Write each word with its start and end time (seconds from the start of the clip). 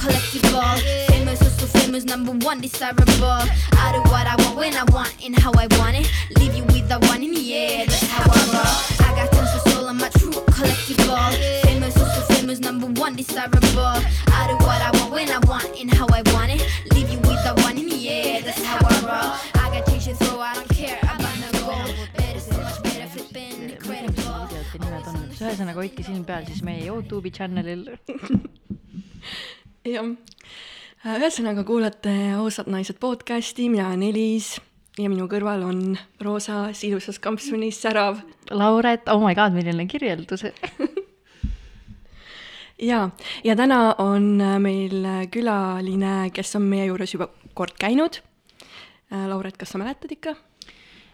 collectible. 0.00 0.78
Famous, 1.08 1.42
also 1.42 1.66
famous, 1.78 2.04
number 2.04 2.32
one, 2.46 2.60
desirable. 2.60 3.44
I 3.84 3.92
do 3.92 4.00
what 4.10 4.26
I 4.26 4.34
want 4.42 4.56
when 4.56 4.74
I 4.74 4.84
want 4.92 5.14
and 5.24 5.38
how 5.38 5.52
I 5.52 5.66
want 5.78 5.96
it. 6.00 6.10
Leave 6.38 6.54
you 6.54 6.64
with 6.72 6.88
the 6.88 6.98
one 7.12 7.22
in 7.22 7.32
the 7.34 7.54
air, 7.54 7.86
that's 7.86 8.08
how 8.08 8.24
I 8.24 8.40
roll. 8.54 9.06
I 9.06 9.10
got 9.14 9.32
tons 9.32 9.52
of 9.54 9.72
soul, 9.72 9.88
I'm 9.88 10.00
a 10.00 10.08
true 10.10 10.32
collectible. 10.56 11.62
Famous, 11.64 11.96
also 11.98 12.20
famous, 12.34 12.60
number 12.60 12.86
one, 13.00 13.14
desirable. 13.14 14.00
I 14.38 14.40
do 14.48 14.56
what 14.64 14.80
I 14.80 14.90
want 14.96 15.12
when 15.12 15.30
I 15.30 15.38
want 15.50 15.68
and 15.78 15.92
how 15.92 16.06
I 16.08 16.22
want 16.32 16.50
it. 16.52 16.62
Leave 16.94 17.10
you 17.10 17.18
with 17.18 17.42
the 17.44 17.52
one 17.62 17.76
in 17.76 17.88
the 17.88 18.08
air, 18.08 18.42
that's 18.42 18.62
how 18.64 18.80
I 18.80 18.96
roll. 19.04 19.30
I 19.62 19.66
got 19.74 19.86
change 19.86 20.04
to 20.06 20.14
throw, 20.14 20.40
I 20.40 20.54
don't 20.54 20.68
care 20.70 20.98
about 21.02 21.36
no 21.44 21.48
gold. 21.60 21.94
Better, 22.16 22.40
so 22.40 22.56
much 22.56 22.82
better, 22.82 23.06
flipping 23.06 23.70
incredible. 23.70 24.48
videote 24.48 24.78
nimed 24.80 25.08
on, 25.12 25.20
ühesõnaga 25.40 25.82
hoidke 25.82 26.04
silm 26.06 26.24
peal 26.24 26.48
siis 26.48 26.64
meie 26.64 26.88
Youtube'i 26.88 27.32
channel'il. 27.36 27.84
jah, 29.84 30.04
ühesõnaga 31.16 31.64
kuulate 31.64 32.12
Ausad 32.36 32.68
naised 32.68 32.98
podcasti, 33.00 33.70
mina 33.72 33.88
olen 33.88 34.02
Elis 34.10 34.58
ja 35.00 35.08
minu 35.08 35.24
kõrval 35.30 35.62
on 35.64 35.80
roosas 36.20 36.82
ilusas 36.84 37.20
kampsunis 37.22 37.78
särav 37.80 38.20
Lauret, 38.50 39.08
oh 39.08 39.22
my 39.24 39.32
god, 39.34 39.56
milline 39.56 39.86
kirjeldus. 39.88 40.44
ja, 42.90 43.06
ja 43.44 43.56
täna 43.56 43.80
on 44.04 44.36
meil 44.60 45.08
külaline, 45.32 46.28
kes 46.34 46.56
on 46.60 46.68
meie 46.68 46.90
juures 46.90 47.16
juba 47.16 47.30
kord 47.54 47.78
käinud. 47.80 48.20
Lauret, 49.10 49.56
kas 49.56 49.72
sa 49.72 49.80
mäletad 49.80 50.12
ikka? 50.12 50.36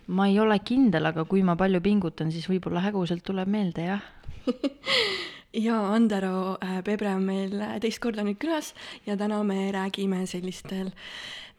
ma 0.07 0.29
ei 0.31 0.37
ole 0.39 0.59
kindel, 0.63 1.07
aga 1.07 1.25
kui 1.27 1.43
ma 1.43 1.57
palju 1.59 1.81
pingutan, 1.83 2.29
siis 2.31 2.47
võib-olla 2.51 2.83
häguselt 2.85 3.25
tuleb 3.27 3.49
meelde, 3.51 3.89
jah. 3.89 4.05
ja 5.57 5.79
Andero 5.95 6.57
äh, 6.61 6.83
Pebre 6.85 7.15
on 7.17 7.25
meil 7.27 7.57
teist 7.83 8.01
korda 8.05 8.25
nüüd 8.27 8.39
külas 8.43 8.73
ja 9.07 9.17
täna 9.17 9.43
me 9.47 9.71
räägime 9.75 10.25
sellistel 10.29 10.93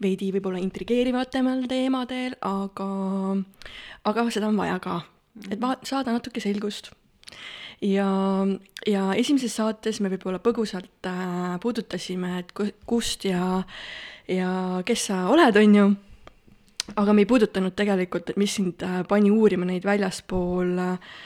veidi 0.04 0.30
võib-olla 0.36 0.62
intrigeerivatemal 0.62 1.66
teemadel, 1.70 2.36
aga, 2.46 2.90
aga 4.06 4.26
seda 4.34 4.50
on 4.52 4.60
vaja 4.60 4.78
ka, 4.84 5.00
et 5.50 5.58
va-, 5.62 5.80
saada 5.88 6.14
natuke 6.14 6.44
selgust. 6.44 6.92
ja, 7.82 8.10
ja 8.86 9.06
esimeses 9.18 9.56
saates 9.58 10.00
me 10.02 10.12
võib-olla 10.14 10.42
põgusalt 10.44 11.10
äh, 11.10 11.56
puudutasime, 11.64 12.38
et 12.44 12.54
ku- 12.54 12.74
kust 12.86 13.26
ja, 13.26 13.64
ja 14.30 14.52
kes 14.86 15.10
sa 15.10 15.26
oled, 15.34 15.58
on 15.58 15.80
ju 15.82 15.88
aga 16.96 17.14
me 17.14 17.26
ei 17.26 17.30
puudutanud 17.30 17.76
tegelikult, 17.76 18.30
et 18.30 18.38
mis 18.38 18.54
sind 18.56 18.86
äh, 18.86 19.02
pani 19.08 19.34
uurima 19.34 19.66
neid 19.66 19.86
väljaspool 19.86 20.78
äh,, 20.78 21.18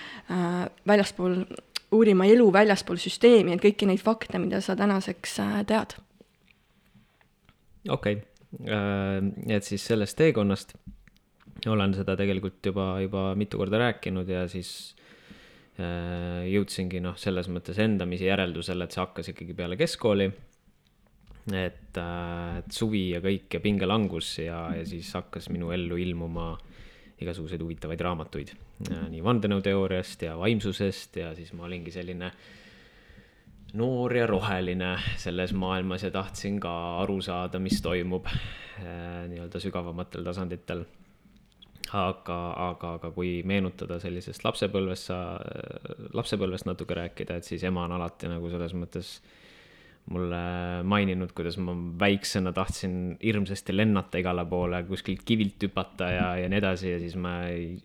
väljaspool, 0.87 1.41
uurima 1.91 2.25
elu 2.29 2.47
väljaspool 2.53 2.99
süsteemi, 3.01 3.55
et 3.55 3.63
kõiki 3.63 3.87
neid 3.89 4.01
fakte, 4.03 4.39
mida 4.39 4.61
sa 4.63 4.75
tänaseks 4.79 5.39
äh, 5.43 5.61
tead. 5.67 5.97
okei 7.89 8.19
okay., 8.19 8.27
et 9.47 9.63
siis 9.63 9.83
sellest 9.87 10.17
teekonnast 10.19 10.73
olen 11.71 11.93
seda 11.95 12.17
tegelikult 12.19 12.65
juba, 12.65 12.95
juba 13.03 13.31
mitu 13.39 13.59
korda 13.61 13.79
rääkinud 13.79 14.29
ja 14.29 14.45
siis 14.51 14.95
äh, 15.79 16.47
jõudsingi 16.49 17.01
noh, 17.03 17.17
selles 17.19 17.49
mõttes 17.51 17.79
endamisi 17.81 18.27
järeldusele, 18.27 18.87
et 18.87 18.95
see 18.95 19.03
hakkas 19.03 19.31
ikkagi 19.33 19.55
peale 19.57 19.77
keskkooli. 19.79 20.31
et 21.57 21.97
äh,, 21.97 22.57
et 22.59 22.71
suvi 22.71 23.09
ja 23.11 23.21
kõik 23.21 23.55
ja 23.55 23.59
pingelangus 23.59 24.37
ja, 24.39 24.67
ja 24.77 24.85
siis 24.85 25.13
hakkas 25.17 25.49
minu 25.49 25.71
ellu 25.71 25.97
ilmuma 25.97 26.53
igasuguseid 27.21 27.61
huvitavaid 27.61 28.01
raamatuid, 28.01 28.53
nii 28.89 29.21
vandenõuteooriast 29.23 30.25
ja 30.27 30.37
vaimsusest 30.39 31.21
ja 31.21 31.35
siis 31.37 31.53
ma 31.53 31.67
olingi 31.67 31.93
selline 31.93 32.31
noor 33.77 34.15
ja 34.15 34.25
roheline 34.27 34.95
selles 35.19 35.53
maailmas 35.53 36.03
ja 36.03 36.11
tahtsin 36.11 36.59
ka 36.59 36.71
aru 37.01 37.21
saada, 37.23 37.59
mis 37.59 37.81
toimub 37.81 38.27
äh, 38.27 39.27
nii-öelda 39.31 39.61
sügavamatel 39.63 40.25
tasanditel. 40.27 40.85
aga, 41.91 42.37
aga, 42.69 42.93
aga 42.93 43.11
kui 43.11 43.41
meenutada 43.43 43.97
sellisest 43.99 44.45
lapsepõlvest 44.45 45.09
sa, 45.09 45.19
lapsepõlvest 46.13 46.67
natuke 46.69 46.95
rääkida, 46.95 47.35
et 47.35 47.47
siis 47.47 47.63
ema 47.67 47.83
on 47.83 47.97
alati 47.97 48.29
nagu 48.31 48.49
selles 48.51 48.75
mõttes 48.77 49.17
mulle 50.11 50.37
maininud, 50.87 51.33
kuidas 51.35 51.57
ma 51.61 51.75
väiksena 51.99 52.53
tahtsin 52.55 53.17
hirmsasti 53.23 53.75
lennata 53.75 54.21
igale 54.21 54.45
poole, 54.49 54.83
kuskilt 54.87 55.23
kivilt 55.25 55.67
hüpata 55.67 56.09
ja, 56.11 56.27
ja 56.41 56.49
nii 56.49 56.61
edasi 56.61 56.93
ja 56.93 56.99
siis 56.99 57.15
ma 57.19 57.35
ei, 57.51 57.75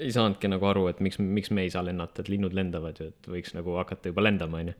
ei 0.00 0.12
saanudki 0.14 0.48
nagu 0.48 0.66
aru, 0.66 0.88
et 0.90 1.00
miks, 1.04 1.20
miks 1.20 1.50
me 1.54 1.66
ei 1.66 1.70
saa 1.72 1.84
lennata, 1.84 2.22
et 2.24 2.32
linnud 2.32 2.56
lendavad 2.56 2.98
ju, 3.00 3.10
et 3.12 3.30
võiks 3.30 3.54
nagu 3.56 3.76
hakata 3.78 4.12
juba 4.12 4.24
lendama, 4.24 4.62
onju 4.64 4.76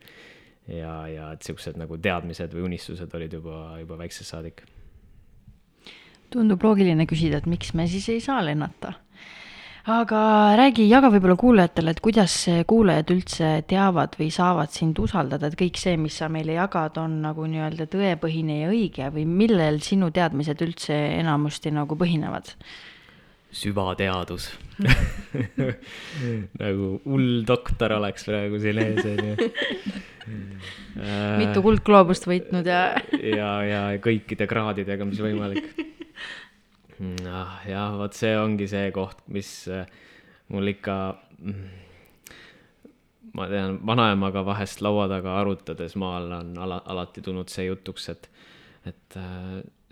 ja, 0.69 0.95
ja 1.09 1.31
et 1.35 1.47
siuksed 1.47 1.79
nagu 1.81 1.99
teadmised 2.01 2.55
või 2.55 2.69
unistused 2.71 3.15
olid 3.17 3.37
juba, 3.39 3.61
juba 3.81 3.99
väiksest 4.01 4.35
saadik. 4.35 4.65
tundub 6.31 6.63
loogiline 6.63 7.07
küsida, 7.11 7.41
et 7.41 7.47
miks 7.51 7.73
me 7.75 7.89
siis 7.91 8.09
ei 8.09 8.21
saa 8.21 8.43
lennata. 8.45 8.93
aga 9.91 10.21
räägi, 10.61 10.87
jaga 10.89 11.09
võib-olla 11.11 11.37
kuulajatele, 11.41 11.91
et 11.91 12.01
kuidas 12.05 12.35
kuulajad 12.69 13.11
üldse 13.11 13.49
teavad 13.67 14.15
või 14.21 14.31
saavad 14.31 14.71
sind 14.71 14.99
usaldada, 14.99 15.49
et 15.49 15.59
kõik 15.59 15.81
see, 15.81 15.97
mis 15.97 16.21
sa 16.21 16.29
meile 16.29 16.55
jagad, 16.59 16.99
on 17.01 17.21
nagu 17.25 17.47
nii-öelda 17.47 17.89
tõepõhine 17.91 18.61
ja 18.61 18.71
õige 18.71 19.11
või 19.11 19.27
millel 19.27 19.81
sinu 19.81 20.11
teadmised 20.11 20.63
üldse 20.63 20.95
enamasti 21.19 21.73
nagu 21.75 21.97
põhinevad? 21.97 22.55
Süvateadus 23.51 24.51
nagu 26.63 26.91
hull 27.05 27.43
doktor 27.47 27.97
oleks 27.99 28.25
praegu 28.29 28.61
siin 28.63 28.79
ees, 28.83 29.03
onju. 29.11 29.51
mitu 31.41 31.63
kuldgloobust 31.65 32.29
võitnud 32.31 32.69
ja 32.69 32.83
ja, 33.41 33.51
ja 33.67 33.83
kõikide 34.03 34.47
kraadidega, 34.51 35.07
mis 35.09 35.21
võimalik. 35.23 35.71
jah, 37.69 37.97
vot 37.99 38.17
see 38.17 38.35
ongi 38.39 38.69
see 38.71 38.91
koht, 38.95 39.23
mis 39.33 39.51
äh, 39.73 39.89
mul 40.53 40.73
ikka, 40.75 40.97
ma 43.37 43.49
tean, 43.51 43.79
vanaemaga 43.87 44.45
vahest 44.47 44.83
laua 44.85 45.09
taga 45.11 45.39
arutades 45.41 45.97
maal 46.01 46.31
on 46.41 46.57
ala, 46.61 46.83
alati 46.93 47.25
tulnud 47.25 47.49
see 47.53 47.69
jutuks, 47.71 48.11
et, 48.13 48.31
et, 48.91 49.21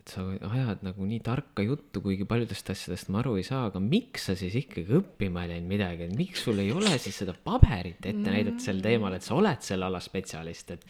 et 0.08 0.14
sa 0.14 0.24
ajad 0.24 0.84
nagu 0.86 1.04
nii 1.04 1.20
tarka 1.24 1.62
juttu, 1.64 2.00
kuigi 2.00 2.24
paljudest 2.28 2.70
asjadest 2.72 3.10
ma 3.12 3.20
aru 3.20 3.34
ei 3.36 3.44
saa, 3.44 3.66
aga 3.68 3.80
miks 3.82 4.28
sa 4.30 4.36
siis 4.38 4.54
ikkagi 4.56 4.96
õppima 4.96 5.44
ei 5.44 5.52
läinud 5.52 5.68
midagi, 5.68 6.06
et 6.08 6.14
miks 6.16 6.46
sul 6.46 6.62
ei 6.62 6.70
ole 6.72 6.94
siis 6.96 7.18
seda 7.20 7.34
paberit 7.36 8.00
ette 8.08 8.24
näidata 8.24 8.64
sel 8.64 8.80
teemal, 8.84 9.18
et 9.18 9.26
sa 9.26 9.36
oled 9.36 9.60
selle 9.64 9.88
ala 9.88 10.00
spetsialist, 10.00 10.72
et, 10.78 10.86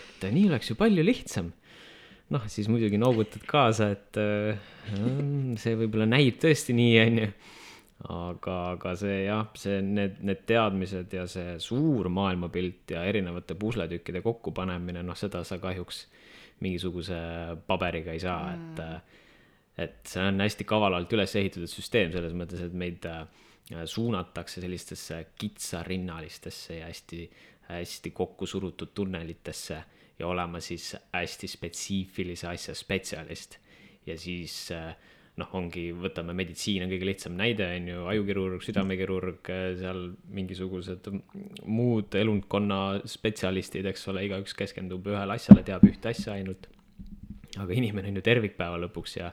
et 0.00 0.26
nii 0.34 0.48
oleks 0.50 0.72
ju 0.72 0.78
palju 0.80 1.06
lihtsam. 1.06 1.52
Noh, 2.34 2.42
siis 2.50 2.66
muidugi 2.68 2.98
noogutad 3.00 3.46
kaasa, 3.48 3.92
et 3.94 4.18
äh, 4.20 4.58
see 5.62 5.78
võib-olla 5.78 6.08
näib 6.10 6.42
tõesti 6.42 6.74
nii, 6.76 6.98
onju. 7.06 7.30
aga, 8.18 8.58
aga 8.74 8.92
see 8.98 9.22
jah, 9.24 9.46
see, 9.58 9.78
need, 9.86 10.18
need 10.26 10.42
teadmised 10.50 11.14
ja 11.14 11.24
see 11.30 11.56
suur 11.62 12.10
maailmapilt 12.10 12.90
ja 12.94 13.06
erinevate 13.06 13.56
pusletükkide 13.58 14.20
kokkupanemine, 14.26 15.06
noh, 15.06 15.16
seda 15.18 15.46
sa 15.46 15.62
kahjuks 15.62 16.08
mingisuguse 16.64 17.18
paberiga 17.66 18.12
ei 18.12 18.20
saa 18.22 18.50
mm., 18.50 18.72
et 18.72 19.26
et 19.78 20.10
see 20.10 20.24
on 20.26 20.40
hästi 20.42 20.66
kavalalt 20.66 21.12
üles 21.14 21.36
ehitatud 21.38 21.70
süsteem 21.70 22.10
selles 22.10 22.32
mõttes, 22.34 22.64
et 22.66 22.72
meid 22.74 23.04
äh, 23.06 23.20
suunatakse 23.86 24.62
sellistesse 24.62 25.20
kitsarinnalistesse 25.38 26.80
ja 26.80 26.88
hästi, 26.88 27.20
hästi 27.68 28.10
kokku 28.16 28.46
surutud 28.50 28.90
tunnelitesse 28.94 29.78
ja 30.18 30.26
olema 30.26 30.60
siis 30.60 30.96
hästi 31.12 31.50
spetsiifilise 31.52 32.48
asja 32.50 32.74
spetsialist. 32.74 33.58
ja 34.06 34.18
siis 34.18 34.72
äh, 34.72 34.96
noh, 35.38 35.50
ongi, 35.54 35.88
võtame 35.94 36.34
meditsiin 36.36 36.84
on 36.84 36.90
kõige 36.92 37.06
lihtsam 37.08 37.36
näide, 37.38 37.68
on 37.76 37.88
ju, 37.92 38.00
ajukirurg, 38.12 38.64
südamekirurg, 38.66 39.50
seal 39.78 40.02
mingisugused 40.34 41.06
muud 41.70 42.16
elundkonna 42.18 42.80
spetsialistid, 43.08 43.86
eks 43.90 44.08
ole, 44.12 44.26
igaüks 44.26 44.56
keskendub 44.58 45.06
ühele 45.12 45.38
asjale, 45.38 45.64
teab 45.66 45.86
ühte 45.88 46.12
asja 46.12 46.34
ainult. 46.34 46.68
aga 47.58 47.74
inimene 47.74 48.10
on 48.10 48.18
ju 48.20 48.22
tervik 48.22 48.58
päeva 48.58 48.76
lõpuks 48.78 49.16
ja, 49.16 49.32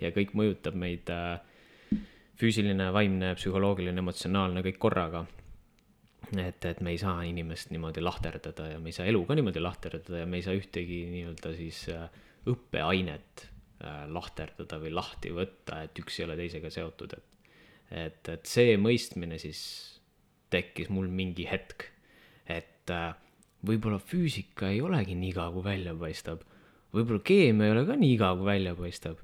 ja 0.00 0.10
kõik 0.12 0.34
mõjutab 0.36 0.74
meid 0.76 1.08
äh, 1.12 1.38
füüsiline, 2.40 2.90
vaimne, 2.92 3.34
psühholoogiline, 3.38 4.02
emotsionaalne, 4.02 4.64
kõik 4.66 4.80
korraga 4.82 5.26
et, 6.40 6.64
et 6.64 6.80
me 6.80 6.92
ei 6.94 6.98
saa 7.00 7.22
inimest 7.28 7.70
niimoodi 7.72 8.02
lahterdada 8.02 8.72
ja 8.72 8.80
me 8.80 8.90
ei 8.90 8.96
saa 8.96 9.06
elu 9.10 9.24
ka 9.28 9.36
niimoodi 9.36 9.60
lahterdada 9.60 10.22
ja 10.22 10.26
me 10.26 10.40
ei 10.40 10.44
saa 10.46 10.56
ühtegi 10.56 11.04
nii-öelda 11.12 11.54
siis 11.56 11.84
äh, 11.92 12.08
õppeainet 12.48 13.51
lahterdada 13.82 14.78
või 14.78 14.92
lahti 14.94 15.32
võtta, 15.34 15.82
et 15.82 15.98
üks 15.98 16.20
ei 16.20 16.26
ole 16.28 16.36
teisega 16.38 16.70
seotud, 16.70 17.16
et 17.18 17.28
et, 17.92 18.28
et 18.28 18.46
see 18.48 18.76
mõistmine 18.80 19.36
siis 19.40 19.58
tekkis 20.52 20.88
mul 20.92 21.10
mingi 21.12 21.44
hetk, 21.48 21.84
et 22.48 22.88
äh, 22.92 23.12
võib-olla 23.66 23.98
füüsika 24.00 24.70
ei 24.72 24.80
olegi 24.84 25.16
nii 25.18 25.32
igav, 25.34 25.52
kui 25.56 25.66
välja 25.66 25.92
paistab. 25.98 26.46
võib-olla 26.92 27.20
keemia 27.24 27.68
ei 27.68 27.74
ole 27.74 27.84
ka 27.88 27.96
nii 27.98 28.14
igav, 28.16 28.40
kui 28.40 28.48
välja 28.48 28.74
paistab. 28.78 29.20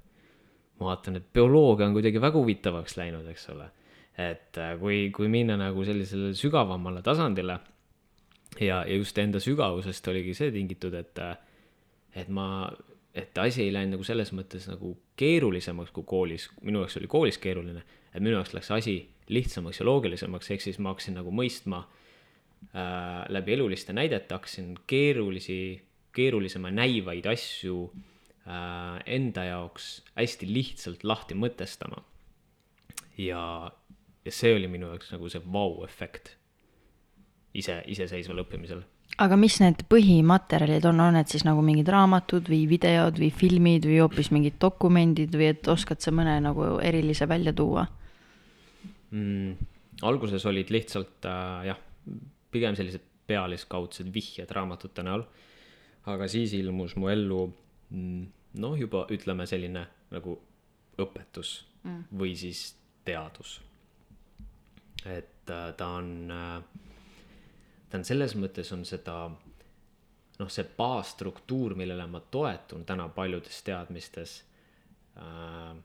ma 0.79 0.93
vaatan, 0.93 1.17
et 1.19 1.33
bioloogia 1.35 1.89
on 1.89 1.97
kuidagi 1.97 2.21
väga 2.23 2.39
huvitavaks 2.39 2.97
läinud, 3.01 3.27
eks 3.33 3.49
ole 3.55 3.71
et 4.19 4.59
äh, 4.59 4.75
kui, 4.81 5.09
kui 5.15 5.29
minna 5.31 5.57
nagu 5.59 5.85
sellisele 5.87 6.33
sügavamale 6.35 7.03
tasandile 7.07 7.59
ja, 8.59 8.83
ja 8.83 8.97
just 8.97 9.19
enda 9.19 9.41
sügavusest 9.43 10.09
oligi 10.11 10.35
see 10.35 10.51
tingitud, 10.55 10.95
et, 10.99 11.21
et 12.19 12.31
ma, 12.35 12.67
et 13.19 13.39
asi 13.43 13.65
ei 13.65 13.73
läinud 13.75 13.97
nagu 13.97 14.07
selles 14.07 14.31
mõttes 14.37 14.69
nagu 14.71 14.95
keerulisemaks 15.19 15.93
kui 15.95 16.07
koolis, 16.07 16.49
minu 16.63 16.83
jaoks 16.85 16.99
oli 17.01 17.11
koolis 17.11 17.39
keeruline, 17.43 17.83
et 18.13 18.23
minu 18.23 18.37
jaoks 18.37 18.55
läks 18.57 18.71
asi 18.75 18.99
lihtsamaks 19.33 19.81
ja 19.81 19.87
loogilisemaks, 19.89 20.51
ehk 20.55 20.65
siis 20.65 20.79
ma 20.83 20.95
hakkasin 20.95 21.19
nagu 21.19 21.33
mõistma 21.35 21.83
äh, 21.83 23.25
läbi 23.35 23.57
eluliste 23.57 23.97
näidete, 23.97 24.37
hakkasin 24.37 24.77
keerulisi, 24.89 25.59
keerulisema 26.17 26.71
näivaid 26.75 27.27
asju 27.31 27.89
äh, 27.89 29.01
enda 29.19 29.49
jaoks 29.51 29.91
hästi 30.17 30.49
lihtsalt 30.53 31.05
lahti 31.05 31.37
mõtestama. 31.39 32.05
ja, 33.19 33.43
ja 34.25 34.33
see 34.33 34.55
oli 34.55 34.71
minu 34.71 34.93
jaoks 34.93 35.11
nagu 35.13 35.29
see 35.33 35.43
vau-efekt 35.43 36.37
ise, 37.59 37.83
iseseisval 37.87 38.45
õppimisel 38.45 38.87
aga 39.19 39.37
mis 39.41 39.59
need 39.63 39.83
põhimaterjalid 39.91 40.85
on, 40.91 41.01
on 41.03 41.17
need 41.19 41.31
siis 41.31 41.45
nagu 41.47 41.63
mingid 41.65 41.89
raamatud 41.91 42.49
või 42.51 42.63
videod 42.71 43.19
või 43.19 43.31
filmid 43.35 43.89
või 43.89 43.99
hoopis 44.03 44.31
mingid 44.35 44.59
dokumendid 44.63 45.35
või 45.35 45.51
et 45.53 45.71
oskad 45.71 46.03
sa 46.05 46.15
mõne 46.15 46.37
nagu 46.45 46.77
erilise 46.85 47.27
välja 47.31 47.55
tuua 47.57 47.87
mm,? 49.11 49.69
alguses 50.07 50.47
olid 50.47 50.71
lihtsalt 50.71 51.27
äh, 51.27 51.69
jah, 51.73 51.81
pigem 52.55 52.77
sellised 52.79 53.05
pealiskaudsed 53.29 54.09
vihjed 54.13 54.51
raamatute 54.55 55.05
näol, 55.05 55.25
aga 56.09 56.29
siis 56.31 56.55
ilmus 56.57 56.95
mu 56.97 57.11
ellu 57.13 57.43
mm, 57.91 58.23
noh, 58.63 58.77
juba 58.79 59.05
ütleme 59.13 59.47
selline 59.51 59.85
nagu 60.15 60.39
õpetus 60.99 61.59
mm. 61.83 62.05
või 62.21 62.37
siis 62.39 62.71
teadus. 63.05 63.59
et 65.05 65.51
äh, 65.51 65.73
ta 65.77 65.91
on 65.99 66.31
äh, 66.31 66.87
ta 67.89 67.99
on 67.99 68.05
selles 68.05 68.35
mõttes 68.37 68.73
on 68.75 68.85
seda 68.89 69.17
noh, 70.39 70.51
see 70.53 70.67
baasstruktuur, 70.79 71.75
millele 71.79 72.07
ma 72.11 72.21
toetun 72.21 72.85
täna 72.89 73.09
paljudes 73.15 73.63
teadmistes 73.67 74.43
äh,. 75.19 75.77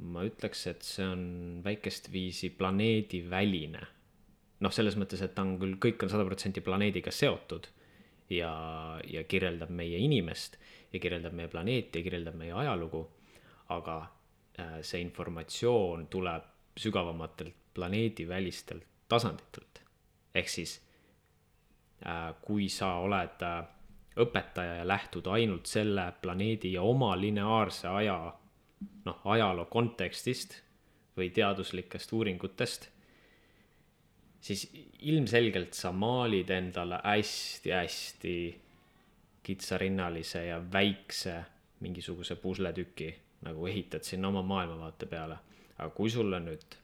ma 0.00 0.22
ütleks, 0.24 0.62
et 0.70 0.86
see 0.86 1.04
on 1.04 1.22
väikest 1.64 2.12
viisi 2.12 2.50
planeediväline. 2.56 3.82
noh, 4.60 4.72
selles 4.72 4.96
mõttes, 5.00 5.22
et 5.24 5.34
ta 5.34 5.44
on 5.46 5.56
küll, 5.60 5.76
kõik 5.80 6.04
on 6.04 6.12
sada 6.12 6.26
protsenti 6.28 6.62
planeediga 6.64 7.12
seotud 7.14 7.68
ja, 8.30 8.52
ja 9.06 9.24
kirjeldab 9.24 9.72
meie 9.74 9.98
inimest 9.98 10.58
ja 10.92 11.00
kirjeldab 11.00 11.34
meie 11.36 11.48
planeeti 11.48 12.00
ja 12.00 12.06
kirjeldab 12.06 12.36
meie 12.38 12.52
ajalugu. 12.52 13.08
aga 13.70 13.96
äh, 14.58 14.80
see 14.82 15.00
informatsioon 15.00 16.08
tuleb 16.10 16.46
sügavamatelt 16.76 17.54
planeedivälistelt 17.74 18.86
tasanditelt. 19.08 19.82
ehk 20.34 20.48
siis 20.48 20.80
kui 22.40 22.68
sa 22.68 22.94
oled 23.04 23.42
äh, 23.44 23.64
õpetaja 24.20 24.80
ja 24.80 24.88
lähtud 24.88 25.26
ainult 25.26 25.66
selle 25.66 26.12
planeedi 26.22 26.72
ja 26.72 26.82
oma 26.82 27.12
lineaarse 27.20 27.88
aja, 27.88 28.16
noh, 29.04 29.20
ajaloo 29.24 29.66
kontekstist 29.70 30.56
või 31.16 31.30
teaduslikest 31.34 32.12
uuringutest, 32.12 32.88
siis 34.40 34.64
ilmselgelt 35.04 35.76
sa 35.76 35.92
maalid 35.92 36.50
endale 36.50 37.00
hästi-hästi 37.04 38.36
kitsarinnalise 39.42 40.44
ja 40.46 40.60
väikse 40.72 41.36
mingisuguse 41.80 42.36
pusletüki, 42.36 43.14
nagu 43.44 43.66
ehitad 43.66 44.04
sinna 44.04 44.28
oma 44.28 44.42
maailmavaate 44.42 45.06
peale. 45.06 45.38
aga 45.78 45.90
kui 45.96 46.10
sulle 46.10 46.36
nüüd 46.40 46.76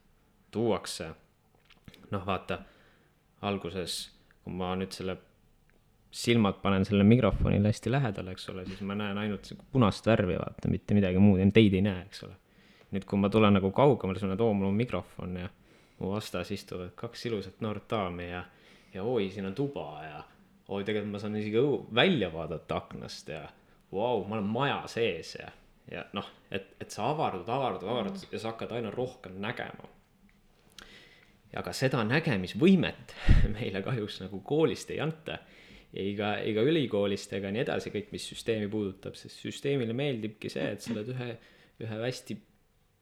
tuuakse, 0.50 1.10
noh, 2.10 2.22
vaata, 2.26 2.58
alguses 3.42 4.15
kui 4.46 4.54
ma 4.54 4.70
nüüd 4.78 4.94
selle 4.94 5.16
silmad 6.14 6.60
panen 6.62 6.84
sellele 6.86 7.04
mikrofonile 7.04 7.72
hästi 7.72 7.90
lähedale, 7.90 8.32
eks 8.36 8.48
ole, 8.52 8.62
siis 8.68 8.80
ma 8.86 8.94
näen 8.94 9.18
ainult 9.18 9.50
punast 9.72 10.06
värvi, 10.06 10.36
vaata, 10.38 10.70
mitte 10.70 10.94
midagi 10.94 11.18
muud, 11.20 11.42
teid 11.52 11.74
ei 11.74 11.82
näe, 11.82 12.04
eks 12.06 12.22
ole. 12.28 12.36
nüüd, 12.94 13.04
kui 13.10 13.18
ma 13.18 13.28
tulen 13.28 13.58
nagu 13.58 13.72
kaugemale, 13.74 14.20
siis 14.20 14.28
ma 14.28 14.36
näen, 14.36 14.44
oo, 14.46 14.54
mul 14.54 14.68
on 14.70 14.78
mikrofon 14.78 15.34
ja 15.42 15.48
mu 15.98 16.12
vastas 16.12 16.52
istuvad 16.54 16.94
kaks 16.94 17.26
ilusat 17.26 17.58
noort 17.64 17.88
daami 17.90 18.30
ja, 18.30 18.44
ja 18.94 19.02
oi, 19.02 19.26
siin 19.34 19.50
on 19.50 19.58
tuba 19.58 19.88
ja 20.04 20.22
oi, 20.68 20.84
tegelikult 20.84 21.16
ma 21.16 21.22
saan 21.24 21.36
isegi 21.40 21.58
õu, 21.60 21.80
välja 21.94 22.30
vaadata 22.32 22.78
aknast 22.78 23.34
ja 23.34 23.42
vau, 23.92 24.22
ma 24.28 24.38
olen 24.38 24.48
maja 24.54 24.78
sees 24.92 25.34
ja, 25.40 25.50
ja 25.90 26.06
noh, 26.14 26.30
et, 26.54 26.70
et 26.80 26.94
sa 26.94 27.10
avardud, 27.10 27.50
avardud, 27.50 27.90
avardud 27.90 28.22
mm. 28.22 28.32
ja 28.32 28.42
sa 28.44 28.54
hakkad 28.54 28.78
aina 28.78 28.94
rohkem 28.94 29.40
nägema 29.42 29.90
aga 31.56 31.72
seda 31.76 32.02
nägemisvõimet 32.06 33.14
meile 33.56 33.82
kahjuks 33.84 34.20
nagu 34.24 34.40
koolist 34.46 34.90
ei 34.94 35.00
anta. 35.04 35.40
ega, 35.96 36.36
ega 36.44 36.64
ülikoolist 36.66 37.32
ega 37.38 37.50
nii 37.54 37.62
edasi, 37.62 37.92
kõik, 37.94 38.10
mis 38.12 38.26
süsteemi 38.28 38.68
puudutab, 38.68 39.14
sest 39.16 39.40
süsteemile 39.40 39.94
meeldibki 39.96 40.50
see, 40.52 40.66
et 40.74 40.84
sa 40.84 40.92
oled 40.92 41.12
ühe, 41.14 41.28
ühe 41.84 42.00
hästi 42.02 42.36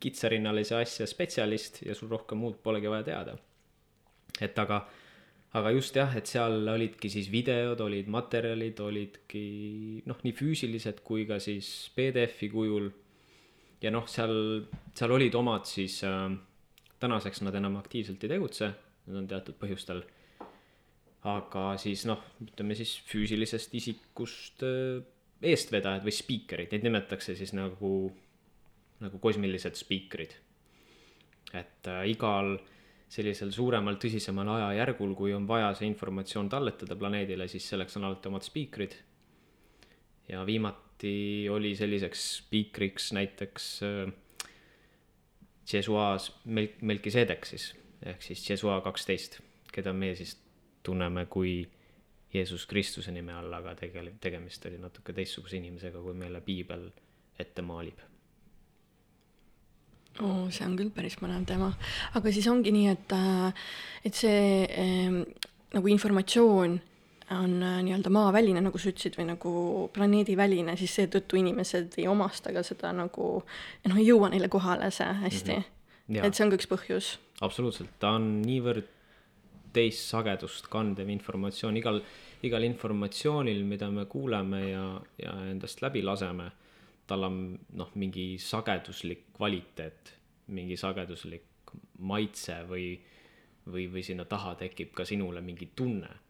kitsarinnalise 0.04 0.76
asja 0.78 1.08
spetsialist 1.08 1.82
ja 1.86 1.96
sul 1.96 2.12
rohkem 2.12 2.38
muud 2.44 2.60
polegi 2.62 2.90
vaja 2.92 3.06
teada. 3.08 3.36
et 4.42 4.58
aga, 4.58 4.80
aga 5.54 5.70
just 5.70 5.96
jah, 5.96 6.14
et 6.18 6.26
seal 6.26 6.68
olidki 6.68 7.10
siis 7.10 7.30
videod, 7.32 7.80
olid 7.80 8.10
materjalid, 8.10 8.80
olidki 8.80 9.44
noh, 10.06 10.18
nii 10.26 10.34
füüsilised 10.34 11.04
kui 11.06 11.26
ka 11.26 11.38
siis 11.42 11.90
PDF-i 11.96 12.50
kujul. 12.52 12.90
ja 13.82 13.90
noh, 13.94 14.06
seal, 14.10 14.66
seal 14.94 15.14
olid 15.14 15.34
omad 15.38 15.66
siis 15.70 16.02
äh, 16.06 16.28
tänaseks 17.02 17.42
nad 17.44 17.54
enam 17.54 17.78
aktiivselt 17.80 18.22
ei 18.24 18.34
tegutse, 18.36 18.70
need 19.06 19.22
on 19.22 19.30
teatud 19.30 19.56
põhjustel. 19.60 20.04
aga 21.24 21.62
siis 21.80 22.04
noh, 22.04 22.20
ütleme 22.44 22.76
siis 22.76 22.98
füüsilisest 23.08 23.72
isikust 23.78 24.64
äh, 24.66 25.00
eestvedajad 25.44 26.04
või 26.04 26.12
spiikerid, 26.12 26.72
neid 26.72 26.84
nimetatakse 26.84 27.36
siis 27.38 27.54
nagu, 27.56 28.12
nagu 29.00 29.20
kosmilised 29.22 29.78
spiikrid. 29.80 30.36
et 31.54 31.88
äh, 31.88 32.04
igal 32.10 32.56
sellisel 33.14 33.52
suuremal, 33.54 33.98
tõsisemal 34.00 34.48
ajajärgul, 34.56 35.12
kui 35.14 35.34
on 35.36 35.46
vaja 35.46 35.70
see 35.78 35.86
informatsioon 35.86 36.48
talletada 36.50 36.96
planeedile, 36.98 37.46
siis 37.48 37.66
selleks 37.68 37.96
on 37.98 38.08
alati 38.08 38.30
omad 38.30 38.46
spiikrid. 38.46 38.96
ja 40.28 40.44
viimati 40.46 41.48
oli 41.52 41.74
selliseks 41.76 42.28
spiikriks 42.38 43.12
näiteks 43.12 43.70
äh, 43.82 44.12
Jesuas 45.72 46.30
Melk-, 46.44 46.80
Melkisedeksis 46.82 47.72
ehk 48.04 48.22
siis 48.22 48.42
Jesua 48.50 48.80
kaksteist, 48.84 49.38
keda 49.72 49.92
meie 49.96 50.16
siis 50.18 50.36
tunneme 50.84 51.26
kui 51.30 51.62
Jeesus 52.34 52.66
Kristuse 52.66 53.12
nime 53.14 53.32
all, 53.32 53.52
aga 53.54 53.76
tegelikult 53.78 54.20
tegemist 54.20 54.66
oli 54.68 54.80
natuke 54.82 55.14
teistsuguse 55.16 55.56
inimesega, 55.60 56.02
kui 56.02 56.16
meile 56.18 56.42
piibel 56.44 56.88
ette 57.38 57.62
maalib. 57.62 58.02
oo, 60.22 60.46
see 60.54 60.62
on 60.66 60.76
küll 60.78 60.92
päris 60.94 61.16
põnev 61.18 61.42
teema, 61.48 61.72
aga 62.14 62.32
siis 62.34 62.46
ongi 62.46 62.70
nii, 62.74 62.90
et, 62.92 63.14
äh, 63.16 63.64
et 64.06 64.14
see 64.14 64.62
eh, 64.62 65.16
nagu 65.74 65.90
informatsioon 65.90 66.76
on 67.30 67.62
äh, 67.62 67.78
nii-öelda 67.82 68.10
maaväline, 68.12 68.60
nagu 68.64 68.78
sa 68.80 68.90
ütlesid, 68.90 69.16
või 69.18 69.28
nagu 69.30 69.52
planeediväline, 69.94 70.76
siis 70.80 70.94
seetõttu 70.98 71.38
inimesed 71.40 71.96
ei 72.00 72.08
omasta 72.10 72.52
ka 72.52 72.62
seda 72.66 72.92
nagu, 72.96 73.28
noh, 73.88 74.00
ei 74.00 74.08
jõua 74.08 74.30
neile 74.32 74.50
kohale 74.52 74.90
see 74.92 75.12
hästi 75.22 75.54
mm. 75.56 75.62
-hmm. 76.08 76.26
et 76.26 76.36
see 76.36 76.44
on 76.44 76.52
ka 76.52 76.58
üks 76.60 76.68
põhjus. 76.68 77.14
absoluutselt, 77.40 77.96
ta 77.98 78.14
on 78.18 78.42
niivõrd 78.42 78.90
teist 79.74 80.04
sagedust 80.10 80.68
kandev 80.70 81.08
informatsioon, 81.10 81.76
igal, 81.76 82.02
igal 82.42 82.62
informatsioonil, 82.62 83.64
mida 83.64 83.90
me 83.90 84.04
kuuleme 84.06 84.60
ja, 84.68 84.84
ja 85.18 85.32
endast 85.50 85.82
läbi 85.82 86.02
laseme, 86.02 86.50
tal 87.06 87.24
on 87.24 87.58
noh, 87.72 87.90
mingi 87.94 88.36
sageduslik 88.38 89.32
kvaliteet, 89.32 90.14
mingi 90.46 90.76
sageduslik 90.76 91.72
maitse 91.98 92.60
või, 92.68 93.00
või, 93.66 93.88
või 93.90 94.02
sinna 94.02 94.24
taha 94.24 94.54
tekib 94.54 94.92
ka 94.94 95.04
sinule 95.04 95.40
mingi 95.40 95.72
tunne 95.76 96.23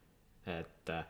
et 0.46 0.90
äh, 0.90 1.04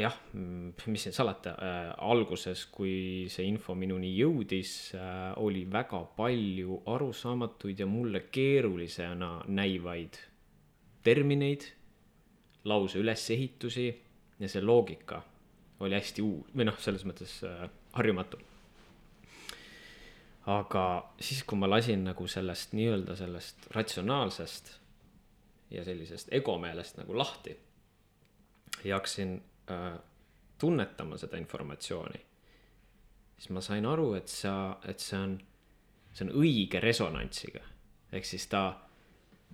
jah, 0.00 0.16
mis 0.34 1.02
siin 1.06 1.14
salata 1.14 1.54
äh,, 1.54 1.92
alguses, 2.02 2.66
kui 2.72 3.26
see 3.30 3.46
info 3.46 3.76
minuni 3.78 4.10
jõudis 4.16 4.94
äh,, 4.98 5.32
oli 5.42 5.64
väga 5.70 6.02
palju 6.16 6.80
arusaamatuid 6.90 7.84
ja 7.84 7.86
mulle 7.86 8.26
keerulisena 8.32 9.44
näivaid 9.46 10.18
termineid, 11.06 11.68
lause 12.66 12.98
ülesehitusi 12.98 13.86
ja 14.40 14.48
see 14.50 14.62
loogika 14.62 15.22
oli 15.80 15.94
hästi 15.94 16.24
uus 16.24 16.50
või 16.56 16.66
noh, 16.66 16.78
selles 16.82 17.04
mõttes 17.06 17.38
äh, 17.46 17.68
harjumatu. 17.94 18.40
aga 20.46 20.82
siis, 21.20 21.44
kui 21.44 21.58
ma 21.58 21.68
lasin 21.70 22.04
nagu 22.06 22.26
sellest 22.30 22.74
nii-öelda 22.74 23.16
sellest 23.18 23.70
ratsionaalsest 23.74 24.74
ja 25.70 25.84
sellisest 25.84 26.32
egomeelest 26.34 26.98
nagu 26.98 27.16
lahti 27.18 27.56
ja 28.84 28.98
hakkasin 28.98 29.36
äh, 29.70 29.98
tunnetama 30.58 31.18
seda 31.20 31.38
informatsiooni, 31.40 32.20
siis 33.36 33.50
ma 33.52 33.62
sain 33.64 33.86
aru, 33.86 34.12
et 34.18 34.28
sa, 34.32 34.78
et 34.88 35.02
see 35.02 35.18
on, 35.18 35.36
see 36.12 36.26
on 36.26 36.32
õige 36.42 36.80
resonantsiga. 36.82 37.64
ehk 38.12 38.24
siis 38.24 38.46
ta, 38.48 38.62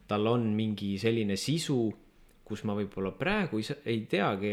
tal 0.07 0.27
on 0.27 0.53
mingi 0.55 0.95
selline 1.01 1.37
sisu, 1.41 1.79
kus 2.45 2.65
ma 2.69 2.77
võib-olla 2.77 3.15
praegu 3.17 3.59
ei, 3.59 3.67
ei 3.89 4.01
teagi, 4.11 4.53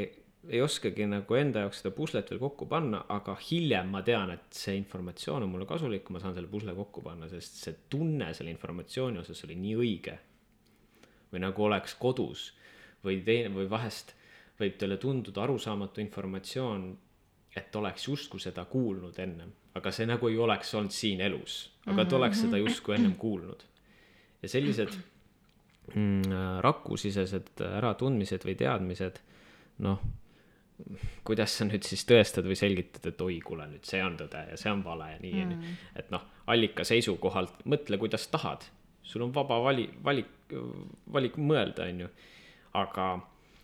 ei 0.50 0.62
oskagi 0.64 1.06
nagu 1.10 1.36
enda 1.36 1.66
jaoks 1.66 1.82
seda 1.82 1.92
puslet 1.94 2.30
veel 2.32 2.40
kokku 2.42 2.66
panna, 2.70 3.04
aga 3.12 3.36
hiljem 3.44 3.90
ma 3.92 4.02
tean, 4.06 4.32
et 4.34 4.56
see 4.56 4.78
informatsioon 4.80 5.44
on 5.44 5.52
mulle 5.52 5.68
kasulik, 5.70 6.10
ma 6.10 6.22
saan 6.24 6.38
selle 6.38 6.50
pusle 6.50 6.74
kokku 6.78 7.04
panna, 7.06 7.28
sest 7.30 7.60
see 7.66 7.76
tunne 7.92 8.32
selle 8.34 8.54
informatsiooni 8.56 9.20
osas 9.22 9.44
oli 9.46 9.60
nii 9.60 9.76
õige. 9.84 10.18
või 11.30 11.44
nagu 11.44 11.62
oleks 11.62 11.94
kodus 11.94 12.48
või 13.06 13.20
teine 13.22 13.52
või 13.54 13.68
vahest 13.70 14.16
võib 14.60 14.76
teile 14.80 14.98
tunduda 14.98 15.44
arusaamatu 15.46 16.02
informatsioon, 16.04 16.90
et 17.58 17.76
oleks 17.76 18.08
justkui 18.08 18.42
seda 18.44 18.66
kuulnud 18.70 19.18
ennem, 19.20 19.52
aga 19.76 19.92
see 19.96 20.08
nagu 20.10 20.30
ei 20.30 20.38
oleks 20.38 20.74
olnud 20.78 20.94
siin 20.94 21.22
elus, 21.26 21.62
aga 21.88 22.06
et 22.06 22.14
oleks 22.14 22.44
seda 22.46 22.60
justkui 22.62 22.98
ennem 22.98 23.16
kuulnud. 23.20 23.64
ja 24.42 24.50
sellised 24.50 24.94
mm, 25.96 26.62
rakusisesed 26.64 27.64
äratundmised 27.68 28.46
või 28.48 28.56
teadmised, 28.60 29.20
noh 29.86 30.04
kuidas 31.28 31.54
sa 31.58 31.68
nüüd 31.68 31.84
siis 31.84 32.06
tõestad 32.08 32.48
või 32.48 32.58
selgitad, 32.58 33.04
et 33.12 33.22
oi, 33.24 33.40
kuule 33.44 33.66
nüüd 33.70 33.88
see 33.88 34.02
on 34.04 34.16
tõde 34.20 34.46
ja 34.52 34.58
see 34.60 34.72
on 34.72 34.84
vale 34.86 35.10
ja 35.12 35.18
nii 35.22 35.34
onju 35.44 35.58
mm.. 35.58 35.80
et 36.02 36.12
noh, 36.14 36.24
allika 36.52 36.86
seisukohalt 36.88 37.66
mõtle, 37.70 38.00
kuidas 38.02 38.28
tahad. 38.32 38.64
sul 39.04 39.26
on 39.26 39.34
vaba 39.36 39.60
vali, 39.64 39.90
valik, 40.04 40.54
valik 41.12 41.38
mõelda, 41.38 41.90
onju. 41.92 42.10
aga 42.80 43.10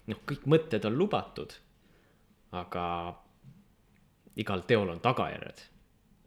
noh, 0.07 0.23
kõik 0.29 0.45
mõtted 0.45 0.85
on 0.85 0.97
lubatud. 0.97 1.53
aga 2.55 2.85
igal 4.35 4.61
teol 4.67 4.89
on 4.89 4.99
tagajärjed. 4.99 5.61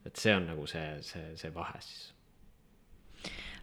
et 0.07 0.17
see 0.17 0.35
on 0.35 0.47
nagu 0.47 0.67
see, 0.67 1.03
see, 1.03 1.37
see 1.37 1.55
vahe 1.55 1.81
siis 1.81 2.18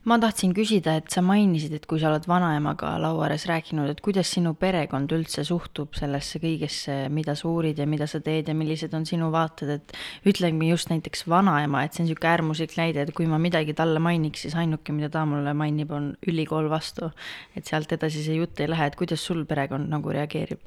ma 0.05 0.17
tahtsin 0.21 0.53
küsida, 0.53 0.95
et 0.99 1.09
sa 1.13 1.21
mainisid, 1.25 1.73
et 1.73 1.85
kui 1.89 1.99
sa 2.01 2.11
oled 2.11 2.27
vanaemaga 2.29 2.91
laua 3.01 3.25
ääres 3.25 3.47
rääkinud, 3.49 3.89
et 3.89 4.01
kuidas 4.05 4.29
sinu 4.35 4.53
perekond 4.59 5.11
üldse 5.15 5.41
suhtub 5.47 5.97
sellesse 5.97 6.39
kõigesse, 6.43 6.97
mida 7.13 7.33
sa 7.37 7.49
uurid 7.49 7.81
ja 7.81 7.87
mida 7.89 8.07
sa 8.09 8.21
teed 8.23 8.51
ja 8.51 8.55
millised 8.57 8.93
on 8.97 9.07
sinu 9.09 9.31
vaated, 9.33 9.73
et 9.79 9.95
ütleme 10.29 10.69
just 10.69 10.93
näiteks 10.93 11.25
vanaema, 11.31 11.83
et 11.83 11.97
see 11.97 12.03
on 12.03 12.09
niisugune 12.09 12.31
äärmuslik 12.35 12.77
näide, 12.77 13.05
et 13.05 13.13
kui 13.17 13.25
ma 13.29 13.41
midagi 13.41 13.73
talle 13.77 14.01
mainiks, 14.03 14.45
siis 14.45 14.57
ainuke, 14.61 14.93
mida 14.93 15.09
ta 15.09 15.25
mulle 15.29 15.55
mainib, 15.57 15.91
on 15.95 16.11
ülikool 16.29 16.69
vastu. 16.69 17.09
et 17.55 17.65
sealt 17.65 17.91
edasi 17.91 18.23
see 18.23 18.37
jutt 18.37 18.59
ei 18.59 18.69
lähe, 18.69 18.85
et 18.85 18.95
kuidas 18.95 19.25
sul 19.25 19.45
perekond 19.45 19.89
nagu 19.89 20.13
reageerib? 20.13 20.61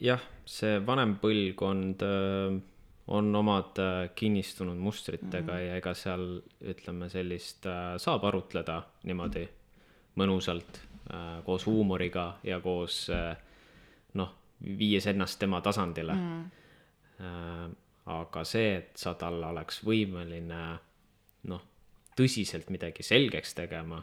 jah, 0.00 0.22
see 0.44 0.78
vanem 0.86 1.18
põlvkond 1.20 2.02
on 3.06 3.36
omad 3.36 3.78
äh, 3.78 4.10
kinnistunud 4.14 4.76
mustritega 4.78 5.52
mm 5.52 5.58
-hmm. 5.58 5.62
ja 5.62 5.76
ega 5.76 5.94
seal 5.94 6.40
ütleme 6.60 7.08
sellist 7.08 7.66
äh, 7.66 7.96
saab 7.96 8.24
arutleda 8.24 8.82
niimoodi 9.02 9.48
mõnusalt 10.16 10.78
äh, 11.12 11.44
koos 11.44 11.66
huumoriga 11.66 12.38
ja 12.42 12.60
koos 12.60 13.10
noh, 14.14 14.34
viies 14.78 15.06
ennast 15.06 15.38
tema 15.38 15.60
tasandile 15.60 16.14
mm. 16.14 16.50
-hmm. 17.20 17.74
aga 18.06 18.44
see, 18.44 18.76
et 18.76 18.96
sa 18.96 19.14
talle 19.14 19.46
oleks 19.46 19.84
võimeline 19.84 20.78
noh, 21.42 21.62
tõsiselt 22.16 22.70
midagi 22.70 23.02
selgeks 23.02 23.54
tegema 23.54 24.02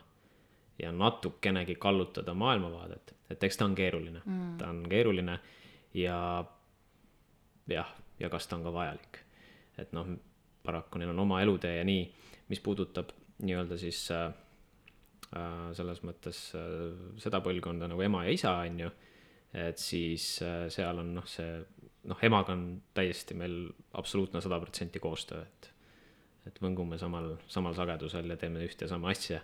ja 0.80 0.92
natukenegi 0.92 1.76
kallutada 1.76 2.34
maailmavaadet, 2.34 3.16
et 3.30 3.44
eks 3.44 3.58
ta 3.58 3.66
on 3.66 3.76
keeruline 3.76 4.22
mm, 4.26 4.58
ta 4.58 4.70
on 4.70 4.86
keeruline 4.90 5.40
ja 5.94 6.46
jah 7.68 8.01
ja 8.22 8.30
kas 8.30 8.48
ta 8.48 8.58
on 8.58 8.66
ka 8.68 8.74
vajalik. 8.74 9.20
et 9.82 9.94
noh, 9.98 10.08
paraku 10.64 11.00
neil 11.02 11.12
on 11.14 11.24
oma 11.24 11.42
elutee 11.42 11.78
ja 11.80 11.86
nii, 11.88 12.06
mis 12.52 12.62
puudutab 12.62 13.14
nii-öelda 13.42 13.78
siis 13.82 14.04
äh, 14.14 14.28
äh, 15.36 15.72
selles 15.78 16.04
mõttes 16.06 16.42
äh, 16.58 16.92
seda 17.22 17.42
põlvkonda 17.44 17.90
nagu 17.90 18.04
ema 18.06 18.26
ja 18.28 18.36
isa, 18.36 18.54
on 18.68 18.84
ju, 18.86 18.92
et 19.58 19.82
siis 19.82 20.36
äh, 20.46 20.68
seal 20.74 21.02
on 21.02 21.16
noh, 21.18 21.28
see 21.30 21.56
noh, 22.10 22.22
emaga 22.26 22.54
on 22.56 22.66
täiesti 22.98 23.38
meil 23.38 23.64
absoluutne 23.98 24.42
sada 24.42 24.60
protsenti 24.62 25.02
koostöö, 25.04 25.42
et 25.42 25.72
et 26.50 26.56
võngume 26.58 26.98
samal, 26.98 27.36
samal 27.54 27.76
sagedusel 27.78 28.32
ja 28.34 28.38
teeme 28.42 28.64
ühte 28.66 28.88
ja 28.88 28.90
sama 28.90 29.12
asja. 29.14 29.44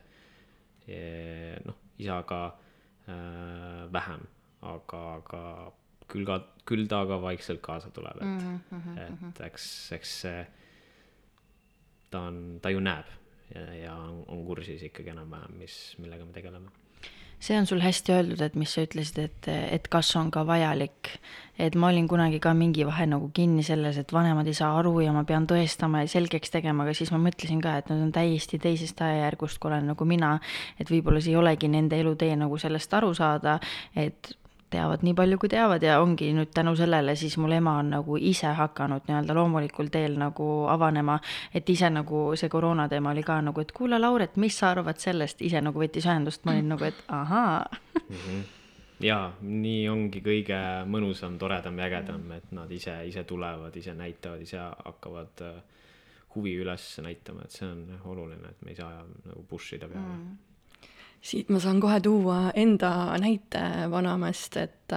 noh, 1.67 1.75
isaga 2.01 2.39
äh, 3.05 3.83
vähem, 3.93 4.23
aga, 4.65 5.01
aga 5.19 5.41
küll 6.09 6.25
ka, 6.25 6.39
küll 6.67 6.87
ta 6.91 7.03
ka 7.09 7.19
vaikselt 7.23 7.61
kaasa 7.65 7.91
tuleb, 7.95 8.19
et 8.21 8.27
mm, 8.43 8.59
-hmm, 8.71 9.29
et 9.29 9.41
eks, 9.47 9.67
eks 9.97 10.17
see, 10.25 10.41
ta 12.11 12.27
on, 12.31 12.59
ta 12.61 12.73
ju 12.73 12.83
näeb 12.83 13.13
ja, 13.55 13.63
ja 13.83 13.95
on, 13.95 14.23
on 14.27 14.43
kursis 14.45 14.83
ikkagi 14.83 15.15
enam-vähem, 15.15 15.55
mis, 15.63 15.79
millega 16.01 16.25
me 16.25 16.35
tegeleme 16.35 16.73
see 17.39 17.57
on 17.57 17.67
sul 17.69 17.81
hästi 17.81 18.13
öeldud, 18.13 18.41
et 18.41 18.55
mis 18.57 18.71
sa 18.73 18.81
ütlesid, 18.81 19.19
et, 19.21 19.47
et 19.47 19.87
kas 19.93 20.09
on 20.17 20.31
ka 20.33 20.41
vajalik. 20.47 21.11
et 21.57 21.75
ma 21.75 21.89
olin 21.89 22.07
kunagi 22.07 22.39
ka 22.39 22.53
mingi 22.53 22.85
vahe 22.85 23.05
nagu 23.09 23.29
kinni 23.33 23.63
selles, 23.65 23.97
et 23.97 24.13
vanemad 24.13 24.47
ei 24.47 24.53
saa 24.57 24.75
aru 24.77 24.99
ja 25.01 25.13
ma 25.13 25.23
pean 25.25 25.47
tõestama 25.49 26.03
ja 26.03 26.09
selgeks 26.09 26.53
tegema, 26.53 26.83
aga 26.83 26.93
siis 26.97 27.11
ma 27.13 27.21
mõtlesin 27.21 27.61
ka, 27.61 27.77
et 27.77 27.89
nad 27.89 28.01
on 28.01 28.11
täiesti 28.13 28.59
teisest 28.61 29.01
ajajärgust, 29.01 29.59
kui 29.61 29.71
olen 29.71 29.89
nagu 29.93 30.05
mina. 30.05 30.39
et 30.79 30.89
võib-olla 30.89 31.21
see 31.21 31.33
ei 31.33 31.37
olegi 31.37 31.69
nende 31.69 31.99
elutee 31.99 32.35
nagu 32.35 32.57
sellest 32.57 32.93
aru 32.93 33.13
saada, 33.13 33.59
et 33.95 34.33
teavad 34.69 35.03
nii 35.05 35.13
palju, 35.15 35.37
kui 35.39 35.49
teavad 35.51 35.83
ja 35.83 35.99
ongi 36.01 36.31
nüüd 36.35 36.51
tänu 36.55 36.75
sellele 36.75 37.15
siis 37.15 37.37
mul 37.37 37.55
ema 37.57 37.77
on 37.81 37.93
nagu 37.95 38.17
ise 38.17 38.51
hakanud 38.57 39.07
nii-öelda 39.07 39.35
loomulikul 39.37 39.91
teel 39.93 40.17
nagu 40.19 40.49
avanema, 40.71 41.19
et 41.55 41.69
ise 41.69 41.89
nagu 41.93 42.23
see 42.35 42.49
koroona 42.51 42.87
teema 42.91 43.13
oli 43.15 43.23
ka 43.23 43.39
nagu, 43.41 43.63
et 43.63 43.71
kuule, 43.71 43.99
Lauret, 43.99 44.35
mis 44.35 44.57
sa 44.59 44.73
arvad 44.75 44.99
sellest, 45.01 45.41
ise 45.41 45.61
nagu 45.63 45.79
võttis 45.79 46.07
ühendust, 46.07 46.43
ma 46.45 46.55
olin 46.55 46.71
nagu, 46.75 46.83
et 46.83 47.03
ahaa. 47.07 47.65
Mm. 48.07 48.15
-hmm 48.15 48.45
jaa, 49.01 49.29
nii 49.41 49.89
ongi 49.89 50.21
kõige 50.25 50.59
mõnusam, 50.89 51.37
toredam 51.37 51.77
ja 51.77 51.85
ägedam, 51.85 52.31
et 52.33 52.51
nad 52.51 52.71
ise, 52.71 52.95
ise 53.05 53.23
tulevad, 53.23 53.75
ise 53.77 53.93
näitavad, 53.93 54.41
ise 54.41 54.57
hakkavad 54.57 55.43
äh, 55.45 55.59
huvi 56.35 56.55
üles 56.57 56.85
näitama, 57.05 57.45
et 57.45 57.51
see 57.51 57.67
on 57.69 57.99
oluline, 58.05 58.49
et 58.49 58.65
me 58.65 58.73
ei 58.73 58.79
saa 58.79 59.03
nagu 59.25 59.43
push 59.49 59.77
ida 59.77 59.87
peale. 59.87 60.17
Mm 60.17 60.46
siit 61.27 61.49
ma 61.51 61.59
saan 61.63 61.81
kohe 61.83 61.99
tuua 62.03 62.51
enda 62.55 62.91
näite 63.19 63.63
Vanamäest, 63.91 64.57
et 64.61 64.95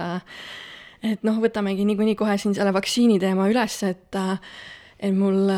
et 1.01 1.25
noh, 1.25 1.39
võtamegi 1.41 1.85
niikuinii 1.89 2.15
kohe 2.15 2.37
siin 2.37 2.53
selle 2.55 2.73
vaktsiini 2.75 3.19
teema 3.19 3.49
üles, 3.51 3.81
et 3.87 4.17
et 5.01 5.13
mul 5.17 5.49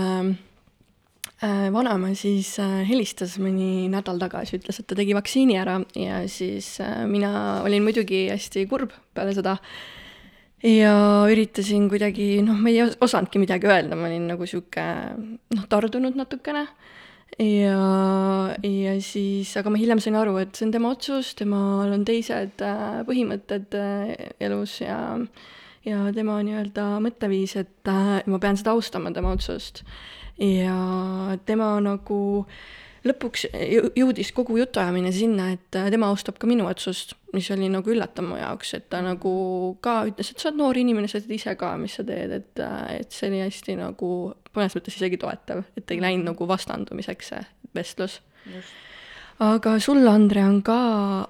äh, 1.44 1.68
vanaema 1.74 2.14
siis 2.16 2.56
äh, 2.64 2.82
helistas 2.88 3.36
mõni 3.44 3.90
nädal 3.92 4.22
tagasi, 4.22 4.62
ütles, 4.62 4.80
et 4.80 4.88
ta 4.88 4.96
tegi 4.96 5.16
vaktsiini 5.18 5.60
ära 5.60 5.82
ja 6.00 6.22
siis 6.32 6.78
äh, 6.84 7.04
mina 7.10 7.60
olin 7.66 7.84
muidugi 7.84 8.30
hästi 8.32 8.64
kurb 8.72 8.96
peale 9.14 9.36
seda 9.36 9.58
ja 10.64 10.96
üritasin 11.28 11.90
kuidagi, 11.92 12.38
noh, 12.46 12.56
ma 12.56 12.72
ei 12.72 12.80
osanudki 12.88 13.42
midagi 13.44 13.68
öelda, 13.68 14.00
ma 14.00 14.08
olin 14.08 14.30
nagu 14.32 14.48
sihuke 14.48 14.88
noh, 15.20 15.68
tardunud 15.70 16.16
natukene 16.16 16.66
ja, 17.40 17.80
ja 18.64 18.94
siis, 19.02 19.54
aga 19.58 19.72
ma 19.74 19.80
hiljem 19.82 20.02
sain 20.04 20.18
aru, 20.20 20.36
et 20.42 20.56
see 20.58 20.68
on 20.68 20.74
tema 20.76 20.94
otsus, 20.94 21.34
temal 21.40 21.94
on 21.96 22.06
teised 22.08 22.62
äh, 22.66 23.02
põhimõtted 23.08 23.78
äh, 23.80 24.14
elus 24.44 24.80
ja, 24.84 25.00
ja 25.88 26.06
tema 26.16 26.40
nii-öelda 26.46 26.88
mõtteviis, 27.04 27.58
et 27.64 27.92
äh, 27.92 28.22
ma 28.30 28.42
pean 28.44 28.60
seda 28.60 28.76
austama, 28.76 29.14
tema 29.16 29.34
otsust. 29.34 29.84
ja 30.42 30.78
tema 31.46 31.76
nagu 31.84 32.22
lõpuks 33.04 33.50
jõudis 33.98 34.32
kogu 34.32 34.56
jutuajamine 34.62 35.12
sinna, 35.12 35.50
et 35.54 35.68
tema 35.74 36.08
austab 36.08 36.38
ka 36.40 36.48
minu 36.48 36.70
otsust, 36.70 37.18
mis 37.36 37.50
oli 37.52 37.68
nagu 37.70 37.92
üllatav 37.92 38.26
mu 38.26 38.38
jaoks, 38.40 38.78
et 38.78 38.88
ta 38.90 39.02
nagu 39.04 39.34
ka 39.84 40.04
ütles, 40.08 40.32
et 40.32 40.40
sa 40.40 40.50
oled 40.50 40.62
noor 40.62 40.80
inimene, 40.80 41.10
sa 41.12 41.20
tead 41.20 41.36
ise 41.36 41.58
ka, 41.60 41.74
mis 41.82 41.98
sa 42.00 42.06
teed, 42.08 42.32
et, 42.40 42.64
et 42.96 43.12
see 43.12 43.28
oli 43.30 43.44
hästi 43.44 43.78
nagu 43.82 44.14
mõnes 44.56 44.76
mõttes 44.78 44.98
isegi 44.98 45.20
toetav, 45.22 45.64
et 45.78 45.92
ei 45.92 46.02
läinud 46.04 46.32
nagu 46.32 46.48
vastandumiseks 46.50 47.34
see 47.34 47.42
vestlus. 47.76 48.20
aga 49.44 49.78
sul, 49.80 50.08
Andre, 50.08 50.44
on 50.46 50.62
ka, 50.66 50.78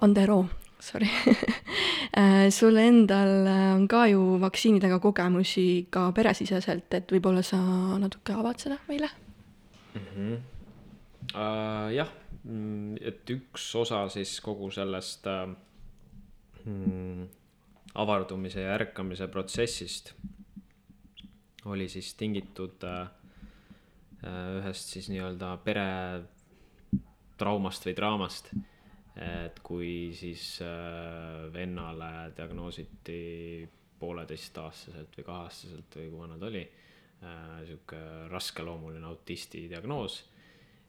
Andero, 0.04 0.44
sorry 0.84 1.08
äh, 2.20 2.48
sul 2.50 2.76
endal 2.76 3.46
on 3.48 3.86
ka 3.88 4.06
ju 4.10 4.38
vaktsiinidega 4.42 4.98
kogemusi 5.00 5.86
ka 5.90 6.10
peresiseselt, 6.16 6.92
et 6.94 7.14
võib-olla 7.14 7.42
sa 7.42 7.60
natuke 8.00 8.36
avad 8.36 8.60
seda 8.60 8.80
meile 8.88 9.08
mm? 9.94 10.10
-hmm. 10.10 10.42
Uh, 11.34 11.88
jah, 11.90 12.10
et 13.00 13.30
üks 13.32 13.64
osa 13.80 14.04
siis 14.12 14.36
kogu 14.44 14.68
sellest 14.70 15.24
uh, 15.26 15.48
mm, 16.64 17.24
avardumise 17.94 18.60
ja 18.60 18.74
ärkamise 18.76 19.26
protsessist 19.32 20.12
oli 21.64 21.88
siis 21.88 22.14
tingitud 22.14 22.84
äh, 22.84 23.08
äh, 24.24 24.48
ühest 24.60 24.94
siis 24.94 25.08
nii-öelda 25.12 25.56
pere 25.64 25.86
traumast 27.38 27.86
või 27.88 27.96
draamast. 27.96 28.54
et 29.14 29.60
kui 29.62 30.10
siis 30.18 30.58
äh, 30.62 31.52
vennale 31.54 32.32
diagnoositi 32.36 33.68
pooleteistaastaselt 33.98 35.14
või 35.16 35.24
kaheaastaselt 35.24 35.96
või 35.96 36.08
kui 36.10 36.18
vana 36.18 36.38
ta 36.38 36.48
oli, 36.48 36.64
sihuke 37.64 37.98
raskeloomuline 38.28 39.06
autisti 39.06 39.68
diagnoos. 39.70 40.24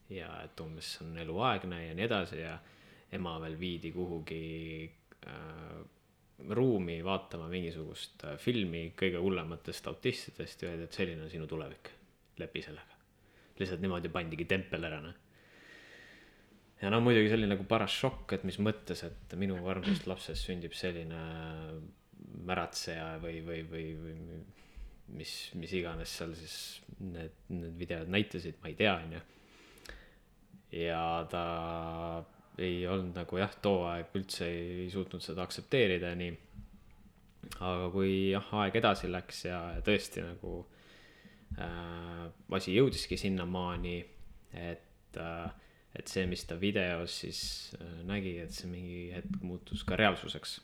ja 0.09 0.41
et 0.43 0.59
umbes 0.59 0.89
see 0.95 1.05
on 1.05 1.17
eluaegne 1.17 1.85
ja 1.85 1.93
nii 1.95 2.05
edasi 2.05 2.41
ja 2.41 2.57
ema 3.13 3.37
veel 3.41 3.59
viidi 3.59 3.91
kuhugi 3.93 4.41
ruumi 6.55 6.97
vaatama 7.05 7.47
mingisugust 7.51 8.25
äh, 8.27 8.39
filmi 8.41 8.89
kõige 8.97 9.21
hullematest 9.23 9.87
autistidest 9.91 10.63
ja 10.63 10.71
öeldi, 10.71 10.89
et 10.89 10.97
selline 10.97 11.23
on 11.23 11.31
sinu 11.31 11.47
tulevik, 11.47 11.91
lepi 12.41 12.63
sellega. 12.65 12.99
lihtsalt 13.59 13.79
niimoodi 13.79 14.11
pandigi 14.11 14.45
tempel 14.45 14.83
ära, 14.83 14.99
noh. 14.99 15.13
ja 16.81 16.91
no 16.91 16.99
muidugi 16.99 17.29
see 17.31 17.39
oli 17.39 17.47
nagu 17.47 17.63
paras 17.69 17.95
šokk, 17.95 18.35
et 18.35 18.43
mis 18.43 18.59
mõttes, 18.59 19.05
et 19.07 19.37
minu 19.39 19.61
armsast 19.71 20.07
lapsest 20.11 20.49
sündib 20.49 20.75
selline 20.75 21.21
märatseja 22.45 23.15
või, 23.23 23.39
või, 23.45 23.63
või, 23.69 23.87
või 24.01 24.43
mis, 25.15 25.33
mis 25.55 25.73
iganes 25.79 26.11
seal 26.19 26.35
siis 26.35 26.57
need, 26.99 27.35
need 27.53 27.79
videod 27.79 28.11
näitasid, 28.11 28.59
ma 28.61 28.71
ei 28.71 28.77
tea, 28.79 28.95
onju. 29.05 29.23
ja 30.83 31.01
ta 31.31 31.45
ei 32.61 32.85
olnud 32.87 33.17
nagu 33.17 33.39
jah, 33.39 33.51
too 33.61 33.83
aeg 33.89 34.15
üldse 34.15 34.47
ei 34.47 34.87
suutnud 34.91 35.23
seda 35.23 35.43
aktsepteerida 35.43 36.13
ja 36.13 36.19
nii. 36.19 36.37
aga 37.59 37.89
kui 37.93 38.13
jah, 38.31 38.47
aeg 38.61 38.79
edasi 38.81 39.11
läks 39.11 39.45
ja 39.49 39.59
tõesti 39.85 40.23
nagu 40.25 40.55
äh, 41.59 42.25
asi 42.57 42.75
jõudiski 42.77 43.19
sinnamaani, 43.19 43.99
et 44.53 45.21
äh,, 45.21 45.61
et 45.95 46.11
see, 46.11 46.25
mis 46.27 46.43
ta 46.43 46.57
videos 46.59 47.21
siis 47.21 47.39
äh, 47.79 48.01
nägi, 48.07 48.37
et 48.43 48.51
see 48.51 48.67
mingi 48.67 49.05
hetk 49.15 49.39
muutus 49.43 49.85
ka 49.87 49.95
reaalsuseks 49.99 50.59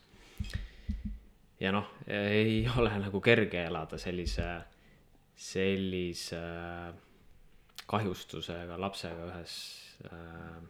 ja 1.62 1.71
noh, 1.75 1.88
ei 2.07 2.65
ole 2.79 2.91
nagu 3.03 3.21
kerge 3.24 3.65
elada 3.69 4.00
sellise, 4.01 4.50
sellise 5.38 6.41
kahjustusega 7.91 8.77
lapsega 8.79 9.27
ühes 9.29 9.55
äh, 10.07 10.62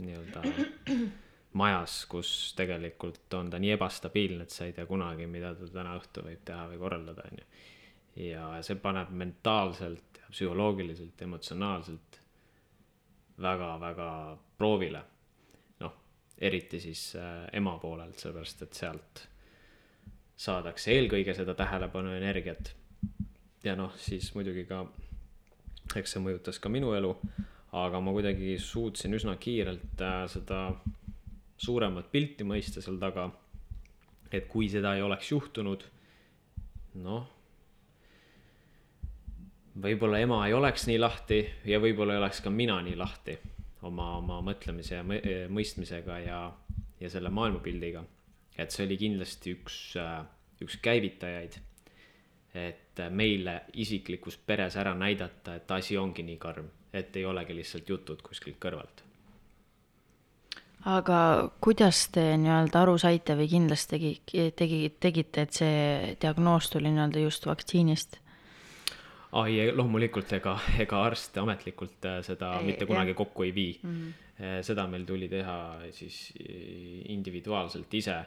nii-öelda 0.00 0.42
majas, 1.52 2.06
kus 2.08 2.54
tegelikult 2.56 3.34
on 3.34 3.50
ta 3.50 3.60
nii 3.60 3.74
ebastabiilne, 3.76 4.46
et 4.46 4.54
sa 4.54 4.66
ei 4.66 4.72
tea 4.76 4.86
kunagi, 4.88 5.26
mida 5.30 5.52
ta 5.56 5.68
täna 5.68 5.96
õhtul 5.98 6.28
võib 6.30 6.44
teha 6.48 6.66
või 6.70 6.80
korraldada, 6.80 7.26
on 7.28 7.42
ju. 7.42 7.46
ja 8.28 8.46
see 8.64 8.78
paneb 8.80 9.12
mentaalselt, 9.22 10.22
psühholoogiliselt, 10.32 11.22
emotsionaalselt 11.22 12.20
väga-väga 13.42 14.38
proovile. 14.58 15.02
noh, 15.80 15.94
eriti 16.38 16.80
siis 16.80 17.16
äh, 17.16 17.48
ema 17.52 17.78
poolelt, 17.78 18.18
sellepärast 18.18 18.62
et 18.62 18.74
sealt 18.74 19.26
saadakse 20.36 20.92
eelkõige 20.94 21.34
seda 21.34 21.54
tähelepanu 21.54 22.14
ja 22.14 22.20
energiat. 22.22 22.74
ja 23.64 23.76
noh, 23.76 23.92
siis 23.96 24.34
muidugi 24.34 24.64
ka, 24.64 24.86
eks 25.96 26.16
see 26.16 26.22
mõjutas 26.24 26.60
ka 26.60 26.72
minu 26.72 26.94
elu, 26.96 27.12
aga 27.72 28.00
ma 28.00 28.12
kuidagi 28.12 28.56
suutsin 28.60 29.14
üsna 29.16 29.36
kiirelt 29.40 30.00
äh, 30.00 30.24
seda 30.28 30.64
suuremat 31.62 32.10
pilti 32.12 32.44
mõista 32.44 32.82
seal 32.84 32.98
taga. 33.00 33.30
et 34.32 34.48
kui 34.48 34.68
seda 34.72 34.94
ei 34.96 35.02
oleks 35.04 35.28
juhtunud, 35.28 35.82
noh, 37.04 37.26
võib-olla 39.82 40.22
ema 40.24 40.46
ei 40.46 40.54
oleks 40.56 40.86
nii 40.88 40.98
lahti 40.98 41.42
ja 41.68 41.80
võib-olla 41.80 42.16
ei 42.16 42.22
oleks 42.22 42.40
ka 42.40 42.50
mina 42.50 42.78
nii 42.82 42.96
lahti 42.96 43.36
oma, 43.82 44.16
oma 44.16 44.40
mõtlemise 44.40 44.98
ja 45.00 45.04
mõistmisega 45.52 46.18
ja, 46.24 46.40
ja 47.00 47.12
selle 47.12 47.28
maailmapildiga 47.28 48.04
et 48.58 48.72
see 48.72 48.86
oli 48.86 48.98
kindlasti 49.00 49.54
üks, 49.56 49.76
äh, 50.00 50.22
üks 50.62 50.78
käivitajaid. 50.82 51.60
et 52.52 53.00
meile 53.08 53.62
isiklikus 53.80 54.34
peres 54.36 54.74
ära 54.76 54.90
näidata, 54.92 55.54
et 55.56 55.70
asi 55.72 55.96
ongi 55.96 56.20
nii 56.22 56.36
karm, 56.36 56.66
et 56.92 57.16
ei 57.16 57.24
olegi 57.24 57.56
lihtsalt 57.56 57.88
jutud 57.88 58.22
kuskilt 58.22 58.58
kõrvalt. 58.62 59.04
aga 60.84 61.18
kuidas 61.62 62.08
te 62.10 62.24
nii-öelda 62.36 62.80
aru 62.82 62.96
saite 62.98 63.36
või 63.38 63.48
kindlasti 63.48 63.94
tegi, 63.94 64.50
tegi, 64.58 64.80
tegite, 65.00 65.46
et 65.46 65.60
see 65.60 66.16
diagnoos 66.20 66.70
tuli 66.72 66.90
nii-öelda 66.90 67.22
just 67.22 67.46
vaktsiinist? 67.46 68.18
ai, 69.32 69.70
loomulikult 69.72 70.32
ega, 70.36 70.58
ega 70.84 71.04
arst 71.06 71.38
ametlikult 71.38 72.04
äh, 72.08 72.20
seda 72.26 72.56
ei, 72.58 72.72
mitte 72.72 72.86
kunagi 72.86 73.14
jah. 73.14 73.20
kokku 73.22 73.46
ei 73.46 73.54
vii 73.54 73.78
mm. 73.82 73.96
-hmm. 73.96 74.62
seda 74.62 74.86
meil 74.86 75.04
tuli 75.04 75.28
teha 75.28 75.58
siis 75.90 76.32
individuaalselt 77.08 77.94
ise 77.94 78.18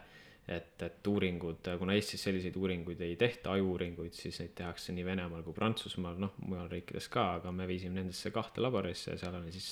et, 0.48 0.82
et 0.82 1.08
uuringud, 1.10 1.68
kuna 1.78 1.94
Eestis 1.98 2.22
selliseid 2.22 2.54
uuringuid 2.56 3.00
ei 3.02 3.16
tehta, 3.18 3.56
ajuuuringuid, 3.56 4.14
siis 4.14 4.38
neid 4.42 4.52
tehakse 4.58 4.94
nii 4.94 5.04
Venemaal 5.06 5.42
kui 5.42 5.54
Prantsusmaal, 5.56 6.20
noh, 6.22 6.36
mujal 6.46 6.68
riikides 6.70 7.08
ka, 7.10 7.24
aga 7.40 7.52
me 7.54 7.66
viisime 7.66 7.98
nendesse 7.98 8.30
kahte 8.34 8.62
laborisse 8.62 9.14
ja 9.14 9.18
seal 9.20 9.40
oli 9.40 9.54
siis, 9.54 9.70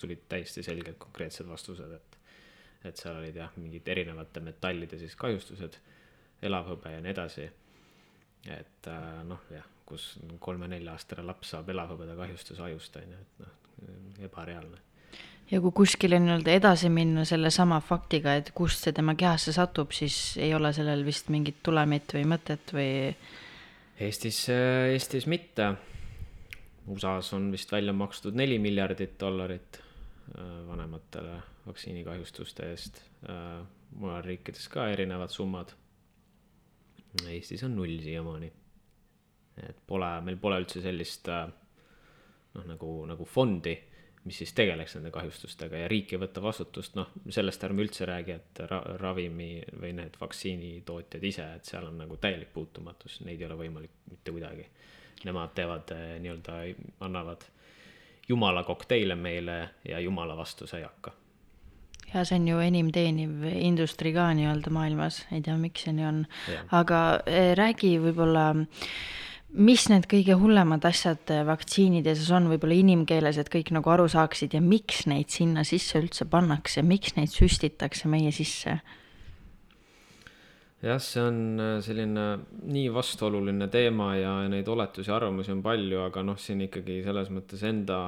tulid 0.00 0.26
täiesti 0.30 0.64
selged 0.66 0.98
konkreetsed 0.98 1.46
vastused, 1.50 1.94
et 2.00 2.18
et 2.86 3.00
seal 3.00 3.16
olid 3.18 3.34
jah, 3.34 3.50
mingid 3.58 3.88
erinevate 3.90 4.38
metallide 4.38 5.00
siis 5.00 5.16
kahjustused, 5.18 5.80
elavhõbe 6.46 6.92
ja 6.92 7.00
nii 7.02 7.10
edasi. 7.10 7.48
et 8.54 8.86
äh, 8.86 9.22
noh, 9.26 9.40
jah, 9.50 9.66
kus 9.86 10.12
kolme-nelja-aastane 10.40 11.24
laps 11.26 11.54
saab 11.54 11.72
elavhõbeda 11.74 12.14
kahjustuse 12.16 12.62
ajust, 12.62 13.00
on 13.00 13.16
ju, 13.16 13.24
et 13.24 13.40
noh, 13.42 13.56
ebareaalne 14.28 14.87
ja 15.50 15.60
kui 15.60 15.72
kuskile 15.74 16.18
nii-öelda 16.20 16.54
edasi 16.58 16.90
minna 16.92 17.24
sellesama 17.28 17.80
faktiga, 17.84 18.34
et 18.38 18.50
kust 18.56 18.84
see 18.84 18.94
tema 18.96 19.14
kehasse 19.18 19.54
satub, 19.56 19.92
siis 19.96 20.36
ei 20.40 20.52
ole 20.54 20.72
sellel 20.76 21.04
vist 21.06 21.30
mingit 21.32 21.62
tulemit 21.64 22.14
või 22.16 22.24
mõtet 22.34 22.74
või? 22.76 22.90
Eestis, 23.98 24.44
Eestis 24.92 25.26
mitte. 25.30 25.72
USA-s 26.88 27.34
on 27.36 27.50
vist 27.52 27.72
välja 27.72 27.92
makstud 27.92 28.36
neli 28.38 28.56
miljardit 28.62 29.18
dollarit 29.20 29.80
äh, 29.80 30.44
vanematele 30.68 31.34
vaktsiinikahjustuste 31.66 32.70
eest. 32.70 33.02
Äh, 33.28 33.58
mujal 33.98 34.22
riikides 34.24 34.68
ka 34.72 34.86
erinevad 34.92 35.32
summad. 35.32 35.74
Eestis 37.28 37.64
on 37.64 37.76
null 37.76 37.98
siiamaani. 38.04 38.52
et 39.58 39.78
pole, 39.86 40.08
meil 40.22 40.36
pole 40.38 40.60
üldse 40.62 40.78
sellist 40.78 41.28
äh, 41.34 41.48
noh, 42.54 42.64
nagu, 42.68 42.92
nagu 43.10 43.24
fondi 43.26 43.74
mis 44.28 44.38
siis 44.42 44.52
tegeleks 44.52 44.94
nende 44.98 45.10
kahjustustega 45.14 45.84
ja 45.84 45.88
riik 45.88 46.12
ei 46.12 46.20
võta 46.20 46.42
vastutust, 46.44 46.96
noh, 46.98 47.08
sellest 47.32 47.62
ärme 47.64 47.84
üldse 47.84 48.06
räägi, 48.08 48.34
et 48.36 48.60
ra 48.68 48.80
ravimi 49.00 49.54
või 49.80 49.94
need 49.96 50.18
vaktsiinitootjad 50.20 51.24
ise, 51.24 51.46
et 51.56 51.68
seal 51.68 51.86
on 51.88 51.96
nagu 52.02 52.18
täielik 52.20 52.52
puutumatus, 52.52 53.22
neid 53.24 53.40
ei 53.40 53.48
ole 53.48 53.56
võimalik 53.62 53.94
mitte 54.10 54.34
kuidagi. 54.34 54.66
Nemad 55.24 55.54
teevad 55.56 55.94
eh, 55.96 56.10
nii-öelda, 56.22 56.58
annavad 57.06 57.46
jumala 58.28 58.62
kokteile 58.68 59.16
meile 59.18 59.56
ja 59.88 60.00
jumala 60.04 60.36
vastu 60.36 60.68
sa 60.68 60.78
ei 60.78 60.84
hakka. 60.86 61.14
ja 62.14 62.24
see 62.24 62.38
on 62.38 62.48
ju 62.48 62.58
enim 62.64 62.92
teeniv 62.92 63.44
industry 63.52 64.12
ka 64.12 64.28
nii-öelda 64.36 64.70
maailmas, 64.72 65.24
ei 65.32 65.40
tea, 65.44 65.56
miks 65.60 65.84
see 65.84 65.96
nii 65.96 66.06
on, 66.08 66.20
aga 66.72 67.00
eh, 67.26 67.54
räägi 67.56 67.96
võib-olla 68.04 68.52
mis 69.58 69.88
need 69.90 70.06
kõige 70.10 70.36
hullemad 70.38 70.84
asjad 70.86 71.32
äh, 71.34 71.42
vaktsiinides 71.46 72.28
on 72.34 72.46
võib-olla 72.52 72.78
inimkeeles, 72.78 73.40
et 73.40 73.50
kõik 73.52 73.72
nagu 73.74 73.90
aru 73.90 74.06
saaksid 74.10 74.54
ja 74.54 74.62
miks 74.62 75.04
neid 75.10 75.32
sinna 75.34 75.64
sisse 75.66 75.98
üldse 75.98 76.28
pannakse, 76.30 76.84
miks 76.86 77.16
neid 77.18 77.34
süstitakse 77.34 78.10
meie 78.10 78.32
sisse? 78.34 78.78
jah, 80.78 81.02
see 81.02 81.24
on 81.24 81.42
äh, 81.58 81.74
selline 81.82 82.28
nii 82.70 82.86
vastuoluline 82.94 83.66
teema 83.72 84.12
ja 84.18 84.38
neid 84.50 84.68
oletusi, 84.70 85.10
arvamusi 85.10 85.52
on 85.56 85.62
palju, 85.64 86.04
aga 86.06 86.22
noh, 86.22 86.38
siin 86.38 86.62
ikkagi 86.68 87.00
selles 87.02 87.32
mõttes 87.34 87.64
enda, 87.66 88.00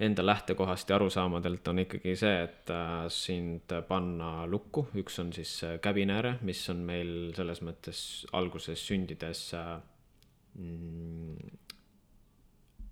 enda 0.00 0.24
lähtekohast 0.24 0.88
ja 0.88 0.96
arusaamadelt 0.96 1.68
on 1.68 1.84
ikkagi 1.84 2.16
see, 2.16 2.36
et 2.48 2.72
äh, 2.72 3.04
sind 3.12 3.76
panna 3.88 4.46
lukku, 4.48 4.88
üks 4.96 5.20
on 5.20 5.36
siis 5.36 5.58
käbinääre, 5.84 6.38
mis 6.48 6.64
on 6.72 6.80
meil 6.88 7.34
selles 7.36 7.60
mõttes 7.60 7.98
alguses 8.32 8.80
sündides 8.80 9.50
äh, 9.60 9.74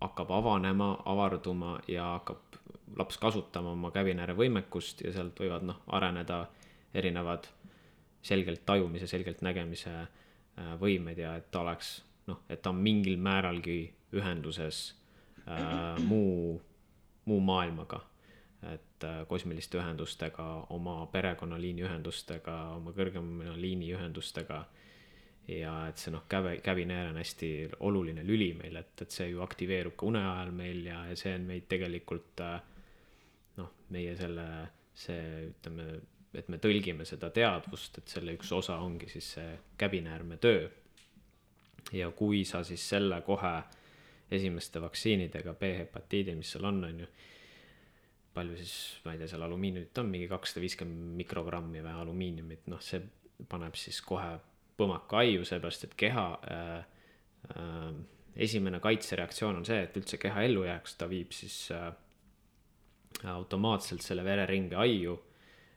hakkab 0.03 0.31
avanema, 0.31 1.03
avarduma 1.05 1.81
ja 1.89 2.05
hakkab 2.05 2.59
laps 2.97 3.19
kasutama 3.19 3.73
oma 3.73 3.91
käbinääre 3.91 4.35
võimekust 4.37 5.01
ja 5.05 5.13
sealt 5.15 5.39
võivad 5.41 5.65
noh, 5.67 5.79
areneda 5.87 6.45
erinevad 6.95 7.47
selgelt 8.23 8.65
tajumise, 8.67 9.07
selgelt 9.07 9.43
nägemise 9.43 9.95
äh, 10.03 10.75
võimed 10.81 11.19
ja 11.19 11.37
et 11.39 11.51
ta 11.51 11.63
oleks 11.63 12.03
noh, 12.27 12.43
et 12.51 12.63
ta 12.63 12.71
on 12.71 12.83
mingil 12.83 13.17
määralgi 13.19 13.79
ühenduses 14.13 14.83
äh, 15.47 15.99
muu, 16.05 16.61
muu 17.25 17.41
maailmaga. 17.41 18.03
et 18.73 19.05
äh, 19.05 19.27
kosmiliste 19.27 19.79
ühendustega, 19.79 20.67
oma 20.71 21.07
perekonnaliini 21.07 21.83
ühendustega, 21.83 22.59
oma 22.77 22.93
kõrgema 22.95 23.57
liini 23.57 23.89
ühendustega 23.95 24.61
äh, 24.61 24.83
ja 25.49 25.73
et 25.91 25.99
see 25.99 26.13
noh, 26.15 26.25
käve, 26.31 26.57
käbineer 26.63 27.11
on 27.11 27.19
hästi 27.19 27.51
oluline 27.89 28.23
lüli 28.27 28.53
meil, 28.59 28.77
et, 28.79 28.95
et 29.03 29.11
see 29.11 29.33
ju 29.33 29.43
aktiveerub 29.43 29.97
ka 29.99 30.07
une 30.07 30.23
ajal 30.23 30.53
meil 30.55 30.85
ja, 30.87 31.03
ja 31.11 31.17
see 31.19 31.35
on 31.35 31.49
meid 31.49 31.67
tegelikult 31.71 32.43
äh, 32.45 32.61
noh, 33.59 33.73
meie 33.95 34.15
selle, 34.19 34.47
see 34.95 35.49
ütleme, 35.49 35.89
et 36.39 36.49
me 36.53 36.61
tõlgime 36.63 37.07
seda 37.09 37.33
teadvust, 37.35 37.99
et 37.99 38.15
selle 38.15 38.37
üks 38.39 38.53
osa 38.55 38.79
ongi 38.85 39.11
siis 39.11 39.35
see 39.37 39.51
käbinäärme 39.81 40.39
töö. 40.43 40.69
ja 41.93 42.11
kui 42.17 42.45
sa 42.45 42.63
siis 42.65 42.85
selle 42.89 43.21
kohe 43.27 43.57
esimeste 44.33 44.81
vaktsiinidega, 44.81 45.55
B-hepatiidil, 45.59 46.39
mis 46.39 46.53
seal 46.55 46.65
on, 46.65 46.85
on 46.87 47.01
ju 47.03 47.09
palju 48.33 48.57
siis, 48.57 48.77
ma 49.05 49.13
ei 49.13 49.19
tea, 49.21 49.29
seal 49.29 49.43
alumiiniumit 49.45 49.99
on 50.01 50.09
mingi 50.09 50.29
kakssada 50.31 50.63
viiskümmend 50.63 51.19
mikrogrammi 51.19 51.83
või 51.85 51.99
alumiiniumit, 52.01 52.71
noh, 52.73 52.81
see 52.81 53.03
paneb 53.51 53.77
siis 53.77 53.99
kohe 54.07 54.31
põmaka 54.83 55.23
aiu, 55.23 55.47
seepärast 55.49 55.87
et 55.89 55.95
keha 55.99 56.27
äh, 56.51 56.79
äh, 57.55 57.93
esimene 58.37 58.81
kaitsereaktsioon 58.83 59.61
on 59.61 59.69
see, 59.69 59.83
et 59.87 59.97
üldse 59.99 60.19
keha 60.21 60.45
ellu 60.47 60.65
jääks, 60.67 60.97
ta 60.99 61.09
viib 61.11 61.35
siis 61.37 61.57
äh, 61.75 61.91
automaatselt 63.33 64.03
selle 64.03 64.25
vereringe 64.25 64.77
aiu, 64.81 65.17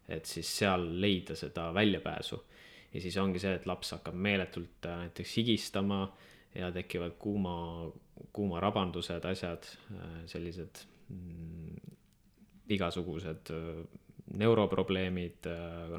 et 0.10 0.28
siis 0.30 0.50
seal 0.62 0.86
leida 1.02 1.36
seda 1.38 1.72
väljapääsu. 1.74 2.42
ja 2.94 3.02
siis 3.02 3.18
ongi 3.18 3.40
see, 3.40 3.56
et 3.58 3.66
laps 3.66 3.92
hakkab 3.92 4.16
meeletult 4.16 4.86
äh, 4.86 5.00
näiteks 5.06 5.38
higistama 5.38 6.06
ja 6.56 6.72
tekivad 6.72 7.18
kuuma, 7.20 7.92
kuumarabandused, 8.34 9.26
asjad, 9.26 9.68
äh, 9.92 10.22
sellised 10.32 10.86
mm, 11.10 11.96
igasugused 12.70 13.52
äh, 13.52 13.84
neuroprobleemid, 14.34 15.48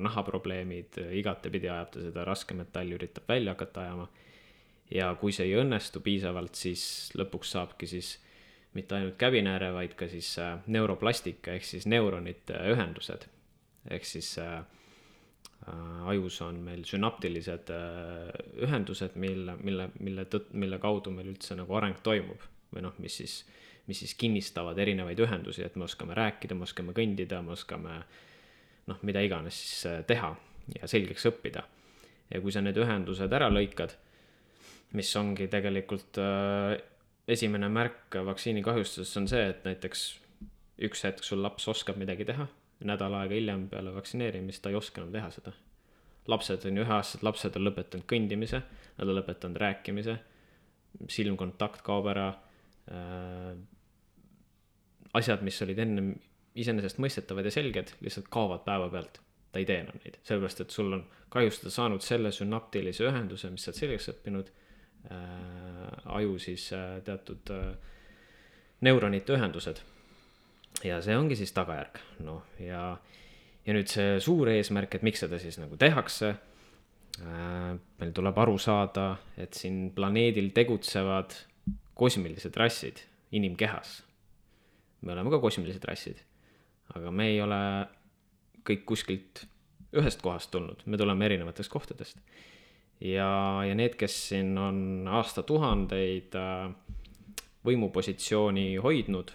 nahaprobleemid, 0.02 0.98
igatepidi 1.14 1.68
ajab 1.70 1.92
ta 1.94 2.00
seda 2.08 2.24
raskemetalli, 2.26 2.96
üritab 2.98 3.28
välja 3.28 3.54
hakata 3.54 3.84
ajama. 3.84 4.08
ja 4.90 5.12
kui 5.20 5.32
see 5.32 5.46
ei 5.46 5.54
õnnestu 5.60 6.00
piisavalt, 6.02 6.54
siis 6.54 7.12
lõpuks 7.18 7.54
saabki 7.54 7.86
siis 7.90 8.16
mitte 8.76 8.96
ainult 8.96 9.16
käbinääre, 9.20 9.72
vaid 9.74 9.96
ka 9.98 10.08
siis 10.10 10.30
äh, 10.42 10.58
neuroplastika 10.72 11.54
ehk 11.56 11.64
siis 11.64 11.86
neuronite 11.90 12.58
ühendused. 12.72 13.28
ehk 13.90 14.04
siis 14.04 14.32
äh, 14.42 14.58
äh, 15.68 16.08
ajus 16.12 16.40
on 16.42 16.60
meil 16.68 16.84
sünaptilised 16.84 17.72
äh, 17.74 18.32
ühendused, 18.66 19.14
mille, 19.14 19.56
mille, 19.62 19.90
mille 20.00 20.26
tõtt-, 20.32 20.52
mille 20.52 20.78
kaudu 20.82 21.14
meil 21.14 21.32
üldse 21.34 21.56
nagu 21.58 21.78
areng 21.78 22.02
toimub. 22.02 22.42
või 22.74 22.82
noh, 22.82 22.96
mis 22.98 23.20
siis, 23.22 23.40
mis 23.86 24.02
siis 24.02 24.14
kinnistavad 24.18 24.78
erinevaid 24.78 25.20
ühendusi, 25.22 25.62
et 25.62 25.76
me 25.76 25.86
oskame 25.86 26.14
rääkida, 26.18 26.56
me 26.58 26.66
oskame 26.66 26.94
kõndida, 26.96 27.42
me 27.42 27.54
oskame 27.54 28.00
noh, 28.86 28.98
mida 29.06 29.22
iganes 29.22 29.58
siis 29.62 29.86
äh, 29.90 30.02
teha 30.06 30.32
ja 30.74 30.90
selgeks 30.90 31.26
õppida. 31.30 31.62
ja 32.30 32.40
kui 32.42 32.52
sa 32.52 32.60
need 32.60 32.78
ühendused 32.82 33.32
ära 33.32 33.48
lõikad, 33.52 33.94
mis 34.98 35.10
ongi 35.18 35.46
tegelikult 35.50 36.18
äh, 36.22 36.76
esimene 37.28 37.68
märk 37.70 38.18
vaktsiinikahjustusest 38.26 39.20
on 39.20 39.28
see, 39.30 39.42
et 39.50 39.66
näiteks 39.66 40.06
üks 40.86 41.04
hetk 41.06 41.24
sul 41.24 41.42
laps 41.42 41.66
oskab 41.72 41.98
midagi 42.00 42.26
teha, 42.28 42.46
nädal 42.86 43.14
aega 43.20 43.34
hiljem 43.34 43.66
peale 43.70 43.94
vaktsineerimist 43.94 44.62
ta 44.62 44.70
ei 44.72 44.78
oska 44.78 45.00
enam 45.00 45.14
teha 45.14 45.30
seda. 45.34 45.52
lapsed 46.26 46.64
on 46.66 46.76
ju 46.76 46.82
üheaastased 46.82 47.22
lapsed 47.22 47.56
on 47.56 47.68
lõpetanud 47.68 48.06
kõndimise, 48.10 48.60
nad 48.98 49.08
on 49.08 49.16
lõpetanud 49.20 49.60
rääkimise, 49.62 50.18
silmkontakt 51.08 51.82
kaob 51.86 52.10
ära 52.12 52.28
äh,. 52.90 53.54
Asjad, 55.16 55.42
mis 55.46 55.60
olid 55.64 55.78
ennem 55.82 56.14
iseenesestmõistetavad 56.56 57.48
ja 57.48 57.52
selged, 57.52 57.92
lihtsalt 58.04 58.28
kaovad 58.32 58.64
päevapealt. 58.64 59.20
ta 59.52 59.60
ei 59.60 59.66
tee 59.68 59.80
enam 59.80 59.98
neid, 60.04 60.18
sellepärast 60.26 60.60
et 60.60 60.74
sul 60.74 60.92
on 60.92 61.02
kahjustada 61.32 61.70
saanud 61.72 62.04
selle 62.04 62.32
sünaptilise 62.32 63.06
ühenduse, 63.08 63.48
mis 63.50 63.64
sa 63.64 63.70
oled 63.72 63.78
selgeks 63.80 64.10
õppinud 64.12 64.50
Äh, 65.10 65.88
aju 66.04 66.38
siis 66.38 66.72
äh, 66.72 67.02
teatud 67.04 67.50
äh, 67.50 67.76
neuronite 68.80 69.36
ühendused. 69.36 69.78
ja 70.84 70.98
see 71.00 71.14
ongi 71.16 71.36
siis 71.38 71.54
tagajärg, 71.56 72.00
noh, 72.26 72.42
ja, 72.60 72.80
ja 73.64 73.76
nüüd 73.76 73.88
see 73.88 74.18
suur 74.20 74.50
eesmärk, 74.50 74.98
et 74.98 75.06
miks 75.06 75.22
seda 75.22 75.38
siis 75.40 75.56
nagu 75.62 75.78
tehakse. 75.80 76.34
meil 77.16 78.10
tuleb 78.12 78.38
aru 78.38 78.58
saada, 78.60 79.06
et 79.40 79.54
siin 79.56 79.92
planeedil 79.96 80.50
tegutsevad 80.52 81.32
kosmilised 81.96 82.56
rassid 82.60 83.00
inimkehas. 83.32 84.02
Me 85.06 85.14
oleme 85.14 85.32
ka 85.32 85.40
kosmilised 85.42 85.84
rassid, 85.86 86.20
aga 86.94 87.12
me 87.14 87.30
ei 87.30 87.40
ole 87.44 87.60
kõik 88.66 88.82
kuskilt 88.88 89.46
ühest 89.96 90.20
kohast 90.24 90.50
tulnud, 90.50 90.82
me 90.90 90.98
tuleme 90.98 91.28
erinevatest 91.28 91.70
kohtadest 91.72 92.18
ja, 93.00 93.30
ja 93.66 93.74
need, 93.76 93.96
kes 94.00 94.16
siin 94.30 94.54
on 94.60 94.78
aastatuhandeid 95.18 96.36
äh, 96.38 96.70
võimupositsiooni 97.66 98.76
hoidnud. 98.82 99.32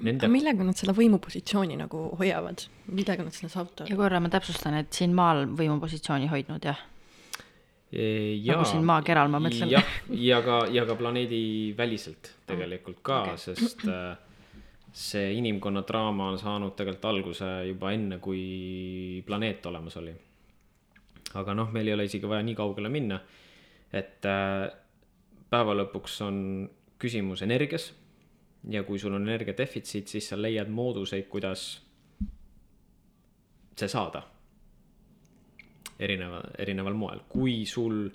Nende... 0.00 0.22
aga 0.24 0.32
millega 0.32 0.64
nad 0.64 0.78
seda 0.78 0.94
võimupositsiooni 0.96 1.76
nagu 1.76 2.06
hoiavad, 2.16 2.64
millega 2.88 3.26
nad 3.26 3.36
seda 3.36 3.52
saavutavad? 3.52 3.90
ja 3.92 3.98
korra 3.98 4.22
ma 4.24 4.30
täpsustan, 4.32 4.78
et 4.80 4.92
siin 4.96 5.12
maal 5.16 5.44
võimupositsiooni 5.58 6.30
hoidnud, 6.32 6.64
jah? 6.64 6.80
Ja, 7.92 8.54
nagu 8.54 8.64
siin 8.64 8.86
maakeral, 8.88 9.28
ma 9.28 9.36
mõtlen. 9.44 9.68
jah, 9.68 9.88
ja 10.16 10.38
ka, 10.44 10.62
ja 10.72 10.86
ka 10.88 10.96
planeedi 11.00 11.42
väliselt 11.76 12.32
tegelikult 12.48 13.02
ka 13.04 13.18
okay., 13.26 13.40
sest 13.42 13.84
äh, 13.84 14.14
see 14.92 15.32
inimkonna 15.38 15.82
draama 15.88 16.28
on 16.30 16.38
saanud 16.38 16.76
tegelikult 16.76 17.08
alguse 17.08 17.48
juba 17.68 17.92
enne, 17.92 18.18
kui 18.20 19.22
planeet 19.26 19.66
olemas 19.66 19.96
oli 19.96 20.12
aga 21.38 21.54
noh, 21.56 21.72
meil 21.72 21.88
ei 21.88 21.96
ole 21.96 22.06
isegi 22.08 22.28
vaja 22.28 22.44
nii 22.44 22.56
kaugele 22.56 22.90
minna. 22.92 23.20
et 23.92 24.24
äh, 24.24 24.68
päeva 25.50 25.74
lõpuks 25.76 26.20
on 26.26 26.36
küsimus 26.98 27.42
energias. 27.42 27.92
ja 28.70 28.82
kui 28.86 28.98
sul 28.98 29.14
on 29.14 29.28
energia 29.28 29.56
defitsiit, 29.58 30.08
siis 30.08 30.28
sa 30.28 30.36
leiad 30.38 30.68
mooduseid, 30.68 31.28
kuidas 31.28 31.82
see 33.76 33.88
saada. 33.88 34.22
erineva, 35.98 36.42
erineval 36.58 36.94
moel, 36.94 37.24
kui 37.28 37.64
sul 37.66 38.10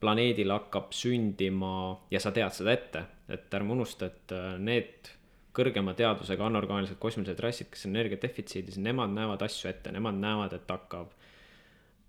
planeedil 0.00 0.50
hakkab 0.50 0.92
sündima 0.94 1.98
ja 2.10 2.20
sa 2.20 2.30
tead 2.32 2.54
seda 2.54 2.72
ette, 2.72 3.02
et 3.28 3.54
ärme 3.54 3.74
unusta, 3.74 4.06
et 4.06 4.34
need 4.62 5.10
kõrgema 5.58 5.94
teadusega 5.98 6.46
anorgaanilised 6.46 6.98
kosmilised 7.02 7.40
rassid, 7.42 7.70
kes 7.72 7.86
on 7.88 7.96
energia 7.96 8.20
defitsiidis, 8.22 8.78
nemad 8.82 9.12
näevad 9.14 9.42
asju 9.46 9.70
ette, 9.72 9.92
nemad 9.94 10.18
näevad, 10.22 10.54
et 10.54 10.70
hakkab 10.70 11.14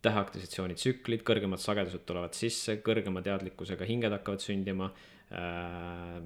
täheaktisatsiooni 0.06 0.78
tsüklid, 0.80 1.26
kõrgemad 1.28 1.60
sagedused 1.60 2.06
tulevad 2.08 2.38
sisse, 2.38 2.78
kõrgema 2.86 3.24
teadlikkusega 3.26 3.88
hinged 3.90 4.20
hakkavad 4.20 4.46
sündima 4.46 4.92
äh,. 5.32 6.20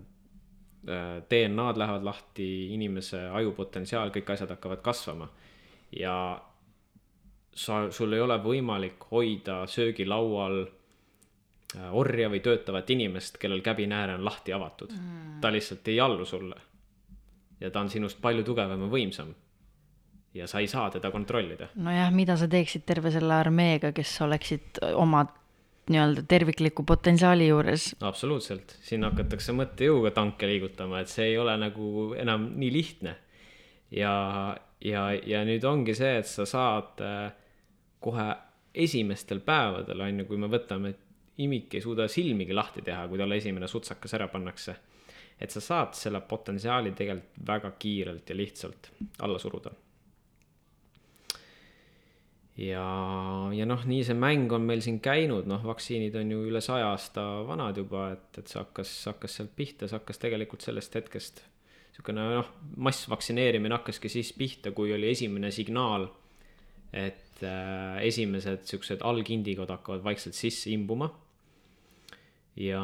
Äh, 0.84 1.22
DNA-d 1.32 1.80
lähevad 1.80 2.04
lahti, 2.04 2.46
inimese 2.76 3.22
ajupotentsiaal, 3.32 4.10
kõik 4.12 4.34
asjad 4.34 4.50
hakkavad 4.52 4.82
kasvama. 4.84 5.30
ja 5.96 6.42
sa, 7.56 7.92
sul 7.92 8.14
ei 8.14 8.20
ole 8.20 8.36
võimalik 8.44 9.06
hoida 9.12 9.62
söögilaual 9.70 10.58
äh, 10.66 11.94
orja 11.94 12.30
või 12.34 12.42
töötavat 12.44 12.90
inimest, 12.90 13.38
kellel 13.38 13.62
käbinääre 13.62 14.18
on 14.18 14.26
lahti 14.26 14.54
avatud 14.54 14.92
mm.. 14.92 15.40
ta 15.42 15.52
lihtsalt 15.54 15.88
ei 15.88 16.00
allu 16.00 16.26
sulle. 16.26 16.60
Ja 17.60 17.72
ta 17.72 17.82
on 17.84 17.90
sinust 17.90 18.22
palju 18.22 18.44
tugevam 18.48 18.86
ja 18.86 18.92
võimsam 18.92 19.34
ja 20.34 20.48
sa 20.50 20.60
ei 20.60 20.68
saa 20.68 20.90
teda 20.92 21.12
kontrollida. 21.12 21.70
nojah, 21.76 22.12
mida 22.12 22.38
sa 22.38 22.48
teeksid 22.50 22.86
terve 22.86 23.12
selle 23.14 23.34
armeega, 23.34 23.92
kes 23.94 24.16
oleksid 24.26 24.82
oma 24.96 25.26
nii-öelda 25.90 26.24
tervikliku 26.28 26.84
potentsiaali 26.88 27.48
juures? 27.48 27.92
absoluutselt, 28.02 28.78
siin 28.82 29.04
hakatakse 29.04 29.56
mõttejõuga 29.56 30.14
tanke 30.16 30.48
liigutama, 30.48 31.04
et 31.04 31.12
see 31.12 31.34
ei 31.34 31.38
ole 31.38 31.56
nagu 31.60 32.14
enam 32.20 32.50
nii 32.60 32.72
lihtne. 32.74 33.16
ja, 33.92 34.14
ja, 34.82 35.12
ja 35.14 35.44
nüüd 35.46 35.66
ongi 35.68 35.96
see, 35.96 36.18
et 36.24 36.30
sa 36.30 36.48
saad 36.50 37.04
äh, 37.04 37.34
kohe 38.00 38.32
esimestel 38.74 39.44
päevadel, 39.46 40.02
on 40.02 40.24
ju, 40.24 40.30
kui 40.32 40.40
me 40.42 40.50
võtame, 40.50 40.96
et 40.96 41.44
imik 41.44 41.76
ei 41.76 41.82
suuda 41.82 42.08
silmigi 42.10 42.54
lahti 42.54 42.82
teha, 42.86 43.06
kui 43.10 43.20
talle 43.22 43.38
esimene 43.38 43.68
sutsakas 43.70 44.14
ära 44.18 44.28
pannakse. 44.32 44.76
Et 45.44 45.52
sa 45.52 45.62
saad 45.62 45.96
selle 46.00 46.22
potentsiaali 46.28 46.94
tegelikult 46.96 47.48
väga 47.48 47.74
kiirelt 47.80 48.30
ja 48.30 48.38
lihtsalt 48.40 48.92
alla 49.26 49.40
suruda 49.40 49.74
ja, 52.60 52.84
ja 53.56 53.66
noh, 53.66 53.86
nii 53.90 54.04
see 54.06 54.18
mäng 54.18 54.52
on 54.54 54.66
meil 54.68 54.84
siin 54.86 55.00
käinud, 55.04 55.48
noh, 55.50 55.64
vaktsiinid 55.66 56.16
on 56.20 56.34
ju 56.34 56.44
üle 56.50 56.62
saja 56.64 56.92
aasta 56.94 57.24
vanad 57.48 57.80
juba, 57.82 58.12
et, 58.14 58.30
et 58.42 58.52
see 58.52 58.60
hakkas, 58.60 58.92
hakkas 59.10 59.40
sealt 59.40 59.56
pihta, 59.58 59.90
see 59.90 59.98
hakkas 59.98 60.22
tegelikult 60.22 60.66
sellest 60.66 61.00
hetkest. 61.00 61.44
niisugune 61.94 62.28
noh, 62.36 62.52
massvaktsineerimine 62.86 63.78
hakkaski 63.80 64.12
siis 64.12 64.34
pihta, 64.38 64.74
kui 64.76 64.94
oli 64.94 65.10
esimene 65.12 65.52
signaal, 65.54 66.08
et 66.94 67.42
äh, 67.46 68.00
esimesed 68.06 68.68
siuksed 68.70 69.02
algindikod 69.06 69.70
hakkavad 69.74 70.06
vaikselt 70.06 70.38
sisse 70.38 70.70
imbuma. 70.74 71.10
Ja, 72.56 72.84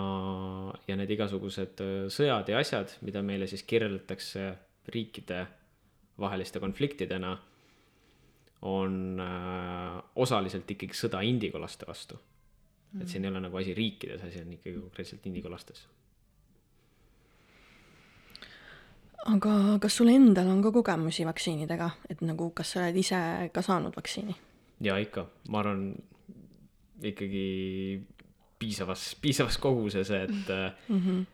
ja 0.87 0.97
need 0.97 1.13
igasugused 1.13 1.83
äh, 1.83 2.07
sõjad 2.13 2.49
ja 2.49 2.59
asjad, 2.61 2.95
mida 3.05 3.21
meile 3.25 3.47
siis 3.49 3.63
kirjeldatakse 3.69 4.49
riikide 4.89 5.45
vaheliste 6.19 6.59
konfliktidena 6.59 7.35
on 8.67 9.21
äh, 9.23 10.01
osaliselt 10.19 10.71
ikkagi 10.71 10.97
sõda 10.97 11.21
indigolaste 11.23 11.87
vastu 11.87 12.17
mm.. 12.17 13.01
et 13.01 13.07
siin 13.07 13.25
ei 13.25 13.31
ole 13.31 13.45
nagu 13.45 13.61
asi 13.61 13.77
riikides, 13.77 14.25
asi 14.25 14.41
on 14.41 14.51
ikkagi 14.57 14.77
konkreetselt 14.81 15.29
indigolastes. 15.29 15.85
aga 19.29 19.53
kas 19.83 19.99
sul 19.99 20.09
endal 20.09 20.47
on 20.49 20.61
ka 20.63 20.71
kogemusi 20.73 21.25
vaktsiinidega, 21.27 21.89
et 22.09 22.21
nagu, 22.25 22.49
kas 22.55 22.73
sa 22.73 22.83
oled 22.83 22.97
ise 22.97 23.19
ka 23.53 23.61
saanud 23.61 23.95
vaktsiini? 23.95 24.35
ja 24.81 24.97
ikka, 24.97 25.27
ma 25.49 25.61
arvan 25.61 25.91
ikkagi 27.03 27.45
piisavas, 28.59 29.15
piisavas 29.21 29.57
koguses, 29.57 30.11
et 30.11 30.49
mm 30.89 30.99
-hmm. 30.99 31.25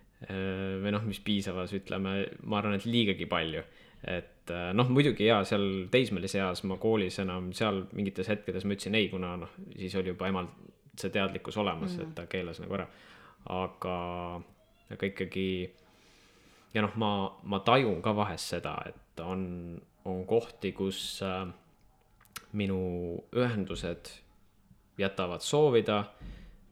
või 0.84 0.92
noh, 0.92 1.04
mis 1.04 1.20
piisavas, 1.20 1.74
ütleme, 1.74 2.14
ma 2.44 2.58
arvan, 2.58 2.78
et 2.78 2.86
liigagi 2.86 3.26
palju. 3.26 3.64
et 4.08 4.52
äh, 4.52 4.74
noh, 4.74 4.90
muidugi 4.90 5.26
jaa, 5.26 5.44
seal 5.44 5.88
teismelise 5.92 6.38
eas 6.38 6.64
ma 6.64 6.76
koolis 6.78 7.16
enam 7.20 7.48
seal 7.54 7.88
mingites 7.98 8.28
hetkedes 8.30 8.66
ma 8.66 8.76
ütlesin 8.76 8.96
ei, 8.96 9.08
kuna 9.10 9.32
noh, 9.38 9.50
siis 9.80 9.96
oli 9.96 10.12
juba 10.12 10.28
emal 10.28 10.46
see 11.00 11.10
teadlikkus 11.10 11.58
olemas 11.58 11.92
mm, 11.92 11.98
-hmm. 11.98 12.10
et 12.10 12.16
ta 12.16 12.26
keelas 12.28 12.60
nagu 12.60 12.74
ära. 12.74 12.88
aga, 13.46 13.96
aga 14.92 15.06
ikkagi 15.06 15.72
ja 16.74 16.82
noh, 16.82 16.96
ma, 16.96 17.12
ma 17.44 17.60
tajun 17.60 18.02
ka 18.04 18.16
vahest 18.16 18.56
seda, 18.56 18.76
et 18.86 19.24
on, 19.24 19.82
on 20.06 20.26
kohti, 20.28 20.72
kus 20.72 21.22
äh, 21.24 21.48
minu 22.54 22.80
ühendused 23.36 24.12
jätavad 25.00 25.44
soovida, 25.44 26.04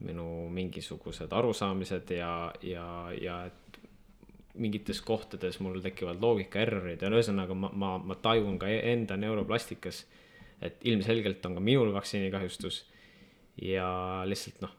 minu 0.03 0.47
mingisugused 0.53 1.31
arusaamised 1.33 2.11
ja, 2.15 2.33
ja, 2.61 2.87
ja 3.21 3.37
et 3.47 3.79
mingites 4.53 5.01
kohtades 5.01 5.59
mul 5.63 5.79
tekivad 5.81 6.21
loogika 6.21 6.61
errorid 6.61 7.01
ja 7.01 7.09
ühesõnaga 7.09 7.55
ma, 7.57 7.71
ma, 7.73 7.95
ma 7.97 8.17
tajun 8.21 8.59
ka 8.61 8.69
enda 8.69 9.17
neuroplastikas, 9.17 10.03
et 10.61 10.83
ilmselgelt 10.87 11.45
on 11.49 11.57
ka 11.57 11.63
minul 11.63 11.93
vaktsiinikahjustus 11.95 12.83
ja 13.61 13.87
lihtsalt 14.29 14.61
noh, 14.63 14.75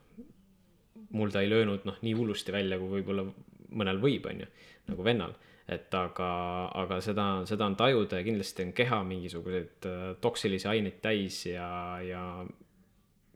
mul 1.15 1.35
ta 1.35 1.43
ei 1.43 1.51
löönud 1.51 1.87
noh, 1.87 1.99
nii 2.03 2.15
hullusti 2.19 2.55
välja, 2.55 2.79
kui 2.79 2.99
võib-olla 2.99 3.27
mõnel 3.75 3.99
võib, 4.03 4.27
on 4.31 4.45
ju, 4.45 4.53
nagu 4.91 5.07
vennal. 5.07 5.35
et 5.65 5.95
aga, 5.97 6.31
aga 6.77 6.99
seda, 7.01 7.25
seda 7.49 7.65
on 7.65 7.75
tajuda 7.77 8.19
ja 8.19 8.25
kindlasti 8.27 8.67
on 8.67 8.73
keha 8.77 8.99
mingisuguseid 9.09 9.87
äh, 9.89 10.03
toksilisi 10.21 10.69
aineid 10.69 10.99
täis 11.01 11.39
ja, 11.47 11.69
ja, 12.05 12.25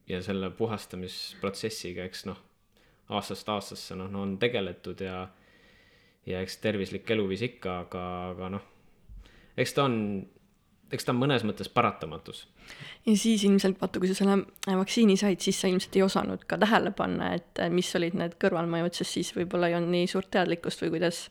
ja 0.09 0.23
selle 0.25 0.51
puhastamisprotsessiga, 0.51 2.07
eks 2.09 2.25
noh, 2.29 2.39
aastast 3.09 3.49
aastasse 3.49 3.97
noh 3.97 4.11
no, 4.13 4.25
on 4.25 4.39
tegeletud 4.41 5.01
ja 5.05 5.27
ja 6.29 6.43
eks 6.45 6.59
tervislik 6.63 7.09
eluviis 7.11 7.45
ikka, 7.47 7.79
aga, 7.87 8.03
aga 8.33 8.51
noh, 8.57 8.67
eks 9.59 9.75
ta 9.77 9.87
on, 9.89 9.97
eks 10.93 11.07
ta 11.07 11.15
on 11.15 11.21
mõnes 11.23 11.45
mõttes 11.47 11.71
paratamatus. 11.73 12.47
ja 13.07 13.17
siis 13.17 13.45
ilmselt 13.49 13.81
vaata, 13.81 14.01
kui 14.01 14.11
sa 14.11 14.19
selle 14.19 14.43
vaktsiini 14.67 15.17
said, 15.21 15.41
siis 15.45 15.61
sa 15.61 15.71
ilmselt 15.71 15.97
ei 15.97 16.05
osanud 16.05 16.45
ka 16.49 16.61
tähele 16.61 16.93
panna, 16.97 17.33
et 17.39 17.63
mis 17.73 17.89
olid 17.97 18.19
need 18.19 18.37
kõrvalmõjud, 18.43 19.01
sest 19.01 19.17
siis 19.17 19.33
võib-olla 19.37 19.71
ei 19.71 19.79
olnud 19.79 19.95
nii 19.97 20.11
suurt 20.11 20.31
teadlikkust 20.37 20.85
või 20.85 20.99
kuidas? 20.99 21.27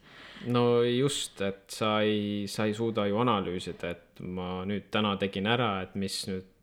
no 0.50 0.84
just, 0.84 1.42
et 1.46 1.66
sa 1.74 2.00
ei, 2.06 2.46
sa 2.50 2.66
ei 2.66 2.78
suuda 2.78 3.08
ju 3.10 3.22
analüüsida, 3.22 3.94
et 3.94 4.22
ma 4.22 4.64
nüüd 4.70 4.90
täna 4.94 5.16
tegin 5.22 5.50
ära, 5.50 5.76
et 5.86 5.98
mis 5.98 6.24
nüüd 6.30 6.54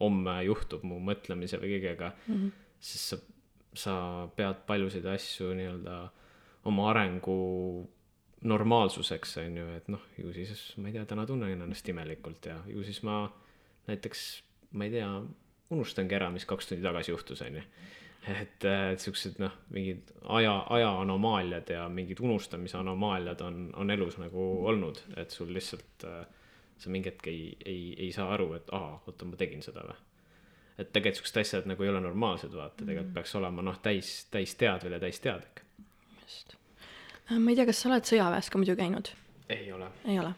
homme 0.00 0.36
juhtub 0.46 0.84
mu 0.88 0.98
mõtlemise 1.04 1.60
või 1.60 1.76
kõigega 1.76 2.12
mm, 2.14 2.34
-hmm. 2.34 2.66
sest 2.80 3.12
sa, 3.12 3.20
sa 3.74 3.94
pead 4.36 4.64
paljusid 4.66 5.06
asju 5.06 5.54
nii-öelda 5.58 6.00
oma 6.70 6.90
arengu 6.90 7.40
normaalsuseks, 8.40 9.36
on 9.42 9.56
ju, 9.56 9.68
et 9.76 9.88
noh, 9.92 10.02
ju 10.18 10.32
siis 10.32 10.62
ma 10.80 10.88
ei 10.88 10.96
tea, 10.96 11.04
täna 11.08 11.26
tunnen 11.28 11.52
ennast 11.52 11.88
imelikult 11.92 12.46
ja 12.48 12.56
ju 12.68 12.84
siis 12.84 13.02
ma 13.04 13.22
näiteks, 13.88 14.26
ma 14.72 14.86
ei 14.86 14.94
tea, 14.94 15.08
unustangi 15.70 16.16
ära, 16.16 16.30
mis 16.32 16.46
kaks 16.48 16.70
tundi 16.70 16.84
tagasi 16.84 17.12
juhtus, 17.12 17.42
on 17.44 17.60
ju. 17.60 17.64
et, 18.32 18.64
et 18.64 19.00
siuksed 19.00 19.38
noh, 19.40 19.52
mingid 19.74 20.10
aja, 20.28 20.54
aja 20.76 20.90
anomaaliad 21.02 21.70
ja 21.72 21.86
mingid 21.92 22.20
unustamise 22.24 22.78
anomaaliad 22.80 23.40
on, 23.44 23.62
on 23.76 23.92
elus 23.92 24.18
nagu 24.20 24.48
olnud, 24.68 25.00
et 25.20 25.32
sul 25.36 25.52
lihtsalt 25.56 26.08
äh, 26.08 26.24
sa 26.80 26.92
mingi 26.92 27.12
hetk 27.12 27.26
ei, 27.30 27.56
ei, 27.64 27.82
ei 28.06 28.12
saa 28.12 28.30
aru, 28.34 28.52
et 28.58 28.70
aa, 28.76 28.94
oota, 29.06 29.28
ma 29.28 29.38
tegin 29.40 29.62
seda 29.64 29.84
või 29.86 29.98
et 30.80 30.92
tegelikult 30.94 31.20
siuksed 31.20 31.40
asjad 31.42 31.66
nagu 31.68 31.84
ei 31.84 31.90
ole 31.92 32.00
normaalsed, 32.00 32.52
vaata, 32.56 32.82
tegelikult 32.82 33.10
mm. 33.10 33.16
peaks 33.18 33.34
olema 33.36 33.64
noh, 33.64 33.76
täis, 33.84 34.12
täisteadvel 34.32 34.96
ja 34.96 35.00
täisteadlik 35.02 35.64
just. 36.22 36.54
Äh, 37.30 37.38
ma 37.38 37.52
ei 37.52 37.58
tea, 37.58 37.66
kas 37.68 37.82
sa 37.82 37.90
oled 37.90 38.08
sõjaväes 38.08 38.50
ka 38.50 38.60
muidu 38.60 38.76
käinud? 38.78 39.12
ei 39.50 39.72
ole. 39.74 39.90
ei 40.08 40.18
ole? 40.22 40.32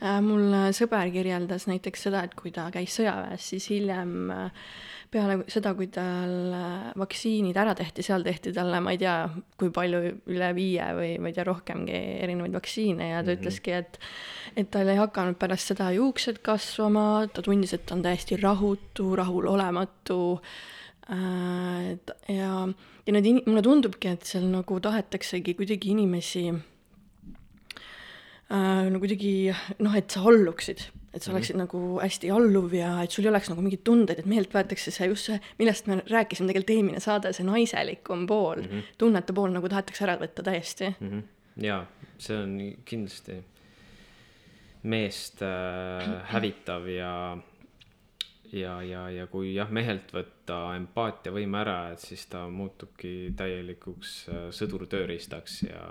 Äh, 0.00 0.20
mul 0.24 0.46
äh, 0.56 0.68
sõber 0.76 1.10
kirjeldas 1.12 1.66
näiteks 1.70 2.06
seda, 2.08 2.24
et 2.24 2.36
kui 2.38 2.54
ta 2.56 2.68
käis 2.74 2.96
sõjaväes, 3.00 3.50
siis 3.52 3.68
hiljem 3.72 4.32
peale 5.10 5.40
seda, 5.50 5.72
kui 5.74 5.88
tal 5.92 6.52
vaktsiinid 6.98 7.56
ära 7.58 7.74
tehti, 7.78 8.02
seal 8.06 8.22
tehti 8.26 8.52
talle, 8.54 8.78
ma 8.82 8.92
ei 8.94 9.00
tea, 9.00 9.14
kui 9.58 9.72
palju, 9.74 10.00
üle 10.30 10.50
viie 10.56 10.86
või 10.96 11.10
ma 11.22 11.30
ei 11.30 11.36
tea, 11.36 11.46
rohkemgi 11.48 11.96
erinevaid 12.22 12.54
vaktsiine 12.54 13.08
ja 13.10 13.18
ta 13.18 13.22
mm 13.22 13.26
-hmm. 13.30 13.40
ütleski, 13.40 13.70
et 13.72 13.98
et 14.56 14.70
tal 14.70 14.88
ei 14.88 14.98
hakanud 14.98 15.38
pärast 15.38 15.66
seda 15.72 15.90
juuksed 15.94 16.38
kasvama, 16.42 17.26
ta 17.32 17.42
tundis, 17.42 17.74
et 17.74 17.86
ta 17.86 17.94
on 17.94 18.02
täiesti 18.02 18.36
rahutu, 18.36 19.16
rahulolematu 19.16 20.40
äh, 21.10 21.98
ja 22.28 22.68
ja 23.06 23.12
need 23.12 23.26
in-, 23.26 23.42
mulle 23.46 23.62
tundubki, 23.62 24.08
et 24.08 24.22
seal 24.24 24.44
nagu 24.44 24.80
tahetaksegi 24.80 25.54
kuidagi 25.54 25.90
inimesi 25.90 26.44
äh, 28.50 28.90
no 28.90 28.98
kuidagi 28.98 29.54
noh, 29.78 29.96
et 29.96 30.10
sa 30.10 30.20
alluksid, 30.20 30.90
et 31.14 31.22
sa 31.22 31.32
oleksid 31.32 31.56
mm 31.56 31.60
-hmm. 31.60 31.64
nagu 31.64 32.00
hästi 32.00 32.30
alluv 32.30 32.74
ja 32.74 33.02
et 33.02 33.10
sul 33.10 33.24
ei 33.24 33.30
oleks 33.30 33.50
nagu 33.50 33.62
mingeid 33.62 33.82
tundeid, 33.84 34.18
et 34.18 34.26
mehelt 34.26 34.54
võetakse 34.54 34.90
see 34.90 35.08
just 35.08 35.24
see, 35.24 35.40
millest 35.58 35.86
me 35.86 36.02
rääkisime 36.06 36.48
tegelikult 36.48 36.76
eelmine 36.76 37.00
saade, 37.00 37.32
see 37.32 37.46
naiselikum 37.46 38.26
pool 38.26 38.62
mm, 38.62 38.66
-hmm. 38.66 38.82
tunnete 38.98 39.32
pool 39.32 39.50
nagu 39.50 39.68
tahetakse 39.68 40.04
ära 40.04 40.16
võtta 40.16 40.42
täiesti 40.42 40.94
mm. 41.00 41.10
-hmm. 41.10 41.22
jaa, 41.66 41.86
see 42.18 42.36
on 42.36 42.58
kindlasti 42.84 43.44
meest 44.82 45.42
äh, 45.42 46.22
hävitav 46.34 46.86
ja 46.88 47.38
ja, 48.52 48.82
ja, 48.82 49.10
ja 49.10 49.26
kui 49.26 49.54
jah, 49.54 49.70
mehelt 49.70 50.12
võtta 50.14 50.76
empaatiavõime 50.76 51.60
ära, 51.60 51.78
et 51.92 52.02
siis 52.02 52.26
ta 52.30 52.48
muutubki 52.50 53.32
täielikuks 53.36 54.14
äh, 54.28 54.46
sõdurtööriistaks 54.54 55.62
ja, 55.68 55.84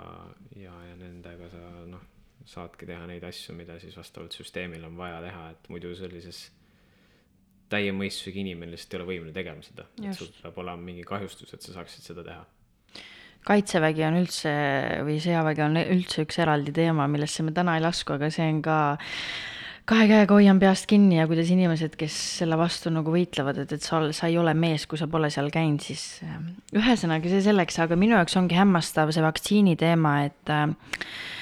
ja, 0.56 0.74
ja 0.88 0.96
nendega 1.00 1.48
sa 1.52 1.62
noh, 1.86 2.02
saadki 2.48 2.88
teha 2.88 3.04
neid 3.08 3.24
asju, 3.26 3.54
mida 3.56 3.76
siis 3.82 3.96
vastavalt 3.98 4.34
süsteemile 4.36 4.88
on 4.88 4.96
vaja 4.98 5.20
teha, 5.24 5.50
et 5.54 5.68
muidu 5.72 5.92
sellises 5.98 6.48
täie 7.70 7.92
mõistusega 7.94 8.42
inimene 8.42 8.74
lihtsalt 8.74 8.96
ei 8.96 9.00
ole 9.00 9.08
võimeline 9.12 9.34
tegema 9.36 9.62
seda, 9.62 9.86
et 10.02 10.16
sul 10.18 10.32
peab 10.40 10.58
olema 10.62 10.82
mingi 10.82 11.04
kahjustus, 11.06 11.52
et 11.54 11.62
sa 11.62 11.76
saaksid 11.76 12.10
seda 12.10 12.24
teha. 12.26 12.42
Kaitsevägi 13.46 14.04
on 14.04 14.18
üldse 14.20 14.50
või 15.06 15.16
sõjavägi 15.22 15.62
on 15.64 15.78
üldse 15.80 16.26
üks 16.26 16.40
eraldi 16.42 16.74
teema, 16.76 17.06
millesse 17.08 17.46
me 17.46 17.54
täna 17.56 17.78
ei 17.78 17.84
lasku, 17.84 18.18
aga 18.18 18.28
see 18.34 18.48
on 18.52 18.58
ka 18.64 18.76
kahe 19.88 20.04
käega 20.10 20.36
hoian 20.36 20.60
peast 20.60 20.86
kinni 20.90 21.16
ja 21.16 21.24
kuidas 21.30 21.48
inimesed, 21.50 21.96
kes 21.98 22.16
selle 22.42 22.58
vastu 22.60 22.92
nagu 22.92 23.14
võitlevad, 23.14 23.62
et, 23.62 23.72
et 23.78 23.86
sa, 23.86 24.02
sa 24.14 24.28
ei 24.28 24.36
ole 24.38 24.52
mees, 24.54 24.84
kui 24.90 25.00
sa 25.00 25.08
pole 25.10 25.30
seal 25.32 25.48
käinud, 25.54 25.80
siis 25.82 26.20
ähm, 26.26 26.52
ühesõnaga 26.76 27.32
see 27.32 27.40
selleks, 27.46 27.80
aga 27.82 27.98
minu 27.98 28.18
jaoks 28.18 28.36
ongi 28.38 28.58
hämmastav 28.58 29.14
see 29.14 29.24
vaktsiini 29.24 29.78
teema, 29.80 30.18
et 30.28 30.52
äh, 30.52 30.68
Äh, 30.68 31.39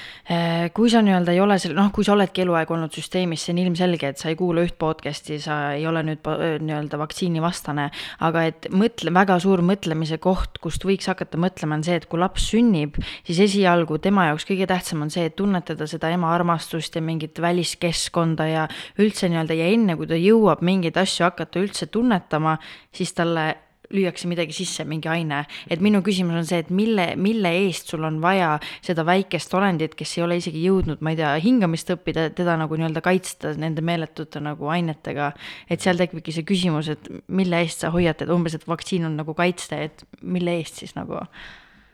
kui 0.76 0.90
sa 0.92 1.00
nii-öelda 1.00 1.32
ei 1.32 1.40
ole 1.40 1.56
seal, 1.60 1.72
noh, 1.76 1.88
kui 1.94 2.04
sa 2.04 2.12
oledki 2.12 2.42
eluaeg 2.44 2.68
olnud 2.74 2.92
süsteemis, 2.92 3.46
see 3.46 3.54
on 3.54 3.60
ilmselge, 3.62 4.10
et 4.12 4.20
sa 4.20 4.28
ei 4.28 4.36
kuula 4.36 4.60
üht 4.66 4.76
podcast'i, 4.80 5.38
sa 5.40 5.72
ei 5.76 5.86
ole 5.88 6.02
nüüd 6.04 6.26
nii-öelda 6.64 6.98
vaktsiinivastane, 7.00 7.86
aga 8.28 8.42
et 8.50 8.68
mõtle, 8.68 9.12
väga 9.16 9.38
suur 9.40 9.62
mõtlemise 9.64 10.18
koht, 10.20 10.60
kust 10.60 10.84
võiks 10.84 11.08
hakata 11.08 11.40
mõtlema, 11.40 11.78
on 11.78 11.86
see, 11.86 11.96
et 11.96 12.08
kui 12.10 12.20
laps 12.20 12.50
sünnib, 12.52 12.98
siis 13.24 13.40
esialgu 13.46 13.96
tema 14.04 14.28
jaoks 14.28 14.44
kõige 14.48 14.68
tähtsam 14.68 15.06
on 15.06 15.12
see, 15.14 15.30
et 15.30 15.36
tunnetada 15.38 15.88
seda 15.88 16.12
ema 16.12 16.34
armastust 16.34 16.98
ja 16.98 17.04
mingit 17.04 17.40
väliskeskkonda 17.40 18.50
ja 18.50 18.66
üldse 19.00 19.32
nii-öelda 19.32 19.56
ja 19.56 19.70
enne, 19.72 19.96
kui 19.96 20.10
ta 20.10 20.18
jõuab 20.20 20.60
mingeid 20.66 21.00
asju 21.00 21.24
hakata 21.30 21.64
üldse 21.64 21.88
tunnetama, 21.88 22.58
siis 22.92 23.16
talle 23.16 23.48
lüüakse 23.94 24.28
midagi 24.28 24.54
sisse, 24.56 24.84
mingi 24.88 25.08
aine. 25.08 25.44
et 25.70 25.80
minu 25.84 26.02
küsimus 26.04 26.38
on 26.40 26.48
see, 26.48 26.60
et 26.64 26.70
mille, 26.70 27.06
mille 27.16 27.52
eest 27.64 27.92
sul 27.92 28.04
on 28.04 28.20
vaja 28.22 28.56
seda 28.84 29.04
väikest 29.08 29.54
olendit, 29.54 29.94
kes 29.98 30.16
ei 30.18 30.24
ole 30.24 30.38
isegi 30.40 30.64
jõudnud, 30.66 31.02
ma 31.04 31.14
ei 31.14 31.20
tea, 31.20 31.34
hingamist 31.44 31.92
õppida, 31.94 32.28
teda 32.36 32.58
nagu 32.60 32.78
nii-öelda 32.78 33.02
kaitsta 33.04 33.54
nende 33.58 33.84
meeletute 33.84 34.42
nagu 34.44 34.68
ainetega. 34.72 35.32
et 35.70 35.84
seal 35.84 36.00
tekibki 36.00 36.34
see 36.34 36.46
küsimus, 36.48 36.90
et 36.92 37.08
mille 37.28 37.62
eest 37.64 37.84
sa 37.84 37.92
hoiad 37.94 38.20
teda, 38.20 38.34
umbes, 38.34 38.58
et 38.58 38.66
vaktsiin 38.68 39.08
on 39.08 39.16
nagu 39.18 39.34
kaitste, 39.38 39.80
et 39.88 40.04
mille 40.22 40.58
eest 40.60 40.82
siis 40.82 40.94
nagu 40.98 41.20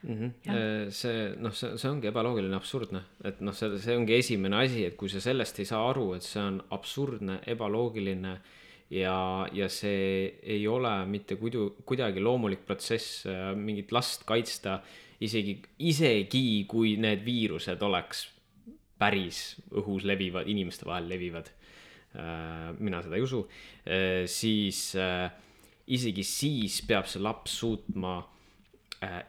mm. 0.02 0.16
-hmm. 0.18 0.90
see 0.90 1.35
noh, 1.38 1.54
see, 1.54 1.78
see 1.78 1.90
ongi 1.90 2.11
ebaloogiline, 2.11 2.57
absurdne, 2.57 3.04
et 3.24 3.40
noh, 3.40 3.54
see, 3.54 3.78
see 3.78 3.96
ongi 3.96 4.18
esimene 4.18 4.64
asi, 4.64 4.85
et 4.85 4.96
kui 4.96 5.09
sa 5.09 5.20
sellest 5.20 5.59
ei 5.59 5.70
saa 5.70 5.88
aru, 5.90 6.12
et 6.14 6.22
see 6.22 6.42
on 6.42 6.61
absurdne, 6.70 7.40
ebaloogiline 7.46 8.38
ja, 8.94 9.46
ja 9.52 9.68
see 9.72 10.38
ei 10.42 10.66
ole 10.68 10.92
mitte 11.11 11.38
kuidu, 11.40 11.70
kuidagi 11.87 12.22
loomulik 12.22 12.64
protsess 12.66 13.24
äh, 13.26 13.50
mingit 13.59 13.92
last 13.94 14.24
kaitsta, 14.28 14.78
isegi, 15.24 15.59
isegi 15.88 16.64
kui 16.70 16.94
need 17.00 17.24
viirused 17.26 17.83
oleks 17.83 18.26
päris 19.00 19.57
õhus 19.74 20.07
levivad, 20.07 20.48
inimeste 20.50 20.87
vahel 20.87 21.09
levivad. 21.11 21.50
Äh, 22.14 22.70
mina 22.78 23.02
seda 23.02 23.18
ei 23.18 23.24
usu, 23.26 23.44
äh, 23.87 24.22
siis 24.30 24.92
isegi 25.85 26.24
siis 26.24 26.78
peab 26.87 27.11
see 27.11 27.22
laps 27.22 27.59
suutma 27.61 28.20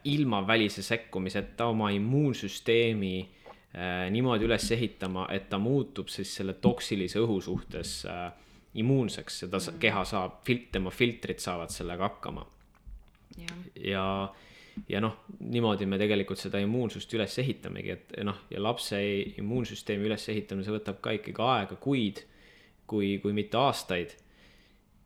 ilma 0.08 0.38
välise 0.48 0.80
sekkumiseta 0.80 1.66
oma 1.68 1.90
immuunsüsteemi 1.92 3.16
niimoodi 4.08 4.46
üles 4.46 4.70
ehitama, 4.72 5.26
et 5.34 5.50
ta 5.50 5.58
muutub 5.60 6.08
siis 6.08 6.30
selle 6.38 6.54
toksilise 6.64 7.20
õhu 7.20 7.36
suhtes 7.44 7.98
äh, 8.08 8.30
immuunseks 8.80 9.42
ja 9.42 9.48
ta 9.52 9.60
keha 9.80 10.04
saab, 10.08 10.40
filt-, 10.46 10.70
tema 10.72 10.92
filtrid 10.94 11.40
saavad 11.42 11.72
sellega 11.72 12.08
hakkama. 12.10 12.46
ja, 13.38 13.56
ja, 13.84 14.04
ja 14.88 15.00
noh, 15.00 15.18
niimoodi 15.40 15.86
me 15.88 15.98
tegelikult 16.00 16.40
seda 16.40 16.60
immuunsust 16.62 17.12
üles 17.16 17.38
ehitamegi, 17.42 17.96
et 17.96 18.14
noh, 18.24 18.44
ja 18.50 18.62
lapse 18.62 19.00
immuunsüsteemi 19.40 20.08
ülesehitamine, 20.08 20.66
see 20.66 20.76
võtab 20.76 21.00
ka 21.04 21.16
ikkagi 21.16 21.44
aega, 21.44 21.80
kuid, 21.80 22.22
kui, 22.86 23.16
kui 23.22 23.36
mitte 23.36 23.60
aastaid. 23.60 24.14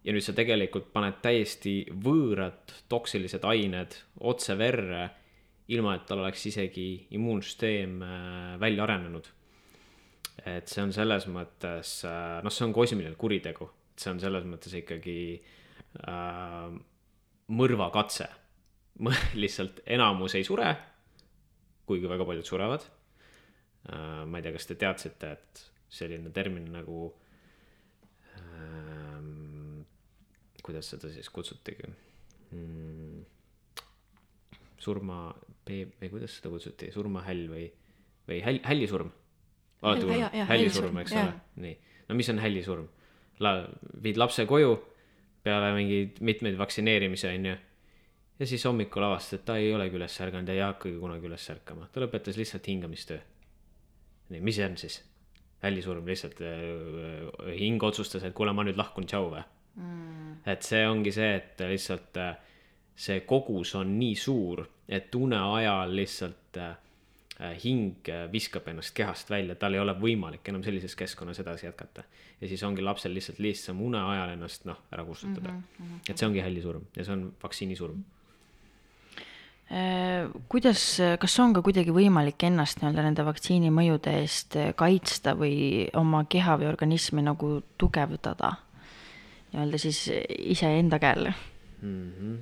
ja 0.04 0.14
nüüd 0.16 0.24
sa 0.24 0.33
tegelikult 0.33 0.92
paned 0.94 1.18
täiesti 1.20 1.83
võõrad 1.92 2.72
toksilised 2.88 3.44
ained 3.44 3.98
otse 4.20 4.56
verre, 4.56 5.11
ilma 5.70 5.94
et 5.94 6.06
tal 6.09 6.22
oleks 6.24 6.46
isegi 6.50 6.87
immuunsüsteem 7.14 8.00
äh, 8.02 8.54
välja 8.61 8.87
arenenud. 8.87 9.28
Et 10.48 10.70
see 10.70 10.83
on 10.85 10.92
selles 10.94 11.26
mõttes, 11.31 11.94
äh, 12.09 12.38
noh, 12.44 12.53
see 12.55 12.66
on 12.66 12.74
kosmiline 12.76 13.16
kuritegu, 13.20 13.68
see 13.98 14.12
on 14.12 14.20
selles 14.22 14.46
mõttes 14.48 14.74
ikkagi 14.81 15.18
äh, 16.07 16.70
mõrvakatse 17.50 18.29
lihtsalt 19.42 19.83
enamus 19.88 20.37
ei 20.38 20.46
sure, 20.46 20.70
kuigi 21.88 22.09
väga 22.11 22.26
paljud 22.29 22.46
surevad. 22.46 22.87
Äh, 23.90 24.22
ma 24.29 24.38
ei 24.38 24.46
tea, 24.46 24.55
kas 24.57 24.68
te 24.68 24.79
teadsite, 24.81 25.35
et 25.37 25.64
selline 25.90 26.31
termin 26.35 26.68
nagu 26.70 27.09
ähm,, 28.38 29.81
kuidas 30.62 30.92
seda 30.92 31.11
siis 31.11 31.31
kutsutigi 31.35 31.88
mm,? 32.53 33.24
surma, 34.81 35.31
või 35.68 36.11
kuidas 36.12 36.38
seda 36.38 36.53
kutsuti, 36.53 36.88
surmahäll 36.94 37.48
või, 37.50 37.66
või 38.29 38.38
häll, 38.44 38.62
hällisurm? 38.64 39.11
Olete 39.82 40.06
kuulnud? 40.06 40.46
hällisurm, 40.48 41.02
eks 41.02 41.16
ole, 41.16 41.32
nii. 41.64 41.74
no 42.08 42.18
mis 42.18 42.30
on 42.32 42.38
hällisurm? 42.42 42.86
La-, 43.40 43.64
viid 44.02 44.20
lapse 44.20 44.46
koju 44.46 44.76
peale 45.42 45.72
mingeid 45.72 46.20
mitmeid 46.20 46.58
vaktsineerimisi, 46.60 47.28
on 47.28 47.46
ju 47.52 47.56
ja 48.40 48.46
siis 48.46 48.64
hommikul 48.64 49.04
avastas, 49.04 49.38
et 49.40 49.44
ta 49.44 49.56
ei 49.60 49.72
olegi 49.74 49.98
üles 49.98 50.16
ärganud 50.24 50.48
ja 50.48 50.56
ei 50.56 50.64
hakkagi 50.64 50.96
kunagi 51.00 51.28
üles 51.28 51.46
ärkama, 51.52 51.88
ta 51.92 52.00
lõpetas 52.00 52.38
lihtsalt 52.40 52.66
hingamistöö. 52.72 53.20
nii, 54.30 54.40
mis 54.40 54.56
see 54.56 54.66
on 54.66 54.76
siis? 54.80 55.00
välisurm 55.62 56.06
lihtsalt 56.08 56.38
äh, 56.40 57.56
hing 57.58 57.82
otsustas, 57.84 58.24
et 58.24 58.34
kuule, 58.34 58.52
ma 58.56 58.64
nüüd 58.64 58.78
lahkun, 58.80 59.04
tšau 59.04 59.26
või 59.34 59.42
mm.. 59.76 60.38
et 60.48 60.64
see 60.64 60.86
ongi 60.88 61.12
see, 61.12 61.34
et 61.36 61.60
lihtsalt 61.68 62.16
äh, 62.20 62.38
see 62.96 63.20
kogus 63.28 63.74
on 63.76 63.92
nii 63.98 64.16
suur, 64.16 64.64
et 64.88 65.14
une 65.14 65.36
ajal 65.58 65.92
lihtsalt 65.96 66.60
äh, 66.60 66.78
hing 67.62 68.09
viskab 68.33 68.66
ennast 68.68 68.92
kehast 68.94 69.31
välja, 69.31 69.55
tal 69.57 69.74
ei 69.74 69.81
ole 69.81 69.94
võimalik 69.96 70.48
enam 70.53 70.64
sellises 70.66 70.96
keskkonnas 70.96 71.40
edasi 71.40 71.66
jätkata. 71.66 72.05
ja 72.40 72.48
siis 72.48 72.62
ongi 72.62 72.83
lapsel 72.83 73.14
lihtsalt 73.14 73.38
lihtsam 73.38 73.81
une 73.81 74.00
ajal 74.00 74.35
ennast 74.35 74.64
noh, 74.68 74.76
ära 74.92 75.05
kustutada 75.05 75.50
mm. 75.53 75.62
-hmm. 75.79 76.00
et 76.11 76.18
see 76.18 76.29
ongi 76.29 76.40
hällisurm 76.44 76.85
ja 76.96 77.05
see 77.05 77.12
on 77.12 77.33
vaktsiinisurm 77.42 78.05
Äh, 79.70 80.26
kuidas, 80.50 80.98
kas 81.22 81.37
on 81.38 81.53
ka 81.55 81.61
kuidagi 81.62 81.92
võimalik 81.94 82.42
ennast 82.42 82.81
nii-öelda 82.81 83.05
nende 83.07 83.22
vaktsiini 83.22 83.68
mõjude 83.70 84.16
eest 84.18 84.57
äh, 84.59 84.72
kaitsta 84.74 85.37
või 85.38 85.85
oma 85.94 86.24
keha 86.26 86.57
või 86.59 86.66
organismi 86.72 87.22
nagu 87.22 87.53
tugevdada 87.79 88.57
nii-öelda 89.53 89.79
siis 89.79 90.00
iseenda 90.57 90.98
käel 90.98 91.31
mm? 91.31 92.11
-hmm. 92.18 92.35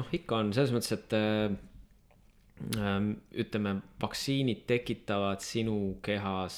noh, 0.00 0.08
ikka 0.16 0.40
on 0.40 0.54
selles 0.56 0.72
mõttes, 0.72 0.96
et 0.96 1.12
äh, 1.18 1.58
ütleme, 2.64 3.74
vaktsiinid 4.00 4.64
tekitavad 4.66 5.42
sinu 5.44 5.98
kehas 6.02 6.56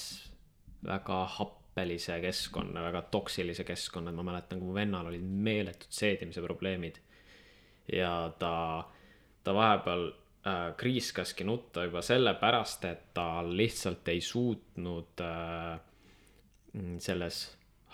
väga 0.86 1.22
happelise 1.38 2.20
keskkonna, 2.22 2.82
väga 2.84 3.02
toksilise 3.10 3.64
keskkonna, 3.66 4.12
ma 4.14 4.24
mäletan, 4.26 4.60
kui 4.60 4.68
mu 4.70 4.76
vennal 4.76 5.08
olid 5.10 5.24
meeletud 5.24 5.90
seedimise 5.90 6.44
probleemid 6.44 7.00
ja 7.92 8.12
ta 8.38 8.52
ta 9.46 9.54
vahepeal 9.54 10.08
äh, 10.10 10.76
kriiskaski 10.76 11.44
nutta 11.46 11.84
juba 11.86 12.02
sellepärast, 12.02 12.84
et 12.84 13.04
ta 13.14 13.44
lihtsalt 13.46 14.08
ei 14.10 14.20
suutnud 14.20 15.22
äh, 15.22 15.76
selles 16.98 17.44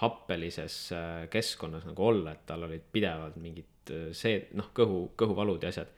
happelises 0.01 0.77
äh, 0.97 1.29
keskkonnas 1.31 1.85
nagu 1.87 2.07
olla, 2.09 2.33
et 2.33 2.47
tal 2.49 2.65
olid 2.67 2.89
pidevalt 2.93 3.37
mingid 3.37 3.93
äh, 3.93 4.09
see, 4.17 4.47
noh, 4.57 4.73
kõhu, 4.75 5.05
kõhuvalud 5.21 5.63
ja 5.63 5.73
asjad. 5.75 5.93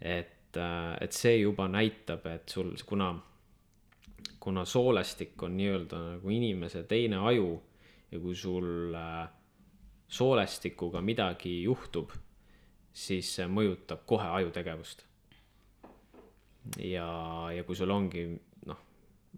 et 0.00 0.38
äh,, 0.56 0.96
et 1.00 1.12
see 1.12 1.40
juba 1.40 1.68
näitab, 1.68 2.26
et 2.26 2.48
sul, 2.48 2.74
kuna, 2.86 3.12
kuna 4.40 4.64
soolestik 4.64 5.42
on 5.42 5.56
nii-öelda 5.56 6.02
nagu 6.14 6.30
inimese 6.30 6.82
teine 6.88 7.22
aju 7.30 7.54
ja 8.12 8.20
kui 8.20 8.34
sul 8.36 8.94
äh, 8.94 9.28
soolestikuga 10.08 11.00
midagi 11.00 11.62
juhtub 11.62 12.12
siis 12.92 13.30
see 13.36 13.48
mõjutab 13.48 14.04
kohe 14.08 14.28
ajutegevust. 14.38 15.06
ja, 16.78 17.06
ja 17.50 17.64
kui 17.66 17.76
sul 17.76 17.90
ongi 17.90 18.26
noh, 18.68 18.82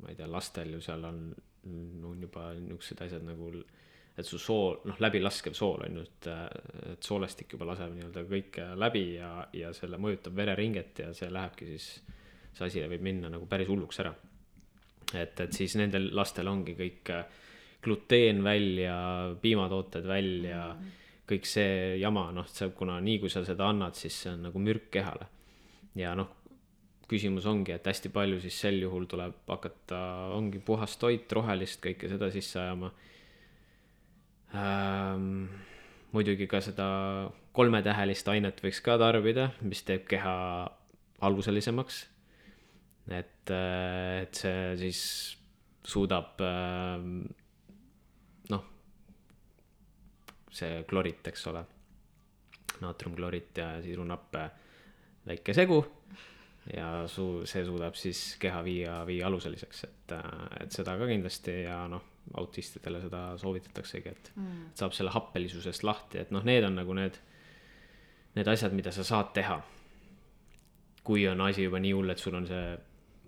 ma 0.03 0.11
ei 0.11 0.18
tea, 0.18 0.29
lastel 0.29 0.74
ju 0.74 0.81
seal 0.85 1.07
on, 1.09 1.20
on 2.05 2.20
juba 2.20 2.50
niisugused 2.59 3.00
asjad 3.07 3.24
nagu, 3.24 3.50
et 4.16 4.27
su 4.27 4.38
sool, 4.38 4.79
noh, 4.87 4.98
läbilaskev 5.03 5.57
sool 5.59 5.87
on 5.88 5.98
ju, 5.98 6.03
et, 6.07 6.29
et 6.92 7.07
soolestik 7.07 7.57
juba 7.57 7.66
laseb 7.72 7.94
nii-öelda 7.96 8.27
kõike 8.31 8.66
läbi 8.79 9.07
ja, 9.16 9.31
ja 9.53 9.72
selle 9.74 9.98
mõjutab 9.98 10.37
vereringet 10.38 11.03
ja 11.03 11.12
see 11.16 11.31
lähebki 11.35 11.70
siis, 11.72 11.88
see 12.55 12.68
asi 12.68 12.85
võib 12.90 13.03
minna 13.03 13.33
nagu 13.33 13.48
päris 13.50 13.70
hulluks 13.70 13.98
ära. 14.05 14.14
et, 15.14 15.40
et 15.40 15.53
siis 15.53 15.74
nendel 15.81 16.12
lastel 16.14 16.48
ongi 16.48 16.77
kõik 16.79 17.11
gluteen 17.85 18.44
välja, 18.44 18.98
piimatooted 19.42 20.07
välja 20.07 20.66
mm. 20.72 20.85
-hmm 20.85 21.00
kõik 21.29 21.48
see 21.48 21.98
jama, 22.00 22.29
noh, 22.37 22.46
see, 22.50 22.70
kuna 22.77 22.98
nii 23.05 23.20
kui 23.22 23.33
sa 23.33 23.44
seda 23.46 23.68
annad, 23.72 23.96
siis 23.96 24.16
see 24.24 24.33
on 24.35 24.48
nagu 24.48 24.61
mürk 24.61 24.90
kehale. 24.92 25.29
ja 25.96 26.14
noh, 26.18 26.29
küsimus 27.09 27.46
ongi, 27.46 27.72
et 27.74 27.87
hästi 27.87 28.11
palju 28.12 28.40
siis 28.42 28.57
sel 28.61 28.81
juhul 28.83 29.07
tuleb 29.09 29.44
hakata, 29.48 29.98
ongi 30.35 30.61
puhast 30.64 30.98
toit, 31.00 31.33
rohelist, 31.33 31.81
kõike 31.85 32.11
seda 32.11 32.31
sisse 32.35 32.59
ajama 32.61 32.90
ähm,. 34.55 35.47
muidugi 36.14 36.47
ka 36.47 36.61
seda 36.62 36.88
kolmetähelist 37.53 38.29
ainet 38.31 38.61
võiks 38.62 38.79
ka 38.83 38.99
tarbida, 38.99 39.51
mis 39.67 39.83
teeb 39.83 40.07
keha 40.07 40.35
aluselisemaks. 41.27 42.05
et, 43.11 43.51
et 43.51 44.35
see 44.35 44.77
siis 44.81 45.01
suudab 45.85 46.40
ähm, 46.40 47.25
see 50.55 50.85
klorit, 50.88 51.27
eks 51.29 51.47
ole. 51.51 51.64
naatriumklorit 52.83 53.59
ja 53.59 53.69
sidrunhappe 53.83 54.40
väike 55.29 55.55
segu 55.55 55.77
ja 56.75 57.05
su-, 57.09 57.45
see 57.49 57.62
suudab 57.64 57.95
siis 57.97 58.35
keha 58.43 58.64
viia, 58.67 58.97
viia 59.07 59.29
aluseliseks, 59.29 59.85
et, 59.87 60.14
et 60.61 60.75
seda 60.75 60.97
ka 60.99 61.07
kindlasti 61.09 61.55
ja 61.62 61.85
noh, 61.88 62.03
autistidele 62.41 63.01
seda 63.05 63.23
soovitataksegi, 63.41 64.09
et 64.09 64.33
mm. 64.37 64.65
saab 64.79 64.97
selle 64.97 65.13
happelisusest 65.15 65.85
lahti, 65.87 66.23
et 66.23 66.33
noh, 66.35 66.45
need 66.47 66.65
on 66.67 66.77
nagu 66.81 66.97
need, 66.97 67.21
need 68.39 68.51
asjad, 68.51 68.75
mida 68.77 68.93
sa 68.95 69.07
saad 69.07 69.33
teha. 69.37 69.61
kui 71.05 71.27
on 71.29 71.41
asi 71.45 71.67
juba 71.67 71.77
nii 71.85 71.93
hull, 71.93 72.11
et 72.11 72.19
sul 72.19 72.35
on 72.35 72.47
see 72.49 72.77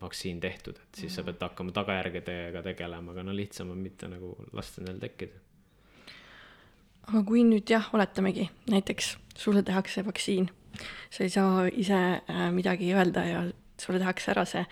vaktsiin 0.01 0.39
tehtud, 0.41 0.79
et 0.81 1.01
siis 1.03 1.11
mm. 1.11 1.17
sa 1.17 1.25
pead 1.27 1.43
hakkama 1.45 1.75
tagajärgedega 1.77 2.63
tegelema, 2.65 3.13
aga 3.13 3.25
no 3.27 3.37
lihtsam 3.37 3.71
on 3.71 3.83
mitte 3.85 4.09
nagu 4.09 4.33
lasta 4.57 4.85
neil 4.85 5.01
tekkida 5.01 5.45
aga 7.07 7.23
kui 7.27 7.45
nüüd 7.47 7.71
jah, 7.71 7.87
oletamegi, 7.95 8.49
näiteks 8.71 9.13
sulle 9.39 9.63
tehakse 9.67 10.05
vaktsiin, 10.07 10.49
sa 11.11 11.25
ei 11.25 11.33
saa 11.33 11.67
ise 11.71 12.01
äh, 12.19 12.49
midagi 12.55 12.93
öelda 12.95 13.25
ja 13.27 13.45
sulle 13.83 14.01
tehakse 14.03 14.33
ära 14.33 14.45
see, 14.49 14.65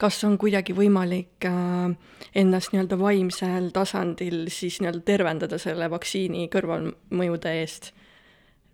kas 0.00 0.18
on 0.26 0.36
kuidagi 0.40 0.74
võimalik 0.76 1.46
äh, 1.48 1.94
ennast 2.38 2.72
nii-öelda 2.72 2.98
vaimsel 3.00 3.70
tasandil 3.74 4.46
siis 4.52 4.80
nii-öelda 4.82 5.04
tervendada 5.06 5.58
selle 5.62 5.88
vaktsiini 5.92 6.48
kõrvalmõjude 6.52 7.56
eest 7.62 7.92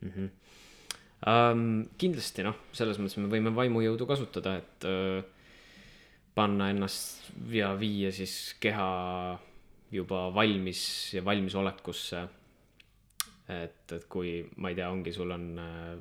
mm? 0.00 0.10
-hmm. 0.10 0.34
Um, 1.18 1.88
kindlasti 1.98 2.44
noh, 2.46 2.54
selles 2.70 3.00
mõttes 3.02 3.18
me 3.18 3.26
võime 3.26 3.50
vaimujõudu 3.50 4.06
kasutada, 4.06 4.52
et 4.60 4.84
uh, 4.86 5.24
panna 6.34 6.68
ennast 6.70 7.32
ja 7.50 7.72
viia 7.74 8.12
siis 8.14 8.54
keha 8.62 8.86
juba 9.90 10.28
valmis 10.30 10.84
ja 11.16 11.24
valmisolekusse 11.26 12.22
et, 13.48 13.92
et 13.92 14.06
kui, 14.10 14.42
ma 14.60 14.72
ei 14.72 14.78
tea, 14.78 14.90
ongi, 14.92 15.12
sul 15.14 15.32
on 15.32 15.46
äh, 15.62 15.92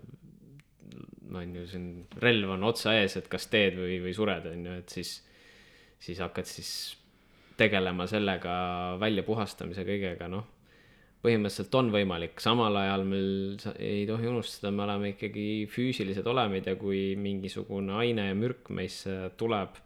on 1.33 1.55
ju, 1.55 1.65
siin 1.69 1.87
relv 2.21 2.53
on 2.55 2.67
otsa 2.67 2.95
ees, 2.99 3.17
et 3.19 3.27
kas 3.31 3.47
teed 3.51 3.77
või, 3.79 3.97
või 4.03 4.13
sured, 4.15 4.45
on 4.51 4.67
ju, 4.69 4.75
et 4.81 4.93
siis, 4.93 5.17
siis 6.03 6.21
hakkad 6.23 6.47
siis 6.49 6.71
tegelema 7.57 8.05
sellega 8.09 8.53
väljapuhastamise 9.01 9.85
kõigega, 9.87 10.29
noh. 10.31 10.45
põhimõtteliselt 11.23 11.73
on 11.79 11.89
võimalik, 11.91 12.37
samal 12.43 12.77
ajal 12.79 13.03
meil 13.09 13.57
ei 13.81 14.05
tohi 14.09 14.29
unustada, 14.29 14.71
me 14.71 14.85
oleme 14.85 15.11
ikkagi 15.15 15.65
füüsilised 15.73 16.27
olemid 16.29 16.69
ja 16.69 16.77
kui 16.79 17.15
mingisugune 17.19 17.97
aine 17.97 18.29
ja 18.29 18.37
mürk 18.37 18.69
meisse 18.69 19.33
tuleb 19.37 19.81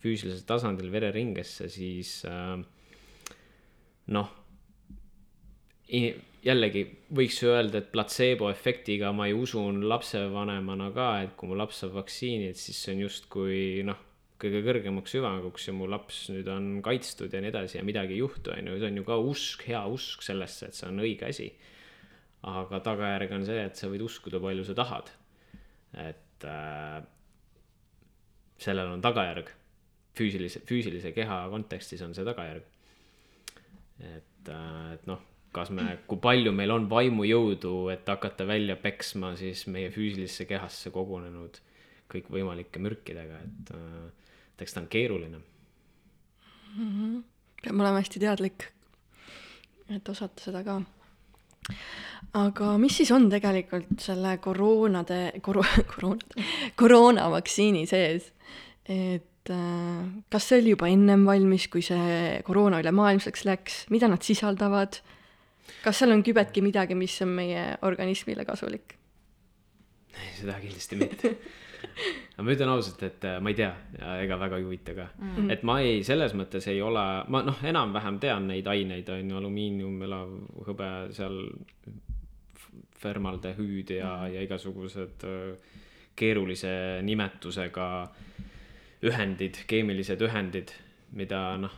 füüsilisel 0.00 0.46
tasandil 0.48 0.88
vereringesse, 0.92 1.68
siis 1.68 2.22
äh, 2.28 2.56
noh 4.16 4.36
jällegi 6.44 6.84
võiks 7.12 7.40
ju 7.42 7.50
öelda, 7.52 7.80
et 7.80 7.90
platseeboefektiga 7.92 9.12
ma 9.16 9.26
ju 9.28 9.42
usun 9.44 9.82
lapsevanemana 9.90 10.90
ka, 10.94 11.08
et 11.24 11.34
kui 11.38 11.50
mu 11.50 11.58
laps 11.58 11.82
saab 11.82 11.98
vaktsiini, 11.98 12.50
et 12.50 12.60
siis 12.60 12.78
see 12.80 12.94
on 12.96 13.04
justkui 13.04 13.60
noh, 13.86 13.98
kõige 14.40 14.62
kõrgemaks 14.64 15.14
hüvanguks 15.18 15.68
ja 15.68 15.74
mu 15.76 15.88
laps 15.90 16.22
nüüd 16.32 16.48
on 16.48 16.70
kaitstud 16.84 17.34
ja 17.36 17.42
nii 17.44 17.52
edasi 17.52 17.78
ja 17.78 17.84
midagi 17.84 18.16
ei 18.16 18.22
juhtu, 18.22 18.54
on 18.54 18.72
ju, 18.72 18.78
see 18.80 18.88
on 18.88 19.00
ju 19.00 19.06
ka 19.08 19.20
usk, 19.20 19.66
hea 19.68 19.82
usk 19.92 20.24
sellesse, 20.24 20.70
et 20.70 20.78
see 20.78 20.88
on 20.88 21.04
õige 21.04 21.28
asi. 21.28 21.50
aga 22.48 22.80
tagajärg 22.80 23.32
on 23.36 23.44
see, 23.44 23.64
et 23.68 23.76
sa 23.76 23.90
võid 23.92 24.00
uskuda, 24.06 24.40
palju 24.40 24.64
sa 24.64 24.74
tahad. 24.78 25.10
et 26.08 26.44
äh, 26.48 27.02
sellel 28.56 28.94
on 28.94 29.04
tagajärg. 29.04 29.52
füüsilise, 30.16 30.64
füüsilise 30.64 31.12
keha 31.12 31.42
kontekstis 31.52 32.00
on 32.02 32.14
see 32.16 32.24
tagajärg. 32.24 32.64
et, 34.00 34.48
äh, 34.48 34.94
et 34.94 35.06
noh 35.06 35.29
kas 35.54 35.70
me, 35.74 35.96
kui 36.06 36.20
palju 36.22 36.52
meil 36.54 36.70
on 36.74 36.86
vaimujõudu, 36.90 37.74
et 37.94 38.08
hakata 38.08 38.46
välja 38.46 38.76
peksma 38.78 39.32
siis 39.38 39.66
meie 39.70 39.90
füüsilisse 39.90 40.46
kehasse 40.48 40.92
kogunenud 40.94 41.58
kõikvõimalike 42.10 42.82
mürkidega, 42.82 43.40
et, 43.44 43.72
äh, 43.74 44.30
et 44.54 44.64
eks 44.64 44.76
ta 44.76 44.82
on 44.82 44.90
keeruline 44.90 45.40
mm. 45.40 46.90
-hmm. 46.90 47.22
peab 47.62 47.74
olema 47.74 47.98
hästi 47.98 48.22
teadlik, 48.22 48.68
et 49.90 50.08
osata 50.08 50.42
seda 50.42 50.62
ka. 50.64 50.80
aga 52.34 52.76
mis 52.78 52.96
siis 52.96 53.10
on 53.10 53.30
tegelikult 53.30 53.98
selle 53.98 54.38
koroonade, 54.38 55.40
koro-, 55.42 55.66
koroonade, 55.94 56.46
koroonavaktsiini 56.76 57.86
sees? 57.86 58.32
et 58.86 59.50
äh, 59.50 60.10
kas 60.30 60.48
see 60.48 60.60
oli 60.62 60.76
juba 60.76 60.88
ennem 60.88 61.26
valmis, 61.26 61.68
kui 61.68 61.82
see 61.82 62.42
koroona 62.46 62.80
ülemaailmseks 62.80 63.44
läks, 63.44 63.86
mida 63.90 64.08
nad 64.08 64.22
sisaldavad 64.22 65.02
kas 65.84 66.02
seal 66.02 66.14
on 66.14 66.22
kübetki 66.26 66.62
midagi, 66.64 66.94
mis 66.98 67.16
on 67.22 67.34
meie 67.40 67.64
organismile 67.82 68.44
kasulik? 68.44 68.96
seda 70.40 70.56
kindlasti 70.60 70.96
mitte 70.98 71.34
aga 72.34 72.44
ma 72.44 72.54
ütlen 72.54 72.72
ausalt, 72.72 73.02
et 73.06 73.24
äh, 73.28 73.38
ma 73.42 73.52
ei 73.52 73.58
tea 73.58 73.70
ega 74.24 74.38
väga 74.40 74.58
ei 74.60 74.66
huvita 74.66 74.94
ka 74.96 75.06
mm. 75.12 75.34
-hmm. 75.36 75.52
et 75.52 75.62
ma 75.62 75.78
ei, 75.80 76.02
selles 76.04 76.34
mõttes 76.36 76.68
ei 76.68 76.80
ole, 76.82 77.04
ma 77.28 77.42
noh, 77.46 77.60
enam-vähem 77.64 78.18
tean 78.20 78.48
neid 78.48 78.66
aineid, 78.66 79.08
on 79.08 79.30
ju, 79.30 79.36
alumiinium, 79.36 80.02
elav 80.08 80.34
hõbe 80.68 80.90
seal, 81.16 81.38
formaldehüüd 83.00 83.90
ja 83.96 84.16
mm, 84.16 84.24
-hmm. 84.24 84.34
ja 84.34 84.42
igasugused 84.42 85.24
äh, 85.24 85.78
keerulise 86.16 87.00
nimetusega 87.02 88.10
ühendid, 89.02 89.62
keemilised 89.66 90.20
ühendid, 90.20 90.74
mida 91.16 91.56
noh 91.56 91.72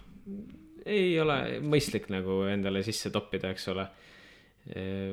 ei 0.86 1.12
ole 1.20 1.36
mõistlik 1.62 2.08
nagu 2.12 2.42
endale 2.50 2.82
sisse 2.86 3.12
toppida, 3.14 3.52
eks 3.52 3.68
ole. 3.74 3.88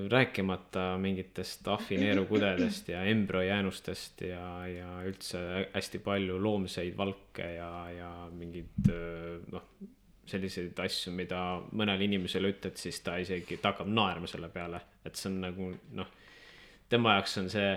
rääkimata 0.10 0.98
mingitest 1.02 1.68
ahvineerukudedest 1.68 2.92
ja 2.92 3.00
embrüojäänustest 3.10 4.22
ja, 4.22 4.68
ja 4.70 4.90
üldse 5.10 5.40
hästi 5.74 6.02
palju 6.06 6.36
loomseid 6.38 6.94
valke 6.98 7.48
ja, 7.56 7.72
ja 7.90 8.12
mingeid 8.30 8.92
noh, 9.50 9.66
selliseid 10.30 10.78
asju, 10.86 11.16
mida 11.18 11.40
mõnele 11.74 12.06
inimesele 12.06 12.52
ütled, 12.54 12.78
siis 12.78 13.02
ta 13.02 13.18
isegi, 13.18 13.58
ta 13.58 13.74
hakkab 13.74 13.90
naerma 13.90 14.30
selle 14.30 14.52
peale, 14.54 14.84
et 15.06 15.18
see 15.18 15.32
on 15.32 15.42
nagu 15.48 15.72
noh, 15.98 16.14
tema 16.90 17.18
jaoks 17.18 17.38
on 17.42 17.50
see 17.50 17.74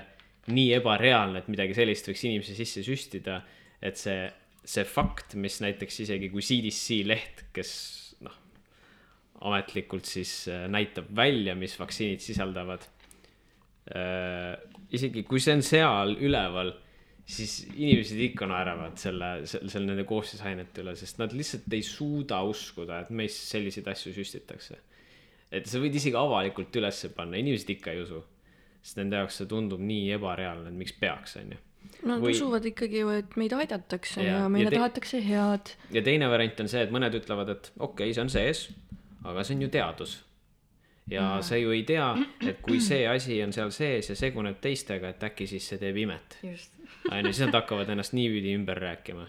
nii 0.53 0.73
ebareaalne, 0.77 1.43
et 1.43 1.51
midagi 1.53 1.77
sellist 1.77 2.09
võiks 2.11 2.25
inimese 2.27 2.57
sisse 2.59 2.83
süstida, 2.85 3.41
et 3.83 3.99
see 4.01 4.27
see 4.63 4.85
fakt, 4.87 5.35
mis 5.39 5.59
näiteks 5.63 6.03
isegi 6.05 6.31
kui 6.31 6.45
CDC 6.45 7.03
leht, 7.07 7.47
kes 7.55 7.73
noh, 8.23 8.35
ametlikult 9.49 10.07
siis 10.07 10.47
äh, 10.51 10.69
näitab 10.71 11.11
välja, 11.17 11.57
mis 11.59 11.75
vaktsiinid 11.81 12.23
sisaldavad 12.23 12.87
äh,. 13.91 14.55
isegi 14.95 15.25
kui 15.27 15.43
see 15.43 15.57
on 15.59 15.65
seal 15.67 16.15
üleval, 16.21 16.71
siis 17.27 17.63
inimesed 17.73 18.21
ikka 18.29 18.47
naeravad 18.51 18.99
selle, 19.01 19.33
selle, 19.51 19.71
selle 19.73 19.91
nende 19.91 20.07
koostisainete 20.07 20.85
üle, 20.85 20.95
sest 20.99 21.19
nad 21.23 21.35
lihtsalt 21.35 21.67
ei 21.75 21.83
suuda 21.87 22.43
uskuda, 22.47 23.03
et 23.03 23.13
meis 23.15 23.37
selliseid 23.49 23.89
asju 23.91 24.15
süstitakse. 24.15 24.79
et 25.53 25.67
sa 25.69 25.83
võid 25.83 25.99
isegi 25.99 26.17
avalikult 26.17 26.79
ülesse 26.79 27.11
panna, 27.17 27.41
inimesed 27.41 27.75
ikka 27.75 27.97
ei 27.97 28.07
usu. 28.07 28.23
sest 28.83 29.03
nende 29.03 29.19
jaoks 29.19 29.43
see 29.43 29.51
tundub 29.51 29.83
nii 29.83 30.11
ebareaalne, 30.21 30.71
et 30.71 30.79
miks 30.85 30.95
peaks, 31.03 31.37
on 31.43 31.55
ju 31.57 31.61
Nad 32.03 32.19
või... 32.23 32.35
usuvad 32.35 32.65
ikkagi 32.67 33.03
ju, 33.03 33.13
et 33.15 33.37
meid 33.39 33.53
aidatakse 33.55 34.25
ja, 34.25 34.43
ja 34.43 34.51
meile 34.51 34.67
ja 34.67 34.75
te... 34.75 34.81
tahetakse 34.81 35.21
head. 35.23 35.73
ja 35.95 36.03
teine 36.03 36.29
variant 36.33 36.65
on 36.65 36.71
see, 36.71 36.83
et 36.83 36.91
mõned 36.95 37.15
ütlevad, 37.15 37.53
et 37.55 37.71
okei 37.79 38.11
okay,, 38.11 38.17
see 38.17 38.25
on 38.25 38.33
sees, 38.33 38.63
aga 39.23 39.45
see 39.47 39.57
on 39.57 39.63
ju 39.67 39.71
teadus. 39.77 40.17
ja 41.11 41.29
mm. 41.37 41.47
sa 41.47 41.61
ju 41.61 41.71
ei 41.75 41.85
tea, 41.87 42.09
et 42.49 42.59
kui 42.65 42.81
see 42.83 43.07
asi 43.11 43.39
on 43.45 43.55
seal 43.55 43.71
sees 43.75 44.11
ja 44.11 44.19
seguneb 44.19 44.59
teistega, 44.63 45.15
et 45.15 45.23
äkki 45.31 45.47
siis 45.51 45.69
see 45.71 45.79
teeb 45.79 46.03
imet. 46.03 46.39
on 46.43 46.51
ju, 46.51 47.31
siis 47.31 47.45
nad 47.47 47.61
hakkavad 47.61 47.95
ennast 47.95 48.17
niipidi 48.19 48.55
ümber 48.59 48.83
rääkima. 48.83 49.29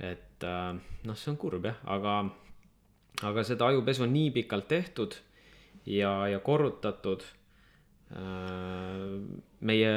et 0.00 0.44
äh, 0.48 0.74
noh, 1.04 1.16
see 1.16 1.32
on 1.34 1.40
kurb 1.40 1.68
jah, 1.68 1.80
aga, 1.84 2.18
aga 3.22 3.44
seda 3.44 3.68
ajupesu 3.68 4.08
on 4.08 4.16
nii 4.16 4.32
pikalt 4.40 4.68
tehtud 4.72 5.20
ja, 5.86 6.28
ja 6.28 6.40
korrutatud 6.40 7.24
äh, 8.16 9.20
meie 9.60 9.92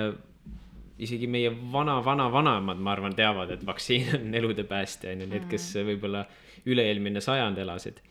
isegi 1.03 1.27
meie 1.31 1.51
vana-vana-vanaemad, 1.73 2.79
ma 2.83 2.93
arvan, 2.93 3.15
teavad, 3.17 3.53
et 3.55 3.65
vaktsiin 3.65 4.13
on 4.19 4.35
elude 4.35 4.65
päästja, 4.67 5.13
on 5.15 5.23
ju, 5.23 5.31
need, 5.31 5.47
kes 5.51 5.71
mm. 5.75 5.89
võib-olla 5.93 6.23
üle-eelmine 6.69 7.23
sajand 7.23 7.59
elasid. 7.63 8.01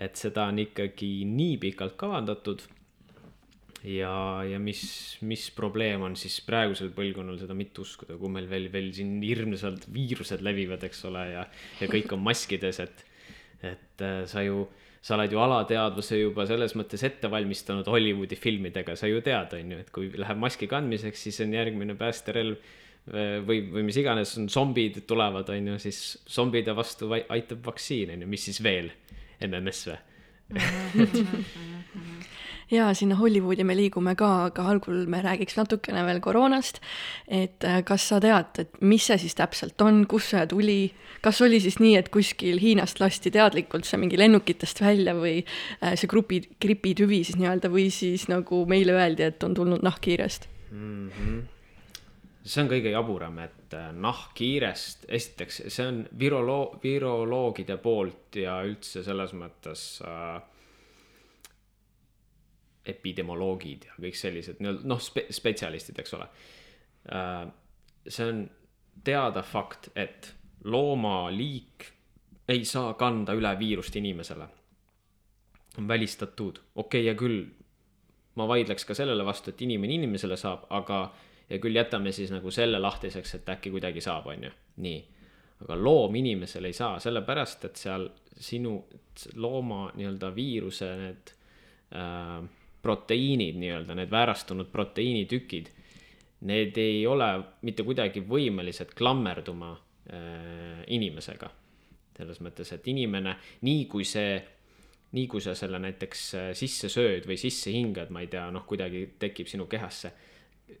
et 0.00 0.16
seda 0.16 0.46
on 0.48 0.58
ikkagi 0.62 1.26
nii 1.28 1.56
pikalt 1.60 1.96
kavandatud. 2.00 2.62
ja, 3.84 4.12
ja 4.44 4.58
mis, 4.58 4.82
mis 5.20 5.50
probleem 5.56 6.02
on 6.06 6.16
siis 6.16 6.40
praegusel 6.44 6.92
põlvkonnal 6.96 7.38
seda 7.40 7.56
mitte 7.56 7.80
uskuda, 7.84 8.16
kui 8.20 8.32
meil 8.32 8.48
veel, 8.48 8.68
veel 8.72 8.92
siin 8.96 9.18
hirmsalt 9.22 9.88
viirused 9.92 10.44
levivad, 10.44 10.84
eks 10.84 11.04
ole, 11.08 11.24
ja, 11.34 11.46
ja 11.80 11.88
kõik 11.92 12.12
on 12.16 12.24
maskides, 12.24 12.80
et, 12.80 13.04
et 13.62 14.04
äh, 14.04 14.22
sa 14.30 14.44
ju 14.44 14.66
sa 15.00 15.16
oled 15.16 15.32
ju 15.32 15.40
alateadvuse 15.40 16.18
juba 16.20 16.44
selles 16.48 16.74
mõttes 16.76 17.02
ette 17.06 17.30
valmistanud 17.32 17.88
Hollywoodi 17.88 18.36
filmidega, 18.36 18.96
sa 18.98 19.08
ju 19.08 19.22
tead, 19.24 19.54
on 19.56 19.72
ju, 19.74 19.78
et 19.80 19.90
kui 19.94 20.10
läheb 20.12 20.40
maski 20.42 20.68
kandmiseks, 20.70 21.22
siis 21.28 21.40
on 21.44 21.56
järgmine 21.56 21.96
päästerelv 22.00 22.56
eh, 22.58 23.38
või, 23.46 23.62
või 23.72 23.86
mis 23.88 24.00
iganes 24.02 24.36
on 24.40 24.50
zombid 24.52 25.00
tulevad, 25.08 25.48
on 25.54 25.72
ju, 25.72 25.78
siis 25.86 26.02
zombide 26.28 26.76
vastu 26.76 27.08
aitab 27.16 27.64
vaktsiin, 27.70 28.12
on 28.16 28.26
ju, 28.26 28.30
mis 28.36 28.44
siis 28.50 28.60
veel, 28.64 28.92
MMS 29.48 29.86
või 29.88 29.98
jaa, 32.70 32.94
sinna 32.94 33.16
Hollywoodi 33.18 33.64
me 33.66 33.74
liigume 33.76 34.14
ka, 34.18 34.30
aga 34.48 34.66
algul 34.72 35.04
me 35.10 35.20
räägiks 35.24 35.58
natukene 35.58 36.04
veel 36.06 36.20
koroonast. 36.24 36.80
et 37.28 37.64
äh, 37.64 37.82
kas 37.84 38.08
sa 38.08 38.20
tead, 38.22 38.58
et 38.58 38.80
mis 38.80 39.06
see 39.06 39.18
siis 39.18 39.36
täpselt 39.38 39.80
on, 39.82 40.04
kust 40.10 40.34
see 40.34 40.46
tuli, 40.50 40.80
kas 41.24 41.40
oli 41.42 41.60
siis 41.60 41.80
nii, 41.82 41.96
et 42.00 42.10
kuskil 42.14 42.60
Hiinast 42.62 43.00
lasti 43.00 43.30
teadlikult 43.34 43.88
see 43.88 44.00
mingi 44.00 44.18
lennukitest 44.20 44.82
välja 44.84 45.14
või 45.18 45.40
äh, 45.42 45.94
see 45.94 46.10
grupi, 46.10 46.42
gripitüvi 46.62 47.22
siis 47.24 47.40
nii-öelda 47.40 47.72
või 47.72 47.88
siis 47.94 48.28
nagu 48.30 48.64
meile 48.70 48.98
öeldi, 48.98 49.30
et 49.30 49.42
on 49.46 49.54
tulnud 49.54 49.86
nahkhiirest 49.86 50.48
mm? 50.70 51.08
-hmm 51.08 51.40
see 52.40 52.62
on 52.62 52.70
kõige 52.70 52.92
jaburam, 52.94 53.36
et 53.44 53.74
äh, 53.76 53.90
nahkhiirest, 53.92 55.04
esiteks 55.08 55.62
see 55.68 55.86
on 55.86 56.00
viroloo-, 56.18 56.78
viroloogide 56.82 57.76
poolt 57.82 58.40
ja 58.40 58.60
üldse 58.66 59.04
selles 59.04 59.34
mõttes 59.36 59.84
äh, 60.06 60.40
epidemioloogid 62.90 63.86
ja 63.88 63.96
kõik 63.98 64.18
sellised 64.18 64.60
nii-öelda 64.60 64.90
noh 64.90 65.00
spe,, 65.02 65.26
spetsialistid, 65.32 65.98
eks 66.02 66.16
ole. 66.18 66.26
Äh, 67.14 67.46
see 68.08 68.28
on 68.28 68.44
teada 69.04 69.42
fakt, 69.46 69.90
et 69.94 70.34
loomaliik 70.64 71.86
ei 72.50 72.64
saa 72.64 72.94
kanda 72.98 73.34
üle 73.38 73.52
viirust 73.58 73.96
inimesele. 73.96 74.48
on 75.78 75.88
välistatud, 75.88 76.58
okei 76.74 77.00
okay,, 77.00 77.04
hea 77.06 77.14
küll, 77.14 77.44
ma 78.34 78.46
vaidleks 78.48 78.84
ka 78.84 78.94
sellele 78.94 79.24
vastu, 79.24 79.50
et 79.50 79.60
inimene 79.62 79.94
inimesele 79.94 80.36
saab, 80.36 80.64
aga 80.70 81.12
ja 81.50 81.58
küll 81.58 81.76
jätame 81.76 82.12
siis 82.12 82.30
nagu 82.34 82.50
selle 82.50 82.78
lahtiseks, 82.78 83.34
et 83.34 83.48
äkki 83.54 83.70
kuidagi 83.70 84.02
saab, 84.02 84.26
on 84.30 84.44
ju, 84.48 84.50
nii. 84.82 85.00
aga 85.64 85.76
loom 85.76 86.14
inimesele 86.16 86.70
ei 86.70 86.76
saa, 86.76 86.98
sellepärast 87.00 87.64
et 87.68 87.76
seal 87.76 88.08
sinu 88.40 88.74
looma 89.36 89.90
nii-öelda 89.94 90.30
viiruse 90.34 90.88
need 90.96 91.32
äh, 91.94 92.40
proteiinid 92.82 93.58
nii-öelda, 93.60 93.94
need 93.94 94.10
väärastunud 94.10 94.70
proteiinitükid, 94.72 95.70
need 96.48 96.78
ei 96.80 97.06
ole 97.06 97.28
mitte 97.66 97.84
kuidagi 97.84 98.22
võimelised 98.28 98.94
klammerduma 98.96 99.72
äh, 99.74 100.84
inimesega. 100.86 101.50
selles 102.20 102.40
mõttes, 102.44 102.68
et 102.76 102.88
inimene, 102.92 103.32
nii 103.64 103.84
kui 103.88 104.04
see, 104.04 104.34
nii 105.16 105.26
kui 105.30 105.40
sa 105.40 105.54
selle 105.56 105.78
näiteks 105.80 106.24
äh, 106.36 106.48
sisse 106.56 106.88
sööd 106.92 107.28
või 107.28 107.38
sisse 107.40 107.72
hingad, 107.72 108.10
ma 108.12 108.20
ei 108.20 108.28
tea, 108.28 108.50
noh, 108.52 108.66
kuidagi 108.68 109.06
tekib 109.18 109.48
sinu 109.48 109.66
kehasse, 109.66 110.12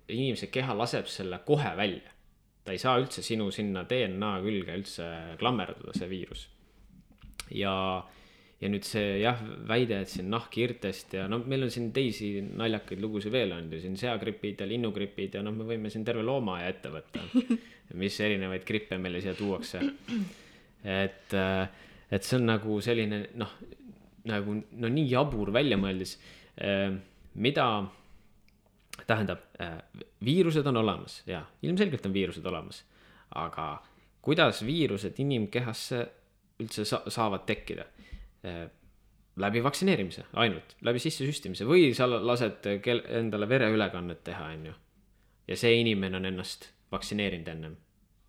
inimese 0.08 0.50
keha 0.52 0.76
laseb 0.76 1.08
selle 1.08 1.40
kohe 1.46 1.76
välja. 1.76 2.16
ta 2.64 2.72
ei 2.72 2.78
saa 2.78 2.98
üldse 3.00 3.22
sinu 3.24 3.50
sinna 3.50 3.86
DNA 3.88 4.34
külge 4.44 4.74
üldse 4.76 5.06
klammerduda, 5.40 5.92
see 5.96 6.08
viirus. 6.08 6.48
ja 7.50 7.74
ja 8.60 8.68
nüüd 8.68 8.84
see 8.84 9.20
jah, 9.22 9.40
väide, 9.68 10.02
et 10.04 10.12
siin 10.12 10.28
nahkhiirtest 10.32 11.14
ja 11.16 11.26
no 11.30 11.40
meil 11.48 11.64
on 11.64 11.72
siin 11.72 11.90
teisi 11.96 12.32
naljakaid 12.44 13.00
lugusid 13.00 13.32
veel 13.32 13.54
on 13.56 13.70
ju 13.72 13.80
siin 13.80 13.96
seagripid 14.00 14.60
ja 14.60 14.68
linnugripid 14.68 15.38
ja 15.38 15.44
noh, 15.44 15.54
me 15.56 15.64
võime 15.68 15.92
siin 15.92 16.04
terve 16.04 16.24
loomaaia 16.26 16.68
ette 16.74 16.92
võtta. 16.92 17.24
mis 18.00 18.18
erinevaid 18.22 18.64
grippe 18.66 18.98
meile 19.02 19.20
siia 19.22 19.34
tuuakse. 19.34 19.80
et, 20.84 21.34
äh, 21.34 21.68
et 22.10 22.26
see 22.26 22.38
on 22.38 22.46
nagu 22.52 22.76
selline 22.84 23.24
noh, 23.40 23.54
nagu 24.30 24.54
no 24.54 24.90
nii 24.92 25.08
jabur 25.10 25.52
väljamõeldis, 25.54 26.16
äh, 26.60 26.92
mida 27.34 27.66
tähendab, 29.06 29.48
äh, 29.60 29.78
viirused 30.24 30.66
on 30.66 30.76
olemas 30.82 31.22
ja 31.26 31.42
ilmselgelt 31.62 32.06
on 32.06 32.14
viirused 32.14 32.46
olemas, 32.46 32.84
aga 33.34 33.72
kuidas 34.22 34.62
viirused 34.66 35.18
inimkehasse 35.18 36.04
üldse 36.60 36.84
sa 36.84 37.02
saavad 37.08 37.46
tekkida? 37.48 37.88
Läbi 39.40 39.62
vaktsineerimise 39.64 40.24
ainult, 40.42 40.76
läbi 40.86 40.98
sissesüstimise 41.02 41.66
või 41.68 41.90
sa 41.96 42.08
lased 42.10 42.66
kel-, 42.84 43.04
endale 43.20 43.48
vereülekannet 43.48 44.22
teha, 44.24 44.50
on 44.54 44.66
ju. 44.70 44.74
ja 45.48 45.56
see 45.56 45.80
inimene 45.80 46.16
on 46.16 46.28
ennast 46.30 46.70
vaktsineerinud 46.92 47.48
ennem, 47.48 47.76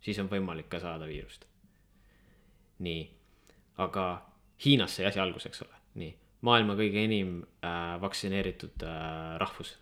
siis 0.00 0.18
on 0.22 0.30
võimalik 0.30 0.68
ka 0.72 0.80
saada 0.80 1.08
viirust. 1.08 1.46
nii, 2.78 3.06
aga 3.78 4.06
Hiinas 4.64 4.96
sai 4.96 5.08
asi 5.08 5.18
alguse, 5.18 5.48
eks 5.50 5.64
ole, 5.64 5.78
nii, 5.98 6.12
maailma 6.46 6.76
kõige 6.78 7.02
enim 7.02 7.38
äh, 7.64 7.94
vaktsineeritud 8.02 8.84
äh, 8.86 9.38
rahvus. 9.42 9.78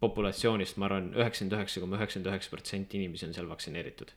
populatsioonist, 0.00 0.78
ma 0.80 0.86
arvan, 0.88 1.10
üheksakümmend 1.12 1.58
üheksa 1.58 1.80
koma 1.82 1.98
üheksakümmend 1.98 2.30
üheksa 2.32 2.50
protsenti 2.50 2.96
inimesi 2.96 3.26
on 3.26 3.34
seal 3.36 3.48
vaktsineeritud. 3.48 4.12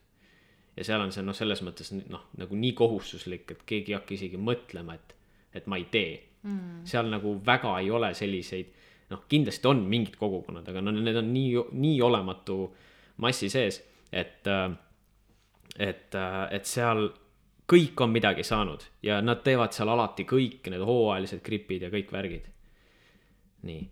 Ja 0.76 0.84
seal 0.86 1.02
on 1.04 1.12
see 1.14 1.24
noh, 1.24 1.36
selles 1.36 1.62
mõttes 1.66 1.92
noh, 1.94 2.28
nagu 2.40 2.58
nii 2.58 2.72
kohustuslik, 2.78 3.50
et 3.50 3.66
keegi 3.66 3.92
ei 3.92 3.98
hakka 3.98 4.16
isegi 4.16 4.40
mõtlema, 4.40 4.96
et, 4.98 5.14
et 5.54 5.68
ma 5.70 5.78
ei 5.80 5.86
tee 5.92 6.14
mm.. 6.42 6.84
seal 6.88 7.10
nagu 7.12 7.36
väga 7.46 7.76
ei 7.82 7.90
ole 7.94 8.12
selliseid, 8.14 8.72
noh, 9.12 9.24
kindlasti 9.30 9.70
on 9.70 9.84
mingid 9.90 10.18
kogukonnad, 10.20 10.68
aga 10.70 10.82
no 10.82 10.94
need 10.94 11.20
on 11.20 11.30
nii, 11.34 11.66
nii 11.84 12.00
olematu 12.04 12.58
massi 13.22 13.50
sees, 13.52 13.80
et, 14.12 14.48
et, 15.78 16.16
et 16.50 16.66
seal 16.68 17.06
kõik 17.70 18.00
on 18.04 18.12
midagi 18.12 18.44
saanud 18.44 18.82
ja 19.04 19.20
nad 19.24 19.40
teevad 19.44 19.72
seal 19.72 19.88
alati 19.88 20.26
kõik 20.28 20.68
need 20.72 20.84
hooajalised 20.84 21.42
gripid 21.44 21.86
ja 21.86 21.92
kõik 21.92 22.12
värgid. 22.12 22.48
nii. 23.64 23.90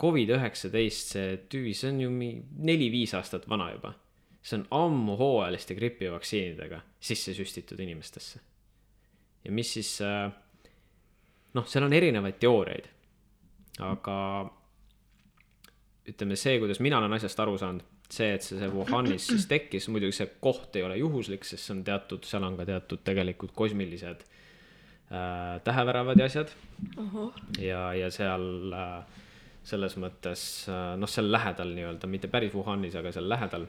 Covid-19, 0.00 0.56
see 0.96 1.32
tüvi, 1.52 1.74
see 1.76 1.90
on 1.92 1.98
ju 2.00 2.10
neli-viis 2.64 3.12
aastat 3.18 3.44
vana 3.48 3.66
juba. 3.74 3.92
See 4.42 4.56
on 4.56 4.66
ammu 4.72 5.16
hooajaliste 5.20 5.74
gripivaktsiinidega 5.76 6.80
sisse 7.00 7.34
süstitud 7.36 7.80
inimestesse. 7.80 8.40
ja 9.44 9.52
mis 9.52 9.72
siis, 9.72 9.98
noh, 11.54 11.68
seal 11.68 11.84
on 11.84 11.92
erinevaid 11.92 12.38
teooriaid, 12.40 12.88
aga 13.84 14.16
ütleme, 16.08 16.36
see, 16.36 16.58
kuidas 16.60 16.80
mina 16.80 16.98
olen 16.98 17.18
asjast 17.18 17.40
aru 17.40 17.58
saanud 17.60 17.84
see, 18.10 18.34
et 18.34 18.44
see, 18.44 18.58
see 18.58 18.70
Wuhanis 18.72 19.28
siis 19.30 19.46
tekkis, 19.50 19.88
muidugi 19.92 20.18
see 20.18 20.28
koht 20.42 20.76
ei 20.78 20.84
ole 20.86 20.98
juhuslik, 21.00 21.46
sest 21.46 21.66
see 21.66 21.76
on 21.76 21.82
teatud, 21.86 22.26
seal 22.26 22.46
on 22.46 22.58
ka 22.58 22.66
teatud 22.68 23.02
tegelikult 23.06 23.54
kosmilised 23.56 24.24
äh, 24.24 25.60
täheväravad 25.66 26.18
ja 26.18 26.28
asjad. 26.30 26.52
ja, 27.62 27.82
ja 27.94 28.10
seal 28.14 28.74
äh, 28.76 29.20
selles 29.66 29.96
mõttes 30.00 30.44
äh, 30.70 30.96
noh, 30.98 31.10
seal 31.10 31.30
lähedal 31.30 31.74
nii-öelda, 31.76 32.10
mitte 32.10 32.30
päris 32.32 32.54
Wuhanis, 32.56 32.98
aga 32.98 33.14
seal 33.14 33.30
lähedal. 33.30 33.68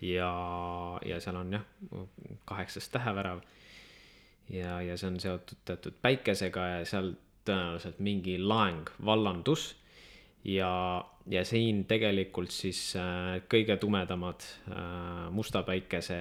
Ja, 0.00 0.32
ja 1.06 1.20
seal 1.20 1.36
on 1.36 1.52
jah, 1.52 1.64
kaheksas 2.44 2.88
tähevärav. 2.88 3.42
ja, 4.50 4.80
ja 4.82 4.96
see 4.96 5.10
on 5.10 5.20
seotud 5.20 5.60
teatud 5.64 5.98
päikesega 6.02 6.66
ja 6.66 6.84
seal 6.88 7.14
tõenäoliselt 7.44 8.00
mingi 8.02 8.38
laeng 8.38 8.90
vallandus 9.04 9.74
ja, 10.44 11.04
ja 11.30 11.44
siin 11.44 11.84
tegelikult 11.88 12.52
siis 12.54 12.94
äh, 12.98 13.40
kõige 13.50 13.76
tumedamad 13.80 14.44
äh, 14.70 15.28
musta 15.34 15.62
päikese 15.66 16.20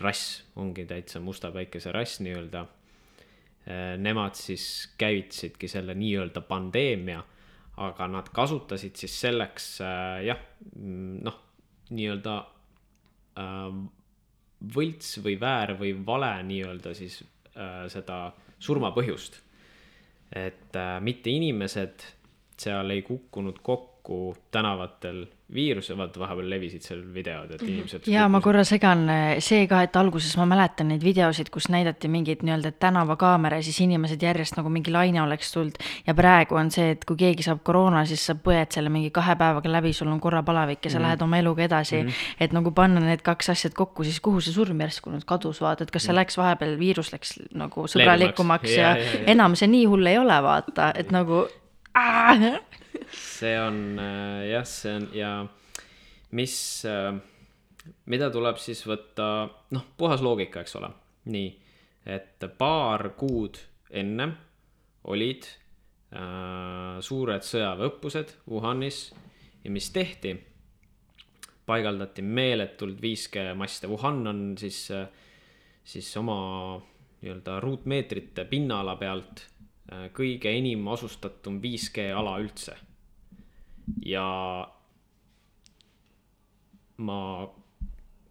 rass, 0.00 0.42
ongi 0.60 0.84
täitsa 0.88 1.20
musta 1.24 1.52
päikese 1.54 1.92
rass 1.92 2.20
nii-öelda 2.24 2.66
äh,. 2.66 3.96
Nemad 4.00 4.34
siis 4.34 4.94
käivitasidki 4.98 5.68
selle 5.68 5.94
nii-öelda 5.94 6.40
pandeemia, 6.48 7.20
aga 7.76 8.06
nad 8.08 8.30
kasutasid 8.34 8.96
siis 8.96 9.14
selleks 9.20 9.66
äh, 9.84 10.24
jah, 10.30 10.40
noh, 11.22 11.36
nii-öelda 11.90 12.36
äh, 13.40 13.68
võlts 14.74 15.18
või 15.24 15.36
väär 15.40 15.74
või 15.80 15.94
vale 16.06 16.32
nii-öelda 16.46 16.94
siis 16.94 17.20
äh, 17.56 17.86
seda 17.92 18.30
surmapõhjust. 18.60 19.40
et 20.36 20.76
äh, 20.76 21.00
mitte 21.00 21.30
inimesed 21.30 22.04
seal 22.60 22.90
ei 22.90 23.02
kukkunud 23.02 23.58
kokku 23.62 23.89
tänavatel 24.50 25.26
viiruse, 25.54 25.96
vaata 25.98 26.20
vahepeal 26.20 26.50
levisid 26.50 26.84
seal 26.86 27.00
videod, 27.14 27.50
et 27.54 27.62
inimesed. 27.64 28.06
ja 28.10 28.26
ma 28.30 28.40
korra 28.42 28.62
segan, 28.66 29.02
see 29.42 29.64
ka, 29.70 29.80
et 29.86 29.96
alguses 29.98 30.36
ma 30.38 30.46
mäletan 30.48 30.90
neid 30.92 31.02
videosid, 31.04 31.50
kus 31.50 31.68
näidati 31.72 32.08
mingeid 32.08 32.44
nii-öelda 32.46 32.72
tänavakaamera 32.82 33.58
ja 33.58 33.66
siis 33.66 33.80
inimesed 33.82 34.22
järjest 34.22 34.58
nagu 34.58 34.70
mingi 34.70 34.92
laine 34.94 35.22
oleks 35.22 35.52
tulnud. 35.52 35.78
ja 36.06 36.14
praegu 36.14 36.58
on 36.60 36.70
see, 36.70 36.92
et 36.94 37.04
kui 37.04 37.18
keegi 37.18 37.46
saab 37.46 37.64
koroona, 37.66 38.04
siis 38.06 38.24
sa 38.30 38.36
põed 38.38 38.70
selle 38.74 38.92
mingi 38.94 39.10
kahe 39.14 39.36
päevaga 39.38 39.72
läbi, 39.72 39.92
sul 39.96 40.12
on 40.12 40.20
korra 40.20 40.42
palavik 40.46 40.84
ja 40.84 40.90
sa 40.90 40.98
mm 40.98 41.02
-hmm. 41.02 41.06
lähed 41.08 41.22
oma 41.22 41.38
eluga 41.38 41.62
edasi 41.62 42.02
mm. 42.02 42.08
-hmm. 42.08 42.34
et 42.40 42.52
nagu 42.52 42.70
panna 42.70 43.00
need 43.00 43.22
kaks 43.22 43.50
asjat 43.50 43.74
kokku, 43.74 44.04
siis 44.04 44.20
kuhu 44.20 44.40
see 44.40 44.52
surm 44.52 44.80
järsku 44.80 45.10
nüüd 45.10 45.26
kadus, 45.26 45.60
vaata, 45.60 45.84
et 45.84 45.90
kas 45.90 46.02
see 46.02 46.12
mhm. 46.12 46.20
läks 46.20 46.36
vahepeal, 46.36 46.78
viirus 46.78 47.12
läks 47.12 47.38
nagu 47.54 47.86
sõbralikumaks 47.86 48.76
ja, 48.76 48.96
ja, 48.96 48.96
ja, 48.96 49.20
ja 49.20 49.24
enam 49.26 49.54
see 49.54 49.66
nii 49.68 49.84
hull 49.86 50.06
ei 50.06 50.18
ole, 50.18 50.42
vaata, 50.42 50.92
et 50.94 51.10
nagu 51.10 51.46
see 53.12 53.56
on 53.60 53.98
äh, 53.98 54.50
jah, 54.50 54.66
see 54.66 54.94
on 54.96 55.08
ja 55.14 55.32
mis, 56.36 56.56
äh, 56.88 57.14
mida 58.10 58.30
tuleb 58.30 58.60
siis 58.60 58.82
võtta, 58.86 59.48
noh, 59.74 59.88
puhas 59.98 60.22
loogika, 60.24 60.64
eks 60.64 60.76
ole, 60.80 60.90
nii, 61.32 61.50
et 62.10 62.46
paar 62.58 63.10
kuud 63.18 63.58
enne 63.90 64.28
olid 65.10 65.48
äh, 66.14 67.00
suured 67.02 67.46
sõjaväeõppused 67.46 68.36
Wuhanis 68.50 69.02
ja 69.64 69.72
mis 69.72 69.90
tehti, 69.94 70.36
paigaldati 71.66 72.22
meeletult 72.26 73.00
5G 73.02 73.52
maste, 73.58 73.88
Wuhan 73.90 74.24
on 74.26 74.42
siis, 74.58 74.86
äh, 74.94 75.06
siis 75.84 76.10
oma 76.20 76.80
nii-öelda 77.20 77.58
ruutmeetrite 77.60 78.46
pinnala 78.48 78.96
pealt 78.96 79.49
kõige 80.14 80.52
enim 80.54 80.86
asustatum 80.92 81.58
5G 81.62 82.10
ala 82.14 82.36
üldse. 82.42 82.76
ja 84.06 84.26
ma 87.00 87.48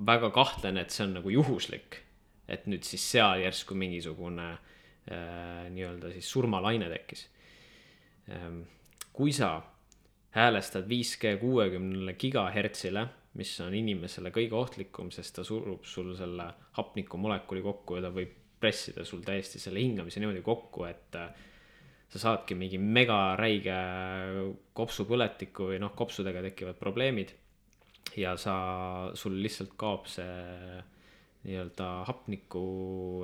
väga 0.05 0.30
kahtlen, 0.32 0.78
et 0.80 0.93
see 0.93 1.03
on 1.03 1.18
nagu 1.18 1.34
juhuslik, 1.34 1.99
et 2.47 2.68
nüüd 2.72 2.86
siis 2.88 3.03
seal 3.12 3.43
järsku 3.43 3.76
mingisugune 3.76 4.47
äh, 4.53 5.68
nii-öelda 5.74 6.14
siis 6.14 6.30
surmalaine 6.32 6.88
tekkis 6.89 7.28
ähm,. 8.32 8.62
kui 9.14 9.34
sa 9.36 9.57
häälestad 10.32 10.88
5G 10.88 11.36
kuuekümnele 11.41 12.14
gigahertsile, 12.14 13.07
mis 13.36 13.51
on 13.62 13.76
inimesele 13.76 14.32
kõige 14.32 14.55
ohtlikum, 14.55 15.12
sest 15.12 15.36
ta 15.36 15.43
surub 15.43 15.84
sul 15.86 16.14
selle 16.18 16.47
hapnikumolekuli 16.78 17.66
kokku 17.66 17.99
ja 17.99 18.07
ta 18.07 18.14
võib 18.16 18.39
pressida 18.60 19.05
sul 19.07 19.24
täiesti 19.26 19.62
selle 19.62 19.82
hingamise 19.84 20.22
niimoodi 20.22 20.43
kokku, 20.45 20.86
et 20.89 21.16
äh, 21.20 21.30
sa 22.10 22.22
saadki 22.24 22.57
mingi 22.57 22.80
mega 22.82 23.36
räige 23.38 23.78
kopsupõletiku 24.78 25.72
või 25.72 25.82
noh, 25.84 25.93
kopsudega 25.97 26.43
tekivad 26.49 26.80
probleemid. 26.82 27.36
ja 28.18 28.34
sa, 28.38 28.53
sul 29.14 29.36
lihtsalt 29.43 29.76
kaob 29.78 30.07
see 30.10 30.80
nii-öelda 31.45 31.89
hapniku 32.07 32.64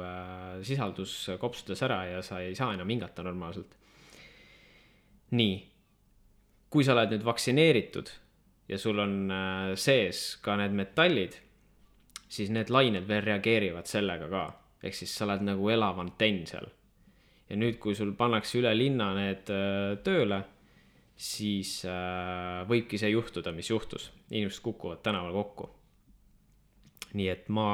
äh, 0.05 0.61
sisaldus 0.63 1.15
kopsudes 1.39 1.81
ära 1.83 2.05
ja 2.05 2.21
sa 2.23 2.39
ei 2.39 2.55
saa 2.55 2.73
enam 2.73 2.89
hingata 2.89 3.23
normaalselt. 3.23 3.75
nii, 5.35 5.55
kui 6.69 6.85
sa 6.85 6.93
oled 6.93 7.15
nüüd 7.15 7.25
vaktsineeritud 7.25 8.11
ja 8.69 8.77
sul 8.77 8.99
on 9.01 9.31
äh, 9.31 9.73
sees 9.75 10.37
ka 10.45 10.55
need 10.61 10.77
metallid, 10.77 11.39
siis 12.29 12.53
need 12.53 12.69
lained 12.69 13.07
veel 13.09 13.25
reageerivad 13.25 13.89
sellega 13.89 14.29
ka, 14.29 14.45
ehk 14.85 14.95
siis 14.95 15.13
sa 15.17 15.25
oled 15.25 15.45
nagu 15.47 15.69
elav 15.73 15.99
antenn 16.03 16.45
seal 16.49 16.69
ja 17.49 17.57
nüüd, 17.59 17.77
kui 17.81 17.95
sul 17.97 18.13
pannakse 18.17 18.59
üle 18.59 18.71
linna 18.77 19.11
need 19.17 19.49
äh, 19.53 19.95
tööle, 20.05 20.41
siis 21.15 21.77
äh, 21.87 22.63
võibki 22.69 22.99
see 22.99 23.11
juhtuda, 23.13 23.53
mis 23.55 23.69
juhtus, 23.69 24.09
inimesed 24.31 24.63
kukuvad 24.65 25.03
tänaval 25.05 25.35
kokku. 25.35 25.69
nii 27.15 27.27
et 27.31 27.45
ma 27.53 27.67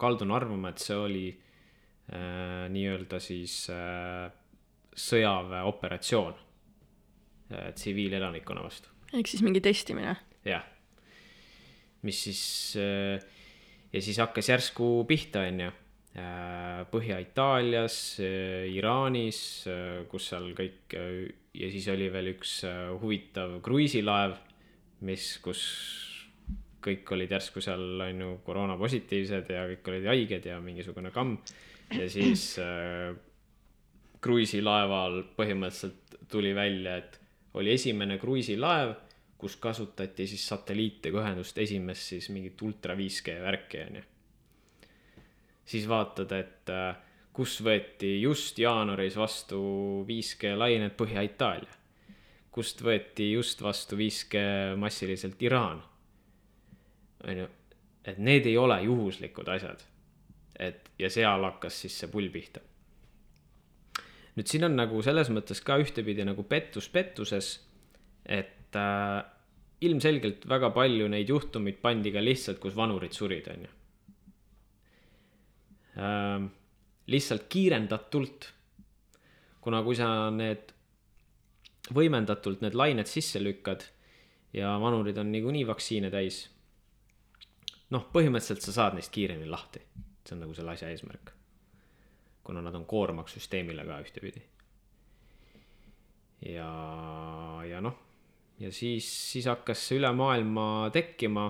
kaldun 0.00 0.32
arvama, 0.34 0.72
et 0.72 0.82
see 0.82 0.96
oli 0.98 1.26
äh, 1.30 2.64
nii-öelda 2.72 3.20
siis 3.22 3.68
äh, 3.70 4.32
sõjaväeoperatsioon 4.92 6.34
äh, 7.52 7.68
tsiviilelanikkonna 7.76 8.64
vastu. 8.64 8.88
ehk 9.12 9.28
siis 9.28 9.44
mingi 9.44 9.60
testimine? 9.60 10.16
jah, 10.48 10.64
mis 12.02 12.24
siis 12.24 12.42
äh, 12.80 13.22
ja 13.92 14.02
siis 14.02 14.18
hakkas 14.18 14.48
järsku 14.48 15.04
pihta, 15.06 15.44
onju 15.52 15.70
Põhja-Itaalias, 16.12 17.94
Iraanis, 18.68 19.38
kus 20.12 20.26
seal 20.28 20.50
kõik 20.58 20.92
ja 20.92 21.70
siis 21.72 21.86
oli 21.88 22.10
veel 22.12 22.34
üks 22.34 22.58
huvitav 23.00 23.54
kruiisilaev, 23.64 24.34
mis, 25.08 25.30
kus 25.40 25.62
kõik 26.84 27.14
olid 27.16 27.32
järsku 27.32 27.62
seal 27.64 28.04
on 28.04 28.20
ju 28.24 28.30
koroonapositiivsed 28.44 29.52
ja 29.54 29.64
kõik 29.70 29.90
olid 29.92 30.08
haiged 30.12 30.48
ja 30.50 30.58
mingisugune 30.60 31.12
kamm 31.14 31.38
ja 31.96 32.08
siis 32.10 32.56
äh, 32.60 33.12
kruiisilaeval 34.22 35.22
põhimõtteliselt 35.36 36.28
tuli 36.30 36.54
välja, 36.56 36.96
et 37.02 37.18
oli 37.58 37.74
esimene 37.74 38.18
kruiisilaev, 38.22 38.94
kus 39.38 39.58
kasutati 39.60 40.26
siis 40.30 40.44
satelliitidega 40.48 41.24
ühendust, 41.24 41.58
esimest 41.58 42.14
siis 42.14 42.30
mingit 42.32 42.60
ultra 42.62 42.94
5G 42.98 43.40
värki 43.42 43.82
onju. 43.82 44.04
Siis 45.64 45.86
vaatad, 45.88 46.32
et 46.36 46.72
äh, 46.72 46.96
kus 47.32 47.60
võeti 47.64 48.16
just 48.22 48.58
jaanuaris 48.58 49.16
vastu 49.16 49.60
5G 50.08 50.56
lained 50.58 50.96
Põhja-Itaalia, 50.98 51.78
kust 52.52 52.82
võeti 52.84 53.30
just 53.32 53.62
vastu 53.64 53.96
5G 53.96 54.42
massiliselt 54.76 55.42
Iraan. 55.42 55.82
onju, 57.24 57.48
et 58.04 58.18
need 58.18 58.46
ei 58.46 58.56
ole 58.58 58.82
juhuslikud 58.82 59.48
asjad. 59.48 59.84
et 60.58 60.90
ja 60.98 61.08
seal 61.10 61.44
hakkas 61.44 61.80
siis 61.80 61.98
see 61.98 62.08
pull 62.12 62.28
pihta 62.30 62.60
nüüd 64.36 64.48
siin 64.48 64.64
on 64.68 64.76
nagu 64.76 65.02
selles 65.04 65.30
mõttes 65.32 65.60
ka 65.64 65.78
ühtepidi 65.82 66.24
nagu 66.24 66.44
pettus 66.48 66.88
pettuses, 66.92 67.54
et 68.24 68.76
äh, 68.78 69.20
ilmselgelt 69.84 70.46
väga 70.48 70.70
palju 70.74 71.08
neid 71.12 71.30
juhtumeid 71.32 71.80
pandi 71.82 72.12
ka 72.14 72.22
lihtsalt, 72.22 72.60
kus 72.62 72.76
vanurid 72.78 73.14
surid, 73.16 73.48
on 73.52 73.66
ju. 73.66 73.72
Lihtsalt 77.12 77.48
kiirendatult, 77.52 78.46
kuna 79.60 79.82
kui 79.84 79.98
sa 79.98 80.30
need 80.32 80.70
võimendatult 81.92 82.62
need 82.64 82.78
lained 82.78 83.10
sisse 83.10 83.42
lükkad 83.42 83.84
ja 84.56 84.72
vanurid 84.80 85.18
on 85.20 85.32
niikuinii 85.34 85.66
vaktsiine 85.68 86.08
täis, 86.14 86.46
noh, 87.92 88.08
põhimõtteliselt 88.14 88.64
sa 88.64 88.78
saad 88.78 88.96
neist 88.96 89.12
kiiremini 89.12 89.52
lahti, 89.52 89.84
see 90.24 90.38
on 90.38 90.44
nagu 90.46 90.56
selle 90.56 90.72
asja 90.72 90.88
eesmärk 90.94 91.34
kuna 92.44 92.62
nad 92.62 92.74
on 92.74 92.86
koormaks 92.86 93.36
süsteemile 93.36 93.84
ka 93.86 94.00
ühtepidi. 94.02 94.42
ja, 96.46 96.70
ja 97.68 97.80
noh, 97.80 97.94
ja 98.58 98.72
siis, 98.72 99.06
siis 99.32 99.46
hakkas 99.46 99.86
see 99.88 100.00
üle 100.00 100.10
maailma 100.16 100.90
tekkima 100.94 101.46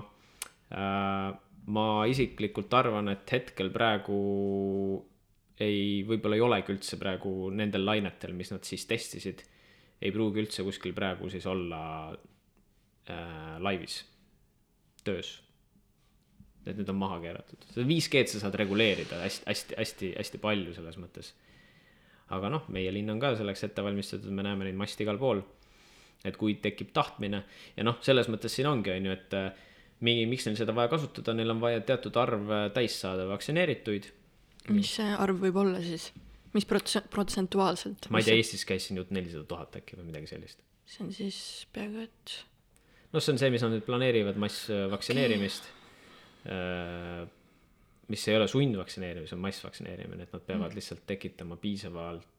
äh,. 0.73 1.33
Ma 1.71 2.03
isiklikult 2.09 2.73
arvan, 2.75 3.11
et 3.13 3.29
hetkel 3.31 3.69
praegu 3.71 4.17
ei, 5.63 6.03
võib-olla 6.07 6.35
ei 6.35 6.43
olegi 6.43 6.73
üldse 6.73 6.99
praegu 6.99 7.49
nendel 7.55 7.85
lainetel, 7.87 8.33
mis 8.35 8.51
nad 8.51 8.65
siis 8.67 8.83
testisid, 8.89 9.45
ei 10.03 10.11
pruugi 10.11 10.43
üldse 10.43 10.65
kuskil 10.65 10.95
praegu 10.97 11.29
siis 11.31 11.45
olla 11.47 11.79
äh, 12.11 13.55
laivis, 13.63 14.01
töös 15.05 15.37
et 16.63 16.77
need 16.79 16.89
on 16.91 16.99
maha 16.99 17.19
keeratud. 17.23 17.65
seda 17.71 17.85
5G-d 17.87 18.31
sa 18.31 18.43
saad 18.45 18.55
reguleerida 18.59 19.19
hästi, 19.23 19.43
hästi, 19.49 19.75
hästi, 19.79 20.11
hästi 20.19 20.39
palju 20.43 20.75
selles 20.77 20.99
mõttes. 21.01 21.33
aga 22.33 22.49
noh, 22.49 22.69
meie 22.73 22.91
linn 22.95 23.11
on 23.11 23.19
ka 23.21 23.33
selleks 23.37 23.65
ette 23.67 23.83
valmistatud, 23.83 24.31
me 24.31 24.45
näeme 24.45 24.67
neid 24.67 24.79
maste 24.79 25.03
igal 25.03 25.19
pool. 25.19 25.43
et 26.23 26.37
kui 26.39 26.55
tekib 26.63 26.93
tahtmine 26.95 27.43
ja 27.75 27.83
noh, 27.83 27.99
selles 28.01 28.29
mõttes 28.31 28.55
siin 28.55 28.69
ongi, 28.69 28.93
on 28.95 29.09
ju, 29.09 29.15
et 29.17 29.35
äh, 29.35 29.49
mingi, 30.03 30.25
miks 30.29 30.47
neil 30.47 30.59
seda 30.59 30.75
vaja 30.75 30.91
kasutada, 30.91 31.35
neil 31.37 31.53
on 31.55 31.61
vaja 31.63 31.81
teatud 31.87 32.17
arv 32.21 32.51
äh, 32.51 32.67
täis 32.75 32.99
saada 33.01 33.27
vaktsineerituid. 33.31 34.09
mis 34.71 34.95
see 34.99 35.09
arv 35.25 35.41
võib 35.43 35.59
olla 35.63 35.83
siis? 35.83 36.11
mis 36.53 36.67
prots-, 36.69 37.03
protsentuaalselt? 37.13 38.09
ma 38.13 38.21
ei 38.21 38.29
tea, 38.29 38.39
Eestis 38.39 38.65
käis 38.69 38.87
siin 38.87 39.01
jutt 39.01 39.13
nelisada 39.15 39.47
tuhat 39.49 39.79
äkki 39.81 39.99
või 39.99 40.11
midagi 40.11 40.33
sellist. 40.35 40.63
see 40.87 41.05
on 41.05 41.13
siis 41.15 41.37
peaaegu 41.75 42.03
et. 42.07 42.35
noh, 43.13 43.23
see 43.23 43.35
on 43.35 43.41
see, 43.41 43.53
mis 43.53 43.63
nad 43.65 43.73
nüüd 43.75 43.87
planeerivad 43.87 44.41
massvaktsineerimist 44.43 45.71
okay 45.71 45.81
Äh, 46.43 47.27
mis 48.11 48.27
ei 48.27 48.35
ole 48.35 48.47
sundvaktsineerimine, 48.51 49.29
see 49.29 49.37
on 49.37 49.43
massvaktsineerimine, 49.45 50.25
et 50.25 50.33
nad 50.35 50.43
peavad 50.43 50.73
mm. 50.73 50.75
lihtsalt 50.75 51.05
tekitama 51.07 51.55
piisavalt 51.55 52.25
äh, 52.25 52.32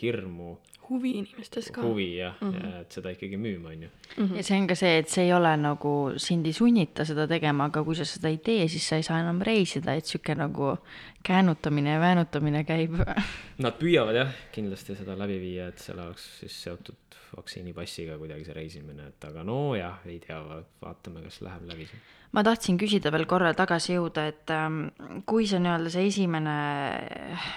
hirmu. 0.00 0.56
huvi 0.90 1.10
inimestes 1.20 1.68
ka. 1.70 1.82
huvi 1.82 2.16
jah 2.16 2.34
mm, 2.40 2.52
-hmm. 2.52 2.80
et 2.80 2.92
seda 2.92 3.10
ikkagi 3.14 3.36
müüma, 3.36 3.68
on 3.68 3.82
ju 3.82 3.88
mm. 3.88 4.24
-hmm. 4.26 4.36
ja 4.36 4.42
see 4.42 4.58
on 4.60 4.66
ka 4.66 4.74
see, 4.74 4.98
et 4.98 5.08
see 5.08 5.24
ei 5.24 5.32
ole 5.32 5.56
nagu, 5.56 6.12
sind 6.16 6.46
ei 6.46 6.52
sunnita 6.52 7.04
seda 7.04 7.26
tegema, 7.28 7.64
aga 7.64 7.84
kui 7.84 7.94
sa 7.94 8.04
seda 8.04 8.28
ei 8.28 8.38
tee, 8.38 8.68
siis 8.68 8.88
sa 8.88 8.96
ei 8.96 9.02
saa 9.02 9.20
enam 9.20 9.40
reisida, 9.40 9.94
et 9.94 10.04
sihuke 10.04 10.34
nagu 10.34 10.76
käänutamine 11.22 11.90
ja 11.90 12.00
väänutamine 12.00 12.64
käib. 12.64 12.94
Nad 13.64 13.78
püüavad 13.78 14.14
jah, 14.14 14.32
kindlasti 14.52 14.96
seda 14.96 15.18
läbi 15.18 15.40
viia, 15.40 15.68
et 15.68 15.78
selle 15.78 16.02
oleks 16.02 16.40
siis 16.40 16.62
seotud 16.62 17.18
vaktsiinipassiga 17.36 18.18
kuidagi 18.18 18.44
see 18.44 18.54
reisimine, 18.54 19.06
et 19.06 19.24
aga 19.24 19.44
nojah, 19.44 20.00
ei 20.06 20.18
tea, 20.18 20.40
vaatame, 20.82 21.22
kas 21.22 21.42
läheb 21.42 21.68
läbi 21.70 21.86
see 21.86 22.00
ma 22.36 22.42
tahtsin 22.46 22.76
küsida 22.78 23.10
veel 23.10 23.24
korra 23.30 23.50
tagasi 23.58 23.96
jõuda, 23.96 24.26
et 24.30 24.50
ähm, 24.54 24.82
kui 25.28 25.48
see 25.50 25.58
nii-öelda 25.62 25.90
see 25.90 26.06
esimene, 26.06 26.56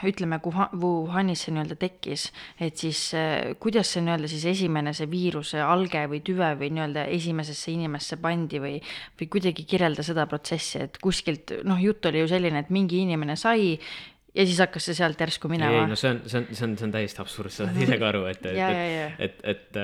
ütleme, 0.09 0.39
Wuhanis 0.43 1.45
see 1.45 1.53
nii-öelda 1.53 1.77
tekkis, 1.81 2.25
et 2.57 2.81
siis 2.81 3.01
äh, 3.17 3.53
kuidas 3.61 3.93
see 3.93 4.01
nii-öelda 4.05 4.29
siis 4.31 4.47
esimene 4.49 4.95
see 4.97 5.09
viiruse 5.11 5.61
alge 5.61 6.05
või 6.09 6.23
tüve 6.25 6.49
või 6.59 6.71
nii-öelda 6.73 7.05
esimesesse 7.13 7.69
inimesse 7.73 8.17
pandi 8.23 8.61
või, 8.63 8.79
või 9.19 9.29
kuidagi 9.35 9.67
kirjelda 9.69 10.05
seda 10.05 10.25
protsessi, 10.31 10.81
et 10.87 10.97
kuskilt 11.03 11.53
noh, 11.67 11.77
jutt 11.81 12.09
oli 12.09 12.23
ju 12.23 12.31
selline, 12.33 12.65
et 12.65 12.73
mingi 12.73 13.03
inimene 13.05 13.37
sai 13.37 13.75
ja 13.77 14.47
siis 14.47 14.57
hakkas 14.63 14.89
see 14.89 14.97
sealt 14.97 15.21
järsku 15.21 15.51
minema. 15.53 15.83
ei, 15.83 15.91
no 15.91 15.99
see 15.99 16.15
on, 16.15 16.23
see 16.25 16.41
on, 16.41 16.49
see 16.49 16.65
on, 16.65 16.75
see 16.79 16.89
on 16.89 16.97
täiesti 16.97 17.21
absurd, 17.21 17.53
sa 17.53 17.67
saad 17.67 17.77
ise 17.85 18.01
ka 18.01 18.09
aru, 18.09 18.25
et, 18.31 18.41
et, 18.49 18.57
et, 18.57 19.21
et, 19.29 19.47
et, 19.53 19.79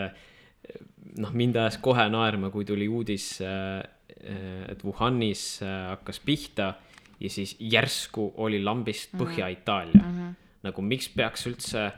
et 0.74 1.22
noh, 1.22 1.30
mind 1.38 1.62
ajas 1.62 1.78
kohe 1.84 2.10
naerma, 2.10 2.50
kui 2.50 2.66
tuli 2.66 2.90
uudis 2.90 3.36
äh, 3.46 3.86
Äh, 3.86 3.99
et 4.70 4.84
Wuhanis 4.84 5.62
äh, 5.64 5.90
hakkas 5.94 6.20
pihta 6.20 6.74
ja 7.20 7.30
siis 7.30 7.56
järsku 7.60 8.34
oli 8.38 8.62
lambist 8.64 9.14
mhm. 9.14 9.24
Põhja-Itaalia 9.24 10.04
mm. 10.04 10.20
-hmm. 10.20 10.36
nagu 10.64 10.82
miks 10.82 11.10
peaks 11.10 11.48
üldse, 11.48 11.92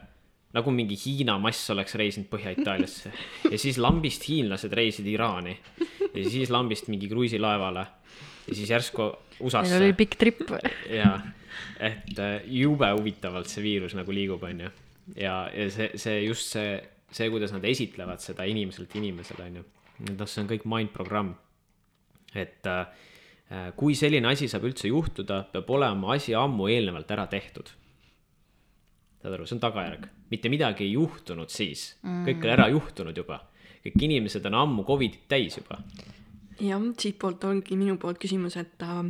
nagu 0.53 0.71
mingi 0.71 0.97
Hiina 1.05 1.37
mass 1.39 1.69
oleks 1.69 1.95
reisinud 1.95 2.29
Põhja-Itaaliasse 2.29 3.11
ja 3.51 3.57
siis 3.57 3.77
lambist 3.77 4.27
hiinlased 4.29 4.73
reisid 4.73 5.07
Iraani 5.07 5.57
ja 6.13 6.29
siis 6.29 6.49
lambist 6.49 6.87
mingi 6.87 7.09
kruiisilaevale 7.09 7.87
ja 8.47 8.55
siis 8.55 8.69
järsku 8.69 9.11
USA-sse. 9.39 9.73
Neil 9.73 9.89
oli 9.89 9.97
pikk 9.97 10.17
trip. 10.19 10.41
jaa, 10.89 11.19
et 11.79 12.19
äh, 12.19 12.41
jube 12.45 12.89
huvitavalt 12.97 13.49
see 13.49 13.63
viirus 13.63 13.95
nagu 13.97 14.13
liigub, 14.13 14.43
onju. 14.43 14.69
ja, 15.15 15.49
ja 15.53 15.69
see, 15.71 15.91
see 15.95 16.23
just 16.25 16.53
see, 16.53 16.81
see, 17.11 17.29
kuidas 17.29 17.53
nad 17.55 17.65
esitlevad 17.65 18.21
seda 18.21 18.43
inimeselt 18.43 18.95
inimesele, 18.95 19.47
onju. 19.49 19.63
noh, 20.11 20.27
see 20.27 20.43
on 20.43 20.51
kõik 20.51 20.67
mind 20.69 20.93
programm 20.93 21.33
et 22.35 22.67
äh, 22.67 23.71
kui 23.75 23.95
selline 23.97 24.31
asi 24.31 24.47
saab 24.51 24.65
üldse 24.69 24.89
juhtuda, 24.91 25.43
peab 25.51 25.69
olema 25.75 26.15
asi 26.15 26.35
ammu 26.37 26.69
eelnevalt 26.71 27.11
ära 27.11 27.27
tehtud. 27.31 27.71
saad 29.21 29.35
aru, 29.35 29.45
see 29.45 29.57
on 29.57 29.61
tagajärg, 29.61 30.07
mitte 30.31 30.49
midagi 30.49 30.87
ei 30.87 30.95
juhtunud 30.95 31.51
siis 31.53 31.91
mm., 32.01 32.23
kõik 32.25 32.45
oli 32.45 32.53
ära 32.55 32.67
juhtunud 32.71 33.17
juba, 33.17 33.41
kõik 33.85 34.07
inimesed 34.07 34.47
on 34.49 34.57
ammu 34.63 34.85
Covidit 34.87 35.27
täis 35.29 35.59
juba. 35.59 35.81
jah, 36.61 36.87
siitpoolt 37.03 37.43
ongi 37.49 37.77
minu 37.77 37.97
poolt 38.01 38.21
küsimus, 38.21 38.57
et 38.61 38.87
äh, 38.87 39.03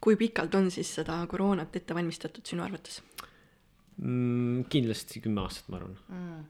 kui 0.00 0.18
pikalt 0.20 0.54
on 0.58 0.70
siis 0.70 0.90
seda 0.98 1.22
koroonat 1.30 1.76
ette 1.78 1.94
valmistatud 1.96 2.44
sinu 2.46 2.66
arvates 2.66 3.00
mm,? 4.02 4.66
kindlasti 4.72 5.22
kümme 5.24 5.46
aastat, 5.46 5.70
ma 5.70 5.80
arvan 5.80 5.96
mm.. 6.08 6.44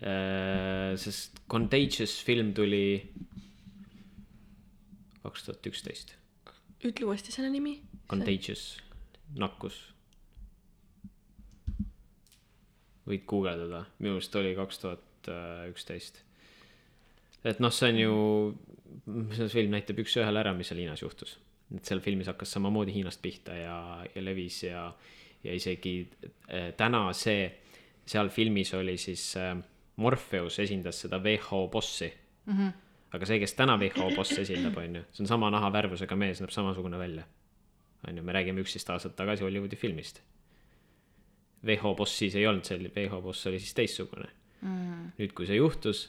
Äh, 0.00 0.94
sest 0.96 1.42
Contagious 1.50 2.14
film 2.24 2.54
tuli 2.56 3.02
kaks 5.24 5.46
tuhat 5.46 5.66
üksteist. 5.70 6.14
ütle 6.84 7.06
uuesti 7.06 7.32
selle 7.32 7.50
nimi. 7.52 7.80
Contagious, 8.08 8.80
nakkus. 9.38 9.78
võid 13.10 13.24
guugeldada, 13.26 13.84
minu 13.98 14.18
arust 14.20 14.36
oli 14.38 14.52
kaks 14.54 14.78
tuhat 14.78 15.30
üksteist. 15.70 16.22
et 17.44 17.60
noh, 17.60 17.72
see 17.74 17.92
on 17.92 18.00
ju, 18.00 18.16
see 19.36 19.48
film 19.52 19.74
näitab 19.74 20.02
üks-ühele 20.02 20.42
ära, 20.44 20.52
mis 20.54 20.70
seal 20.70 20.82
Hiinas 20.82 21.02
juhtus. 21.02 21.38
et 21.74 21.86
seal 21.86 22.02
filmis 22.04 22.30
hakkas 22.30 22.54
samamoodi 22.56 22.94
Hiinast 22.94 23.22
pihta 23.22 23.56
ja, 23.56 24.04
ja 24.14 24.22
levis 24.22 24.62
ja, 24.64 24.86
ja 25.44 25.54
isegi 25.54 25.94
äh, 26.48 26.70
täna 26.76 27.08
see, 27.16 27.48
seal 28.06 28.30
filmis 28.30 28.72
oli 28.74 28.96
siis 28.98 29.34
äh, 29.38 29.56
Morpheus 29.96 30.58
esindas 30.58 31.02
seda 31.04 31.20
WHO 31.20 31.66
bossi 31.68 32.12
mm. 32.46 32.56
-hmm 32.56 32.89
aga 33.10 33.26
see, 33.26 33.40
kes 33.42 33.54
täna 33.58 33.76
WHO 33.80 34.10
boss 34.16 34.38
esindab, 34.38 34.76
on 34.78 35.00
ju, 35.00 35.04
see 35.14 35.24
on 35.24 35.30
sama 35.30 35.50
nahavärvusega 35.52 36.18
mees, 36.18 36.42
näeb 36.42 36.52
samasugune 36.54 36.98
välja. 36.98 37.24
on 38.08 38.16
ju, 38.16 38.22
me 38.24 38.32
räägime 38.32 38.62
üksteist 38.62 38.90
aastat 38.90 39.16
tagasi 39.16 39.44
Hollywoodi 39.44 39.76
filmist. 39.76 40.22
WHO 41.66 41.94
boss 41.94 42.18
siis 42.18 42.34
ei 42.34 42.46
olnud 42.46 42.64
selline, 42.64 42.92
WHO 42.96 43.20
boss 43.22 43.46
oli 43.46 43.58
siis 43.60 43.74
teistsugune 43.76 44.28
mm.. 44.62 45.10
nüüd, 45.18 45.34
kui 45.36 45.46
see 45.46 45.58
juhtus, 45.58 46.06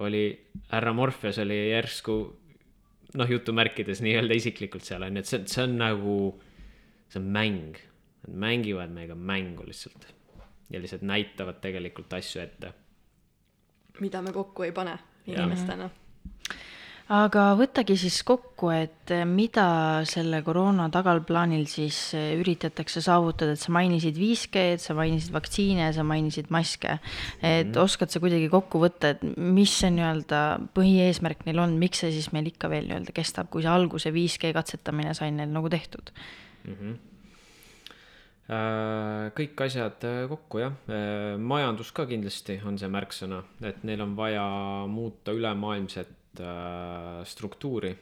oli 0.00 0.24
härra 0.70 0.94
Morpheus 0.96 1.38
oli 1.42 1.58
järsku 1.70 2.16
noh, 3.14 3.30
jutumärkides 3.30 4.00
nii-öelda 4.02 4.38
isiklikult 4.40 4.86
seal 4.86 5.04
on 5.04 5.18
ju, 5.18 5.24
et 5.24 5.30
see, 5.30 5.42
see 5.50 5.66
on 5.66 5.76
nagu, 5.82 6.16
see 7.12 7.20
on 7.20 7.28
mäng, 7.36 7.76
nad 8.24 8.40
mängivad 8.46 8.94
meiega 8.94 9.18
mängu 9.18 9.66
lihtsalt 9.68 10.08
ja 10.72 10.80
lihtsalt 10.80 11.04
näitavad 11.04 11.60
tegelikult 11.60 12.16
asju 12.16 12.40
ette 12.46 12.72
mida 14.00 14.22
me 14.22 14.32
kokku 14.32 14.62
ei 14.62 14.72
pane 14.72 14.98
inimestena. 15.26 15.90
Aga 17.12 17.50
võttagi 17.58 17.98
siis 18.00 18.22
kokku, 18.24 18.70
et 18.72 19.12
mida 19.28 19.66
selle 20.08 20.40
koroona 20.44 20.86
tagalplaanil 20.92 21.66
siis 21.68 21.98
üritatakse 22.14 23.02
saavutada, 23.04 23.52
et 23.52 23.60
sa 23.60 23.72
mainisid 23.76 24.16
5G-d, 24.16 24.80
sa 24.80 24.96
mainisid 24.96 25.34
vaktsiine, 25.34 25.90
sa 25.92 26.04
mainisid 26.06 26.48
maske. 26.54 26.98
et 27.42 27.68
mm. 27.68 27.80
oskad 27.82 28.08
sa 28.08 28.22
kuidagi 28.24 28.48
kokku 28.52 28.80
võtta, 28.80 29.12
et 29.12 29.22
mis 29.36 29.72
see 29.82 29.92
nii-öelda 29.92 30.42
põhieesmärk 30.76 31.44
neil 31.44 31.60
on, 31.60 31.76
miks 31.80 32.00
see 32.00 32.14
siis 32.14 32.32
meil 32.32 32.48
ikka 32.48 32.72
veel 32.72 32.88
nii-öelda 32.88 33.12
kestab, 33.12 33.50
kui 33.52 33.62
see 33.62 33.72
alguse 33.72 34.14
5G 34.14 34.54
katsetamine 34.56 35.12
sai 35.14 35.30
neil 35.34 35.52
nagu 35.52 35.68
tehtud? 35.68 36.08
mm. 36.64 36.74
-hmm. 36.80 36.96
kõik 39.36 39.60
asjad 39.60 40.04
äh, 40.08 40.24
kokku 40.28 40.58
jah, 40.58 40.72
majandus 41.38 41.92
ka 41.92 42.06
kindlasti 42.08 42.60
on 42.64 42.78
see 42.78 42.88
märksõna, 42.88 43.44
et 43.60 43.84
neil 43.84 44.00
on 44.00 44.16
vaja 44.16 44.44
muuta 44.88 45.32
ülemaailmset 45.32 46.23
äh, 46.40 47.22
struktuuri. 47.24 47.94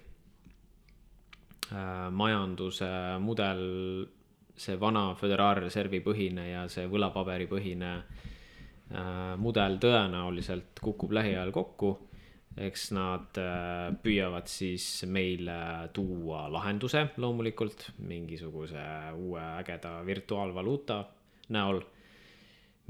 majanduse 2.13 2.87
mudel, 3.23 3.61
see 4.61 4.75
vana 4.77 5.15
föderaalreservi 5.17 6.03
põhine 6.05 6.43
ja 6.51 6.67
see 6.69 6.85
võlapaberi 6.85 7.47
põhine 7.49 7.93
äh, 7.97 9.39
mudel 9.41 9.79
tõenäoliselt 9.81 10.83
kukub 10.85 11.15
lähiajal 11.17 11.49
kokku 11.55 11.95
eks 12.61 12.91
nad 12.93 13.39
äh, 13.41 13.93
püüavad 14.03 14.49
siis 14.51 14.85
meile 15.09 15.89
tuua 15.97 16.45
lahenduse 16.53 17.07
loomulikult 17.23 17.89
mingisuguse 18.05 18.83
uue 19.17 19.43
ägeda 19.63 20.01
virtuaalvaluuta 20.07 20.99
näol, 21.53 21.81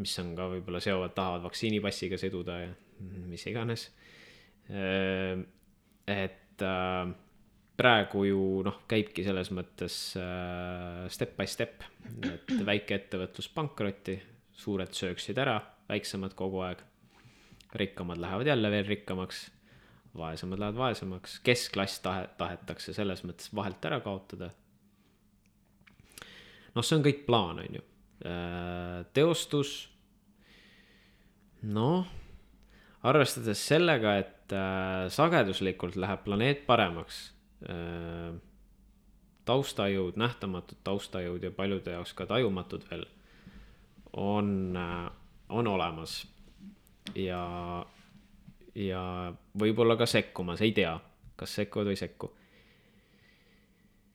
mis 0.02 0.14
on 0.22 0.34
ka 0.38 0.48
võib-olla 0.54 0.80
seovad, 0.82 1.14
tahavad 1.14 1.46
vaktsiinipassiga 1.46 2.18
siduda 2.18 2.58
ja 2.64 2.72
mis 3.02 3.46
iganes. 3.50 3.88
Et 4.68 6.62
äh, 6.62 7.12
praegu 7.78 8.24
ju 8.28 8.44
noh, 8.66 8.82
käibki 8.90 9.24
selles 9.26 9.50
mõttes 9.54 9.96
äh, 10.20 11.06
step 11.12 11.34
by 11.38 11.48
step, 11.50 11.82
et 12.28 12.54
väikeettevõtlus 12.68 13.48
pankrotti, 13.54 14.18
suured 14.62 14.92
sööksid 14.94 15.38
ära, 15.42 15.58
väiksemad 15.88 16.36
kogu 16.38 16.62
aeg 16.66 16.82
rikkamad 17.78 18.20
lähevad 18.20 18.46
jälle 18.46 18.70
veel 18.70 18.86
rikkamaks, 18.86 19.46
vaesemad 20.16 20.60
lähevad 20.60 20.78
vaesemaks, 20.78 21.38
keskklass 21.44 22.02
tahe-, 22.04 22.28
tahetakse 22.38 22.92
selles 22.96 23.24
mõttes 23.24 23.48
vahelt 23.54 23.84
ära 23.88 24.02
kaotada. 24.04 24.50
noh, 26.74 26.84
see 26.84 26.98
on 26.98 27.06
kõik 27.06 27.24
plaan, 27.26 27.62
on 27.64 27.80
ju. 27.80 27.86
teostus, 29.16 29.72
noh, 31.62 32.06
arvestades 33.02 33.64
sellega, 33.66 34.18
et 34.20 34.41
äh, 34.54 35.06
sageduslikult 35.12 35.96
läheb 36.00 36.24
planeet 36.24 36.66
paremaks, 36.66 37.28
taustajõud, 39.46 40.16
nähtamatud 40.18 40.80
taustajõud 40.82 41.44
ja 41.46 41.52
paljude 41.54 41.94
jaoks 41.94 42.10
ka 42.18 42.26
tajumatud 42.26 42.82
veel, 42.90 43.04
on, 44.18 44.74
on 45.46 45.70
olemas 45.70 46.16
ja, 47.14 47.42
ja 48.74 49.02
võib-olla 49.58 49.96
ka 50.00 50.06
sekkumas, 50.08 50.62
ei 50.64 50.74
tea, 50.76 50.94
kas 51.38 51.56
sekkuvad 51.60 51.90
või 51.90 51.96
ei 51.96 52.02
sekku. 52.02 52.30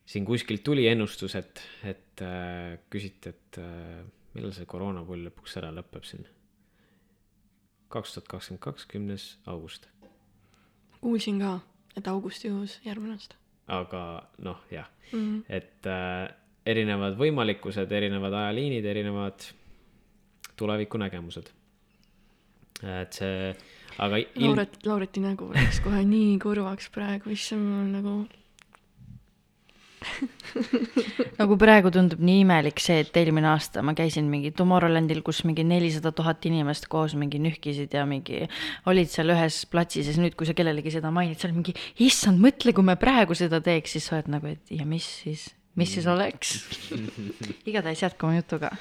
siin 0.08 0.24
kuskilt 0.24 0.64
tuli 0.64 0.86
ennustus, 0.88 1.34
et, 1.36 1.62
et 1.84 2.22
äh, 2.24 2.78
küsiti, 2.90 3.34
et 3.34 3.60
äh, 3.60 4.02
millal 4.34 4.54
see 4.56 4.66
koroonapull 4.66 5.28
lõpuks 5.28 5.58
ära 5.60 5.72
lõpeb 5.74 6.04
siin. 6.08 6.26
kaks 7.88 8.14
tuhat 8.14 8.28
kakskümmend 8.28 8.62
kaks, 8.62 8.86
kümnes 8.86 9.28
august, 9.46 9.88
kuulsin 11.00 11.38
ka, 11.42 11.58
et 11.96 12.08
augustikuus 12.08 12.80
järgmine 12.84 13.18
aasta 13.18 13.38
aga 13.68 14.02
noh, 14.44 14.60
jah 14.72 14.88
mm. 15.12 15.18
-hmm. 15.18 15.42
et 15.48 15.86
äh, 15.86 16.34
erinevad 16.66 17.16
võimalikkused, 17.16 17.92
erinevad 17.92 18.32
ajaliinid, 18.32 18.84
erinevad 18.84 19.44
tulevikunägemused. 20.56 21.52
et 22.82 23.12
see, 23.12 23.54
aga 23.98 24.18
ilm... 24.18 24.50
Lauret, 24.52 24.76
Laureti 24.86 25.20
nägu 25.20 25.50
läks 25.54 25.80
kohe 25.84 26.04
nii 26.04 26.38
kurvaks 26.42 26.90
praegu, 26.94 27.30
issand, 27.34 27.64
mul 27.66 27.88
nagu 27.92 28.12
nagu 31.40 31.56
praegu 31.60 31.90
tundub 31.94 32.20
nii 32.24 32.42
imelik 32.44 32.80
see, 32.82 33.00
et 33.02 33.16
eelmine 33.20 33.48
aasta 33.50 33.82
ma 33.84 33.94
käisin 33.98 34.28
mingi 34.30 34.52
Tomorrowlandil, 34.56 35.20
kus 35.26 35.42
mingi 35.48 35.64
nelisada 35.66 36.12
tuhat 36.16 36.44
inimest 36.48 36.88
koos 36.92 37.16
mingi 37.18 37.40
nühkisid 37.42 37.94
ja 37.94 38.04
mingi 38.08 38.44
olid 38.90 39.10
seal 39.12 39.34
ühes 39.34 39.60
platsis 39.70 40.06
ja 40.06 40.14
siis 40.14 40.22
nüüd, 40.22 40.36
kui 40.38 40.48
sa 40.48 40.56
kellelegi 40.58 40.92
seda 40.94 41.12
mainid, 41.14 41.38
sa 41.40 41.48
oled 41.48 41.60
mingi, 41.60 41.74
issand, 42.04 42.40
mõtle, 42.42 42.74
kui 42.76 42.86
me 42.86 42.98
praegu 43.00 43.36
seda 43.38 43.62
teeks, 43.64 43.96
siis 43.96 44.08
sa 44.08 44.18
oled 44.18 44.30
nagu, 44.38 44.52
et 44.54 44.74
ja 44.74 44.86
mis 44.88 45.06
siis, 45.22 45.48
mis 45.78 45.94
siis 45.96 46.06
oleks. 46.10 46.58
igatahes 47.68 48.04
jätkame 48.06 48.38
jutuga. 48.38 48.72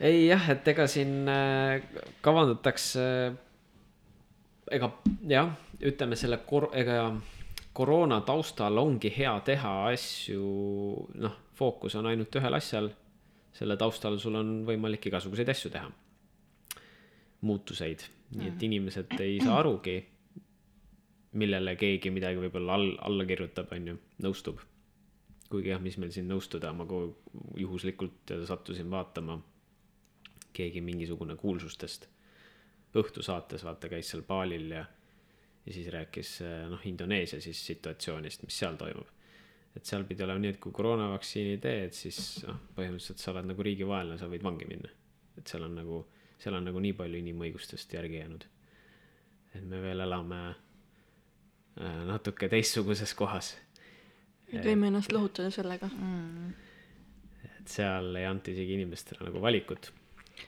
ei 0.00 0.26
jah, 0.26 0.50
et 0.52 0.68
ega 0.74 0.88
siin 0.90 1.22
äh, 1.32 1.80
kavandatakse, 2.24 3.06
ega 4.76 4.92
jah, 5.30 5.54
ütleme 5.80 6.18
selle 6.18 6.40
kor-, 6.48 6.72
ega 6.76 7.14
koroona 7.76 8.20
taustal 8.24 8.78
ongi 8.80 9.10
hea 9.12 9.34
teha 9.44 9.72
asju, 9.90 10.44
noh, 11.22 11.36
fookus 11.58 11.96
on 12.00 12.08
ainult 12.12 12.40
ühel 12.40 12.56
asjal. 12.60 12.90
selle 13.56 13.72
taustal 13.80 14.18
sul 14.20 14.34
on 14.36 14.48
võimalik 14.68 15.06
igasuguseid 15.08 15.48
asju 15.48 15.70
teha. 15.72 15.90
muutuseid, 17.46 18.02
nii 18.36 18.48
et 18.48 18.62
inimesed 18.68 19.12
ei 19.20 19.36
saa 19.44 19.58
arugi, 19.60 19.96
millele 21.36 21.76
keegi 21.76 22.10
midagi 22.10 22.40
võib-olla 22.40 22.78
all, 22.78 22.94
alla 23.08 23.26
kirjutab, 23.28 23.72
on 23.76 23.92
ju, 23.92 23.98
nõustub. 24.24 24.64
kuigi 25.50 25.70
jah, 25.70 25.80
mis 25.80 25.98
meil 26.00 26.10
siin 26.16 26.28
nõustuda, 26.32 26.72
ma 26.72 26.88
juhuslikult 27.60 28.34
sattusin 28.48 28.90
vaatama 28.90 29.38
keegi 30.56 30.80
mingisugune 30.80 31.36
kuulsustest 31.36 32.08
õhtusaates, 32.96 33.64
vaata, 33.64 33.90
käis 33.92 34.10
seal 34.10 34.24
baalil 34.26 34.70
ja, 34.72 34.84
ja 35.66 35.72
siis 35.72 35.88
rääkis 35.92 36.32
noh, 36.70 36.80
Indoneesia 36.86 37.40
siis 37.40 37.60
situatsioonist, 37.66 38.42
mis 38.46 38.58
seal 38.58 38.76
toimub. 38.78 39.08
et 39.76 39.84
seal 39.84 40.04
pidi 40.08 40.24
olema 40.24 40.40
nii, 40.40 40.54
et 40.54 40.60
kui 40.62 40.72
koroonavaktsiini 40.72 41.58
teed, 41.60 41.92
siis 41.92 42.18
noh, 42.46 42.60
põhimõtteliselt 42.76 43.20
sa 43.20 43.32
oled 43.34 43.50
nagu 43.50 43.66
riigivaenlane, 43.66 44.18
sa 44.20 44.30
võid 44.30 44.44
vangi 44.46 44.68
minna. 44.68 44.92
et 45.36 45.46
seal 45.46 45.66
on 45.66 45.74
nagu, 45.80 46.04
seal 46.38 46.56
on 46.56 46.64
nagu 46.70 46.80
nii 46.80 46.94
palju 46.96 47.20
inimõigustest 47.24 47.92
järgi 47.98 48.22
jäänud. 48.22 48.46
et 49.54 49.64
me 49.64 49.82
veel 49.82 50.00
elame 50.06 50.40
äh, 50.48 52.00
natuke 52.12 52.48
teistsuguses 52.48 53.14
kohas. 53.14 53.56
et 54.52 54.64
võime 54.64 54.92
ennast 54.92 55.12
lohutada 55.12 55.50
sellega. 55.50 55.90
et 57.44 57.68
seal 57.68 58.14
ei 58.16 58.26
anta 58.26 58.54
isegi 58.54 58.78
inimestele 58.78 59.26
nagu 59.28 59.42
valikut 59.42 59.92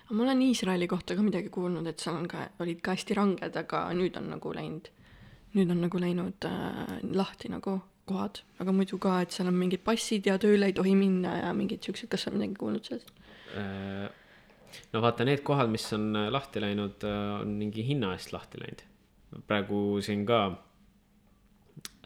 aga 0.06 0.14
ma 0.14 0.22
olen 0.24 0.42
Iisraeli 0.42 0.86
kohta 0.88 1.16
ka 1.16 1.22
midagi 1.24 1.48
kuulnud, 1.52 1.86
et 1.86 1.98
seal 2.00 2.16
on 2.16 2.28
ka, 2.28 2.48
olid 2.60 2.80
ka 2.84 2.94
hästi 2.96 3.16
ranged, 3.18 3.56
aga 3.56 3.82
nüüd 3.96 4.16
on 4.20 4.30
nagu 4.34 4.52
läinud, 4.54 4.90
nüüd 5.56 5.70
on 5.72 5.80
nagu 5.84 6.00
läinud 6.02 6.44
äh, 6.48 6.98
lahti 7.16 7.50
nagu 7.52 7.78
kohad, 8.08 8.42
aga 8.62 8.74
muidu 8.74 8.98
ka, 9.02 9.18
et 9.24 9.34
seal 9.34 9.50
on 9.50 9.58
mingid 9.58 9.82
passid 9.86 10.28
ja 10.28 10.38
tööle 10.40 10.70
ei 10.70 10.76
tohi 10.76 10.94
minna 10.98 11.34
ja 11.42 11.50
mingid 11.56 11.84
siuksed, 11.84 12.08
kas 12.12 12.26
sa 12.26 12.32
midagi 12.34 12.56
kuulnud 12.58 12.88
sellest? 12.88 13.12
Äh, 13.56 14.06
no 14.92 15.02
vaata, 15.04 15.26
need 15.28 15.44
kohad, 15.46 15.70
mis 15.72 15.86
on 15.96 16.10
äh, 16.16 16.30
lahti 16.32 16.62
läinud, 16.64 17.04
on 17.08 17.58
mingi 17.60 17.84
hinna 17.86 18.14
eest 18.16 18.32
lahti 18.36 18.60
läinud. 18.62 18.86
praegu 19.48 20.00
siin 20.04 20.24
ka 20.28 20.40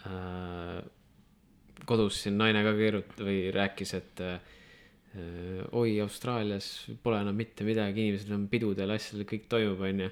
äh, 0.07 0.83
kodus 1.87 2.23
siin 2.25 2.39
naine 2.39 2.65
ka 2.67 2.75
keerut- 2.79 3.23
või 3.23 3.39
rääkis, 3.55 3.95
et 3.99 4.23
äh, 4.27 4.39
oi, 5.77 5.99
Austraalias 6.03 6.69
pole 7.03 7.21
enam 7.21 7.37
mitte 7.37 7.67
midagi, 7.69 8.09
inimesed 8.09 8.31
on 8.35 8.47
pidudel, 8.51 8.95
asjadel, 8.95 9.27
kõik 9.29 9.51
toimub, 9.51 9.83
onju. 9.89 10.09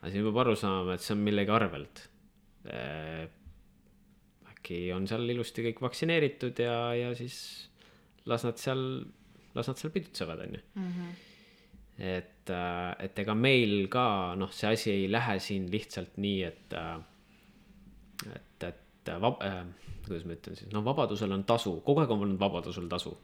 aga 0.00 0.12
siin 0.12 0.24
peab 0.26 0.40
aru 0.42 0.56
saama, 0.56 0.96
et 0.96 1.04
see 1.04 1.14
on 1.14 1.26
millegi 1.26 1.54
arvelt 1.54 2.06
äh,. 2.06 2.19
Äkki 4.50 4.82
on 4.92 5.06
seal 5.08 5.24
ilusti 5.32 5.64
kõik 5.70 5.80
vaktsineeritud 5.80 6.60
ja, 6.60 6.76
ja 6.94 7.14
siis 7.16 7.36
las 8.28 8.44
nad 8.44 8.60
seal, 8.60 8.82
las 9.56 9.70
nad 9.70 9.80
seal 9.80 9.92
pidutsevad, 9.94 10.44
onju 10.44 10.60
et, 12.00 12.50
et 13.04 13.18
ega 13.22 13.34
meil 13.36 13.84
ka 13.92 14.34
noh, 14.40 14.52
see 14.54 14.70
asi 14.72 14.92
ei 14.94 15.08
lähe 15.10 15.36
siin 15.42 15.68
lihtsalt 15.72 16.16
nii, 16.22 16.42
et, 16.48 16.76
et, 18.34 18.68
et 18.70 19.12
vab- 19.20 19.42
äh,, 19.44 19.64
kuidas 20.06 20.24
ma 20.26 20.36
ütlen 20.36 20.56
siis, 20.56 20.70
no 20.72 20.84
vabadusel 20.86 21.36
on 21.36 21.44
tasu, 21.48 21.76
kogu 21.84 22.02
aeg 22.02 22.14
on 22.14 22.24
olnud 22.24 22.40
vabadusel 22.40 22.88
tasu. 22.90 23.16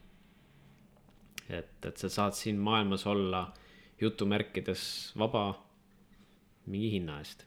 et, 1.49 1.78
et 1.87 1.97
sa 1.97 2.09
saad 2.11 2.34
siin 2.34 2.59
maailmas 2.59 3.07
olla 3.07 3.47
jutumärkides 4.01 5.14
vaba 5.18 5.49
mingi 6.66 6.91
hinna 6.99 7.20
eest. 7.22 7.47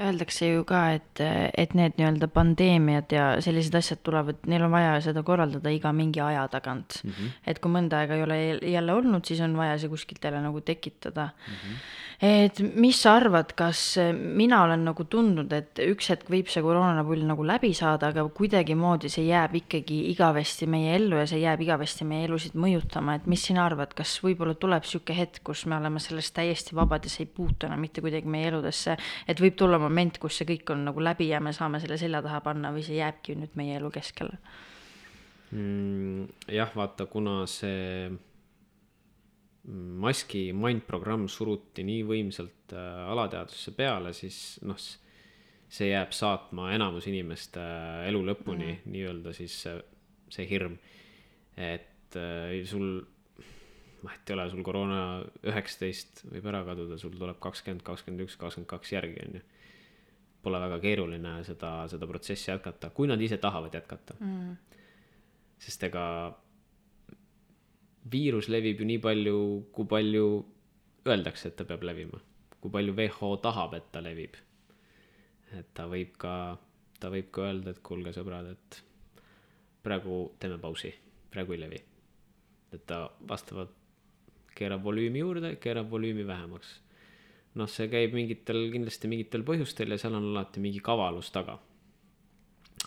Öeldakse 0.00 0.48
ju 0.48 0.64
ka, 0.66 0.80
et, 0.96 1.20
et 1.54 1.74
need 1.78 1.94
nii-öelda 1.98 2.26
pandeemiad 2.34 3.12
ja 3.14 3.26
sellised 3.44 3.76
asjad 3.78 4.00
tulevad, 4.02 4.40
neil 4.50 4.64
on 4.66 4.72
vaja 4.74 4.96
seda 5.04 5.22
korraldada 5.22 5.70
iga 5.70 5.92
mingi 5.94 6.18
aja 6.24 6.48
tagant 6.50 6.98
mm. 7.04 7.10
-hmm. 7.10 7.36
et 7.46 7.60
kui 7.62 7.70
mõnda 7.70 8.00
aega 8.02 8.16
ei 8.18 8.24
ole 8.24 8.38
jälle 8.72 8.92
olnud, 8.92 9.24
siis 9.24 9.40
on 9.46 9.54
vaja 9.56 9.78
see 9.78 9.92
kuskilt 9.92 10.24
jälle 10.24 10.40
nagu 10.42 10.60
tekitada 10.60 11.28
mm. 11.30 11.54
-hmm. 11.54 11.76
Et 12.22 12.60
mis 12.78 12.98
sa 13.00 13.16
arvad, 13.18 13.52
kas 13.56 13.96
mina 14.12 14.62
olen 14.64 14.84
nagu 14.86 15.06
tundnud, 15.10 15.52
et 15.56 15.80
üks 15.84 16.10
hetk 16.12 16.30
võib 16.32 16.50
see 16.52 16.62
koroonapull 16.64 17.24
nagu 17.26 17.46
läbi 17.46 17.72
saada, 17.76 18.10
aga 18.12 18.24
kuidagimoodi 18.36 19.10
see 19.12 19.26
jääb 19.28 19.56
ikkagi 19.60 20.00
igavesti 20.12 20.68
meie 20.70 20.94
ellu 20.98 21.20
ja 21.22 21.26
see 21.30 21.42
jääb 21.42 21.64
igavesti 21.64 22.06
meie 22.08 22.28
elusid 22.28 22.58
mõjutama, 22.58 23.18
et 23.18 23.30
mis 23.30 23.46
sina 23.48 23.64
arvad, 23.66 23.94
kas 23.96 24.16
võib-olla 24.24 24.56
tuleb 24.58 24.84
niisugune 24.84 25.18
hetk, 25.18 25.42
kus 25.46 25.64
me 25.70 25.78
oleme 25.78 26.02
sellest 26.02 26.34
täiesti 26.36 26.76
vabad 26.76 27.06
ja 27.06 27.12
see 27.12 27.24
ei 27.26 27.32
puutu 27.36 27.68
enam 27.68 27.82
mitte 27.82 28.04
kuidagi 28.04 28.30
meie 28.30 28.50
eludesse, 28.50 28.98
et 29.28 29.40
võib 29.40 29.56
tulla 29.58 29.80
moment, 29.82 30.20
kus 30.22 30.40
see 30.40 30.48
kõik 30.48 30.74
on 30.74 30.84
nagu 30.88 31.02
läbi 31.02 31.30
ja 31.30 31.40
me 31.40 31.54
saame 31.56 31.80
selle 31.82 31.98
selja 32.00 32.22
taha 32.24 32.40
panna 32.44 32.72
või 32.74 32.84
see 32.86 33.00
jääbki 33.00 33.38
nüüd 33.40 33.58
meie 33.58 33.78
elu 33.80 33.90
keskele 33.94 34.38
mm,? 35.50 36.28
jah, 36.52 36.70
vaata, 36.76 37.06
kuna 37.10 37.42
see 37.50 38.10
maski 39.72 40.50
mindprogramm 40.56 41.24
suruti 41.32 41.84
nii 41.86 42.02
võimsalt 42.08 42.74
äh, 42.76 43.00
alateadvusse 43.14 43.72
peale, 43.76 44.12
siis 44.16 44.58
noh, 44.66 44.76
see 45.74 45.88
jääb 45.88 46.12
saatma 46.12 46.68
enamus 46.74 47.08
inimeste 47.08 47.62
äh, 47.62 48.04
elu 48.10 48.20
lõpuni 48.28 48.70
mm. 48.74 48.92
nii-öelda 48.92 49.32
siis 49.36 49.56
see, 49.64 49.78
see 50.36 50.46
hirm. 50.50 50.76
et 51.56 52.18
äh, 52.20 52.60
sul 52.68 53.00
vahet 54.04 54.30
ei 54.30 54.36
ole, 54.36 54.46
sul 54.52 54.64
koroona 54.66 55.00
üheksateist 55.48 56.26
võib 56.28 56.46
ära 56.52 56.60
kaduda, 56.66 57.00
sul 57.00 57.16
tuleb 57.16 57.40
kakskümmend, 57.42 57.84
kakskümmend 57.86 58.26
üks, 58.26 58.36
kakskümmend 58.40 58.68
kaks 58.68 58.92
järgi, 58.92 59.16
on 59.24 59.38
ju. 59.38 59.44
Pole 60.44 60.60
väga 60.60 60.76
keeruline 60.82 61.38
seda, 61.46 61.70
seda 61.88 62.04
protsessi 62.04 62.50
jätkata, 62.50 62.90
kui 62.92 63.08
nad 63.08 63.20
ise 63.24 63.38
tahavad 63.40 63.72
jätkata 63.72 64.18
mm.. 64.18 64.80
sest 65.64 65.86
ega 65.88 66.04
viirus 68.10 68.48
levib 68.52 68.80
ju 68.80 68.88
nii 68.88 69.00
palju, 69.02 69.36
kui 69.72 69.88
palju 69.88 70.26
öeldakse, 71.08 71.48
et 71.48 71.56
ta 71.56 71.64
peab 71.68 71.84
levima. 71.84 72.20
kui 72.60 72.72
palju 72.72 72.94
WHO 72.96 73.36
tahab, 73.44 73.74
et 73.74 73.90
ta 73.92 74.00
levib. 74.00 74.36
et 75.52 75.66
ta 75.74 75.86
võib 75.86 76.16
ka, 76.18 76.58
ta 77.00 77.10
võib 77.10 77.30
ka 77.30 77.42
öelda, 77.48 77.70
et 77.70 77.82
kuulge, 77.82 78.12
sõbrad, 78.12 78.50
et 78.50 78.82
praegu 79.84 80.32
teeme 80.40 80.58
pausi, 80.58 80.92
praegu 81.30 81.52
ei 81.52 81.60
levi. 81.60 81.82
et 82.72 82.86
ta 82.86 83.10
vastavalt 83.28 83.74
keerab 84.54 84.82
volüümi 84.82 85.20
juurde, 85.20 85.56
keerab 85.60 85.90
volüümi 85.90 86.26
vähemaks. 86.26 86.80
noh, 87.54 87.68
see 87.70 87.88
käib 87.88 88.14
mingitel, 88.16 88.70
kindlasti 88.72 89.08
mingitel 89.08 89.44
põhjustel 89.46 89.94
ja 89.94 89.98
seal 89.98 90.16
on 90.18 90.32
alati 90.32 90.60
mingi 90.60 90.80
kavalus 90.80 91.30
taga. 91.30 91.58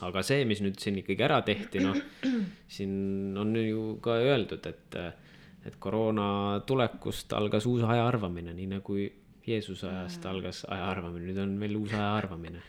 Aga 0.06 0.24
see, 0.26 0.44
mis 0.50 0.62
nüüd 0.62 0.78
siin 0.82 1.00
ikkagi 1.02 1.26
ära 1.26 1.40
tehti, 1.46 1.82
noh, 1.84 1.98
siin 2.70 3.38
on 3.40 3.56
ju 3.58 3.86
ka 4.04 4.20
öeldud, 4.22 4.68
et, 4.70 4.98
et 5.66 5.80
koroona 5.82 6.60
tulekust 6.70 7.34
algas 7.38 7.66
uus 7.70 7.86
aja 7.88 8.06
arvamine, 8.08 8.54
nii 8.58 8.70
nagu 8.78 9.00
Jeesuse 9.48 9.88
ajast 9.88 10.26
algas 10.28 10.66
aja 10.68 10.90
arvamine, 10.92 11.30
nüüd 11.30 11.40
on 11.40 11.56
meil 11.60 11.78
uus 11.80 11.96
aja 11.96 12.12
arvamine. 12.18 12.62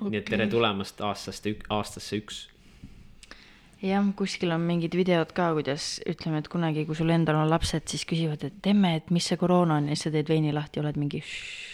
Okay.. 0.00 0.14
nii 0.14 0.20
et 0.22 0.30
tere 0.32 0.46
tulemast 0.48 1.00
aastaste, 1.04 1.58
aastasse 1.68 2.16
üks. 2.22 2.44
Jah, 3.80 4.04
kuskil 4.16 4.52
on 4.52 4.62
mingid 4.64 4.94
videod 4.96 5.32
ka, 5.36 5.50
kuidas 5.56 5.98
ütleme, 6.08 6.40
et 6.40 6.48
kunagi, 6.52 6.84
kui 6.88 6.96
sul 6.96 7.12
endal 7.12 7.38
on 7.40 7.48
lapsed, 7.48 7.86
siis 7.88 8.04
küsivad, 8.08 8.44
et 8.44 8.68
emme, 8.72 8.94
et 8.98 9.12
mis 9.12 9.24
see 9.24 9.40
koroona 9.40 9.78
on? 9.80 9.88
Ja 9.88 9.96
siis 9.96 10.08
sa 10.08 10.14
teed 10.14 10.28
veini 10.28 10.52
lahti, 10.52 10.82
oled 10.82 10.98
mingi 11.00 11.22
šš, 11.24 11.69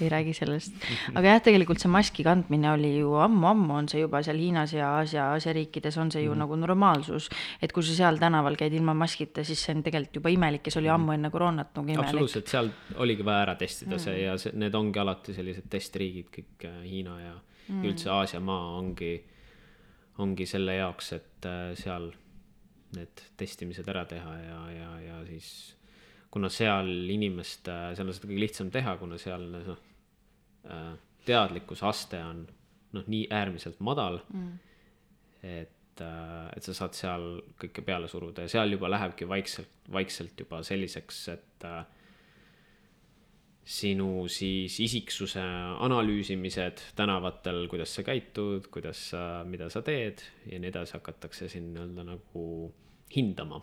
ei 0.00 0.08
räägi 0.12 0.34
sellest. 0.36 0.76
aga 1.14 1.34
jah, 1.34 1.42
tegelikult 1.44 1.82
see 1.82 1.90
maski 1.92 2.24
kandmine 2.26 2.70
oli 2.72 2.92
ju 2.98 3.14
ammu-ammu 3.24 3.76
on 3.78 3.88
see 3.92 4.02
juba 4.02 4.22
seal 4.26 4.40
Hiinas 4.40 4.74
ja 4.76 4.92
Aasia, 4.98 5.30
Aasia 5.34 5.54
riikides 5.56 5.98
on 6.00 6.12
see 6.14 6.24
ju 6.24 6.34
mm. 6.34 6.42
nagu 6.44 6.58
normaalsus. 6.60 7.28
et 7.62 7.72
kui 7.72 7.86
sa 7.86 7.96
seal 7.96 8.20
tänaval 8.22 8.58
käid 8.60 8.74
ilma 8.76 8.94
maskita, 8.94 9.44
siis 9.44 9.64
see 9.64 9.76
on 9.76 9.84
tegelikult 9.86 10.20
juba 10.20 10.34
imelik 10.36 10.66
ja 10.66 10.74
see 10.74 10.82
oli 10.82 10.92
mhm. 10.92 11.00
ammu 11.00 11.16
enne 11.18 11.30
koroonat 11.30 11.74
nagu 11.76 11.88
imelik. 11.88 12.06
absoluutselt, 12.06 12.48
seal 12.52 12.70
oligi 12.96 13.26
vaja 13.26 13.44
ära 13.48 13.56
testida 13.60 13.96
mm. 13.96 14.04
see 14.06 14.22
ja 14.22 14.38
see, 14.38 14.54
need 14.58 14.74
ongi 14.74 15.02
alati 15.02 15.36
sellised 15.36 15.68
testriigid, 15.70 16.30
kõik 16.34 16.68
äh, 16.68 16.80
Hiina 16.86 17.18
ja 17.20 17.34
mm. 17.36 17.84
üldse 17.90 18.10
Aasia 18.14 18.40
maa 18.40 18.76
ongi 18.78 19.14
ongi 20.20 20.46
selle 20.48 20.76
jaoks, 20.76 21.12
et 21.16 21.48
äh, 21.48 21.70
seal 21.78 22.10
need 22.96 23.22
testimised 23.38 23.86
ära 23.88 24.04
teha 24.08 24.32
ja, 24.42 24.62
ja, 24.74 24.88
ja 25.04 25.18
siis 25.28 25.50
kuna 26.30 26.50
seal 26.52 26.90
inimest, 27.10 27.66
seal 27.66 28.06
on 28.06 28.14
seda 28.14 28.30
kõige 28.30 28.44
lihtsam 28.44 28.70
teha, 28.74 28.94
kuna 29.00 29.18
seal 29.18 29.46
noh, 29.50 29.84
äh, 30.70 30.94
teadlikkusaste 31.26 32.22
on 32.22 32.44
noh, 32.96 33.06
nii 33.06 33.26
äärmiselt 33.34 33.80
madal 33.84 34.20
mm., 34.28 34.50
et, 35.46 36.02
äh, 36.04 36.50
et 36.56 36.66
sa 36.66 36.74
saad 36.76 36.96
seal 36.98 37.30
kõike 37.60 37.84
peale 37.86 38.10
suruda 38.10 38.44
ja 38.46 38.52
seal 38.52 38.76
juba 38.76 38.90
lähebki 38.92 39.28
vaikselt, 39.28 39.72
vaikselt 39.92 40.38
juba 40.44 40.62
selliseks, 40.66 41.22
et 41.34 41.66
äh, 41.68 41.82
sinu 43.70 44.26
siis 44.32 44.80
isiksuse 44.82 45.42
analüüsimised 45.84 46.80
tänavatel, 46.98 47.66
kuidas 47.70 47.92
sa 47.94 48.02
käitud, 48.06 48.66
kuidas 48.72 49.10
sa, 49.12 49.24
mida 49.46 49.68
sa 49.70 49.82
teed 49.86 50.24
ja 50.50 50.58
nii 50.58 50.72
edasi, 50.72 50.96
hakatakse 50.98 51.48
sind 51.52 51.74
nii-öelda 51.76 52.06
nagu 52.08 52.46
hindama. 53.14 53.60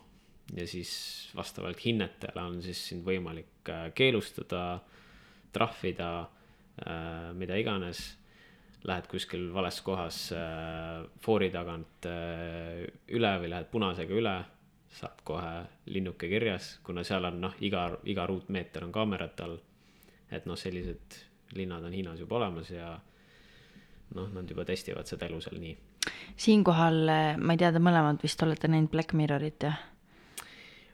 Ja 0.55 0.67
siis 0.67 0.91
vastavalt 1.35 1.81
hinnetele 1.85 2.41
on 2.41 2.61
siis 2.63 2.79
sind 2.89 3.05
võimalik 3.05 3.69
äh, 3.69 3.89
keelustada, 3.95 4.79
trahvida, 5.53 6.11
äh, 6.85 7.33
mida 7.33 7.57
iganes. 7.59 8.05
Lähed 8.87 9.07
kuskil 9.11 9.49
vales 9.53 9.81
kohas 9.83 10.19
äh, 10.31 11.01
foori 11.19 11.49
tagant 11.51 12.05
üle 12.07 13.31
või 13.41 13.49
lähed 13.51 13.67
punasega 13.71 14.15
üle, 14.15 14.35
saad 14.97 15.23
kohe 15.27 15.55
linnuke 15.91 16.29
kirjas, 16.31 16.77
kuna 16.85 17.03
seal 17.03 17.25
on 17.27 17.41
noh, 17.41 17.57
iga, 17.59 17.89
iga 18.07 18.27
ruutmeeter 18.29 18.85
on 18.87 18.93
kaamerate 18.95 19.43
all 19.43 19.57
et 20.31 20.47
noh, 20.47 20.57
sellised 20.59 21.19
linnad 21.55 21.85
on 21.87 21.93
Hiinas 21.95 22.19
juba 22.19 22.39
olemas 22.41 22.71
ja 22.71 22.93
noh, 24.15 24.31
nad 24.33 24.49
juba 24.49 24.65
testivad 24.67 25.07
seda 25.07 25.27
elu 25.27 25.39
seal 25.43 25.59
nii. 25.61 25.75
siinkohal, 26.39 27.03
ma 27.39 27.55
ei 27.55 27.61
tea, 27.61 27.71
te 27.75 27.83
mõlemad 27.83 28.23
vist 28.23 28.43
olete 28.43 28.69
näinud 28.71 28.91
Black 28.91 29.15
Mirrorit, 29.17 29.63
jah? 29.63 29.79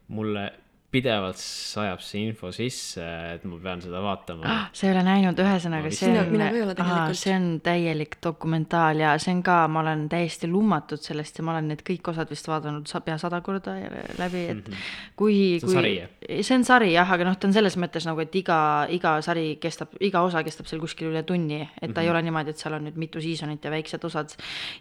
Mulle 0.07 0.62
pidevalt 0.93 1.39
sajab 1.41 2.01
see 2.05 2.27
info 2.27 2.51
sisse, 2.53 3.03
et 3.33 3.45
ma 3.49 3.57
pean 3.63 3.81
seda 3.81 4.01
vaatama 4.03 4.45
ah,. 4.45 4.65
sa 4.75 4.87
ei 4.87 4.93
ole 4.93 5.03
näinud, 5.07 5.39
ühesõnaga 5.41 5.91
see 5.95 6.11
on, 6.13 7.13
see 7.17 7.33
on 7.33 7.47
täielik 7.65 8.19
dokumentaal 8.23 9.01
ja 9.01 9.13
see 9.21 9.33
on 9.33 9.41
ka, 9.45 9.63
ma 9.73 9.81
olen 9.81 10.05
täiesti 10.11 10.49
lummatud 10.51 11.01
sellest 11.01 11.39
ja 11.39 11.45
ma 11.47 11.55
olen 11.55 11.71
need 11.73 11.81
kõik 11.87 12.11
osad 12.13 12.29
vist 12.29 12.49
vaadanud 12.49 12.89
pea 13.03 13.17
sada 13.19 13.39
korda 13.43 13.73
läbi, 14.19 14.43
et 14.53 14.59
mm 14.59 14.73
-hmm. 14.73 14.91
kui, 15.15 15.59
kui. 15.63 15.73
see 15.73 15.73
on 15.73 15.73
sari, 15.73 15.95
jah? 15.97 16.09
see 16.41 16.57
on 16.57 16.67
sari 16.67 16.91
jah, 16.93 17.11
aga 17.17 17.27
noh, 17.29 17.37
ta 17.37 17.49
on 17.49 17.53
selles 17.57 17.77
mõttes 17.77 18.07
nagu, 18.07 18.21
et 18.21 18.35
iga, 18.35 18.59
iga 18.89 19.15
sari 19.25 19.57
kestab, 19.61 19.97
iga 19.99 20.21
osa 20.21 20.43
kestab 20.45 20.69
seal 20.69 20.81
kuskil 20.81 21.09
üle 21.09 21.23
tunni, 21.23 21.61
et 21.61 21.69
ta 21.69 21.87
mm 21.87 21.93
-hmm. 21.93 21.99
ei 21.99 22.05
mhm. 22.05 22.15
ole 22.15 22.21
niimoodi, 22.21 22.49
et 22.49 22.57
seal 22.57 22.77
on 22.77 22.85
nüüd 22.85 22.97
mitu 22.97 23.21
seasonit 23.21 23.65
ja 23.65 23.71
väiksed 23.71 24.03
osad. 24.03 24.29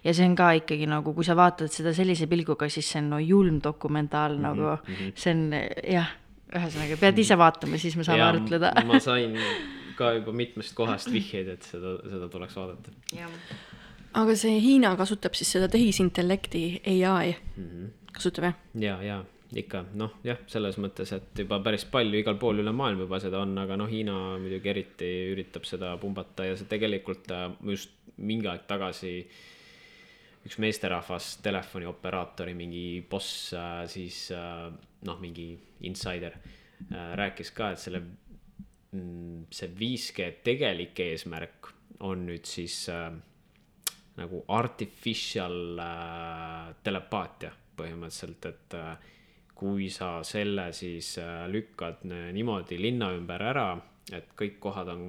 ja 0.03 0.13
see 0.13 0.25
on 0.25 0.35
ka 0.35 0.51
ikkagi 0.51 0.85
nagu, 0.87 1.13
kui 1.13 1.23
sa 1.23 1.35
vaatad 1.35 1.67
seda 1.67 1.93
sellise 1.93 2.27
pilguga, 2.27 2.69
siis 2.69 2.91
see 2.91 3.01
on 3.01 3.09
no 3.09 3.19
julm 3.19 3.59
dokumentaal 3.63 4.37
mm 4.37 4.37
-hmm. 4.37 4.47
nagu, 4.47 4.77
mhm. 4.87 5.11
see 5.15 5.31
on 5.33 5.53
jah 5.83 6.02
ühesõnaga, 6.57 6.97
pead 7.01 7.21
ise 7.23 7.37
vaatama, 7.39 7.79
siis 7.81 7.97
me 7.99 8.05
saame 8.07 8.21
ja, 8.21 8.29
arutleda. 8.33 8.73
ma 8.89 8.99
sain 9.03 9.37
ka 9.97 10.13
juba 10.17 10.33
mitmest 10.35 10.75
kohast 10.77 11.11
vihjeid, 11.13 11.51
et 11.57 11.67
seda, 11.67 11.97
seda 12.09 12.29
tuleks 12.31 12.55
vaadata. 12.57 12.93
aga 14.21 14.35
see 14.37 14.57
Hiina 14.61 14.95
kasutab 14.99 15.37
siis 15.37 15.53
seda 15.57 15.69
tehisintellekti 15.73 16.63
ai 16.85 17.35
mm, 17.35 17.69
-hmm. 17.69 17.93
kasutab 18.13 18.49
jah? 18.49 18.59
ja, 18.79 18.97
ja 19.03 19.23
ikka 19.55 19.83
noh, 19.97 20.15
jah, 20.25 20.39
selles 20.49 20.77
mõttes, 20.81 21.11
et 21.15 21.43
juba 21.43 21.59
päris 21.63 21.85
palju 21.85 22.19
igal 22.19 22.37
pool 22.41 22.61
üle 22.63 22.73
maailma 22.75 23.05
juba 23.05 23.19
seda 23.21 23.43
on, 23.45 23.55
aga 23.57 23.77
noh, 23.77 23.89
Hiina 23.89 24.37
muidugi 24.41 24.69
eriti 24.69 25.09
üritab 25.33 25.67
seda 25.69 25.95
pumbata 26.01 26.47
ja 26.47 26.57
see 26.57 26.69
tegelikult 26.69 27.29
äh, 27.31 27.49
just 27.73 27.93
mingi 28.17 28.49
aeg 28.49 28.65
tagasi 28.69 29.13
üks 30.43 30.57
meesterahvas, 30.59 31.37
telefonioperaatori 31.43 32.53
mingi 32.57 32.85
boss 33.09 33.53
äh, 33.55 33.83
siis 33.91 34.25
äh, 34.35 34.67
noh, 35.07 35.21
mingi 35.23 35.53
insider 35.87 36.35
äh, 36.35 37.13
rääkis 37.19 37.53
ka, 37.55 37.71
et 37.71 37.83
selle, 37.83 38.03
mm, 38.91 39.45
see 39.53 39.71
5G 39.79 40.31
tegelik 40.43 40.99
eesmärk 41.05 41.71
on 42.03 42.25
nüüd 42.27 42.47
siis 42.49 42.83
äh, 42.91 43.09
nagu 44.19 44.43
artificial 44.53 45.79
äh, 45.79 46.73
telepaatia 46.83 47.53
põhimõtteliselt, 47.77 48.51
et 48.51 48.77
äh, 48.77 49.09
kui 49.57 49.87
sa 49.93 50.17
selle 50.27 50.67
siis 50.75 51.15
äh, 51.21 51.45
lükkad 51.49 52.03
niimoodi 52.05 52.77
linna 52.81 53.13
ümber 53.15 53.47
ära, 53.53 53.67
et 54.11 54.33
kõik 54.37 54.59
kohad 54.63 54.91
on 54.91 55.03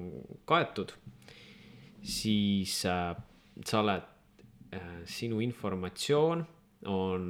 kaetud, 0.47 0.95
siis 2.05 2.79
äh, 2.89 3.11
sa 3.65 3.81
oled 3.83 4.14
sinu 5.05 5.39
informatsioon 5.43 6.45
on 6.91 7.25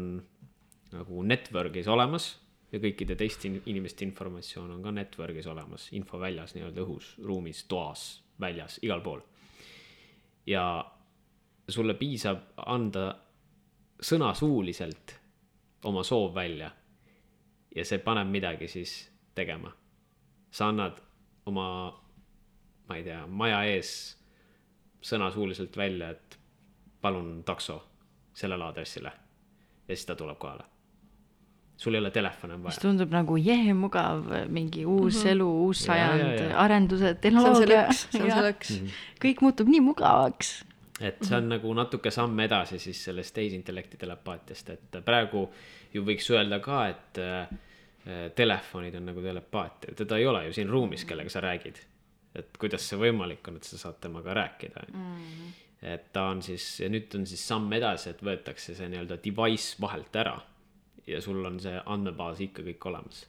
nagu 0.95 1.23
network'is 1.23 1.87
olemas 1.91 2.29
ja 2.71 2.79
kõikide 2.81 3.15
teiste 3.19 3.49
inimeste 3.49 4.05
informatsioon 4.07 4.75
on 4.75 4.83
ka 4.83 4.93
network'is 4.95 5.47
olemas, 5.51 5.89
info 5.95 6.19
väljas 6.19 6.55
nii-öelda 6.55 6.83
õhus, 6.83 7.13
ruumis, 7.23 7.63
toas, 7.71 8.05
väljas, 8.41 8.79
igal 8.83 9.03
pool. 9.05 9.21
ja 10.45 10.85
sulle 11.69 11.95
piisab 11.97 12.53
anda 12.69 13.07
sõna 14.01 14.33
suuliselt 14.37 15.15
oma 15.85 16.03
soov 16.03 16.35
välja 16.35 16.69
ja 17.75 17.85
see 17.85 17.99
paneb 18.03 18.29
midagi 18.31 18.67
siis 18.67 19.11
tegema. 19.35 19.71
sa 20.51 20.69
annad 20.69 20.99
oma, 21.45 21.91
ma 22.87 22.97
ei 22.97 23.03
tea, 23.03 23.25
maja 23.27 23.63
ees 23.67 23.89
sõna 25.03 25.31
suuliselt 25.31 25.75
välja, 25.77 26.09
et 26.09 26.37
palun 27.05 27.43
takso 27.45 27.81
sellele 28.33 28.63
aadressile 28.65 29.11
ja 29.87 29.95
siis 29.95 30.05
ta 30.09 30.15
tuleb 30.17 30.37
kohale. 30.41 30.63
sul 31.77 31.93
ei 31.93 31.99
ole 31.99 32.11
telefoni 32.11 32.53
on 32.53 32.59
mis 32.59 32.69
vaja. 32.75 32.81
tundub 32.81 33.11
nagu 33.11 33.37
jee 33.37 33.73
mugav, 33.73 34.23
mingi 34.47 34.85
uus 34.85 35.15
mm 35.15 35.21
-hmm. 35.21 35.31
elu, 35.31 35.49
uus 35.65 35.87
Ja, 35.87 35.95
ja, 35.95 36.07
sajand, 36.07 36.39
ja. 36.39 36.57
arendused, 36.59 37.19
tehnoloogia 37.21 37.87
lõks. 38.49 38.79
kõik 39.25 39.41
muutub 39.41 39.67
nii 39.67 39.81
mugavaks 39.81 40.63
et 41.01 41.23
see 41.27 41.37
on 41.37 41.49
nagu 41.49 41.73
natuke 41.75 42.11
samm 42.11 42.39
edasi 42.39 42.79
siis 42.79 43.03
sellest 43.03 43.33
tehisintellekti 43.35 43.97
telepaatiast, 43.97 44.69
et 44.69 44.99
praegu 45.05 45.49
ju 45.93 46.03
võiks 46.07 46.29
öelda 46.31 46.59
ka, 46.63 46.85
et 46.87 47.19
äh, 47.19 47.49
telefonid 48.35 48.95
on 48.95 49.11
nagu 49.11 49.21
telepaatia, 49.21 49.95
teda 49.95 50.17
ei 50.21 50.27
ole 50.29 50.45
ju 50.47 50.53
siin 50.53 50.69
ruumis, 50.69 51.05
kellega 51.05 51.29
sa 51.29 51.41
räägid. 51.41 51.83
et 52.35 52.57
kuidas 52.59 52.83
see 52.89 52.97
võimalik 52.99 53.47
on, 53.47 53.55
et 53.55 53.63
sa 53.63 53.77
saad 53.79 53.99
temaga 54.03 54.33
rääkida 54.33 54.81
mm. 54.93 55.03
-hmm. 55.03 55.51
Et 55.81 56.11
ta 56.13 56.29
on 56.31 56.41
siis 56.41 56.79
ja 56.79 56.89
nüüd 56.89 57.13
on 57.17 57.25
siis 57.29 57.47
samm 57.47 57.71
edasi, 57.73 58.09
et 58.09 58.21
võetakse 58.23 58.75
see 58.75 58.89
nii-öelda 58.89 59.19
device 59.23 59.75
vahelt 59.81 60.15
ära 60.15 60.35
ja 61.07 61.21
sul 61.21 61.43
on 61.45 61.59
see 61.61 61.79
andmebaas 61.85 62.41
ikka 62.41 62.65
kõik 62.65 62.91
olemas. 62.91 63.25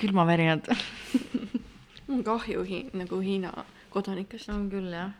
külmavärinad 0.00 0.64
mul 2.06 2.14
on 2.18 2.22
kahju 2.24 2.62
hi- 2.64 2.86
nagu 2.96 3.18
Hiina 3.20 3.50
kodanikest. 3.92 4.48
on 4.48 4.70
küll 4.72 4.88
jah 4.94 5.10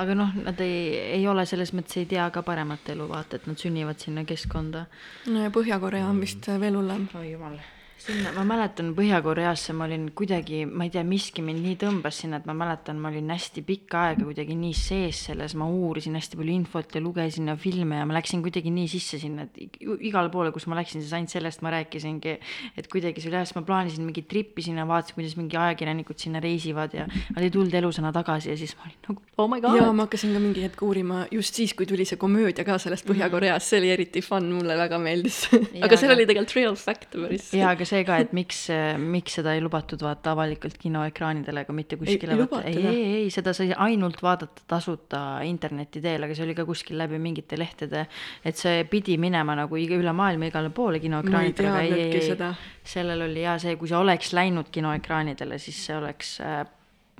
aga 0.00 0.14
noh, 0.14 0.30
nad 0.44 0.60
ei, 0.64 0.94
ei 1.18 1.26
ole 1.28 1.44
selles 1.48 1.74
mõttes 1.76 1.98
ei 2.00 2.06
tea 2.08 2.28
ka 2.32 2.42
paremat 2.46 2.88
elu, 2.94 3.08
vaata, 3.10 3.36
et 3.36 3.48
nad 3.50 3.58
sünnivad 3.60 4.00
sinna 4.00 4.24
keskkonda. 4.24 4.86
no 5.26 5.42
ja 5.44 5.50
Põhja-Korea 5.54 6.06
on 6.08 6.20
vist 6.22 6.46
veel 6.62 6.78
hullem. 6.78 7.08
oi 7.18 7.32
jumal. 7.32 7.58
sinna, 8.00 8.30
ma 8.36 8.44
mäletan 8.48 8.92
Põhja-Koreasse 8.96 9.74
ma 9.76 9.84
olin 9.86 10.06
kuidagi, 10.16 10.62
ma 10.66 10.86
ei 10.86 10.90
tea, 10.94 11.02
miski 11.06 11.42
mind 11.44 11.60
nii 11.64 11.76
tõmbas 11.82 12.16
sinna, 12.22 12.38
et 12.40 12.46
ma 12.48 12.54
mäletan, 12.56 12.98
ma 13.02 13.10
olin 13.12 13.28
hästi 13.32 13.62
pikka 13.66 14.00
aega 14.10 14.24
kuidagi 14.28 14.56
nii 14.58 14.74
sees 14.76 15.20
selles, 15.28 15.54
ma 15.60 15.66
uurisin 15.68 16.16
hästi 16.18 16.38
palju 16.40 16.54
infot 16.54 16.94
ja 16.96 17.02
lugesin 17.04 17.50
ja 17.52 17.56
filme 17.60 17.98
ja 18.00 18.06
ma 18.08 18.16
läksin 18.16 18.42
kuidagi 18.44 18.72
nii 18.74 18.88
sisse 18.90 19.20
sinna, 19.22 19.44
et 19.48 19.60
ig- 19.66 19.78
igale 20.10 20.32
poole, 20.32 20.52
kus 20.54 20.66
ma 20.70 20.78
läksin, 20.80 21.02
siis 21.04 21.12
ainult 21.16 21.30
sellest 21.34 21.62
ma 21.66 21.72
rääkisingi. 21.76 22.36
et 22.76 22.88
kuidagi 22.90 23.20
see 23.20 23.28
oli 23.30 23.36
jah, 23.40 23.44
siis 23.48 23.56
ma 23.58 23.62
plaanisin 23.68 24.04
mingit 24.08 24.28
trippi 24.30 24.62
sinna, 24.64 24.86
vaatasin, 24.88 25.14
kuidas 25.18 25.36
mingi 25.36 25.56
ajakirjanikud 25.60 26.18
sinna 26.18 26.40
reisivad 26.40 26.94
ja 26.96 27.06
nad 27.06 27.42
ei 27.44 27.50
tulnud 27.50 27.74
elusana 27.74 28.12
tagasi 28.16 28.50
ja 28.54 28.56
siis 28.56 28.74
ma 28.78 28.88
olin 28.88 28.98
nagu 29.08 29.22
oh 29.38 29.48
my 29.50 29.60
god. 29.60 29.76
ja 29.76 29.92
ma 29.92 30.06
hakkasin 30.08 30.32
ka 30.36 30.40
mingi 30.42 30.62
hetk 30.64 30.82
uurima 30.86 31.26
just 31.30 31.54
siis, 31.54 31.74
kui 31.76 31.86
tuli 31.86 32.04
see 32.08 32.16
komöödia 32.20 32.64
ka 32.64 32.78
sellest 32.80 33.06
Põhja-Koreast, 33.10 33.66
see 33.70 33.80
oli 33.82 33.90
eriti 33.94 34.22
fun, 34.24 34.48
mulle 34.54 34.76
väga 34.78 34.98
meeldis. 35.02 35.42
aga 35.52 35.96
seal 35.96 36.10
aga- 36.10 36.16
oli 36.18 36.26
tegelikult 36.30 36.56
real 36.56 36.76
fact 36.80 37.12
päris. 37.16 37.52
ja 37.56 37.70
aga 37.74 37.84
see 37.90 38.04
ka, 38.06 38.16
et 38.22 38.32
miks, 38.36 38.62
miks 39.02 39.38
seda 39.40 39.54
ei 39.56 39.62
lubatud 39.64 40.02
vaata 40.04 40.34
avalikult 40.34 40.78
kinoekraanidele 40.80 41.64
ega 41.66 41.76
mitte 41.76 41.98
kuskile 42.00 42.36
ei 42.38 42.64
ei, 42.70 42.86
ei, 42.86 43.04
ei, 43.20 43.28
seda 43.34 43.54
sai 43.56 43.70
ainult 43.76 44.22
vaadata 44.24 44.64
tasuta 44.70 45.22
interneti 45.46 46.02
teel, 46.04 46.26
aga 46.26 46.36
see 46.36 46.46
oli 46.46 46.56
ka 46.58 46.66
kuskil 46.68 46.98
läbi 47.00 47.20
mingite 47.22 47.58
lehtede, 47.60 48.06
et 48.46 48.60
see 48.60 48.84
pidi 48.90 49.18
minema 49.20 49.56
nagu 49.58 49.80
üle 49.80 50.14
maailma 50.16 50.50
igale 50.50 50.72
poole 50.74 51.02
kinoekraanidele, 51.02 51.70
aga 51.70 51.86
ei, 51.86 52.10
ei, 52.10 52.34
ei, 52.34 52.52
sellel 52.94 53.28
oli 53.28 53.46
ja 53.46 53.56
see, 53.62 53.76
kui 53.80 53.90
see 53.90 53.98
oleks 53.98 54.34
läinud 54.36 54.70
kinoekraanidele, 54.72 55.58
siis 55.62 55.80
see 55.86 55.96
oleks 55.98 56.36
äh, 56.44 56.62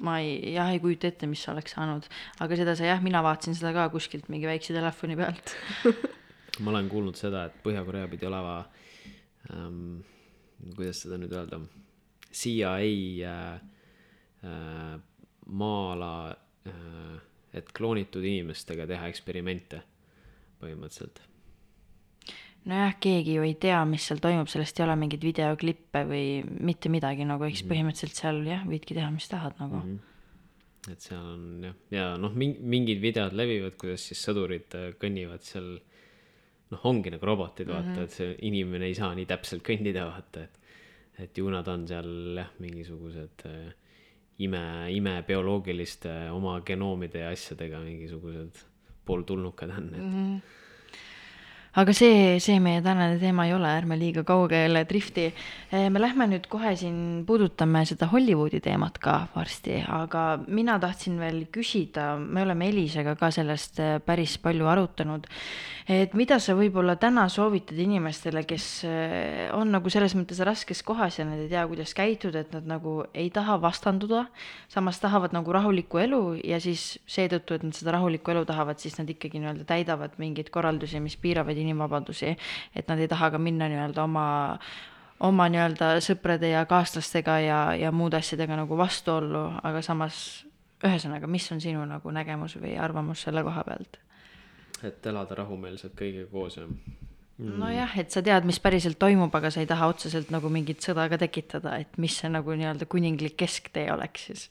ma 0.05 0.19
ei, 0.23 0.55
jah, 0.55 0.71
ei 0.73 0.81
kujuta 0.83 1.11
ette, 1.11 1.29
mis 1.31 1.43
oleks 1.53 1.75
saanud, 1.77 2.07
aga 2.41 2.59
seda 2.59 2.77
sa 2.79 2.89
jah, 2.89 3.03
mina 3.05 3.23
vaatasin 3.25 3.57
seda 3.59 3.73
ka 3.77 3.89
kuskilt 3.93 4.31
mingi 4.33 4.49
väikse 4.49 4.75
telefoni 4.77 5.17
pealt. 5.19 5.55
ma 6.65 6.73
olen 6.73 6.89
kuulnud 6.93 7.19
seda, 7.19 7.47
et 7.49 7.61
Põhja-Korea 7.65 8.09
pidi 8.11 8.29
olema 8.29 8.57
ähm,, 9.53 10.01
kuidas 10.77 11.05
seda 11.05 11.19
nüüd 11.21 11.33
öelda, 11.35 11.61
CIA 12.31 12.75
äh, 12.79 13.61
äh, 14.47 14.95
maa-ala 15.47 16.13
äh,, 16.67 17.17
et 17.57 17.73
kloonitud 17.75 18.25
inimestega 18.25 18.87
teha 18.87 19.09
eksperimente 19.11 19.83
põhimõtteliselt. 20.61 21.23
nojah, 22.71 22.95
keegi 23.03 23.39
ju 23.39 23.47
ei 23.47 23.57
tea, 23.59 23.81
mis 23.89 24.05
seal 24.07 24.21
toimub, 24.23 24.51
sellest 24.53 24.79
ei 24.79 24.85
ole 24.85 24.97
mingeid 25.01 25.25
videoklippe 25.25 26.05
või 26.07 26.25
mitte 26.61 26.93
midagi 26.93 27.27
nagu, 27.27 27.47
eks 27.49 27.65
põhimõtteliselt 27.67 28.23
seal 28.23 28.43
jah, 28.47 28.63
võidki 28.69 28.97
teha, 28.99 29.11
mis 29.15 29.29
tahad 29.33 29.57
nagu 29.59 29.81
mm. 29.81 29.97
-hmm. 29.97 30.93
et 30.93 31.09
seal 31.09 31.25
on 31.25 31.71
jah, 31.71 31.79
ja 31.97 32.09
noh, 32.21 32.37
mingid 32.37 33.01
videod 33.03 33.35
levivad, 33.35 33.79
kuidas 33.81 34.07
siis 34.11 34.23
sõdurid 34.29 34.77
äh, 34.79 34.93
kõnnivad 35.01 35.47
seal 35.47 35.79
noh, 36.71 36.87
ongi 36.91 37.11
nagu 37.11 37.27
robotid, 37.27 37.69
vaata 37.69 37.89
mm, 37.89 37.97
-hmm. 37.97 38.05
et 38.05 38.11
see 38.11 38.35
inimene 38.49 38.87
ei 38.87 38.95
saa 38.95 39.15
nii 39.15 39.27
täpselt 39.27 39.65
kõndida, 39.67 40.07
vaata, 40.07 40.43
et 40.47 40.59
et 41.21 41.39
ju 41.39 41.51
nad 41.53 41.67
on 41.69 41.87
seal 41.89 42.37
jah, 42.39 42.49
mingisugused 42.65 43.43
äh, 43.45 43.73
ime, 44.39 44.63
imebioloogiliste 44.95 46.13
oma 46.33 46.61
genoomide 46.65 47.27
ja 47.27 47.33
asjadega 47.35 47.83
mingisugused 47.85 48.63
pooltulnukad 49.05 49.71
on, 49.77 49.89
et 49.95 50.01
mm 50.01 50.15
-hmm. 50.15 50.41
Aga 51.79 51.95
see, 51.95 52.39
see 52.43 52.59
meie 52.63 52.81
tänane 52.83 53.19
teema 53.21 53.45
ei 53.47 53.55
ole, 53.55 53.71
ärme 53.71 53.95
liiga 53.99 54.25
kaugele 54.27 54.83
drifti. 54.89 55.29
me 55.71 56.01
lähme 56.03 56.27
nüüd 56.27 56.49
kohe 56.51 56.73
siin, 56.77 57.23
puudutame 57.27 57.85
seda 57.87 58.09
Hollywoodi 58.11 58.59
teemat 58.65 58.99
ka 58.99 59.29
varsti, 59.37 59.79
aga 59.87 60.41
mina 60.49 60.79
tahtsin 60.83 61.21
veel 61.21 61.45
küsida, 61.55 62.17
me 62.19 62.43
oleme 62.43 62.67
Elisega 62.73 63.15
ka 63.19 63.31
sellest 63.31 63.79
eh, 63.79 63.99
päris 64.03 64.35
palju 64.43 64.67
arutanud, 64.67 65.29
et 65.91 66.17
mida 66.19 66.41
sa 66.43 66.57
võib-olla 66.59 66.97
täna 66.99 67.29
soovitad 67.31 67.79
inimestele, 67.79 68.43
kes 68.51 68.67
eh, 68.89 69.47
on 69.55 69.71
nagu 69.71 69.93
selles 69.95 70.17
mõttes 70.19 70.43
raskes 70.43 70.83
kohas 70.87 71.21
ja 71.21 71.29
nad 71.29 71.39
ei 71.39 71.53
tea, 71.53 71.63
kuidas 71.71 71.95
käituda, 71.95 72.43
et 72.43 72.53
nad 72.57 72.67
nagu 72.67 72.97
ei 73.15 73.31
taha 73.31 73.61
vastanduda, 73.63 74.25
samas 74.73 74.99
tahavad 74.99 75.37
nagu 75.37 75.55
rahulikku 75.55 76.03
elu 76.03 76.23
ja 76.43 76.59
siis 76.59 76.97
seetõttu, 77.07 77.55
et 77.55 77.69
nad 77.69 77.79
seda 77.79 77.95
rahulikku 77.95 78.35
elu 78.35 78.43
tahavad, 78.51 78.83
siis 78.83 78.99
nad 78.99 79.07
ikkagi 79.11 79.39
nii-öelda 79.39 79.71
täidavad 79.71 80.19
mingeid 80.19 80.51
korraldusi, 80.51 80.99
mis 80.99 81.15
piiravad 81.21 81.60
inimvabadusi, 81.63 82.37
et 82.75 82.89
nad 82.89 83.01
ei 83.01 83.09
taha 83.09 83.31
ka 83.35 83.39
minna 83.39 83.69
nii-öelda 83.71 84.05
oma 84.05 84.27
oma 85.21 85.49
nii-öelda 85.53 85.93
sõprade 86.05 86.49
ja 86.53 86.65
kaaslastega 86.69 87.39
ja, 87.45 87.59
ja 87.77 87.93
muude 87.93 88.17
asjadega 88.21 88.57
nagu 88.63 88.79
vastuollu, 88.79 89.45
aga 89.63 89.83
samas 89.85 90.47
ühesõnaga, 90.81 91.29
mis 91.29 91.51
on 91.53 91.61
sinu 91.61 91.85
nagu 91.89 92.13
nägemus 92.15 92.57
või 92.61 92.77
arvamus 92.81 93.27
selle 93.27 93.45
koha 93.45 93.65
pealt? 93.69 94.01
et 94.81 95.07
elada 95.07 95.37
rahumeelselt 95.43 95.93
kõigiga 95.93 96.31
koos 96.33 96.57
ja 96.57 96.65
nojah, 97.41 97.99
et 98.01 98.13
sa 98.13 98.23
tead, 98.25 98.47
mis 98.49 98.61
päriselt 98.63 98.99
toimub, 99.01 99.35
aga 99.37 99.51
sa 99.53 99.63
ei 99.63 99.69
taha 99.69 99.89
otseselt 99.93 100.31
nagu 100.33 100.51
mingit 100.53 100.85
sõda 100.85 101.07
ka 101.13 101.19
tekitada, 101.21 101.77
et 101.81 101.99
mis 102.01 102.17
see 102.21 102.31
nagu 102.33 102.57
nii-öelda 102.57 102.89
kuninglik 102.91 103.37
kesktee 103.41 103.87
oleks 103.93 104.27
siis. 104.29 104.43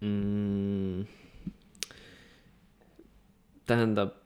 mm,. 0.00 1.06
tähendab, 3.70 4.19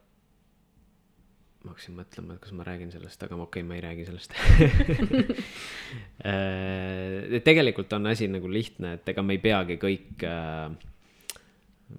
ma 1.65 1.73
hakkasin 1.73 1.97
mõtlema, 1.97 2.37
et 2.37 2.43
kas 2.45 2.53
ma 2.57 2.65
räägin 2.67 2.91
sellest, 2.93 3.23
aga 3.25 3.37
okei 3.41 3.63
okay,, 3.63 3.69
ma 3.69 3.79
ei 3.79 3.85
räägi 3.85 4.09
sellest 4.09 4.35
Äh, 6.25 7.41
tegelikult 7.45 7.93
on 7.93 8.07
asi 8.09 8.27
nagu 8.31 8.49
lihtne, 8.51 8.95
et 8.97 9.09
ega 9.13 9.23
me 9.23 9.37
ei 9.37 9.41
peagi 9.43 9.77
kõik 9.83 10.23
äh, 10.27 10.73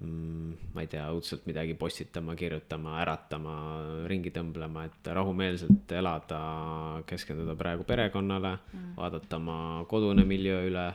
mm, 0.00 0.70
ma 0.74 0.84
ei 0.84 0.90
tea, 0.90 1.04
õudselt 1.14 1.46
midagi 1.48 1.76
postitama, 1.78 2.34
kirjutama, 2.38 2.96
äratama, 3.02 3.56
ringi 4.10 4.32
tõmblema, 4.34 4.86
et 4.88 5.10
rahumeelselt 5.18 5.92
elada, 5.96 6.40
keskenduda 7.08 7.56
praegu 7.58 7.86
perekonnale 7.88 8.56
mm., 8.56 8.94
vaadata 8.98 9.40
oma 9.40 9.58
kodune 9.90 10.26
miljöö 10.28 10.66
üle, 10.70 10.88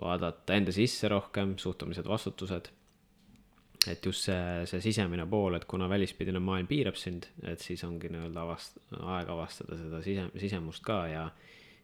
vaadata 0.00 0.58
enda 0.58 0.74
sisse 0.74 1.10
rohkem, 1.10 1.56
suhtumised, 1.60 2.06
vastutused. 2.08 2.72
Et 3.90 4.06
just 4.06 4.28
see, 4.28 4.64
see 4.70 4.82
sisemine 4.84 5.26
pool, 5.30 5.56
et 5.58 5.66
kuna 5.68 5.88
välispidine 5.90 6.40
maailm 6.42 6.68
piirab 6.70 6.96
sind, 6.98 7.28
et 7.48 7.62
siis 7.64 7.84
ongi 7.86 8.10
nii-öelda 8.12 8.44
avast-, 8.44 8.80
aeg 8.98 9.30
avastada 9.34 9.78
seda 9.80 10.02
sise, 10.04 10.26
sisemust 10.40 10.84
ka 10.86 10.98
ja, 11.10 11.28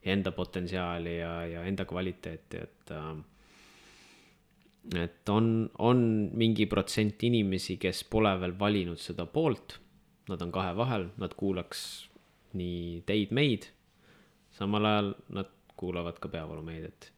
ja 0.03 0.13
enda 0.15 0.33
potentsiaali 0.35 1.17
ja, 1.17 1.31
ja 1.49 1.63
enda 1.69 1.85
kvaliteeti, 1.89 2.61
et 2.67 2.93
äh, 2.95 3.15
et 4.93 5.29
on, 5.33 5.69
on 5.81 6.01
mingi 6.37 6.67
protsent 6.69 7.23
inimesi, 7.25 7.79
kes 7.81 8.03
pole 8.09 8.35
veel 8.41 8.53
valinud 8.59 9.01
seda 9.01 9.25
poolt, 9.25 9.79
nad 10.29 10.41
on 10.41 10.51
kahe 10.53 10.75
vahel, 10.77 11.07
nad 11.21 11.33
kuulaks 11.37 11.81
nii 12.55 13.01
teid-meid, 13.07 13.65
samal 14.55 14.85
ajal 14.85 15.11
nad 15.33 15.49
kuulavad 15.75 16.21
ka 16.21 16.29
peavoolumeediat. 16.31 17.11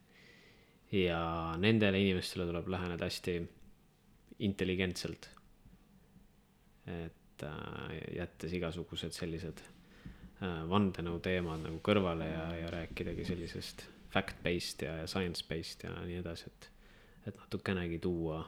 ja 0.92 1.20
nendele 1.60 2.00
inimestele 2.00 2.46
tuleb 2.48 2.68
läheneda 2.72 3.04
hästi 3.04 3.34
intelligentselt. 4.38 5.30
et 6.88 7.42
äh, 7.44 8.16
jättes 8.16 8.52
igasugused 8.56 9.12
sellised 9.12 9.60
äh, 10.40 10.62
vandenõu 10.70 11.18
teemad 11.20 11.60
nagu 11.66 11.82
kõrvale 11.84 12.30
ja, 12.30 12.46
ja 12.62 12.70
rääkidagi 12.72 13.26
sellisest 13.28 13.84
fact-based 14.14 14.86
ja, 14.86 14.94
ja 15.02 15.06
science-based 15.06 15.84
ja 15.84 15.92
nii 16.06 16.22
edasi, 16.22 16.48
et, 16.48 16.70
et 17.28 17.36
natukenegi 17.36 17.98
tuua, 18.00 18.40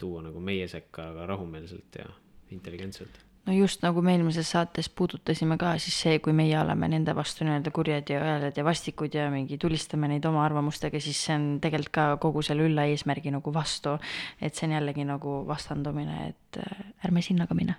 tuua 0.00 0.24
nagu 0.24 0.40
meie 0.40 0.68
sekka, 0.72 1.10
aga 1.12 1.26
rahumeelselt 1.34 2.00
ja 2.00 2.08
intelligentselt 2.56 3.25
no 3.46 3.54
just 3.54 3.82
nagu 3.84 4.02
me 4.02 4.14
eelmises 4.16 4.48
saates 4.50 4.88
puudutasime 4.90 5.56
ka, 5.60 5.76
siis 5.82 5.96
see, 6.02 6.18
kui 6.22 6.34
meie 6.36 6.56
oleme 6.58 6.88
nende 6.90 7.14
vastu 7.16 7.46
nii-öelda 7.46 7.72
kurjad 7.74 8.10
ja 8.10 8.20
õelad 8.22 8.58
ja 8.58 8.64
vastikud 8.66 9.14
ja 9.14 9.28
mingi 9.32 9.58
tulistame 9.62 10.10
neid 10.10 10.26
oma 10.26 10.42
arvamustega, 10.44 11.00
siis 11.02 11.20
see 11.28 11.36
on 11.38 11.48
tegelikult 11.62 11.94
ka 11.94 12.06
kogu 12.22 12.42
selle 12.46 12.66
ülla 12.66 12.88
eesmärgi 12.90 13.32
nagu 13.34 13.54
vastu. 13.54 13.96
et 14.40 14.54
see 14.54 14.66
on 14.68 14.76
jällegi 14.76 15.06
nagu 15.06 15.38
vastandumine, 15.46 16.32
et 16.32 16.62
äh, 16.62 16.86
ärme 17.06 17.22
sinna 17.22 17.46
ka 17.46 17.54
mine. 17.54 17.76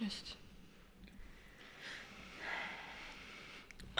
just. 0.00 0.36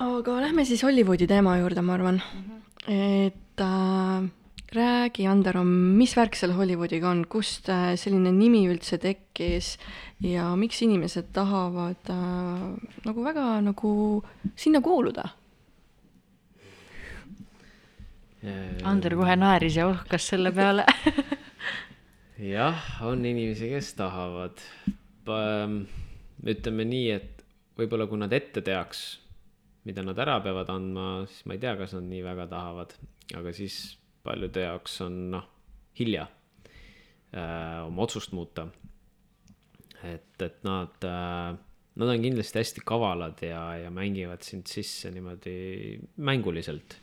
aga 0.00 0.40
lähme 0.48 0.64
siis 0.64 0.82
Hollywoodi 0.82 1.30
teema 1.30 1.58
juurde, 1.62 1.82
ma 1.82 1.94
arvan 1.94 2.22
mm. 2.22 2.40
-hmm. 2.40 3.26
et 3.26 3.60
äh, 3.60 4.30
räägi, 4.74 5.26
Andero, 5.30 5.62
mis 5.64 6.14
värk 6.16 6.36
selle 6.38 6.56
Hollywoodiga 6.58 7.08
on, 7.10 7.24
kust 7.30 7.68
äh, 7.72 7.94
selline 8.00 8.32
nimi 8.34 8.64
üldse 8.70 8.98
tekkis 9.02 9.74
ja 10.24 10.50
miks 10.58 10.82
inimesed 10.84 11.30
tahavad 11.36 12.10
äh, 12.12 12.66
nagu 13.06 13.24
väga 13.24 13.46
nagu 13.64 13.94
sinna 14.56 14.82
kuuluda? 14.84 15.30
Ander 18.84 19.14
kohe 19.16 19.38
naeris 19.40 19.78
ja 19.78 19.86
ohkas 19.88 20.26
selle 20.28 20.50
peale 20.52 20.84
jah, 22.56 22.82
on 23.06 23.24
inimesi, 23.24 23.70
kes 23.72 23.94
tahavad. 23.96 24.60
ütleme 26.44 26.84
nii, 26.84 27.10
et 27.14 27.44
võib-olla 27.78 28.06
kui 28.10 28.20
nad 28.20 28.32
ette 28.36 28.60
teaks, 28.60 29.04
mida 29.88 30.04
nad 30.04 30.18
ära 30.20 30.36
peavad 30.44 30.68
andma, 30.74 31.24
siis 31.30 31.46
ma 31.48 31.56
ei 31.56 31.62
tea, 31.62 31.72
kas 31.80 31.94
nad 31.96 32.04
nii 32.10 32.24
väga 32.26 32.46
tahavad, 32.52 32.92
aga 33.38 33.52
siis 33.56 33.96
paljude 34.24 34.64
jaoks 34.66 35.00
on 35.04 35.20
noh, 35.34 35.44
hilja 35.98 36.26
äh, 37.34 37.84
oma 37.84 38.06
otsust 38.06 38.32
muuta. 38.36 38.66
et, 40.02 40.42
et 40.42 40.64
nad 40.66 41.06
äh,, 41.08 41.54
nad 41.94 42.10
on 42.10 42.22
kindlasti 42.22 42.58
hästi 42.58 42.82
kavalad 42.86 43.42
ja, 43.42 43.62
ja 43.84 43.90
mängivad 43.90 44.42
sind 44.42 44.66
sisse 44.66 45.10
niimoodi 45.14 46.00
mänguliselt. 46.16 46.98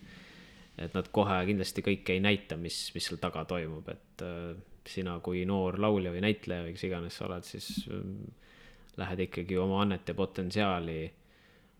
et 0.77 0.93
nad 0.97 1.07
kohe 1.13 1.37
kindlasti 1.45 1.83
kõike 1.85 2.15
ei 2.15 2.21
näita, 2.23 2.57
mis, 2.57 2.89
mis 2.95 3.05
seal 3.05 3.19
taga 3.21 3.43
toimub, 3.45 3.87
et 3.91 4.25
äh, 4.25 4.53
sina 4.87 5.19
kui 5.23 5.45
noor 5.45 5.77
laulja 5.79 6.13
või 6.13 6.23
näitleja 6.25 6.65
või 6.65 6.75
kes 6.75 6.85
iganes 6.87 7.17
sa 7.19 7.27
oled, 7.27 7.45
siis 7.45 7.85
äh, 7.91 8.05
lähed 8.97 9.27
ikkagi 9.27 9.59
oma 9.61 9.81
annet 9.85 10.09
ja 10.09 10.15
potentsiaali 10.17 10.99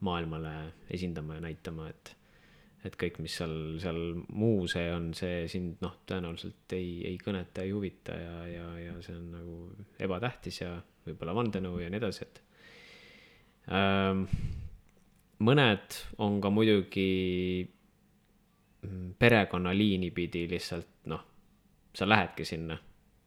maailmale 0.06 0.54
esindama 0.90 1.38
ja 1.38 1.46
näitama, 1.48 1.90
et 1.90 2.16
et 2.86 2.96
kõik, 2.98 3.20
mis 3.22 3.34
seal, 3.38 3.56
seal 3.82 4.00
muu 4.34 4.66
see 4.70 4.88
on, 4.94 5.12
see 5.18 5.46
sind 5.52 5.82
noh, 5.86 6.00
tõenäoliselt 6.10 6.74
ei, 6.78 7.02
ei 7.12 7.18
kõneta, 7.22 7.66
ei 7.66 7.74
huvita 7.76 8.16
ja, 8.18 8.38
ja, 8.50 8.70
ja 8.88 8.94
see 9.06 9.18
on 9.18 9.28
nagu 9.36 9.58
ebatähtis 10.02 10.62
ja 10.64 10.74
võib-olla 11.06 11.36
vandenõu 11.38 11.82
ja 11.82 11.92
nii 11.92 12.02
edasi, 12.02 12.26
et 12.26 12.42
ähm,. 13.78 14.26
mõned 15.46 15.98
on 16.22 16.40
ka 16.42 16.50
muidugi 16.54 17.10
mm, 18.82 19.12
perekonnaliini 19.22 20.10
pidi 20.14 20.48
lihtsalt 20.50 21.06
noh, 21.14 21.22
sa 21.94 22.08
lähedki 22.10 22.46
sinna, 22.46 22.78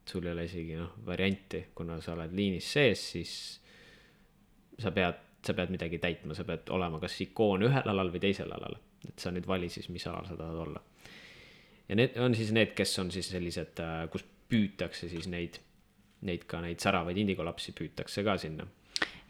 sul 0.07 0.27
ei 0.27 0.35
ole 0.35 0.49
isegi 0.49 0.81
noh, 0.81 0.97
varianti, 1.07 1.69
kuna 1.75 2.01
sa 2.03 2.17
oled 2.17 2.35
liinis 2.35 2.73
sees, 2.75 3.05
siis 3.15 3.37
sa 4.83 4.91
pead, 4.91 5.23
sa 5.47 5.55
pead 5.55 5.71
midagi 5.71 6.03
täitma, 6.03 6.35
sa 6.35 6.47
pead 6.49 6.75
olema 6.75 6.99
kas 7.03 7.21
ikoon 7.23 7.69
ühel 7.69 7.95
alal 7.95 8.11
või 8.11 8.25
teisel 8.27 8.51
alal 8.51 8.75
et 9.09 9.19
sa 9.21 9.33
nüüd 9.35 9.47
vali 9.49 9.69
siis, 9.73 9.89
mis 9.93 10.07
alal 10.11 10.27
sa 10.29 10.37
tahad 10.39 10.61
olla. 10.67 10.83
ja 11.89 11.97
need 11.97 12.17
on 12.21 12.35
siis 12.35 12.53
need, 12.53 12.73
kes 12.77 12.99
on 12.99 13.11
siis 13.15 13.29
sellised, 13.35 13.81
äh, 13.83 14.07
kus 14.13 14.25
püütakse 14.49 15.09
siis 15.09 15.29
neid, 15.29 15.59
neid 16.25 16.47
ka 16.49 16.61
neid 16.65 16.81
säravaid 16.81 17.19
indigo 17.21 17.45
lapsi 17.45 17.73
püütakse 17.77 18.25
ka 18.25 18.39
sinna 18.41 18.67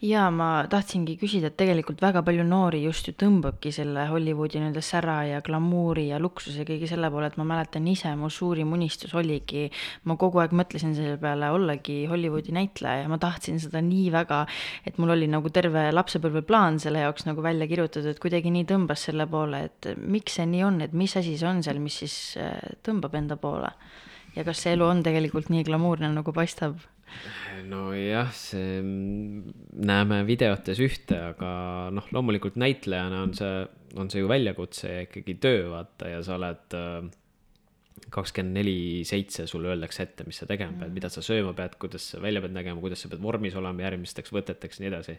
jaa, 0.04 0.26
ma 0.34 0.48
tahtsingi 0.70 1.14
küsida, 1.20 1.48
et 1.48 1.56
tegelikult 1.58 2.02
väga 2.04 2.20
palju 2.26 2.44
noori 2.46 2.82
just 2.84 3.08
ju 3.08 3.14
tõmbabki 3.20 3.72
selle 3.74 4.04
Hollywoodi 4.10 4.60
nii-öelda 4.60 4.82
sära 4.84 5.16
ja 5.28 5.40
glamuuri 5.44 6.08
ja 6.10 6.18
luksuse 6.22 6.66
kõige 6.68 6.88
selle 6.90 7.08
poole, 7.12 7.30
et 7.30 7.38
ma 7.40 7.46
mäletan 7.48 7.86
ise, 7.90 8.12
mu 8.18 8.28
suurim 8.32 8.74
unistus 8.76 9.14
oligi, 9.16 9.66
ma 10.08 10.18
kogu 10.20 10.42
aeg 10.42 10.54
mõtlesin 10.56 10.94
selle 10.96 11.16
peale 11.22 11.50
ollagi 11.54 12.02
Hollywoodi 12.10 12.54
näitleja 12.56 13.04
ja 13.04 13.10
ma 13.12 13.18
tahtsin 13.22 13.60
seda 13.62 13.82
nii 13.84 14.10
väga, 14.14 14.44
et 14.84 15.00
mul 15.00 15.14
oli 15.16 15.28
nagu 15.30 15.52
terve 15.54 15.86
lapsepõlveplaan 15.94 16.80
selle 16.82 17.04
jaoks 17.06 17.28
nagu 17.30 17.44
välja 17.44 17.68
kirjutatud, 17.70 18.10
et 18.12 18.22
kuidagi 18.22 18.52
nii 18.54 18.68
tõmbas 18.70 19.08
selle 19.08 19.28
poole, 19.30 19.64
et 19.70 19.94
miks 20.00 20.40
see 20.40 20.48
nii 20.50 20.66
on, 20.68 20.80
et 20.84 20.96
mis 20.96 21.16
asi 21.16 21.38
see 21.40 21.48
on 21.48 21.62
seal, 21.64 21.80
mis 21.82 22.02
siis 22.04 22.18
äh, 22.40 22.58
tõmbab 22.84 23.16
enda 23.20 23.40
poole. 23.40 23.72
ja 24.34 24.42
kas 24.44 24.64
see 24.64 24.74
elu 24.74 24.84
on 24.84 25.04
tegelikult 25.06 25.48
nii 25.48 25.64
glamuurne, 25.64 26.10
nagu 26.12 26.32
paistab? 26.34 26.82
Nojah, 27.68 28.30
see, 28.36 28.78
näeme 28.82 30.20
videotes 30.28 30.80
ühte, 30.82 31.18
aga 31.32 31.50
noh, 31.94 32.06
loomulikult 32.14 32.58
näitlejana 32.60 33.22
on 33.24 33.34
see, 33.36 33.64
on 34.00 34.10
see 34.12 34.22
ju 34.22 34.30
väljakutse 34.30 34.90
ja 34.90 35.04
ikkagi 35.06 35.36
töö, 35.42 35.68
vaata, 35.72 36.10
ja 36.12 36.22
sa 36.26 36.36
oled 36.38 36.76
äh, 36.78 37.10
kakskümmend 38.14 38.58
neli 38.58 38.78
seitse, 39.08 39.46
sulle 39.50 39.72
öeldakse 39.72 40.04
ette, 40.04 40.26
mis 40.28 40.38
sa 40.42 40.48
tegema 40.50 40.76
pead 40.76 40.88
mm., 40.90 40.96
mida 40.98 41.10
sa 41.12 41.24
sööma 41.24 41.54
pead, 41.56 41.76
kuidas 41.80 42.10
sa 42.12 42.22
välja 42.22 42.42
pead 42.44 42.54
nägema, 42.56 42.82
kuidas 42.82 43.04
sa 43.04 43.10
pead 43.12 43.22
vormis 43.22 43.56
olema 43.58 43.86
järgmisteks 43.86 44.34
võteteks 44.34 44.80
ja 44.80 44.84
nii 44.84 44.92
edasi. 44.92 45.18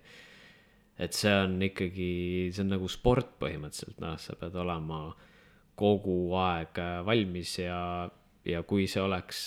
et 1.00 1.16
see 1.16 1.32
on 1.44 1.58
ikkagi, 1.66 2.12
see 2.56 2.64
on 2.64 2.76
nagu 2.76 2.88
sport 2.92 3.34
põhimõtteliselt, 3.42 3.98
noh, 4.04 4.20
sa 4.22 4.36
pead 4.40 4.56
olema 4.60 5.10
kogu 5.76 6.36
aeg 6.40 6.80
valmis 7.08 7.58
ja, 7.60 7.80
ja 8.48 8.62
kui 8.64 8.88
see 8.88 9.04
oleks 9.04 9.40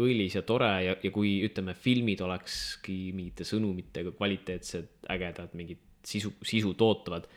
õilis 0.00 0.34
ja 0.34 0.42
tore 0.46 0.70
ja, 0.84 0.94
ja 1.02 1.10
kui 1.14 1.36
ütleme, 1.46 1.74
filmid 1.78 2.22
olekski 2.24 3.12
mingite 3.14 3.46
sõnumitega 3.46 4.14
kvaliteetsed, 4.16 4.88
ägedad, 5.14 5.54
mingit 5.58 5.82
sisu, 6.06 6.34
sisu 6.44 6.74
tootavad, 6.78 7.28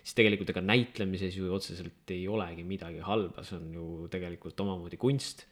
siis 0.00 0.16
tegelikult 0.18 0.50
ega 0.50 0.62
näitlemises 0.64 1.36
ju 1.38 1.52
otseselt 1.54 2.10
ei 2.14 2.26
olegi 2.28 2.64
midagi 2.66 3.02
halba, 3.06 3.44
see 3.46 3.58
on 3.60 3.70
ju 3.76 3.86
tegelikult 4.12 4.60
omamoodi 4.64 4.98
kunst. 5.00 5.46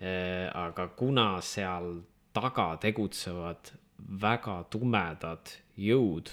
Äh, 0.00 0.48
aga 0.56 0.88
kuna 0.96 1.34
seal 1.44 1.98
taga 2.32 2.72
tegutsevad 2.80 3.74
väga 4.20 4.62
tumedad 4.72 5.52
jõud, 5.76 6.30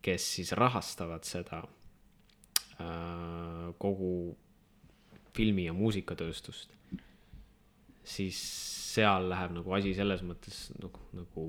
kes 0.00 0.24
siis 0.38 0.54
rahastavad 0.56 1.26
seda 1.28 1.60
äh, 2.80 3.68
kogu 3.76 4.32
filmi- 5.36 5.66
ja 5.68 5.74
muusikatööstust 5.76 6.78
siis 8.08 8.38
seal 8.88 9.28
läheb 9.30 9.54
nagu 9.58 9.74
asi 9.76 9.94
selles 9.96 10.24
mõttes 10.26 10.68
nagu, 10.80 11.02
nagu 11.16 11.48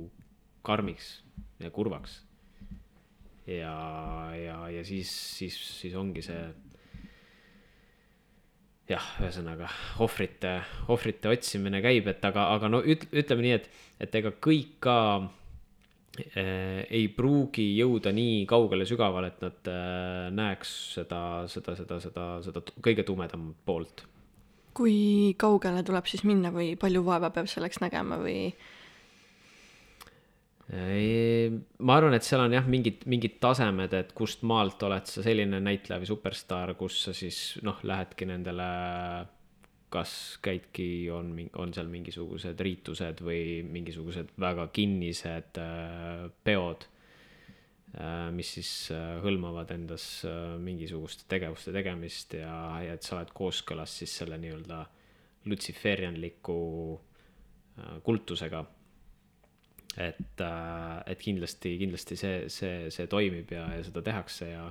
karmiks 0.66 1.20
ja 1.64 1.72
kurvaks. 1.74 2.20
ja, 3.47 3.76
ja, 4.36 4.57
ja 4.70 4.84
siis, 4.86 5.12
siis, 5.39 5.55
siis 5.80 5.95
ongi 5.97 6.22
see 6.26 6.41
jah, 8.89 9.07
ühesõnaga 9.22 9.70
ohvrite, 10.03 10.60
ohvrite 10.89 11.31
otsimine 11.31 11.81
käib, 11.86 12.10
et 12.10 12.23
aga, 12.26 12.49
aga 12.56 12.69
no 12.72 12.81
üt-, 12.81 13.07
ütleme 13.14 13.45
nii, 13.45 13.57
et, 13.60 13.68
et 14.02 14.15
ega 14.22 14.31
kõik 14.41 14.76
ka 14.84 14.98
äh, 15.22 16.86
ei 16.86 17.07
pruugi 17.14 17.68
jõuda 17.77 18.14
nii 18.15 18.44
kaugele 18.49 18.88
sügavale, 18.90 19.31
et 19.34 19.44
nad 19.45 19.72
äh, 19.73 20.30
näeks 20.36 20.76
seda, 20.98 21.22
seda, 21.52 21.77
seda, 21.80 21.99
seda, 22.06 22.30
seda 22.45 22.65
kõige 22.81 23.06
tumedamat 23.07 23.61
poolt 23.65 24.06
kui 24.80 25.35
kaugele 25.39 25.84
tuleb 25.84 26.07
siis 26.07 26.23
minna 26.27 26.53
või 26.56 26.73
palju 26.80 27.03
vaeva 27.03 27.34
peab 27.35 27.49
selleks 27.51 27.81
nägema 27.84 28.19
või? 28.22 28.51
ma 30.69 31.95
arvan, 31.97 32.14
et 32.14 32.26
seal 32.26 32.43
on 32.43 32.53
jah, 32.53 32.68
mingid, 32.69 33.01
mingid 33.10 33.39
tasemed, 33.41 33.93
et 33.97 34.11
kust 34.14 34.43
maalt 34.45 34.84
oled 34.85 35.07
sa 35.10 35.23
selline 35.26 35.57
näitleja 35.65 35.97
või 36.03 36.10
superstaar, 36.11 36.76
kus 36.77 36.99
sa 37.07 37.14
siis 37.18 37.57
noh, 37.65 37.80
lähedki 37.81 38.27
nendele, 38.30 38.68
kas 39.89 40.14
käidki, 40.45 41.10
on, 41.10 41.34
on 41.57 41.73
seal 41.73 41.89
mingisugused 41.89 42.61
riitused 42.61 43.26
või 43.26 43.64
mingisugused 43.65 44.35
väga 44.38 44.68
kinnised 44.76 45.57
äh, 45.57 46.30
peod 46.45 46.85
mis 48.36 48.52
siis 48.60 48.72
äh, 48.94 49.18
hõlmavad 49.24 49.72
endas 49.74 50.03
äh, 50.28 50.56
mingisuguste 50.61 51.26
tegevuste 51.32 51.74
tegemist 51.74 52.36
ja, 52.38 52.53
ja 52.86 52.94
et 52.94 53.06
sa 53.06 53.18
oled 53.18 53.32
kooskõlas 53.34 53.95
siis 54.02 54.14
selle 54.22 54.38
nii-öelda 54.41 54.84
lutsiferianliku 55.49 56.60
kultusega. 58.03 58.60
et, 59.98 60.41
et 60.44 61.22
kindlasti, 61.24 61.72
kindlasti 61.80 62.18
see, 62.20 62.34
see, 62.52 62.90
see 62.91 63.07
toimib 63.07 63.52
ja, 63.56 63.64
ja 63.78 63.86
seda 63.88 64.03
tehakse 64.03 64.49
ja, 64.52 64.66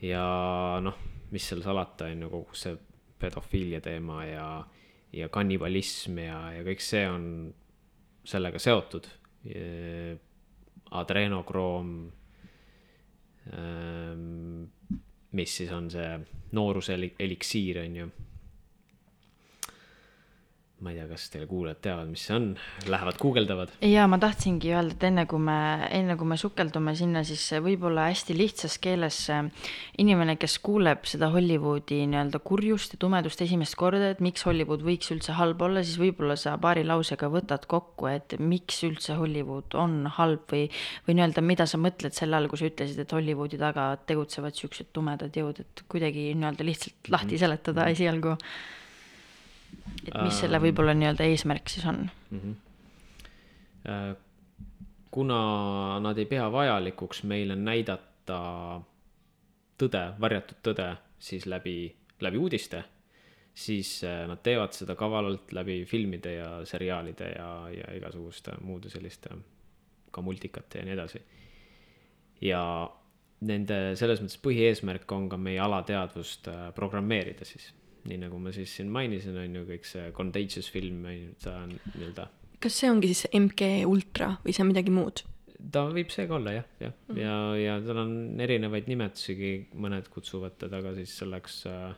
ja 0.00 0.26
noh, 0.80 1.00
mis 1.34 1.48
seal 1.50 1.60
salata, 1.66 2.06
on 2.06 2.22
ju, 2.22 2.30
kogu 2.30 2.56
see 2.56 2.78
pedofiilia 3.18 3.82
teema 3.82 4.22
ja, 4.24 4.46
ja 5.12 5.28
kannibalism 5.28 6.22
ja, 6.22 6.38
ja 6.54 6.62
kõik 6.66 6.86
see 6.86 7.02
on 7.10 7.26
sellega 8.24 8.62
seotud 8.62 9.10
adrenokroom 11.00 11.92
ähm,, 13.52 14.64
mis 15.32 15.56
siis 15.56 15.72
on 15.72 15.90
see 15.90 16.18
nooruse 16.52 16.94
eli- 16.94 17.14
eliksiir, 17.18 17.80
on 17.84 17.96
ju 17.96 18.10
ma 20.82 20.90
ei 20.90 20.96
tea, 20.98 21.06
kas 21.06 21.28
teie 21.30 21.46
kuulajad 21.46 21.78
teavad, 21.84 22.08
mis 22.10 22.24
see 22.26 22.34
on, 22.34 22.46
lähevad 22.90 23.18
guugeldavad? 23.22 23.70
ja 23.86 24.06
ma 24.10 24.18
tahtsingi 24.22 24.72
öelda, 24.74 24.96
et 24.96 25.04
enne 25.06 25.24
kui 25.30 25.38
me, 25.42 25.58
enne 25.94 26.16
kui 26.18 26.26
me 26.28 26.38
sukeldume 26.40 26.94
sinna, 26.98 27.22
siis 27.26 27.44
võib-olla 27.62 28.08
hästi 28.08 28.34
lihtsas 28.34 28.78
keeles 28.82 29.18
inimene, 30.02 30.34
kes 30.42 30.58
kuuleb 30.64 31.06
seda 31.08 31.30
Hollywoodi 31.34 32.00
nii-öelda 32.10 32.42
kurjust 32.42 32.96
ja 32.96 33.00
tumedust 33.04 33.44
esimest 33.46 33.78
korda, 33.78 34.10
et 34.16 34.24
miks 34.24 34.42
Hollywood 34.48 34.82
võiks 34.86 35.12
üldse 35.14 35.36
halb 35.38 35.62
olla, 35.62 35.84
siis 35.86 36.00
võib-olla 36.02 36.36
sa 36.40 36.56
paari 36.62 36.82
lausega 36.88 37.30
võtad 37.30 37.68
kokku, 37.70 38.10
et 38.10 38.36
miks 38.42 38.82
üldse 38.88 39.16
Hollywood 39.20 39.78
on 39.78 40.10
halb 40.18 40.50
või, 40.50 40.66
või 41.06 41.18
nii-öelda, 41.20 41.46
mida 41.46 41.68
sa 41.70 41.78
mõtled 41.78 42.18
selle 42.18 42.40
all, 42.40 42.50
kui 42.50 42.58
sa 42.58 42.70
ütlesid, 42.72 42.98
et 43.04 43.14
Hollywoodi 43.14 43.62
taga 43.62 43.92
tegutsevad 44.10 44.58
siuksed 44.58 44.90
tumedad 44.96 45.38
jõud, 45.38 45.62
et 45.62 45.86
kuidagi 45.86 46.32
nii-öelda 46.34 46.66
lihtsalt 46.66 47.14
lahti 47.14 47.38
seletada 47.38 47.86
esialgu 47.94 48.36
et 50.06 50.14
mis 50.22 50.38
selle 50.40 50.58
Ähm. 50.58 50.66
võib-olla 50.66 50.94
nii-öelda 50.98 51.26
eesmärk 51.30 51.70
siis 51.72 51.86
on? 51.86 52.04
Äh, 53.88 54.14
kuna 55.10 55.42
nad 56.00 56.18
ei 56.18 56.26
pea 56.26 56.46
vajalikuks 56.52 57.22
meile 57.28 57.56
näidata 57.56 58.38
tõde, 59.78 60.02
varjatud 60.20 60.62
tõde, 60.62 60.88
siis 61.22 61.46
läbi, 61.46 61.76
läbi 62.22 62.40
uudiste, 62.40 62.84
siis 63.54 63.98
äh, 64.08 64.24
nad 64.30 64.42
teevad 64.42 64.74
seda 64.76 64.96
kavalalt 64.98 65.52
läbi 65.52 65.82
filmide 65.88 66.36
ja 66.38 66.50
seriaalide 66.68 67.34
ja, 67.36 67.50
ja 67.74 67.92
igasuguste 67.98 68.56
muude 68.64 68.90
selliste, 68.92 69.36
ka 70.10 70.24
multikate 70.24 70.80
ja 70.80 70.88
nii 70.88 70.96
edasi. 70.96 71.22
ja 72.42 72.62
nende 73.46 73.76
selles 73.98 74.22
mõttes 74.22 74.40
põhieesmärk 74.42 75.12
on 75.14 75.28
ka 75.30 75.36
meie 75.38 75.60
alateadvust 75.60 76.48
äh, 76.50 76.66
programmeerida 76.74 77.46
siis 77.46 77.72
nii 78.08 78.18
nagu 78.24 78.38
ma 78.42 78.52
siis 78.54 78.72
siin 78.76 78.88
mainisin, 78.92 79.36
on 79.38 79.58
ju 79.60 79.66
kõik 79.68 79.84
see 79.86 80.06
Contagious 80.16 80.70
film, 80.72 81.04
on 81.06 81.18
ju, 81.18 81.34
ta 81.42 81.58
on 81.64 81.76
nii-öelda 81.94 82.28
kas 82.62 82.78
see 82.78 82.90
ongi 82.90 83.10
siis 83.10 83.26
MG 83.34 83.74
Ultra 83.90 84.36
või 84.44 84.54
see 84.54 84.64
on 84.64 84.70
midagi 84.70 84.94
muud? 84.94 85.24
ta 85.72 85.84
võib 85.94 86.10
see 86.10 86.26
ka 86.26 86.36
olla 86.38 86.56
jah, 86.56 86.70
jah 86.82 86.94
mm, 86.94 87.12
-hmm. 87.12 87.20
ja, 87.22 87.34
ja 87.60 87.74
tal 87.86 88.00
on 88.02 88.40
erinevaid 88.42 88.88
nimetusigi, 88.90 89.52
mõned 89.78 90.08
kutsuvad 90.10 90.58
teda 90.58 90.82
ka 90.82 90.94
siis 90.96 91.14
selleks 91.22 91.60
äh, 91.70 91.92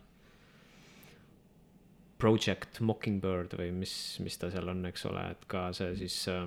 Project 2.21 2.81
Mockingbird 2.81 3.57
või 3.59 3.73
mis, 3.75 3.95
mis 4.25 4.37
ta 4.39 4.51
seal 4.53 4.69
on, 4.69 4.85
eks 4.89 5.09
ole, 5.09 5.25
et 5.33 5.49
ka 5.49 5.67
see 5.77 5.97
siis 6.05 6.19
äh, 6.33 6.45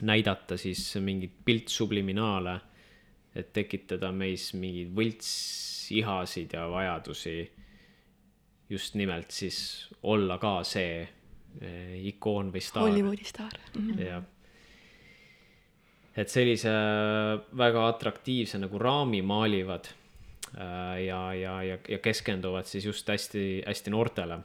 näidata 0.00 0.56
siis 0.60 0.82
mingit 1.04 1.36
piltsubliminaale, 1.44 2.58
et 3.36 3.52
tekitada 3.52 4.10
meis 4.12 4.50
mingeid 4.56 4.90
võltsihasid 4.96 6.56
ja 6.56 6.66
vajadusi 6.68 7.36
just 8.70 8.94
nimelt 8.94 9.30
siis 9.30 9.88
olla 10.02 10.38
ka 10.38 10.60
see 10.64 11.00
eh, 11.02 11.96
ikoon 12.12 12.52
või 12.54 12.62
staar. 12.64 12.86
Hollywoodi 12.86 13.24
staar 13.26 13.56
mm. 13.74 13.88
-hmm. 13.88 14.02
jah. 14.06 14.22
et 16.16 16.28
sellise 16.28 16.74
väga 17.56 17.88
atraktiivse 17.88 18.58
nagu 18.58 18.78
raami 18.78 19.22
maalivad 19.22 19.90
äh, 19.90 21.04
ja, 21.04 21.34
ja, 21.34 21.62
ja, 21.62 21.78
ja 21.88 21.98
keskenduvad 21.98 22.64
siis 22.64 22.84
just 22.84 23.08
hästi-hästi 23.08 23.90
noortele. 23.90 24.38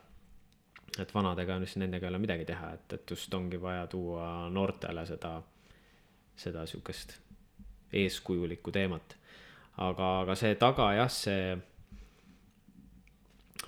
et 0.99 1.14
vanadega, 1.14 1.57
siis 1.60 1.77
nendega 1.77 2.07
ei 2.07 2.10
ole 2.10 2.18
midagi 2.18 2.45
teha, 2.45 2.73
et, 2.73 2.93
et 2.93 3.10
just 3.11 3.34
ongi 3.34 3.61
vaja 3.61 3.88
tuua 3.88 4.49
noortele 4.49 5.06
seda, 5.06 5.41
seda 6.35 6.65
sihukest 6.65 7.18
eeskujulikku 7.93 8.72
teemat. 8.72 9.18
aga, 9.77 10.19
aga 10.19 10.35
see 10.35 10.56
taga 10.56 10.93
jah, 10.93 11.10
see 11.11 11.57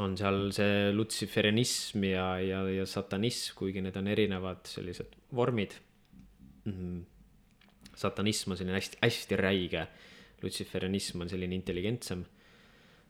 on 0.03 0.15
seal 0.17 0.51
see 0.55 0.91
lutsiferianism 0.93 2.03
ja, 2.09 2.27
ja, 2.43 2.61
ja 2.69 2.85
satanism, 2.89 3.55
kuigi 3.57 3.81
need 3.81 3.97
on 3.97 4.07
erinevad 4.11 4.67
sellised 4.69 5.15
vormid 5.35 5.73
mm. 6.65 6.73
-hmm. 6.73 7.01
satanism 7.95 8.51
on 8.51 8.57
selline 8.57 8.77
hästi, 8.77 8.97
hästi 9.01 9.35
räige, 9.35 9.87
lutsiferianism 10.41 11.21
on 11.21 11.29
selline 11.29 11.55
intelligentsem 11.55 12.25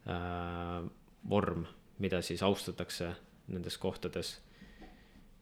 äh, 0.08 0.90
vorm, 1.30 1.66
mida 2.00 2.22
siis 2.22 2.44
austatakse 2.44 3.14
nendes 3.48 3.78
kohtades. 3.78 4.42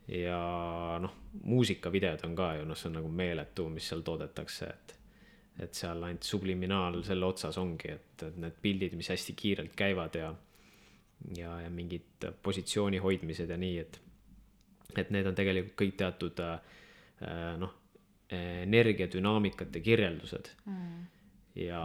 ja 0.07 0.97
noh, 1.01 1.13
muusikavideod 1.43 2.19
on 2.23 2.35
ka 2.35 2.55
ju 2.55 2.65
noh, 2.65 2.77
see 2.77 2.89
on 2.89 2.99
nagu 2.99 3.07
meeletu, 3.09 3.69
mis 3.69 3.87
seal 3.89 4.01
toodetakse, 4.05 4.65
et 4.65 4.99
et 5.59 5.73
seal 5.73 6.03
ainult 6.03 6.23
subliminaal 6.23 6.99
selle 7.07 7.25
otsas 7.25 7.57
ongi, 7.57 7.91
et, 7.91 8.23
et 8.27 8.37
need 8.37 8.57
pildid, 8.61 8.93
mis 8.99 9.09
hästi 9.09 9.33
kiirelt 9.39 9.75
käivad 9.75 10.15
ja 10.19 10.33
ja, 11.37 11.61
ja 11.61 11.69
mingid 11.69 12.27
positsiooni 12.43 12.97
hoidmised 13.03 13.49
ja 13.49 13.57
nii, 13.57 13.79
et, 13.79 13.99
et 14.97 15.11
need 15.13 15.27
on 15.27 15.35
tegelikult 15.37 15.77
kõik 15.81 15.97
teatud 15.99 16.41
äh, 16.45 16.77
noh, 17.61 17.73
energiadünaamikate 18.29 19.81
kirjeldused 19.85 20.49
mm. 20.65 21.03
ja, 21.61 21.83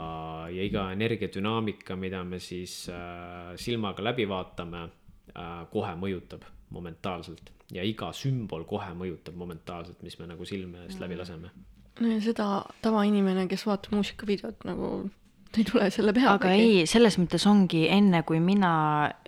ja 0.48 0.64
iga 0.64 0.86
energiadünaamika, 0.92 1.96
mida 2.00 2.22
me 2.24 2.40
siis 2.40 2.86
äh, 2.88 3.52
silmaga 3.60 4.04
läbi 4.04 4.28
vaatame 4.28 4.86
äh,, 4.86 5.66
kohe 5.72 5.92
mõjutab 6.00 6.48
momentaalselt 6.70 7.52
ja 7.74 7.84
iga 7.86 8.10
sümbol 8.16 8.64
kohe 8.68 8.92
mõjutab 8.96 9.36
momentaalselt, 9.38 10.02
mis 10.06 10.18
me 10.18 10.30
nagu 10.30 10.46
silme 10.48 10.86
eest 10.86 10.98
mm. 10.98 11.04
läbi 11.04 11.20
laseme. 11.20 11.52
no 12.00 12.12
ja 12.14 12.20
seda 12.24 12.48
tavainimene, 12.82 13.46
kes 13.50 13.66
vaatab 13.68 13.98
muusikavideot 13.98 14.64
nagu 14.68 15.10
ei 15.58 15.64
tule 15.66 15.88
selle 15.90 16.12
peale. 16.14 16.36
aga 16.36 16.52
ei, 16.54 16.84
selles 16.86 17.16
mõttes 17.18 17.42
ongi 17.50 17.82
enne, 17.90 18.22
kui 18.26 18.38
mina 18.42 18.70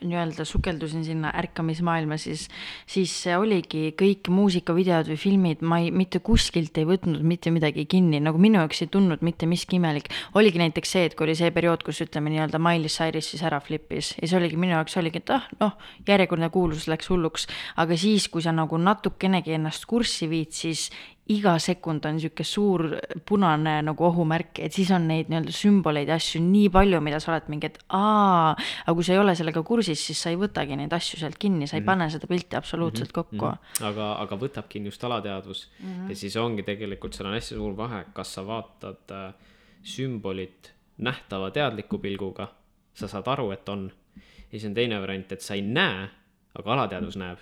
nii-öelda 0.05 0.45
sukeldusin 0.47 1.03
sinna 1.07 1.33
ärkamismaailma, 1.41 2.19
siis, 2.21 2.45
siis 2.87 3.15
see 3.25 3.35
oligi 3.39 3.91
kõik 3.99 4.31
muusikavideod 4.31 5.11
või 5.11 5.19
filmid, 5.19 5.65
ma 5.67 5.81
ei, 5.83 5.91
mitte 5.91 6.21
kuskilt 6.23 6.79
ei 6.79 6.87
võtnud 6.87 7.25
mitte 7.27 7.51
midagi 7.55 7.89
kinni, 7.91 8.21
nagu 8.23 8.39
minu 8.43 8.61
jaoks 8.61 8.85
ei 8.85 8.93
tundnud 8.95 9.25
mitte 9.27 9.49
miski 9.51 9.81
imelik. 9.81 10.13
oligi 10.39 10.63
näiteks 10.63 10.95
see, 10.95 11.09
et 11.11 11.17
kui 11.19 11.27
oli 11.27 11.35
see 11.39 11.51
periood, 11.55 11.83
kus 11.87 12.05
ütleme 12.07 12.31
nii-öelda 12.31 12.61
Miley 12.63 12.93
Cyrus 12.93 13.33
siis 13.33 13.43
ära 13.43 13.59
flipis 13.61 14.15
ja 14.21 14.31
see 14.31 14.39
oligi 14.39 14.61
minu 14.61 14.77
jaoks 14.77 14.97
oligi, 15.03 15.25
et 15.25 15.35
ah, 15.35 15.49
noh, 15.59 15.75
järjekordne 16.07 16.53
kuulsus 16.55 16.87
läks 16.93 17.11
hulluks, 17.11 17.49
aga 17.83 17.99
siis, 17.99 18.29
kui 18.31 18.47
sa 18.47 18.55
nagu 18.55 18.79
natukenegi 18.79 19.59
ennast 19.59 19.91
kurssi 19.91 20.31
viid, 20.31 20.55
siis 20.55 20.91
iga 21.31 21.53
sekund 21.63 22.03
on 22.09 22.17
niisugune 22.17 22.47
suur 22.47 22.83
punane 23.29 23.77
nagu 23.87 24.05
ohumärk, 24.09 24.59
et 24.65 24.75
siis 24.75 24.91
on 24.95 25.05
neid 25.07 25.29
nii-öelda 25.31 25.55
sümboleid 25.55 26.11
ja 26.11 26.17
asju 26.19 26.41
nii 26.43 26.67
palju, 26.75 26.99
mida 27.05 27.21
sa 27.23 27.31
oled 27.31 27.47
mingi, 27.53 27.71
et 27.71 27.79
aa, 27.95 28.51
aga 28.57 28.95
kui 28.99 29.07
sa 29.07 29.15
ei 29.15 29.21
ole 29.23 29.35
sellega 29.39 29.63
kursis, 29.67 30.03
siis 30.03 30.19
sa 30.19 30.33
ei 30.33 30.41
võtagi 30.41 30.77
neid 30.81 30.93
asju 30.93 31.21
sealt 31.21 31.39
kinni, 31.39 31.69
sa 31.71 31.77
ei 31.77 31.81
mm 31.81 31.85
-hmm. 31.85 31.93
pane 31.93 32.11
seda 32.11 32.27
pilti 32.27 32.59
absoluutselt 32.59 33.13
kokku 33.13 33.37
mm. 33.37 33.53
-hmm. 33.53 33.87
aga, 33.91 34.13
aga 34.25 34.37
võtab 34.37 34.69
kinni 34.69 34.91
just 34.91 35.05
alateadvus 35.05 35.71
mm 35.79 35.89
-hmm. 35.89 36.11
ja 36.11 36.17
siis 36.17 36.37
ongi 36.37 36.63
tegelikult, 36.63 37.15
seal 37.15 37.29
on 37.29 37.35
hästi 37.35 37.55
suur 37.55 37.77
vahe, 37.77 38.05
kas 38.13 38.35
sa 38.35 38.47
vaatad 38.47 39.11
äh, 39.11 39.35
sümbolit 39.83 40.73
nähtava 40.99 41.51
teadliku 41.51 41.99
pilguga, 41.99 42.49
sa 42.95 43.09
saad 43.09 43.27
aru, 43.27 43.51
et 43.51 43.69
on. 43.69 43.93
ja 44.17 44.59
siis 44.59 44.65
on 44.65 44.75
teine 44.75 45.01
variant, 45.01 45.33
et 45.33 45.41
sa 45.41 45.55
ei 45.55 45.63
näe, 45.63 46.09
aga 46.55 46.73
alateadvus 46.73 47.17
näeb. 47.17 47.39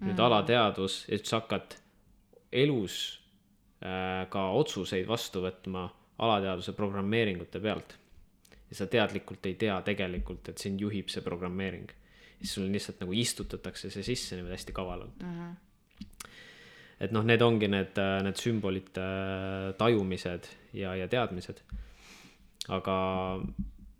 nüüd 0.00 0.12
mm 0.12 0.16
-hmm. 0.16 0.22
alateadvus, 0.22 1.06
et 1.08 1.26
sa 1.26 1.36
hakkad 1.36 1.79
elus 2.52 3.20
äh, 3.82 4.26
ka 4.30 4.50
otsuseid 4.58 5.08
vastu 5.08 5.42
võtma 5.44 5.86
alateadvuse 6.20 6.74
programmeeringute 6.76 7.60
pealt. 7.60 7.96
ja 8.70 8.76
sa 8.78 8.86
teadlikult 8.86 9.46
ei 9.46 9.56
tea 9.58 9.80
tegelikult, 9.82 10.52
et 10.52 10.58
sind 10.62 10.80
juhib 10.80 11.08
see 11.10 11.24
programmeering. 11.26 11.90
siis 12.38 12.54
sul 12.54 12.70
lihtsalt 12.72 13.00
nagu 13.02 13.12
istutatakse 13.12 13.90
see 13.90 14.02
sisse 14.02 14.36
niimoodi 14.36 14.56
hästi 14.56 14.72
kavalalt 14.72 15.22
mm. 15.22 15.34
-hmm. 15.38 16.36
et 17.00 17.12
noh, 17.12 17.24
need 17.24 17.42
ongi 17.42 17.68
need, 17.68 18.00
need 18.22 18.36
sümbolite 18.36 19.06
tajumised 19.78 20.48
ja, 20.72 20.94
ja 20.94 21.08
teadmised. 21.08 21.62
aga 22.68 22.96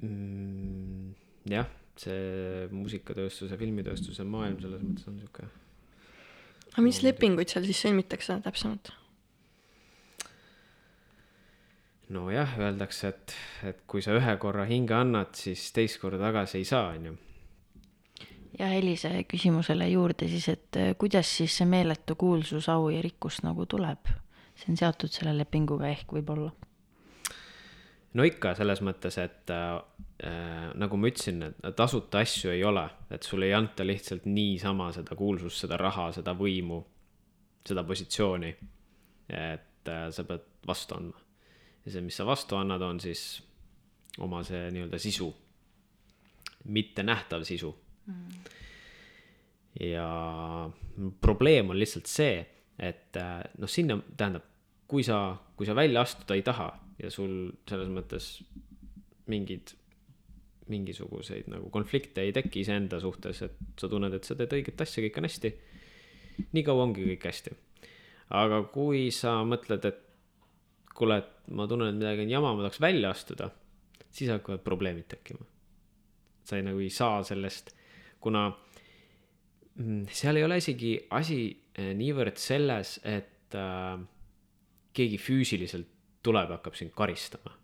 mm, 0.02 1.14
jah, 1.50 1.66
see 1.96 2.68
muusikatööstuse, 2.70 3.56
filmitööstuse 3.56 4.24
maailm 4.24 4.60
selles 4.60 4.82
mõttes 4.82 5.08
on 5.08 5.18
sihuke 5.18 5.48
aga 6.72 6.86
mis 6.86 7.02
lepinguid 7.02 7.50
seal 7.50 7.66
siis 7.68 7.82
sõlmitakse 7.84 8.40
täpsemalt? 8.44 8.92
nojah, 12.10 12.56
öeldakse, 12.58 13.12
et, 13.12 13.34
et 13.70 13.82
kui 13.86 14.02
sa 14.02 14.14
ühe 14.18 14.32
korra 14.42 14.64
hinge 14.66 14.96
annad, 14.96 15.34
siis 15.38 15.68
teist 15.74 16.00
korda 16.02 16.18
tagasi 16.24 16.58
ei 16.58 16.66
saa, 16.66 16.94
on 16.96 17.10
ju. 17.10 17.12
ja 18.58 18.70
Helise 18.72 19.12
küsimusele 19.30 19.86
juurde 19.92 20.28
siis, 20.28 20.48
et 20.50 20.78
äh, 20.80 20.90
kuidas 20.98 21.30
siis 21.38 21.54
see 21.60 21.68
meeletu 21.70 22.16
kuulsus, 22.18 22.68
au 22.68 22.90
ja 22.90 23.02
rikkus 23.02 23.44
nagu 23.46 23.66
tuleb? 23.66 24.10
see 24.60 24.74
on 24.74 24.76
seotud 24.76 25.14
selle 25.14 25.32
lepinguga 25.38 25.88
ehk 25.88 26.10
võib-olla? 26.18 26.50
no 28.14 28.26
ikka 28.26 28.56
selles 28.58 28.82
mõttes, 28.82 29.18
et 29.22 29.54
äh, 29.54 29.78
nagu 30.20 30.98
ma 31.00 31.08
ütlesin, 31.08 31.42
et 31.48 31.76
tasuta 31.76 32.20
asju 32.20 32.50
ei 32.52 32.64
ole, 32.66 32.82
et 33.10 33.24
sulle 33.24 33.46
ei 33.48 33.54
anta 33.56 33.86
lihtsalt 33.86 34.26
niisama 34.28 34.90
seda 34.92 35.16
kuulsust, 35.16 35.62
seda 35.62 35.78
raha, 35.80 36.10
seda 36.12 36.34
võimu, 36.36 36.80
seda 37.66 37.84
positsiooni. 37.88 38.54
et 39.30 39.88
äh, 39.88 40.08
sa 40.10 40.24
pead 40.26 40.42
vastu 40.66 40.96
andma. 40.96 41.20
Ja 41.84 41.92
see, 41.94 42.02
mis 42.02 42.16
sa 42.18 42.26
vastu 42.26 42.56
annad, 42.58 42.82
on 42.82 42.98
siis 43.00 43.40
oma 44.18 44.42
see 44.44 44.66
nii-öelda 44.74 44.98
sisu. 44.98 45.28
Mittenähtav 46.64 47.44
sisu. 47.46 47.70
Ja 49.80 50.08
probleem 51.22 51.70
on 51.70 51.78
lihtsalt 51.78 52.10
see, 52.10 52.42
et 52.76 53.16
äh, 53.16 53.38
noh, 53.62 53.70
sinna 53.70 54.00
tähendab, 54.16 54.48
kui 54.90 55.06
sa, 55.06 55.36
kui 55.56 55.68
sa 55.68 55.78
välja 55.78 56.02
astuda 56.02 56.34
ei 56.34 56.42
taha 56.42 56.72
ja 56.98 57.10
sul 57.14 57.52
selles 57.70 57.88
mõttes 57.94 58.32
mingid, 59.30 59.76
mingisuguseid 60.70 61.50
nagu 61.52 61.70
konflikte 61.74 62.24
ei 62.24 62.34
teki 62.36 62.64
iseenda 62.64 63.00
suhtes, 63.02 63.42
et 63.46 63.80
sa 63.80 63.90
tunned, 63.90 64.14
et 64.14 64.26
sa 64.26 64.36
teed 64.38 64.54
õiget 64.58 64.84
asja, 64.84 65.02
kõik 65.04 65.18
on 65.20 65.28
hästi. 65.28 65.52
nii 66.52 66.64
kaua 66.66 66.86
ongi 66.86 67.06
kõik 67.12 67.26
hästi. 67.28 67.56
aga 68.40 68.62
kui 68.72 69.10
sa 69.14 69.40
mõtled, 69.44 69.84
et 69.90 70.06
kuule, 70.94 71.18
et 71.22 71.52
ma 71.56 71.66
tunnen, 71.70 71.90
et 71.90 71.98
midagi 71.98 72.26
on 72.26 72.34
jama, 72.34 72.54
ma 72.54 72.66
tahaks 72.66 72.80
välja 72.82 73.10
astuda, 73.14 73.50
siis 74.10 74.30
hakkavad 74.30 74.62
probleemid 74.66 75.08
tekkima. 75.08 75.46
sa 76.44 76.56
ei, 76.58 76.64
nagu 76.66 76.80
ei 76.82 76.90
saa 76.90 77.22
sellest, 77.22 77.74
kuna 78.20 78.48
mm, 79.76 80.06
seal 80.10 80.40
ei 80.40 80.44
ole 80.44 80.56
isegi 80.58 80.96
asi 81.14 81.40
eh, 81.74 81.92
niivõrd 81.94 82.40
selles, 82.40 82.98
et 83.06 83.54
äh, 83.54 84.00
keegi 84.96 85.18
füüsiliselt 85.20 85.88
tuleb 86.24 86.50
ja 86.50 86.58
hakkab 86.58 86.76
sind 86.76 86.92
karistama. 86.96 87.54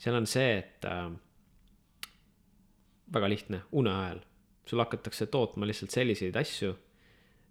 seal 0.00 0.16
on 0.16 0.26
see, 0.26 0.58
et 0.58 0.84
äh, 0.88 1.10
väga 3.12 3.28
lihtne, 3.28 3.62
une 3.72 3.90
ajal. 3.90 4.20
sul 4.66 4.78
hakatakse 4.78 5.26
tootma 5.26 5.66
lihtsalt 5.66 5.90
selliseid 5.90 6.36
asju, 6.36 6.74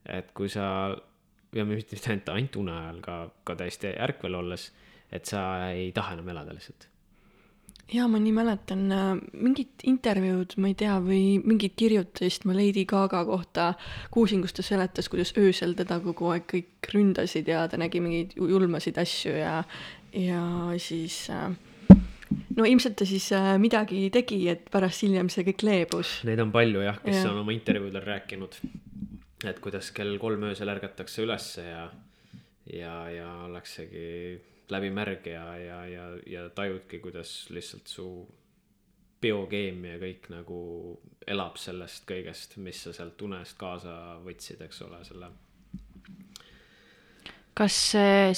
et 0.07 0.29
kui 0.33 0.47
sa, 0.49 0.95
ja 1.55 1.65
mitte 1.67 1.97
ainult, 1.99 2.29
ainult 2.31 2.55
une 2.61 2.71
ajal, 2.71 3.01
ka, 3.03 3.17
ka 3.43 3.55
täiesti 3.59 3.91
ärkvel 3.91 4.37
olles, 4.39 4.69
et 5.11 5.25
sa 5.25 5.41
ei 5.73 5.91
taha 5.91 6.15
enam 6.15 6.31
elada 6.31 6.55
lihtsalt 6.55 6.87
jaa, 7.93 8.07
ma 8.09 8.19
nii 8.21 8.33
mäletan 8.35 8.83
äh, 8.93 9.07
mingit 9.33 9.83
intervjuud, 9.87 10.55
ma 10.61 10.69
ei 10.71 10.75
tea, 10.77 10.95
või 11.03 11.39
mingit 11.41 11.75
kirjutist 11.79 12.45
ma 12.47 12.55
Lady 12.57 12.85
Gaga 12.89 13.23
kohta 13.27 13.71
kuulsin, 14.13 14.43
kus 14.43 14.53
ta 14.55 14.65
seletas, 14.65 15.09
kuidas 15.11 15.33
öösel 15.39 15.75
teda 15.77 15.99
kogu 16.03 16.29
aeg 16.33 16.45
kõik 16.49 16.91
ründasid 16.93 17.49
ja 17.49 17.65
ta 17.69 17.79
nägi 17.81 18.01
mingeid 18.03 18.35
ju- 18.37 18.49
julmasid 18.51 18.99
asju 19.01 19.33
ja, 19.39 19.55
ja 20.13 20.43
siis 20.81 21.23
äh, 21.33 21.49
no 22.59 22.67
ilmselt 22.67 22.97
ta 22.99 23.07
siis 23.07 23.29
äh, 23.35 23.53
midagi 23.61 24.07
tegi, 24.13 24.41
et 24.51 24.67
pärast 24.73 25.05
hiljem 25.05 25.31
see 25.31 25.45
kõik 25.47 25.63
leebus. 25.67 26.19
Neid 26.27 26.41
on 26.43 26.53
palju 26.53 26.83
jah, 26.83 26.99
kes 27.03 27.21
Jah. 27.21 27.31
on 27.31 27.41
oma 27.43 27.55
intervjuudel 27.55 28.05
rääkinud, 28.05 28.59
et 29.47 29.63
kuidas 29.63 29.93
kell 29.95 30.19
kolm 30.21 30.43
öösel 30.49 30.71
ärgatakse 30.71 31.23
ülesse 31.23 31.65
ja, 31.65 31.85
ja, 32.73 32.95
ja 33.13 33.29
ollaksegi 33.47 34.09
läbi 34.69 34.91
märg 34.93 35.25
ja, 35.31 35.45
ja, 35.57 35.79
ja, 35.89 36.09
ja 36.29 36.49
tajudki, 36.53 36.99
kuidas 36.99 37.47
lihtsalt 37.53 37.89
su 37.89 38.09
biokeemia 39.19 39.97
kõik 39.99 40.29
nagu 40.31 40.59
elab 41.27 41.57
sellest 41.59 42.05
kõigest, 42.09 42.55
mis 42.63 42.83
sa 42.85 42.93
sealt 42.95 43.21
unest 43.25 43.57
kaasa 43.59 43.93
võtsid, 44.23 44.61
eks 44.65 44.83
ole, 44.85 45.01
selle. 45.07 45.31
Kas 47.59 47.75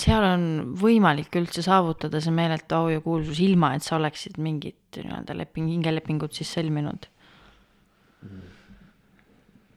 seal 0.01 0.25
on 0.25 0.45
võimalik 0.81 1.35
üldse 1.37 1.61
saavutada 1.65 2.21
see 2.23 2.33
meeletu 2.33 2.77
au 2.79 2.89
ja 2.89 3.01
kuulsus 3.05 3.41
ilma, 3.45 3.75
et 3.77 3.85
sa 3.85 3.99
oleksid 3.99 4.39
mingit 4.41 4.97
nii-öelda 4.97 5.35
leping, 5.37 5.69
hingelepingut 5.69 6.33
siis 6.37 6.51
sõlminud? 6.57 7.09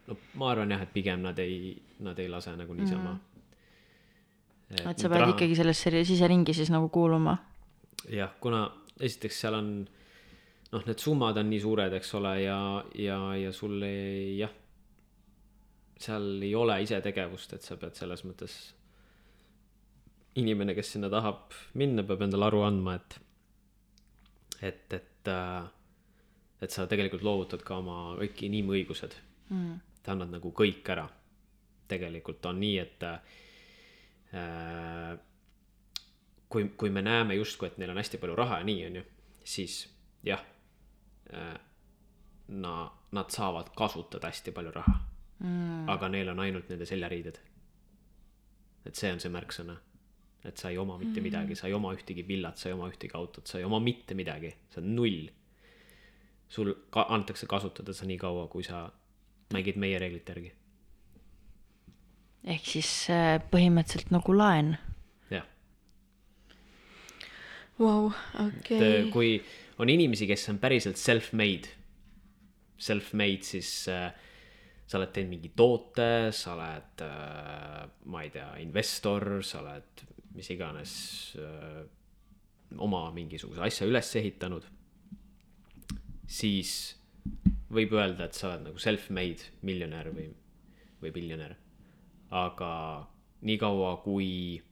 no 0.05 0.17
ma 0.41 0.51
arvan 0.53 0.73
jah, 0.75 0.85
et 0.85 0.93
pigem 0.93 1.23
nad 1.25 1.39
ei, 1.41 1.75
nad 2.05 2.19
ei 2.21 2.29
lase 2.29 2.53
nagu 2.59 2.77
niisama 2.77 3.15
mm.. 3.15 4.89
et 4.91 5.01
sa 5.01 5.09
pead 5.13 5.31
ikkagi 5.33 5.57
sellesse 5.57 5.93
ri- 5.95 6.05
siseringi 6.09 6.57
siis 6.57 6.73
nagu 6.73 6.91
kuuluma? 6.93 7.39
jah, 8.13 8.35
kuna 8.41 8.67
esiteks 9.01 9.41
seal 9.45 9.57
on 9.57 9.71
noh, 10.75 10.85
need 10.87 11.01
summad 11.01 11.39
on 11.41 11.51
nii 11.51 11.63
suured, 11.63 11.95
eks 11.99 12.15
ole, 12.19 12.35
ja, 12.43 12.59
ja, 12.99 13.19
ja 13.39 13.53
sul 13.55 13.83
ei 13.87 14.39
jah, 14.41 14.53
seal 16.05 16.43
ei 16.43 16.55
ole 16.59 16.81
isetegevust, 16.85 17.57
et 17.57 17.67
sa 17.67 17.79
pead 17.81 17.97
selles 17.99 18.25
mõttes. 18.27 18.57
inimene, 20.41 20.75
kes 20.75 20.95
sinna 20.95 21.11
tahab 21.13 21.55
minna, 21.79 22.03
peab 22.07 22.23
endale 22.27 22.49
aru 22.49 22.63
andma, 22.67 22.95
et, 22.99 23.19
et, 24.61 24.93
et 24.99 25.31
äh,, 25.31 25.65
et 26.65 26.71
sa 26.73 26.87
tegelikult 26.89 27.25
loovutad 27.27 27.63
ka 27.67 27.77
oma 27.83 28.15
kõik 28.19 28.45
inimõigused 28.47 29.15
mm.. 29.51 29.75
sa 30.01 30.15
annad 30.15 30.33
nagu 30.33 30.53
kõik 30.57 30.89
ära. 30.95 31.07
tegelikult 31.89 32.47
on 32.49 32.61
nii, 32.63 32.77
et 32.81 33.05
äh, 33.05 33.19
kui, 36.49 36.71
kui 36.79 36.91
me 36.91 37.03
näeme 37.05 37.37
justkui, 37.37 37.69
et 37.69 37.79
neil 37.79 37.93
on 37.93 38.01
hästi 38.01 38.19
palju 38.23 38.37
raha 38.39 38.63
ja 38.63 38.69
nii, 38.71 38.87
on 38.89 39.01
ju, 39.01 39.05
siis 39.45 39.79
jah 40.25 40.43
äh,. 41.33 41.55
Na-, 42.45 42.93
nad 43.17 43.31
saavad 43.33 43.71
kasutada 43.73 44.29
hästi 44.29 44.53
palju 44.53 44.71
raha 44.75 44.99
mm.. 45.39 45.89
aga 45.89 46.09
neil 46.13 46.29
on 46.29 46.43
ainult 46.45 46.69
nende 46.69 46.85
seljariided. 46.87 47.39
et 48.85 48.95
see 49.01 49.13
on 49.13 49.21
see 49.21 49.33
märksõna. 49.33 49.79
Et 50.45 50.61
sa 50.61 50.71
ei 50.71 50.79
oma 50.79 50.99
mitte 51.01 51.21
mm. 51.21 51.25
midagi, 51.25 51.57
sa 51.57 51.69
ei 51.69 51.77
oma 51.77 51.95
ühtegi 51.97 52.25
villat, 52.29 52.61
sa 52.61 52.69
ei 52.69 52.77
oma 52.77 52.91
ühtegi 52.91 53.17
autot, 53.17 53.47
sa 53.49 53.59
ei 53.59 53.65
oma 53.65 53.81
mitte 53.81 54.17
midagi, 54.17 54.53
sa 54.73 54.81
oled 54.83 54.93
null. 54.99 55.23
sul 56.49 56.75
ka-, 56.93 57.07
antakse 57.15 57.49
kasutada 57.51 57.95
seda 57.97 58.11
nii 58.13 58.21
kaua, 58.21 58.45
kui 58.53 58.63
sa 58.63 58.85
mängid 59.55 59.79
meie 59.81 59.99
reeglite 59.99 60.35
järgi. 60.35 60.53
ehk 62.55 62.67
siis 62.75 62.91
äh, 63.13 63.39
põhimõtteliselt 63.53 64.13
nagu 64.15 64.37
laen. 64.37 64.77
jah 65.33 65.49
Vau, 67.81 68.13
okei 68.45 69.07
äh,. 69.07 69.09
kui 69.13 69.39
on 69.79 69.91
inimesi, 69.91 70.29
kes 70.31 70.49
on 70.53 70.61
päriselt 70.63 71.01
self-made, 71.01 71.73
self-made, 72.79 73.43
siis 73.49 73.89
äh, 73.89 74.13
sa 74.85 75.01
oled 75.01 75.15
teinud 75.17 75.39
mingi 75.39 75.55
toote, 75.57 76.29
sa 76.37 76.53
oled 76.59 77.07
äh,, 77.09 77.87
ma 78.13 78.27
ei 78.27 78.35
tea, 78.35 78.51
investor, 78.63 79.41
sa 79.43 79.65
oled 79.65 80.05
mis 80.35 80.51
iganes 80.51 80.93
äh, 81.39 81.85
oma 82.83 83.07
mingisuguse 83.15 83.63
asja 83.63 83.87
üles 83.87 84.11
ehitanud, 84.19 84.67
siis 86.27 86.95
võib 87.75 87.95
öelda, 87.95 88.27
et 88.27 88.37
sa 88.39 88.51
oled 88.51 88.69
nagu 88.69 88.81
self-made 88.83 89.51
miljonär 89.67 90.11
või, 90.15 90.29
või 91.03 91.15
miljonär. 91.15 91.57
aga 92.35 92.71
niikaua, 93.47 93.97
kui 94.03 94.63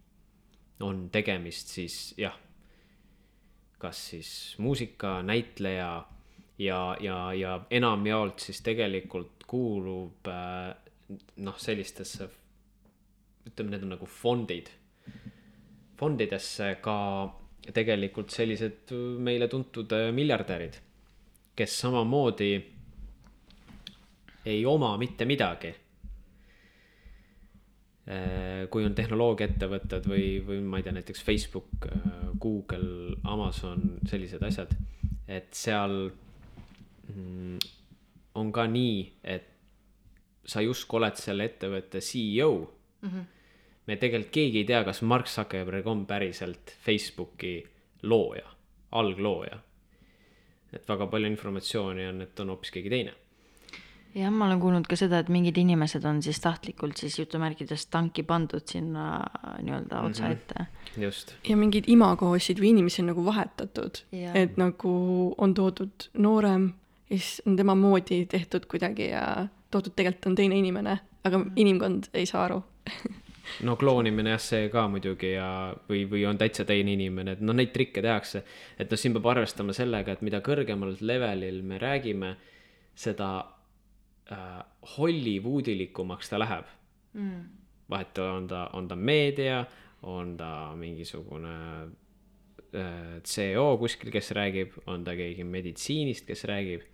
on 0.82 1.08
tegemist 1.14 1.70
siis 1.70 2.14
jah, 2.18 2.34
kas 3.78 4.00
siis 4.10 4.30
muusika, 4.58 5.20
näitleja 5.22 6.04
ja, 6.58 6.96
ja, 7.00 7.18
ja 7.34 7.60
enamjaolt 7.70 8.42
siis 8.42 8.62
tegelikult 8.64 9.44
kuulub 9.46 10.26
äh, 10.30 10.72
noh, 11.44 11.58
sellistesse, 11.58 12.28
ütleme, 13.46 13.74
need 13.74 13.86
on 13.86 13.94
nagu 13.96 14.08
fondid. 14.08 14.70
Fondidesse 16.02 16.76
ka 16.82 16.96
tegelikult 17.70 18.34
sellised 18.34 18.90
meile 19.22 19.46
tuntud 19.50 19.92
äh, 19.94 20.08
miljardärid, 20.14 20.80
kes 21.54 21.78
samamoodi 21.84 22.52
ei 24.50 24.66
oma 24.66 24.96
mitte 24.98 25.28
midagi. 25.28 25.76
kui 28.74 28.82
on 28.82 28.96
tehnoloogiaettevõtted 28.98 30.08
või, 30.10 30.40
või 30.42 30.56
ma 30.66 30.80
ei 30.80 30.82
tea, 30.82 30.92
näiteks 30.96 31.20
Facebook, 31.22 31.84
Google, 32.42 33.14
Amazon, 33.30 34.00
sellised 34.10 34.42
asjad, 34.42 34.72
et 35.30 35.54
seal 35.54 35.94
mm, 37.14 37.60
on 38.42 38.50
ka 38.52 38.66
nii, 38.66 39.04
et 39.22 39.46
sa 40.42 40.64
justkui 40.64 40.98
oled 40.98 41.20
selle 41.20 41.46
ettevõtte 41.46 42.02
CEO 42.02 42.50
mm. 42.58 43.08
-hmm. 43.08 43.24
Me 43.86 43.96
tegelikult 43.96 44.32
keegi 44.34 44.62
ei 44.62 44.68
tea, 44.68 44.82
kas 44.84 45.02
Mark 45.02 45.26
Zuckerberg 45.30 45.86
on 45.86 46.06
päriselt 46.06 46.76
Facebooki 46.84 47.56
looja, 48.02 48.46
alglooja. 48.92 49.58
et 50.72 50.88
väga 50.88 51.06
palju 51.06 51.28
informatsiooni 51.28 52.06
on, 52.08 52.22
et 52.22 52.40
on 52.40 52.54
hoopis 52.54 52.70
keegi 52.72 52.90
teine 52.92 53.12
jah, 54.14 54.30
ma 54.32 54.46
olen 54.46 54.60
kuulnud 54.60 54.86
ka 54.88 54.96
seda, 54.98 55.22
et 55.22 55.30
mingid 55.32 55.56
inimesed 55.60 56.04
on 56.08 56.20
siis 56.24 56.40
tahtlikult 56.42 57.00
siis 57.00 57.18
jutumärkides 57.18 57.86
tanki 57.92 58.24
pandud 58.28 58.64
sinna 58.68 59.06
nii-öelda 59.62 60.02
otsa 60.08 60.30
ette. 60.32 60.66
just, 61.00 61.34
ja 61.48 61.56
mingeid 61.56 61.88
imagosid 61.92 62.60
või 62.60 62.72
inimesi 62.74 63.02
on 63.02 63.12
nagu 63.12 63.24
vahetatud 63.24 64.02
et 64.12 64.60
nagu 64.60 64.92
on 65.38 65.54
toodud 65.56 66.08
noorem 66.18 66.72
ja 67.10 67.16
siis 67.18 67.42
on 67.46 67.56
tema 67.56 67.74
moodi 67.78 68.24
tehtud 68.26 68.68
kuidagi 68.70 69.10
ja 69.12 69.48
toodud 69.72 69.96
tegelikult 69.96 70.32
on 70.32 70.36
teine 70.36 70.60
inimene, 70.60 70.98
aga 71.24 71.40
inimkond 71.56 72.10
ei 72.14 72.26
saa 72.28 72.46
aru. 72.48 72.62
no 73.66 73.76
kloonimine 73.76 74.34
jah, 74.34 74.42
see 74.42 74.68
ka 74.72 74.84
muidugi 74.90 75.32
ja, 75.34 75.48
või, 75.88 76.04
või 76.10 76.24
on 76.28 76.38
täitsa 76.40 76.66
teine 76.68 76.94
inimene, 76.96 77.36
et 77.36 77.42
noh, 77.44 77.56
neid 77.56 77.72
trikke 77.74 78.02
tehakse. 78.04 78.44
et 78.78 78.90
noh, 78.90 79.00
siin 79.00 79.16
peab 79.16 79.28
arvestama 79.34 79.74
sellega, 79.76 80.14
et 80.14 80.22
mida 80.26 80.42
kõrgemal 80.44 80.96
levelil 81.00 81.62
me 81.66 81.80
räägime, 81.82 82.34
seda 82.94 83.32
äh, 84.30 84.60
Hollywoodilikumaks 84.96 86.30
ta 86.32 86.40
läheb 86.42 86.68
mm.. 87.16 87.42
vahet 87.90 88.22
on 88.24 88.48
ta, 88.48 88.68
on 88.78 88.88
ta 88.88 88.96
meedia, 88.96 89.64
on 90.08 90.36
ta 90.36 90.72
mingisugune 90.78 91.56
äh, 91.82 93.20
CEO 93.24 93.76
kuskil, 93.80 94.12
kes 94.14 94.32
räägib, 94.36 94.78
on 94.86 95.04
ta 95.04 95.16
keegi 95.18 95.44
meditsiinist, 95.44 96.26
kes 96.28 96.44
räägib. 96.50 96.88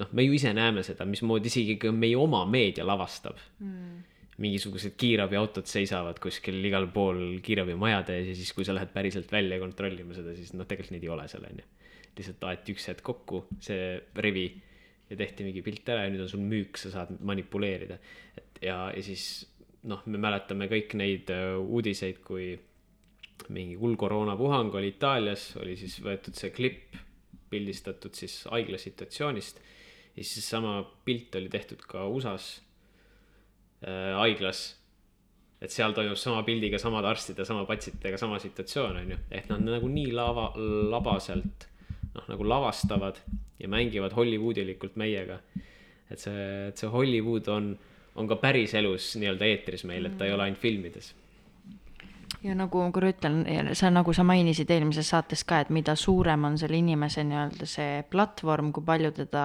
noh, 0.00 0.08
me 0.16 0.24
ju 0.24 0.32
ise 0.32 0.54
näeme 0.56 0.82
seda, 0.86 1.04
mismoodi 1.04 1.50
isegi 1.50 1.92
meie 1.92 2.16
oma 2.16 2.46
meedia 2.48 2.86
lavastab 2.86 3.36
mm.. 3.58 4.09
Mingisugused 4.40 4.96
kiirabiautod 5.00 5.68
seisavad 5.68 6.18
kuskil 6.22 6.62
igal 6.64 6.86
pool 6.94 7.40
kiirabimajade 7.44 8.16
ees 8.16 8.30
ja 8.32 8.38
siis, 8.38 8.54
kui 8.56 8.64
sa 8.64 8.74
lähed 8.76 8.92
päriselt 8.94 9.32
välja 9.32 9.58
kontrollima 9.60 10.16
seda, 10.16 10.32
siis 10.36 10.54
noh, 10.56 10.68
tegelikult 10.68 10.96
neid 10.96 11.04
ei 11.04 11.12
ole 11.12 11.28
seal 11.28 11.44
onju. 11.50 11.66
lihtsalt 12.16 12.48
aeti 12.48 12.74
üks 12.74 12.88
hetk 12.90 13.04
kokku 13.06 13.44
see 13.62 13.94
rivi 14.24 14.48
ja 15.10 15.18
tehti 15.18 15.44
mingi 15.46 15.62
pilt 15.66 15.88
ära 15.92 16.06
ja 16.06 16.12
nüüd 16.12 16.24
on 16.24 16.32
sul 16.32 16.42
müük, 16.44 16.78
sa 16.80 16.92
saad 16.94 17.12
manipuleerida. 17.20 17.98
et 18.38 18.62
ja, 18.64 18.78
ja 18.94 19.02
siis 19.04 19.26
noh, 19.90 20.02
me 20.06 20.20
mäletame 20.20 20.68
kõik 20.70 20.96
neid 20.98 21.32
äh, 21.34 21.56
uudiseid, 21.60 22.22
kui 22.24 22.54
mingi 23.50 23.76
hull 23.80 23.96
koroonapuhang 24.00 24.74
oli 24.76 24.92
Itaalias, 24.94 25.50
oli 25.60 25.76
siis 25.80 25.98
võetud 26.04 26.36
see 26.36 26.52
klipp, 26.54 26.96
pildistatud 27.50 28.14
siis 28.14 28.44
haigla 28.52 28.78
situatsioonist. 28.78 29.60
ja 30.16 30.24
siis 30.24 30.48
sama 30.48 30.80
pilt 31.04 31.34
oli 31.36 31.48
tehtud 31.52 31.84
ka 31.88 32.06
USA-s 32.08 32.69
haiglas. 33.86 34.76
et 35.60 35.72
seal 35.72 35.92
toimub 35.92 36.16
sama 36.16 36.40
pildiga 36.42 36.78
samade 36.80 37.08
arstide, 37.10 37.44
sama 37.44 37.66
patsientidega 37.68 38.16
sama 38.18 38.38
situatsioon 38.40 38.96
on 38.96 39.10
ju, 39.12 39.18
ehk 39.30 39.50
nad 39.50 39.60
nagu 39.66 39.88
nii 39.92 40.12
lava, 40.16 40.46
labaselt 40.88 41.66
noh, 42.14 42.24
nagu 42.28 42.46
lavastavad 42.48 43.20
ja 43.60 43.68
mängivad 43.68 44.16
Hollywoodilikult 44.16 44.96
meiega. 44.96 45.40
et 46.10 46.18
see, 46.18 46.46
et 46.68 46.80
see 46.80 46.88
Hollywood 46.90 47.48
on, 47.52 47.74
on 48.16 48.28
ka 48.28 48.40
päriselus 48.40 49.12
nii-öelda 49.20 49.46
eetris 49.46 49.84
meil, 49.84 50.08
et 50.08 50.16
ta 50.18 50.26
ei 50.26 50.32
ole 50.32 50.48
ainult 50.48 50.62
filmides 50.64 51.12
ja 52.42 52.54
nagu 52.56 52.80
ma 52.80 52.92
korra 52.94 53.10
ütlen, 53.12 53.42
sa 53.76 53.90
nagu 53.92 54.12
sa 54.16 54.24
mainisid 54.26 54.70
eelmises 54.72 55.10
saates 55.12 55.42
ka, 55.48 55.60
et 55.64 55.72
mida 55.74 55.94
suurem 55.98 56.46
on 56.48 56.56
selle 56.60 56.78
inimese 56.80 57.24
nii-öelda 57.28 57.68
see 57.68 58.00
platvorm, 58.12 58.72
kui 58.72 58.84
palju 58.86 59.12
teda 59.16 59.44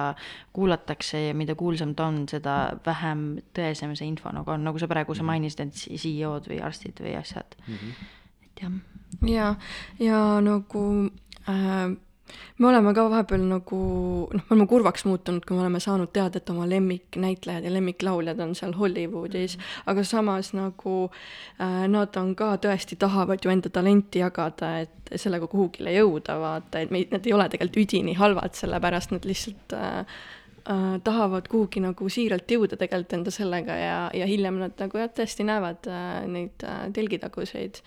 kuulatakse 0.56 1.26
ja 1.26 1.34
mida 1.36 1.56
kuulsam 1.58 1.94
ta 1.98 2.08
on, 2.08 2.22
seda 2.30 2.56
vähem 2.86 3.26
tõesem 3.56 3.92
see 3.98 4.08
info 4.08 4.32
nagu 4.32 4.54
on, 4.54 4.64
nagu 4.64 4.80
sa 4.80 4.88
praegu 4.90 5.16
sa 5.16 5.26
mainisid, 5.28 5.66
et 5.66 6.00
CEO-d 6.00 6.50
või 6.52 6.62
arstid 6.64 7.04
või 7.04 7.16
asjad 7.20 7.58
mm. 7.66 7.74
-hmm. 7.74 8.10
et 8.48 8.64
jah, 8.64 8.80
ja, 9.34 9.52
ja 10.00 10.24
nagu 10.44 10.86
äh, 11.48 11.96
me 12.58 12.68
oleme 12.68 12.92
ka 12.94 13.04
vahepeal 13.10 13.44
nagu 13.46 13.78
noh, 14.32 14.42
me 14.42 14.54
oleme 14.54 14.66
kurvaks 14.70 15.04
muutunud, 15.08 15.44
kui 15.46 15.56
me 15.56 15.64
oleme 15.64 15.80
saanud 15.82 16.10
teada, 16.14 16.40
et 16.40 16.50
oma 16.50 16.66
lemmiknäitlejad 16.70 17.66
ja 17.66 17.72
lemmiklauljad 17.74 18.40
on 18.40 18.54
seal 18.54 18.72
Hollywoodis 18.78 19.56
-hmm. 19.58 19.82
aga 19.86 20.04
samas 20.04 20.52
nagu 20.52 21.10
äh, 21.60 21.88
nad 21.88 22.16
on 22.16 22.34
ka 22.34 22.56
tõesti 22.56 22.96
tahavad 22.98 23.44
ju 23.44 23.50
enda 23.50 23.68
talenti 23.68 24.18
jagada, 24.18 24.78
et 24.80 24.90
sellega 25.14 25.46
kuhugile 25.46 25.92
jõuda, 25.92 26.40
vaata, 26.40 26.80
et 26.80 26.90
meid, 26.90 27.12
nad 27.12 27.26
ei 27.26 27.32
ole 27.32 27.48
tegelikult 27.48 27.84
üdini 27.84 28.14
halvad, 28.14 28.54
sellepärast 28.54 29.10
nad 29.10 29.24
lihtsalt 29.24 29.72
äh, 29.72 30.06
äh, 30.70 31.00
tahavad 31.04 31.48
kuhugi 31.48 31.80
nagu 31.80 32.08
siiralt 32.08 32.50
jõuda 32.50 32.76
tegelikult 32.76 33.12
enda 33.12 33.30
sellega 33.30 33.72
ja, 33.72 34.10
ja 34.14 34.26
hiljem 34.26 34.58
nad 34.58 34.74
nagu 34.78 34.98
jah, 34.98 35.08
tõesti 35.08 35.46
näevad 35.46 35.86
äh, 35.86 36.26
neid 36.26 36.64
äh, 36.64 36.86
telgitaguseid. 36.92 37.82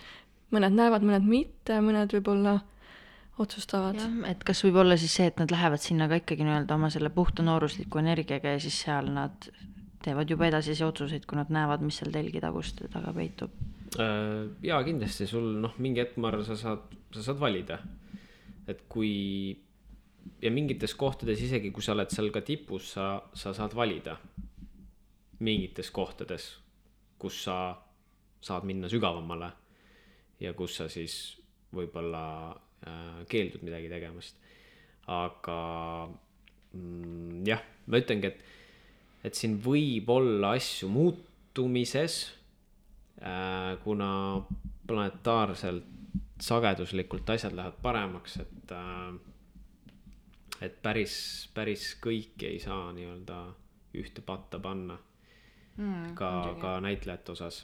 mõned 0.51 0.73
näevad, 0.73 1.03
mõned 1.05 1.25
mitte, 1.29 1.81
mõned 1.81 2.13
võib-olla 2.13 2.59
otsustavad. 3.43 3.99
et 4.29 4.43
kas 4.45 4.63
võib 4.65 4.79
olla 4.83 4.97
siis 4.99 5.15
see, 5.19 5.27
et 5.31 5.39
nad 5.41 5.51
lähevad 5.51 5.81
sinna 5.83 6.07
ka 6.11 6.19
ikkagi 6.21 6.45
nii-öelda 6.47 6.75
oma 6.75 6.89
selle 6.93 7.11
puhta 7.13 7.45
noorusliku 7.45 8.01
energiaga 8.01 8.55
ja 8.55 8.59
siis 8.63 8.81
seal 8.85 9.11
nad 9.15 9.49
teevad 10.03 10.29
juba 10.31 10.47
edasisi 10.47 10.83
otsuseid, 10.85 11.25
kui 11.27 11.39
nad 11.39 11.51
näevad, 11.51 11.83
mis 11.83 11.99
seal 11.99 12.11
telgitaguste 12.13 12.87
taga 12.91 13.13
peitub. 13.15 13.55
Äh, 13.99 14.51
jaa, 14.63 14.83
kindlasti 14.85 15.27
sul 15.27 15.55
noh, 15.63 15.73
mingi 15.81 16.03
hetk 16.03 16.19
ma 16.21 16.29
arvan, 16.31 16.45
sa 16.47 16.55
saad, 16.59 16.93
sa 17.15 17.25
saad 17.31 17.41
valida. 17.41 17.79
et 18.69 18.83
kui 18.85 19.57
ja 20.41 20.51
mingites 20.53 20.93
kohtades 20.95 21.41
isegi, 21.41 21.71
kui 21.73 21.83
sa 21.83 21.95
oled 21.95 22.11
seal 22.13 22.29
ka 22.33 22.43
tipus, 22.45 22.93
sa, 22.93 23.15
sa 23.33 23.53
saad 23.53 23.73
valida. 23.75 24.17
mingites 25.39 25.89
kohtades, 25.95 26.51
kus 27.17 27.43
sa 27.43 27.55
saad 28.43 28.65
minna 28.67 28.89
sügavamale 28.91 29.51
ja 30.39 30.53
kus 30.53 30.75
sa 30.79 30.87
siis 30.91 31.39
võib-olla 31.75 32.55
keeldud 33.29 33.63
midagi 33.65 33.91
tegemast. 33.91 34.39
aga 35.09 35.59
mm, 36.73 37.45
jah, 37.47 37.63
ma 37.87 38.01
ütlengi, 38.01 38.29
et, 38.29 38.43
et 39.25 39.35
siin 39.35 39.57
võib 39.63 40.09
olla 40.13 40.53
asju 40.59 40.89
muutumises 40.93 42.19
äh, 43.21 43.73
kuna 43.83 44.11
planetaarselt 44.89 45.97
sageduslikult 46.39 47.29
asjad 47.29 47.53
lähevad 47.57 47.81
paremaks, 47.83 48.37
et 48.43 48.71
äh, 48.71 49.17
et 50.61 50.81
päris, 50.83 51.15
päris 51.55 51.93
kõiki 52.03 52.47
ei 52.49 52.59
saa 52.63 52.91
nii-öelda 52.95 53.39
ühte 53.99 54.23
patta 54.25 54.59
panna 54.61 54.97
mm, 55.77 56.15
ka, 56.19 56.31
ka 56.61 56.77
näitlejate 56.83 57.31
osas. 57.31 57.63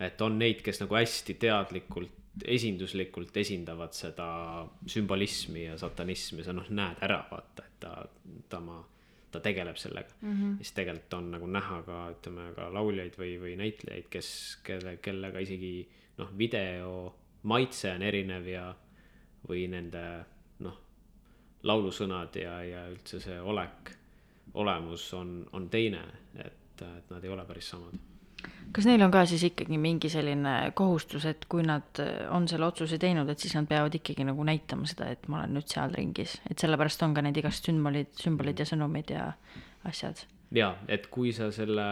et 0.00 0.20
on 0.22 0.38
neid, 0.38 0.62
kes 0.62 0.80
nagu 0.80 0.94
hästi 0.94 1.34
teadlikult, 1.34 2.17
esinduslikult 2.44 3.36
esindavad 3.36 3.94
seda 3.96 4.28
sümbolismi 4.86 5.64
ja 5.64 5.78
satanismi, 5.78 6.44
sa 6.44 6.54
noh, 6.56 6.68
näed 6.70 7.02
ära, 7.04 7.20
vaata, 7.30 7.64
et 7.64 7.78
ta, 7.82 7.92
ta 8.48 8.60
ma, 8.64 8.78
ta 9.32 9.40
tegeleb 9.44 9.76
sellega 9.76 10.14
mm. 10.20 10.32
-hmm. 10.32 10.56
siis 10.56 10.72
tegelikult 10.72 11.14
on 11.14 11.30
nagu 11.30 11.46
näha 11.46 11.82
ka, 11.82 12.00
ütleme 12.16 12.52
ka 12.56 12.72
lauljaid 12.74 13.18
või, 13.18 13.36
või 13.40 13.54
näitlejaid, 13.60 14.08
kes, 14.10 14.30
kelle, 14.64 14.96
kellega 14.96 15.38
isegi 15.38 15.88
noh, 16.18 16.32
video 16.38 17.14
maitse 17.42 17.92
on 17.92 18.02
erinev 18.02 18.46
ja, 18.46 18.66
või 19.48 19.68
nende 19.70 20.04
noh, 20.64 20.80
laulusõnad 21.62 22.36
ja, 22.36 22.62
ja 22.64 22.88
üldse 22.90 23.20
see 23.20 23.40
olek, 23.40 23.94
olemus 24.54 25.12
on, 25.14 25.46
on 25.52 25.68
teine, 25.70 26.02
et, 26.34 26.82
et 26.82 27.10
nad 27.10 27.24
ei 27.24 27.30
ole 27.30 27.44
päris 27.44 27.70
samad 27.70 28.07
kas 28.72 28.86
neil 28.88 29.02
on 29.04 29.12
ka 29.12 29.24
siis 29.28 29.42
ikkagi 29.48 29.78
mingi 29.80 30.10
selline 30.12 30.54
kohustus, 30.76 31.24
et 31.28 31.46
kui 31.50 31.64
nad 31.66 32.00
on 32.34 32.48
selle 32.50 32.68
otsuse 32.68 32.98
teinud, 33.00 33.28
et 33.32 33.40
siis 33.40 33.54
nad 33.56 33.68
peavad 33.68 33.94
ikkagi 33.98 34.26
nagu 34.28 34.44
näitama 34.46 34.88
seda, 34.88 35.10
et 35.14 35.28
ma 35.28 35.40
olen 35.40 35.56
nüüd 35.58 35.70
seal 35.70 35.94
ringis, 35.96 36.38
et 36.50 36.58
sellepärast 36.60 37.02
on 37.06 37.16
ka 37.16 37.24
need 37.24 37.40
igast 37.40 37.68
sümbolid, 37.68 38.12
sümbolid 38.18 38.60
ja 38.60 38.68
sõnumid 38.68 39.14
ja 39.14 39.30
asjad. 39.88 40.24
ja 40.54 40.74
et 40.88 41.08
kui 41.12 41.32
sa 41.36 41.50
selle, 41.54 41.88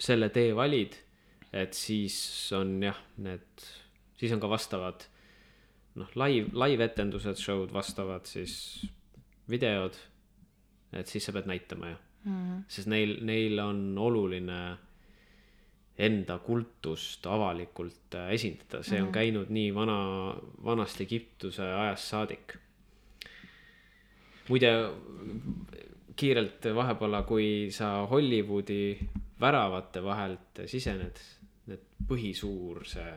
selle 0.00 0.30
tee 0.34 0.52
valid, 0.56 0.98
et 1.52 1.74
siis 1.74 2.18
on 2.56 2.76
jah, 2.82 2.98
need, 3.22 3.70
siis 4.18 4.34
on 4.34 4.42
ka 4.42 4.50
vastavad 4.50 5.06
noh, 5.98 6.12
live, 6.18 6.52
live-etendused, 6.54 7.38
show'd, 7.38 7.72
vastavad 7.74 8.26
siis 8.30 8.86
videod. 9.50 9.96
et 10.92 11.06
siis 11.06 11.22
sa 11.22 11.32
pead 11.32 11.46
näitama 11.46 11.92
jah 11.92 11.98
mm, 12.24 12.32
-hmm. 12.32 12.62
sest 12.68 12.88
neil, 12.90 13.18
neil 13.22 13.58
on 13.58 13.98
oluline 13.98 14.76
enda 16.00 16.38
kultust 16.38 17.26
avalikult 17.26 18.16
äh, 18.16 18.32
esindada, 18.36 18.82
see 18.82 19.00
on 19.00 19.08
-hmm. 19.08 19.12
käinud 19.12 19.50
nii 19.52 19.74
vana, 19.74 20.34
vanast 20.64 21.00
Egiptuse 21.00 21.62
ajast 21.62 22.04
saadik. 22.14 22.56
muide, 24.48 24.70
kiirelt 26.16 26.64
vahepeal, 26.74 27.22
kui 27.22 27.68
sa 27.70 28.06
Hollywoodi 28.10 28.98
väravate 29.40 30.02
vahelt 30.02 30.62
sisened, 30.66 31.20
need 31.66 31.84
põhisuur 32.08 32.84
see, 32.84 33.12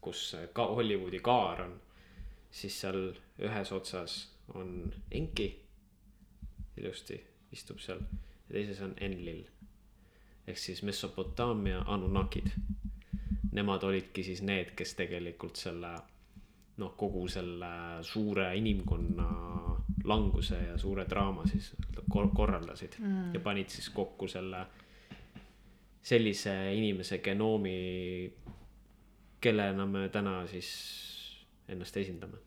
kus 0.00 0.36
ka 0.52 0.66
Hollywoodi 0.66 1.20
kaar 1.20 1.62
on, 1.62 1.80
siis 2.50 2.80
seal 2.80 3.00
ühes 3.38 3.72
otsas 3.72 4.18
on 4.54 4.92
Enki, 5.10 5.48
ilusti 6.76 7.20
istub 7.52 7.78
seal 7.78 8.00
ja 8.00 8.52
teises 8.52 8.80
on 8.80 8.94
Enlil 9.00 9.44
ehk 10.46 10.58
siis 10.58 10.82
Mesopotaamia 10.82 11.84
Anunnakid. 11.86 12.46
Nemad 13.52 13.82
olidki 13.82 14.22
siis 14.22 14.42
need, 14.42 14.72
kes 14.76 14.94
tegelikult 14.94 15.56
selle 15.60 15.92
noh, 16.76 16.94
kogu 16.96 17.26
selle 17.28 17.70
suure 18.02 18.48
inimkonna 18.56 19.26
languse 20.04 20.58
ja 20.70 20.78
suure 20.78 21.04
draama 21.08 21.44
siis 21.46 21.72
kor- 22.10 22.32
korraldasid 22.34 22.96
mm. 22.98 23.34
ja 23.34 23.40
panid 23.40 23.68
siis 23.68 23.90
kokku 23.90 24.28
selle 24.28 24.64
sellise 26.02 26.54
inimese 26.74 27.18
genoomi, 27.22 28.32
kellena 29.40 29.86
me 29.86 30.08
täna 30.08 30.40
siis 30.50 30.72
ennast 31.68 31.96
esindame 31.96 32.40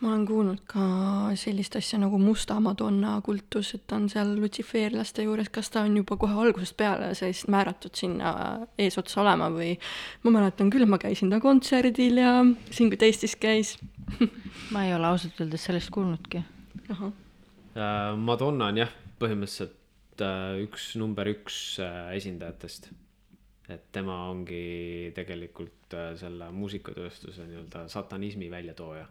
ma 0.00 0.10
olen 0.12 0.26
kuulnud 0.28 0.58
ka 0.68 0.86
sellist 1.40 1.76
asja 1.78 1.98
nagu 2.02 2.18
Musta 2.20 2.58
Madonna 2.60 3.14
kultus, 3.24 3.72
et 3.74 3.86
ta 3.88 3.96
on 3.96 4.10
seal 4.12 4.34
lutsifeerlaste 4.36 5.24
juures, 5.24 5.48
kas 5.52 5.70
ta 5.72 5.86
on 5.86 5.96
juba 5.96 6.18
kohe 6.20 6.36
algusest 6.42 6.76
peale 6.76 7.14
siis 7.16 7.46
määratud 7.52 7.96
sinna 7.96 8.34
eesotsas 8.78 9.22
olema 9.22 9.48
või 9.54 9.72
ma 10.26 10.34
mäletan 10.36 10.70
küll, 10.74 10.84
ma 10.90 11.00
käisin 11.00 11.32
ta 11.32 11.40
kontserdil 11.40 12.20
ja 12.20 12.34
siin, 12.70 12.90
kui 12.92 13.00
ta 13.00 13.08
Eestis 13.08 13.38
käis. 13.40 13.76
ma 14.72 14.84
ei 14.86 14.92
ole 14.94 15.08
ausalt 15.08 15.40
öeldes 15.40 15.64
sellest 15.66 15.90
kuulnudki. 15.94 16.44
Äh, 17.76 18.12
Madonna 18.16 18.70
on 18.70 18.78
jah, 18.80 18.92
põhimõtteliselt 19.20 20.22
äh, 20.24 20.60
üks 20.64 20.92
number 21.00 21.28
üks 21.32 21.80
äh, 21.82 22.14
esindajatest. 22.20 22.92
et 23.66 23.88
tema 23.90 24.28
ongi 24.30 25.10
tegelikult 25.10 25.94
selle 26.20 26.52
muusikatööstuse 26.54 27.48
nii-öelda 27.48 27.88
satanismi 27.90 28.46
väljatooja. 28.50 29.08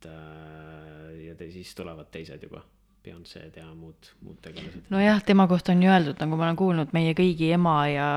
Et 0.00 0.10
äh, 0.10 1.26
ja 1.28 1.36
te, 1.36 1.50
siis 1.52 1.74
tulevad 1.76 2.08
teised 2.12 2.42
juba 2.48 2.62
Beyonce'd 3.00 3.56
ja 3.56 3.64
muud, 3.72 4.10
muud 4.20 4.36
tegelased. 4.44 4.88
nojah, 4.92 5.22
tema 5.24 5.46
kohta 5.48 5.72
on 5.72 5.82
ju 5.82 5.88
öeldud, 5.88 6.18
nagu 6.20 6.36
ma 6.36 6.48
olen 6.48 6.58
kuulnud, 6.60 6.90
meie 6.92 7.14
kõigi 7.16 7.48
ema 7.56 7.76
ja 7.88 8.08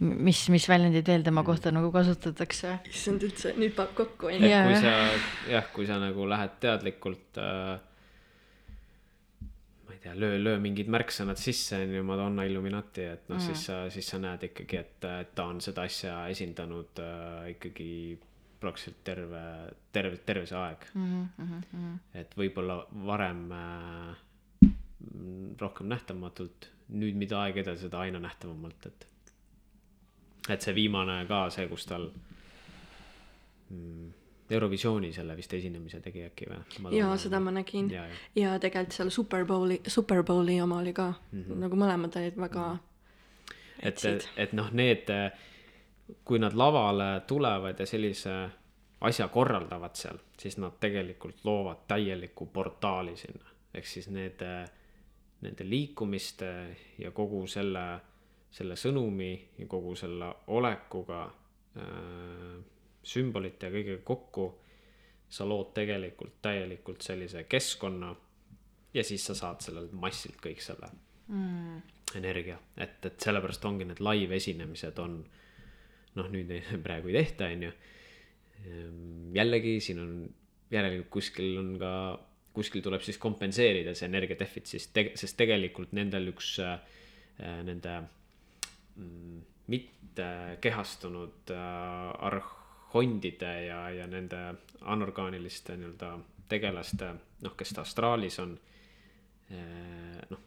mis, 0.00 0.42
mis 0.52 0.66
väljendid 0.68 1.08
veel 1.08 1.24
tema 1.24 1.44
kohta 1.46 1.72
nagu 1.72 1.88
kasutatakse. 1.94 2.78
issand 2.90 3.24
üldse, 3.24 3.54
nüüd 3.56 3.72
paneb 3.78 3.94
kokku, 3.96 4.28
onju. 4.28 4.50
et 4.50 4.68
kui 4.68 4.82
sa, 4.82 4.96
jah, 5.54 5.70
kui 5.72 5.88
sa 5.88 5.96
nagu 6.02 6.28
lähed 6.28 6.58
teadlikult 6.60 7.40
äh, 7.40 7.72
ma 9.88 9.96
ei 9.96 10.02
tea, 10.04 10.16
löö, 10.20 10.36
löö 10.44 10.60
mingid 10.60 10.92
märksõnad 10.92 11.40
sisse, 11.40 11.80
onju, 11.86 12.04
Madonna 12.12 12.44
Illuminati, 12.48 13.08
et 13.16 13.28
noh 13.32 13.40
mm., 13.40 13.46
siis 13.48 13.68
sa, 13.70 13.86
siis 13.94 14.12
sa 14.12 14.20
näed 14.20 14.50
ikkagi, 14.52 14.84
et, 14.84 15.12
et 15.24 15.32
ta 15.32 15.48
on 15.48 15.64
seda 15.64 15.88
asja 15.88 16.26
esindanud 16.28 17.00
äh, 17.00 17.54
ikkagi 17.56 17.92
praktiliselt 18.60 19.04
terve, 19.04 19.42
terve, 19.92 20.16
terve 20.26 20.46
see 20.46 20.58
aeg 20.58 20.84
mm. 20.94 21.28
-hmm. 21.38 21.94
et 22.14 22.36
võib-olla 22.36 22.80
varem 23.06 23.46
äh, 23.56 24.16
rohkem 25.60 25.88
nähtamatult, 25.88 26.68
nüüd 26.88 27.16
mida 27.16 27.40
aeg 27.44 27.60
edasi, 27.62 27.86
seda 27.88 28.02
aina 28.04 28.20
nähtavamalt, 28.20 28.86
et. 28.86 29.06
et 30.48 30.62
see 30.62 30.74
viimane 30.74 31.24
ka 31.28 31.44
see, 31.50 31.68
kus 31.68 31.86
tal 31.88 32.08
mm, 33.70 34.10
Eurovisiooni 34.50 35.12
selle 35.14 35.36
vist 35.38 35.52
esinemise 35.54 36.00
tegi 36.02 36.24
äkki 36.26 36.48
või? 36.50 36.96
jaa, 36.96 37.16
seda 37.16 37.40
ma 37.40 37.52
nägin 37.54 37.90
ja, 37.92 38.06
ja. 38.06 38.16
ja 38.42 38.54
tegelikult 38.62 38.96
seal 38.96 39.12
Superbowli, 39.14 39.80
Superbowli 39.86 40.60
oma 40.60 40.80
oli 40.82 40.92
ka 40.92 41.12
mm, 41.12 41.42
-hmm. 41.42 41.60
nagu 41.64 41.76
mõlemad 41.76 42.18
olid 42.18 42.36
väga 42.36 42.66
mm. 42.72 42.78
-hmm. 42.78 43.86
et, 43.88 44.04
et, 44.04 44.28
et 44.36 44.52
noh, 44.52 44.72
need 44.72 45.12
kui 46.24 46.38
nad 46.38 46.54
lavale 46.54 47.20
tulevad 47.26 47.80
ja 47.80 47.86
sellise 47.86 48.34
asja 49.00 49.28
korraldavad 49.28 49.96
seal, 49.96 50.18
siis 50.38 50.58
nad 50.60 50.76
tegelikult 50.80 51.44
loovad 51.44 51.86
täieliku 51.88 52.46
portaali 52.46 53.16
sinna. 53.16 53.50
ehk 53.74 53.86
siis 53.86 54.08
need, 54.10 54.40
nende 55.40 55.64
liikumiste 55.64 56.76
ja 56.98 57.10
kogu 57.10 57.46
selle, 57.46 58.00
selle 58.50 58.76
sõnumi 58.76 59.32
ja 59.58 59.66
kogu 59.66 59.94
selle 59.96 60.32
olekuga 60.46 61.22
äh,, 61.76 62.58
sümbolite 63.02 63.66
ja 63.66 63.72
kõigega 63.72 64.02
kokku, 64.04 64.48
sa 65.28 65.46
lood 65.48 65.70
tegelikult 65.74 66.40
täielikult 66.42 67.06
sellise 67.06 67.44
keskkonna 67.44 68.14
ja 68.94 69.04
siis 69.04 69.24
sa 69.26 69.34
saad 69.34 69.62
sellelt 69.62 69.92
massilt 69.92 70.40
kõik 70.42 70.60
selle 70.62 70.90
mm. 71.28 71.82
energia, 72.18 72.58
et, 72.76 72.98
et 73.06 73.20
sellepärast 73.22 73.64
ongi 73.64 73.86
need 73.86 74.02
live 74.02 74.36
esinemised 74.36 74.98
on 74.98 75.22
noh, 76.18 76.28
nüüd 76.32 76.52
praegu 76.86 77.12
ei 77.12 77.20
tehta, 77.20 77.50
on 77.50 77.68
ju. 77.68 77.72
Ehm, 78.60 79.30
jällegi 79.36 79.78
siin 79.84 80.02
on 80.02 80.14
järelikult 80.70 81.10
kuskil 81.10 81.58
on 81.58 81.74
ka, 81.80 81.92
kuskil 82.54 82.82
tuleb 82.84 83.02
siis 83.04 83.18
kompenseerida 83.22 83.94
see 83.96 84.08
energia 84.10 84.38
defitsiit, 84.38 84.96
sest 85.18 85.38
tegelikult 85.38 85.94
nendel 85.96 86.30
üks 86.32 86.56
äh, 86.64 86.80
nende 87.66 87.96
mm, 88.96 89.40
mitte 89.70 90.28
kehastunud 90.62 91.52
äh, 91.54 92.26
arhondide 92.30 93.54
ja, 93.66 93.80
ja 93.94 94.06
nende 94.10 94.42
anorgaaniliste 94.80 95.76
nii-öelda 95.78 96.14
tegelaste, 96.50 97.12
noh, 97.44 97.54
kes 97.56 97.74
ta 97.76 97.84
astraalis 97.86 98.40
on. 98.42 98.56
Äh, 99.50 100.22
noh, 100.30 100.46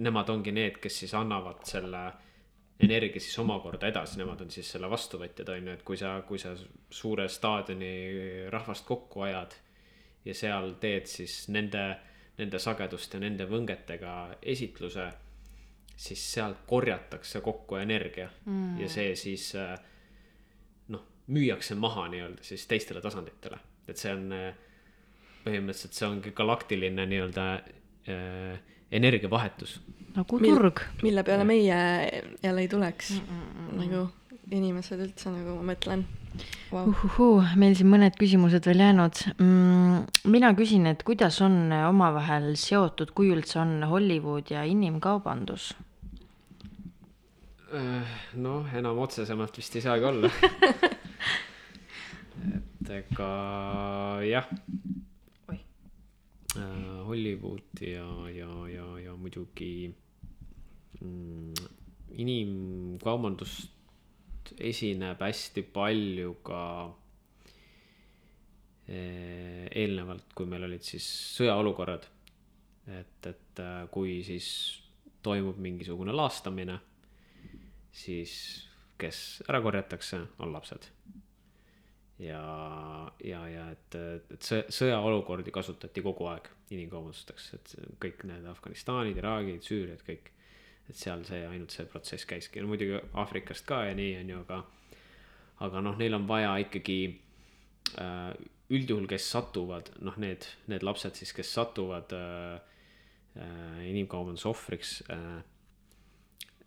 nemad 0.00 0.28
ongi 0.32 0.52
need, 0.52 0.80
kes 0.80 1.02
siis 1.04 1.14
annavad 1.16 1.64
selle 1.68 2.06
energia 2.80 3.20
siis 3.20 3.38
omakorda 3.40 3.88
edasi, 3.88 4.18
nemad 4.20 4.42
on 4.44 4.50
siis 4.52 4.68
selle 4.74 4.90
vastuvõtjad, 4.90 5.48
on 5.52 5.70
ju, 5.70 5.76
et 5.78 5.84
kui 5.86 5.96
sa, 6.00 6.16
kui 6.28 6.40
sa 6.40 6.52
suure 6.92 7.28
staadioni 7.32 8.50
rahvast 8.52 8.84
kokku 8.88 9.24
ajad 9.28 9.56
ja 10.26 10.34
seal 10.34 10.74
teed 10.82 11.08
siis 11.08 11.46
nende, 11.54 11.86
nende 12.38 12.60
sagedust 12.60 13.14
ja 13.16 13.22
nende 13.22 13.46
võngetega 13.48 14.16
esitluse, 14.42 15.08
siis 15.96 16.22
sealt 16.34 16.66
korjatakse 16.68 17.40
kokku 17.40 17.78
energia 17.80 18.28
mm. 18.44 18.76
ja 18.82 18.90
see 18.92 19.14
siis 19.16 19.48
noh, 20.92 21.06
müüakse 21.32 21.78
maha 21.80 22.10
nii-öelda 22.12 22.44
siis 22.44 22.66
teistele 22.68 23.00
tasanditele, 23.00 23.58
et 23.88 23.96
see 23.96 24.12
on 24.12 24.28
põhimõtteliselt 25.46 25.96
see 25.96 26.08
ongi 26.08 26.32
galaktiline 26.36 27.06
nii-öelda 27.08 27.44
äh, 28.10 28.58
energiavahetus. 28.90 29.78
Nagu 30.16 30.38
turg. 30.40 30.82
mille 31.02 31.22
peale 31.24 31.44
meie 31.48 31.78
jälle 32.42 32.60
ei 32.60 32.68
tuleks 32.68 33.10
mm, 33.10 33.18
-mm. 33.26 33.80
nagu 33.80 34.08
inimesed 34.50 35.00
üldse 35.02 35.30
nagu 35.30 35.56
ma 35.58 35.72
mõtlen 35.72 36.04
wow.. 36.72 36.88
Uhuhuu, 36.90 37.42
meil 37.56 37.74
siin 37.78 37.90
mõned 37.90 38.16
küsimused 38.18 38.66
veel 38.66 38.80
jäänud 38.84 39.22
mm,. 39.38 40.06
mina 40.32 40.52
küsin, 40.58 40.86
et 40.86 41.02
kuidas 41.02 41.40
on 41.44 41.72
omavahel 41.72 42.54
seotud, 42.60 43.10
kui 43.14 43.32
üldse 43.34 43.60
on 43.60 43.82
Hollywood 43.90 44.50
ja 44.50 44.64
inimkaubandus? 44.64 45.74
Äh, 47.74 48.06
noh, 48.34 48.68
enam 48.78 48.98
otsesemalt 49.02 49.56
vist 49.58 49.76
ei 49.76 49.82
saagi 49.82 50.04
olla 50.04 50.30
et 52.56 52.90
ega 53.00 53.30
jah 54.22 54.46
Äh, 56.56 57.04
Hollywood 57.06 57.80
ja, 57.80 58.30
ja, 58.30 58.68
ja, 58.68 58.98
ja 58.98 59.16
muidugi 59.16 59.88
mm, 59.88 60.05
inimkaubandust 62.16 63.72
esineb 64.62 65.20
hästi 65.20 65.62
palju 65.74 66.36
ka 66.46 66.62
eh, 68.88 69.66
eelnevalt, 69.70 70.32
kui 70.34 70.46
meil 70.50 70.68
olid 70.68 70.86
siis 70.86 71.06
sõjaolukorrad. 71.36 72.06
et, 72.86 73.26
et 73.26 73.60
äh, 73.60 73.88
kui 73.90 74.20
siis 74.22 74.48
toimub 75.26 75.58
mingisugune 75.58 76.12
laastamine, 76.14 76.78
siis 77.90 78.32
kes 78.98 79.42
ära 79.50 79.58
korjatakse, 79.64 80.20
on 80.38 80.52
lapsed 80.54 80.86
ja, 82.18 83.12
ja, 83.24 83.42
ja 83.48 83.66
et, 83.72 83.96
et 84.32 84.48
sõjaolukordi 84.72 85.52
kasutati 85.54 86.04
kogu 86.04 86.28
aeg 86.30 86.48
inimkaubandusteks, 86.74 87.50
et 87.56 87.74
kõik 88.02 88.24
need 88.28 88.46
Afganistanid, 88.50 89.18
Iraagid, 89.20 89.62
Süüriad, 89.66 90.02
kõik. 90.06 90.32
Et 90.88 90.98
seal 90.98 91.24
see, 91.26 91.42
ainult 91.48 91.74
see 91.74 91.86
protsess 91.90 92.26
käiski, 92.28 92.62
no 92.62 92.70
muidugi 92.70 92.98
Aafrikast 93.18 93.66
ka 93.66 93.82
ja 93.88 93.94
nii, 93.98 94.12
on 94.20 94.32
ju, 94.32 94.42
aga, 94.46 94.60
aga 95.66 95.82
noh, 95.82 95.96
neil 95.98 96.14
on 96.18 96.28
vaja 96.28 96.52
ikkagi 96.62 96.98
äh, 98.02 98.30
üldjuhul, 98.70 99.08
kes 99.10 99.26
satuvad, 99.34 99.90
noh, 100.06 100.16
need, 100.22 100.46
need 100.70 100.86
lapsed 100.86 101.18
siis, 101.18 101.32
kes 101.34 101.50
satuvad 101.58 102.14
äh, 102.16 102.78
äh, 103.40 103.82
inimkaubanduse 103.90 104.50
ohvriks 104.50 105.00
äh,. 105.10 105.42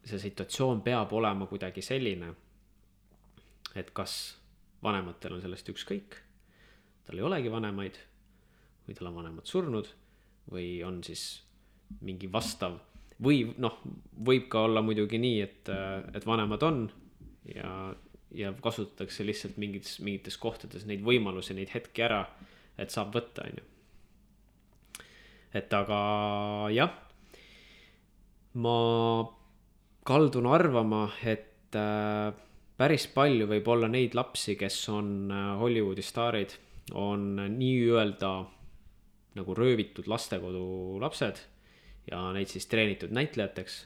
see 0.09 0.19
situatsioon 0.19 0.79
peab 0.81 1.11
olema 1.13 1.45
kuidagi 1.45 1.83
selline, 1.85 2.31
et 3.77 3.91
kas 3.93 4.13
vanematel 4.83 5.35
on 5.35 5.41
sellest 5.43 5.69
ükskõik. 5.69 6.15
tal 7.05 7.19
ei 7.19 7.25
olegi 7.25 7.51
vanemaid 7.51 7.99
või 8.87 8.95
tal 8.95 9.09
on 9.11 9.19
vanemad 9.19 9.45
surnud 9.45 9.91
või 10.49 10.79
on 10.87 11.03
siis 11.03 11.43
mingi 12.05 12.31
vastav 12.31 12.79
või 13.23 13.41
noh, 13.59 13.79
võib 14.25 14.47
ka 14.51 14.63
olla 14.67 14.83
muidugi 14.85 15.19
nii, 15.21 15.39
et, 15.43 15.71
et 16.15 16.25
vanemad 16.27 16.63
on 16.63 16.85
ja, 17.55 17.71
ja 18.35 18.53
kasutatakse 18.63 19.25
lihtsalt 19.27 19.59
mingites, 19.61 19.97
mingites 20.03 20.37
kohtades 20.39 20.85
neid 20.87 21.03
võimalusi, 21.05 21.55
neid 21.57 21.73
hetki 21.73 22.05
ära, 22.05 22.23
et 22.79 22.93
saab 22.93 23.13
võtta, 23.15 23.45
on 23.47 23.59
ju. 23.59 23.65
et 25.59 25.73
aga 25.75 25.99
jah, 26.75 26.93
ma 28.63 28.77
kaldun 30.07 30.47
arvama, 30.49 31.09
et 31.27 31.75
äh, 31.77 32.31
päris 32.79 33.09
palju 33.13 33.49
võib 33.49 33.67
olla 33.69 33.91
neid 33.91 34.15
lapsi, 34.17 34.55
kes 34.59 34.81
on 34.93 35.11
äh, 35.27 35.51
Hollywoodi 35.59 36.05
staarid, 36.05 36.55
on 36.97 37.35
nii-öelda 37.37 38.31
nagu 39.37 39.53
röövitud 39.53 40.07
lastekodu 40.09 40.97
lapsed 41.03 41.37
ja 42.07 42.21
neid 42.33 42.47
siis 42.51 42.67
treenitud 42.67 43.11
näitlejateks. 43.15 43.85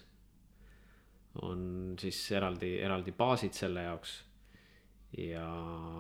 on 1.42 1.96
siis 2.00 2.32
eraldi, 2.32 2.78
eraldi 2.80 3.12
baasid 3.12 3.54
selle 3.54 3.84
jaoks. 3.84 4.24
ja, 5.18 5.48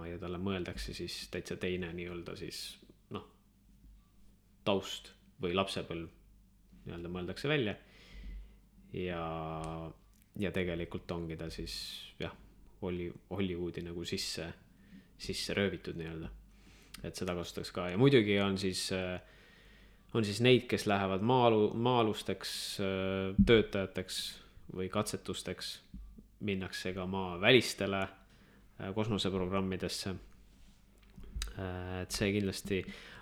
ja 0.10 0.19
talle 0.19 0.38
mõeldakse 0.38 0.94
siis 0.94 1.27
täitsa 1.31 1.56
teine 1.56 1.94
nii-öelda 1.94 2.35
siis 2.35 2.77
noh, 3.10 3.26
taust 4.64 5.14
või 5.41 5.53
lapsepõlv 5.53 6.10
nii-öelda 6.85 7.10
mõeldakse 7.10 7.49
välja. 7.49 7.76
ja, 8.94 9.26
ja 10.40 10.52
tegelikult 10.52 11.11
ongi 11.11 11.38
ta 11.38 11.49
siis 11.49 11.76
jah 12.19 12.34
Holly, 12.84 13.14
Hollywoodi 13.30 13.84
nagu 13.85 14.03
sisse, 14.06 14.49
sisse 15.18 15.53
röövitud 15.56 15.98
nii-öelda. 15.99 16.30
et 17.03 17.15
seda 17.15 17.35
kasutatakse 17.35 17.73
ka 17.73 17.90
ja 17.90 17.98
muidugi 17.98 18.35
on 18.40 18.57
siis, 18.57 18.91
äh, 18.91 19.22
on 20.14 20.26
siis 20.26 20.41
neid, 20.41 20.68
kes 20.69 20.85
lähevad 20.88 21.22
maa-alu, 21.26 21.72
maa-alusteks 21.73 22.52
äh, 22.81 23.35
töötajateks 23.45 24.19
või 24.76 24.90
katsetusteks. 24.90 25.80
minnakse 26.44 26.94
ka 26.94 27.06
maavälistele 27.07 28.02
äh, 28.02 28.94
kosmoseprogrammidesse. 28.95 30.15
et 32.02 32.11
see 32.11 32.31
kindlasti, 32.34 32.80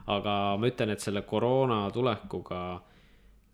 aga 0.08 0.56
ma 0.58 0.68
ütlen, 0.68 0.90
et 0.94 1.00
selle 1.04 1.22
koroona 1.22 1.90
tulekuga, 1.92 2.82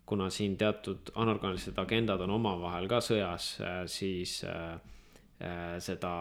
kuna 0.06 0.30
siin 0.30 0.56
teatud 0.56 1.10
anorgaanilised 1.14 1.78
agendad 1.78 2.20
on 2.20 2.30
omavahel 2.30 2.86
ka 2.88 3.00
sõjas, 3.02 3.48
siis 3.90 4.36
seda, 5.82 6.12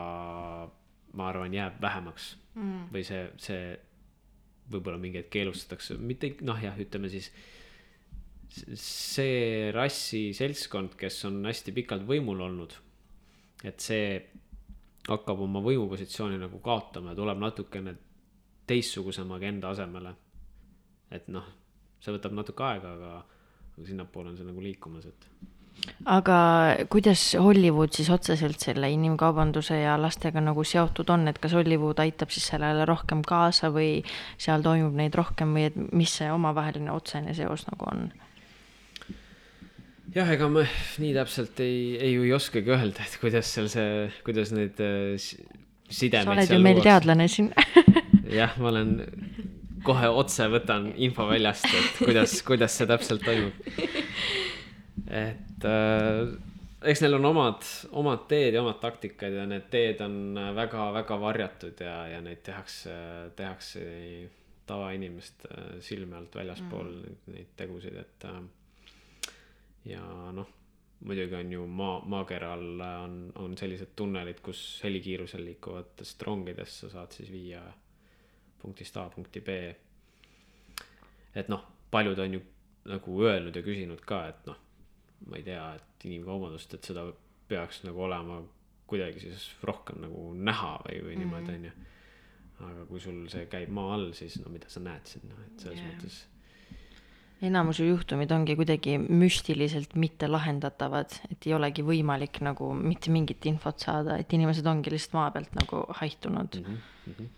ma 1.13 1.27
arvan, 1.29 1.53
jääb 1.53 1.77
vähemaks 1.81 2.31
mm. 2.55 2.89
või 2.93 3.03
see, 3.05 3.21
see 3.37 3.61
võib-olla 4.71 4.99
mingi 5.01 5.21
hetk 5.21 5.31
keelustatakse, 5.37 5.97
mitte 5.99 6.33
noh, 6.47 6.59
jah, 6.61 6.75
ütleme 6.79 7.09
siis 7.11 7.31
see 8.79 9.69
rassi 9.75 10.31
seltskond, 10.35 10.95
kes 10.99 11.19
on 11.29 11.41
hästi 11.45 11.73
pikalt 11.75 12.05
võimul 12.07 12.41
olnud, 12.47 12.75
et 13.67 13.83
see 13.83 14.17
hakkab 15.07 15.43
oma 15.45 15.61
võimupositsiooni 15.63 16.39
nagu 16.41 16.59
kaotama 16.63 17.13
ja 17.13 17.19
tuleb 17.19 17.39
natukene 17.39 17.95
teistsugusema 18.67 19.37
agenda 19.37 19.71
asemele. 19.71 20.15
et 21.11 21.29
noh, 21.31 21.45
see 22.03 22.11
võtab 22.11 22.33
natuke 22.35 22.63
aega, 22.67 22.89
aga, 22.97 23.11
aga 23.77 23.85
sinnapoole 23.87 24.33
on 24.33 24.39
see 24.39 24.47
nagu 24.47 24.63
liikumas, 24.63 25.05
et. 25.07 25.29
Aga 26.07 26.37
kuidas 26.91 27.21
Hollywood 27.39 27.95
siis 27.95 28.09
otseselt 28.13 28.63
selle 28.63 28.89
inimkaubanduse 28.93 29.79
ja 29.81 29.97
lastega 29.99 30.41
nagu 30.43 30.63
seotud 30.67 31.09
on, 31.13 31.27
et 31.31 31.39
kas 31.43 31.55
Hollywood 31.57 31.99
aitab 32.03 32.31
siis 32.33 32.47
sellele 32.53 32.85
rohkem 32.87 33.23
kaasa 33.27 33.71
või 33.75 34.03
seal 34.39 34.63
toimub 34.65 34.95
neid 34.97 35.15
rohkem 35.17 35.55
või 35.57 35.67
et 35.71 35.77
mis 35.91 36.15
see 36.19 36.31
omavaheline 36.31 36.93
otsene 36.93 37.35
seos 37.37 37.67
nagu 37.71 37.91
on? 37.91 38.07
jah, 40.15 40.29
ega 40.31 40.47
ma 40.51 40.63
nii 41.01 41.13
täpselt 41.17 41.59
ei, 41.63 41.97
ei 41.99 42.13
ju 42.15 42.25
ei 42.27 42.33
oskagi 42.37 42.71
öelda, 42.73 43.03
et 43.03 43.19
kuidas 43.21 43.51
seal 43.53 43.67
see, 43.71 44.07
kuidas 44.25 44.53
neid 44.55 44.79
äh, 44.83 45.17
sidemeid. 45.89 46.27
sa 46.27 46.35
oled 46.37 46.55
ju 46.55 46.63
meil 46.63 46.83
teadlane 46.85 47.27
siin 47.31 47.51
jah, 48.39 48.55
ma 48.61 48.71
olen, 48.71 48.95
kohe 49.87 50.09
otse 50.21 50.47
võtan 50.51 50.91
info 50.95 51.27
väljast, 51.29 51.67
et 51.67 51.99
kuidas, 52.03 52.39
kuidas 52.47 52.75
see 52.79 52.87
täpselt 52.89 53.23
toimub. 53.27 53.55
et 55.07 55.65
äh, 55.65 56.33
eks 56.87 57.01
neil 57.01 57.17
on 57.17 57.29
omad, 57.31 57.63
omad 57.97 58.27
teed 58.29 58.57
ja 58.57 58.61
omad 58.61 58.81
taktikad 58.81 59.33
ja 59.33 59.45
need 59.49 59.69
teed 59.73 60.01
on 60.05 60.37
väga-väga 60.55 61.19
varjatud 61.21 61.79
ja, 61.81 61.95
ja 62.11 62.21
neid 62.21 62.43
tehakse, 62.45 62.97
tehakse 63.35 63.85
tavainimeste 64.67 65.81
silme 65.81 66.17
alt 66.19 66.35
väljaspool 66.35 66.91
mm. 66.91 67.17
neid 67.33 67.55
tegusid, 67.59 67.95
et 68.01 68.27
äh, 68.27 68.41
ja 69.93 70.03
noh, 70.35 70.49
muidugi 70.99 71.35
on 71.35 71.51
ju 71.51 71.65
maa, 71.67 71.99
maakeral 72.05 72.81
on, 72.81 73.17
on 73.35 73.57
sellised 73.57 73.95
tunnelid, 73.95 74.41
kus 74.43 74.81
helikiirusel 74.83 75.45
liikuvatest 75.45 76.21
rongidest 76.27 76.83
sa 76.83 76.91
saad 76.97 77.15
siis 77.15 77.31
viia 77.31 77.61
punktist 78.61 78.97
A 78.97 79.07
punkti 79.13 79.41
B. 79.41 79.57
et 81.35 81.49
noh, 81.49 81.63
paljud 81.91 82.19
on 82.19 82.33
ju 82.33 82.41
nagu 82.87 83.21
öelnud 83.23 83.55
ja 83.55 83.61
küsinud 83.61 84.01
ka, 84.07 84.23
et 84.31 84.47
noh, 84.49 84.57
ma 85.25 85.39
ei 85.39 85.43
tea, 85.43 85.65
et 85.79 86.07
inimkaubandust, 86.09 86.77
et 86.77 86.91
seda 86.91 87.07
peaks 87.47 87.83
nagu 87.87 88.03
olema 88.05 88.41
kuidagi 88.87 89.25
siis 89.25 89.49
rohkem 89.67 90.01
nagu 90.05 90.31
näha 90.37 90.77
või, 90.85 91.03
või 91.09 91.19
niimoodi, 91.23 91.51
mhm. 91.51 91.59
on 91.59 91.65
ju. 91.67 91.91
aga 92.69 92.87
kui 92.89 93.03
sul 93.03 93.19
see 93.31 93.45
käib 93.51 93.73
maa 93.73 93.93
all, 93.97 94.11
siis 94.17 94.39
no 94.41 94.51
mida 94.53 94.69
sa 94.71 94.81
näed 94.83 95.05
sinna, 95.09 95.37
et 95.45 95.65
selles 95.65 95.81
yeah. 95.81 95.93
mõttes 95.93 96.25
enamus 97.41 97.79
ju 97.79 97.85
juhtumid 97.85 98.31
ongi 98.33 98.55
kuidagi 98.57 98.95
müstiliselt 98.97 99.93
mitte 99.95 100.29
lahendatavad, 100.29 101.13
et 101.29 101.45
ei 101.45 101.53
olegi 101.53 101.85
võimalik 101.85 102.39
nagu 102.45 102.71
mitte 102.73 103.13
mingit 103.13 103.45
infot 103.49 103.77
saada, 103.85 104.17
et 104.17 104.33
inimesed 104.33 104.65
ongi 104.65 104.93
lihtsalt 104.93 105.17
maa 105.19 105.27
pealt 105.35 105.53
nagu 105.59 105.83
haihtunud 105.99 106.57
mm. 106.63 106.79
-hmm. 107.05 107.29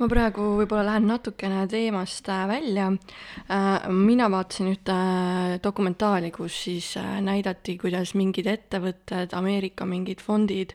Ma 0.00 0.08
praegu 0.08 0.44
võib-olla 0.56 0.94
lähen 0.94 1.08
natukene 1.10 1.66
teemast 1.68 2.28
äh, 2.32 2.46
välja. 2.48 2.88
Äh, 3.52 3.88
mina 3.92 4.30
vaatasin 4.32 4.70
ühte 4.72 4.94
äh, 4.96 5.58
dokumentaali, 5.62 6.32
kus 6.32 6.56
siis 6.64 6.94
näidati, 7.26 7.76
kuidas 7.80 8.14
mingid 8.16 8.48
ettevõtted, 8.50 9.36
Ameerika 9.36 9.88
mingid 9.88 10.24
fondid 10.24 10.74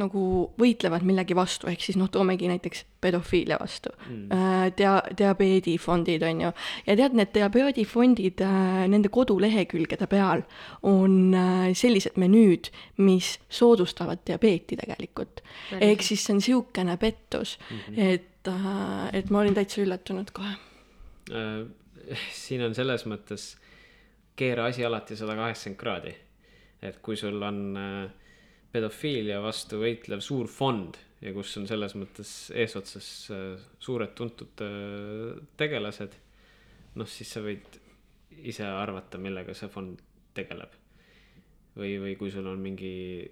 nagu 0.00 0.22
võitlevad 0.60 1.04
millegi 1.06 1.36
vastu, 1.36 1.68
ehk 1.70 1.82
siis 1.84 1.98
noh, 2.00 2.10
toomegi 2.12 2.48
näiteks 2.50 2.84
pedofiilia 3.00 3.58
vastu 3.60 3.92
mm.. 3.94 4.26
Äh, 4.32 4.66
dia-, 4.78 5.02
diabeedifondid 5.18 6.24
on 6.26 6.44
ju, 6.46 6.52
ja 6.86 6.96
tead, 6.98 7.16
need 7.18 7.32
diabeedifondid, 7.34 8.44
äh, 8.44 8.84
nende 8.92 9.12
kodulehekülgede 9.12 10.08
peal 10.10 10.44
on 10.86 11.34
äh, 11.34 11.70
sellised 11.76 12.20
menüüd, 12.20 12.70
mis 13.02 13.36
soodustavad 13.48 14.24
diabeeti 14.26 14.78
tegelikult. 14.80 15.42
ehk 15.80 16.02
siis 16.02 16.24
see 16.24 16.34
on 16.34 16.40
niisugune 16.42 16.96
pettus 17.00 17.58
mm, 17.58 17.76
-hmm. 17.76 18.00
et, 18.14 18.52
et 19.12 19.30
ma 19.30 19.40
olin 19.40 19.54
täitsa 19.54 19.82
üllatunud 19.82 20.30
kohe 20.32 20.54
siin 22.32 22.62
on 22.66 22.74
selles 22.74 23.04
mõttes, 23.08 23.54
keera 24.38 24.68
asi 24.70 24.84
alati 24.86 25.16
sada 25.18 25.36
kaheksakümmend 25.38 25.80
kraadi. 25.80 26.14
et 26.82 26.98
kui 27.02 27.16
sul 27.16 27.42
on 27.42 27.76
äh, 27.76 28.10
pedofiilia 28.76 29.40
vastu 29.44 29.80
võitlev 29.80 30.22
suur 30.24 30.50
fond 30.52 30.98
ja 31.24 31.32
kus 31.34 31.54
on 31.60 31.66
selles 31.68 31.94
mõttes 31.96 32.32
eesotsas 32.54 33.08
äh, 33.32 33.46
suured 33.82 34.12
tuntud 34.18 34.64
äh, 34.64 35.38
tegelased. 35.58 36.16
noh, 36.96 37.08
siis 37.08 37.32
sa 37.32 37.42
võid 37.44 37.80
ise 38.36 38.66
arvata, 38.68 39.20
millega 39.20 39.54
see 39.56 39.70
fond 39.72 40.00
tegeleb. 40.36 40.76
või, 41.76 41.96
või 42.00 42.14
kui 42.20 42.30
sul 42.32 42.46
on 42.48 42.60
mingi, 42.60 43.24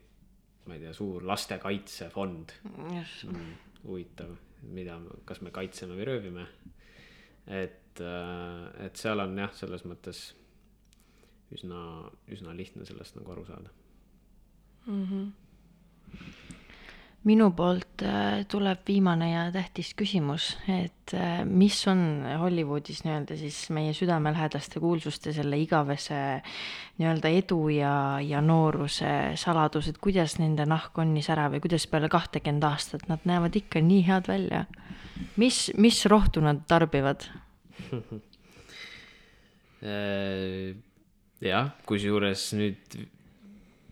ma 0.66 0.76
ei 0.76 0.84
tea, 0.84 0.92
suur 0.96 1.24
lastekaitsefond 1.28 2.56
mm,. 2.72 3.52
huvitav, 3.84 4.34
mida, 4.72 4.98
kas 5.28 5.42
me 5.44 5.52
kaitseme 5.52 5.96
või 5.98 6.08
röövime. 6.08 6.48
et, 7.46 8.00
äh, 8.00 8.86
et 8.86 8.96
seal 8.96 9.20
on 9.20 9.36
jah, 9.38 9.52
selles 9.52 9.84
mõttes 9.84 10.26
üsna, 11.52 12.10
üsna 12.32 12.56
lihtne 12.56 12.88
sellest 12.88 13.20
nagu 13.20 13.36
aru 13.36 13.44
saada 13.48 13.83
mm. 14.86 15.04
-hmm. 15.04 15.32
minu 17.24 17.50
poolt 17.56 18.02
äh, 18.02 18.44
tuleb 18.48 18.78
viimane 18.86 19.30
ja 19.32 19.52
tähtis 19.52 19.94
küsimus, 19.96 20.58
et 20.68 21.14
äh, 21.14 21.44
mis 21.44 21.86
on 21.88 22.24
Hollywoodis 22.40 23.04
nii-öelda 23.04 23.36
siis 23.36 23.70
meie 23.70 23.92
südamelähedaste 23.92 24.80
kuulsuste 24.80 25.32
selle 25.32 25.58
igavese 25.58 26.42
nii-öelda 26.98 27.28
edu 27.28 27.68
ja, 27.68 28.20
ja 28.20 28.40
nooruse 28.40 29.32
saladus, 29.40 29.88
et 29.88 29.98
kuidas 29.98 30.38
nende 30.38 30.66
nahk 30.66 30.98
on 30.98 31.14
nii 31.14 31.22
särav 31.22 31.54
ja 31.54 31.60
kuidas 31.60 31.86
peale 31.86 32.08
kahtekümmet 32.08 32.64
aastat 32.64 33.08
nad 33.08 33.24
näevad 33.24 33.56
ikka 33.56 33.80
nii 33.80 34.06
head 34.06 34.28
välja? 34.28 34.64
mis, 35.36 35.70
mis 35.76 36.06
rohtu 36.06 36.40
nad 36.40 36.60
tarbivad 36.68 37.24
äh, 39.82 40.76
jah, 41.40 41.70
kusjuures 41.86 42.52
nüüd 42.58 42.98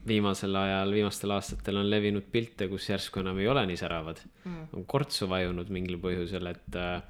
viimasel 0.07 0.57
ajal, 0.59 0.93
viimastel 0.97 1.35
aastatel 1.37 1.79
on 1.83 1.91
levinud 1.91 2.27
pilte, 2.33 2.69
kus 2.71 2.89
järsku 2.91 3.23
enam 3.23 3.39
ei 3.39 3.49
ole 3.51 3.65
nii 3.71 3.79
säravad 3.79 4.23
mm.. 4.45 4.65
on 4.77 4.87
kortsu 4.91 5.29
vajunud 5.31 5.71
mingil 5.75 5.99
põhjusel, 6.03 6.51
et, 6.51 6.79
äh, 6.79 7.03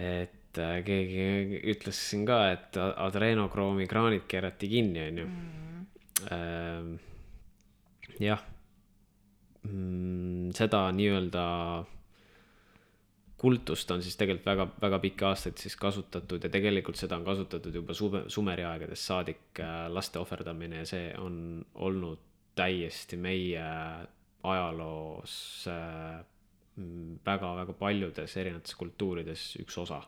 et 0.00 0.60
äh, 0.62 0.78
keegi 0.86 1.62
ütles 1.74 2.00
siin 2.08 2.24
ka, 2.28 2.38
et 2.54 2.78
adrenokraami 2.80 3.88
kraanid 3.90 4.24
keerati 4.30 4.70
kinni, 4.72 5.06
onju. 5.10 5.26
Mm. 5.28 5.86
Ähm, 6.32 6.92
jah, 8.22 8.42
mm, 9.66 10.52
seda 10.56 10.86
nii-öelda 10.94 11.44
kultust 13.42 13.90
on 13.90 14.02
siis 14.02 14.14
tegelikult 14.18 14.46
väga, 14.46 14.66
väga 14.84 14.98
pikki 15.02 15.26
aastaid 15.26 15.58
siis 15.58 15.74
kasutatud 15.80 16.44
ja 16.46 16.50
tegelikult 16.52 16.98
seda 17.00 17.18
on 17.18 17.24
kasutatud 17.26 17.74
juba 17.74 17.94
suve, 17.98 18.24
Sumeri 18.30 18.62
aegadest 18.68 19.08
saadik 19.08 19.60
äh, 19.60 19.86
laste 19.90 20.20
ohverdamine 20.22 20.82
ja 20.82 20.88
see 20.88 21.08
on 21.18 21.36
olnud 21.74 22.22
täiesti 22.54 23.18
meie 23.18 23.64
ajaloos 24.46 25.34
väga-väga 27.26 27.72
äh, 27.74 27.78
paljudes 27.78 28.36
erinevates 28.38 28.76
kultuurides 28.78 29.46
üks 29.62 29.78
osa. 29.82 30.02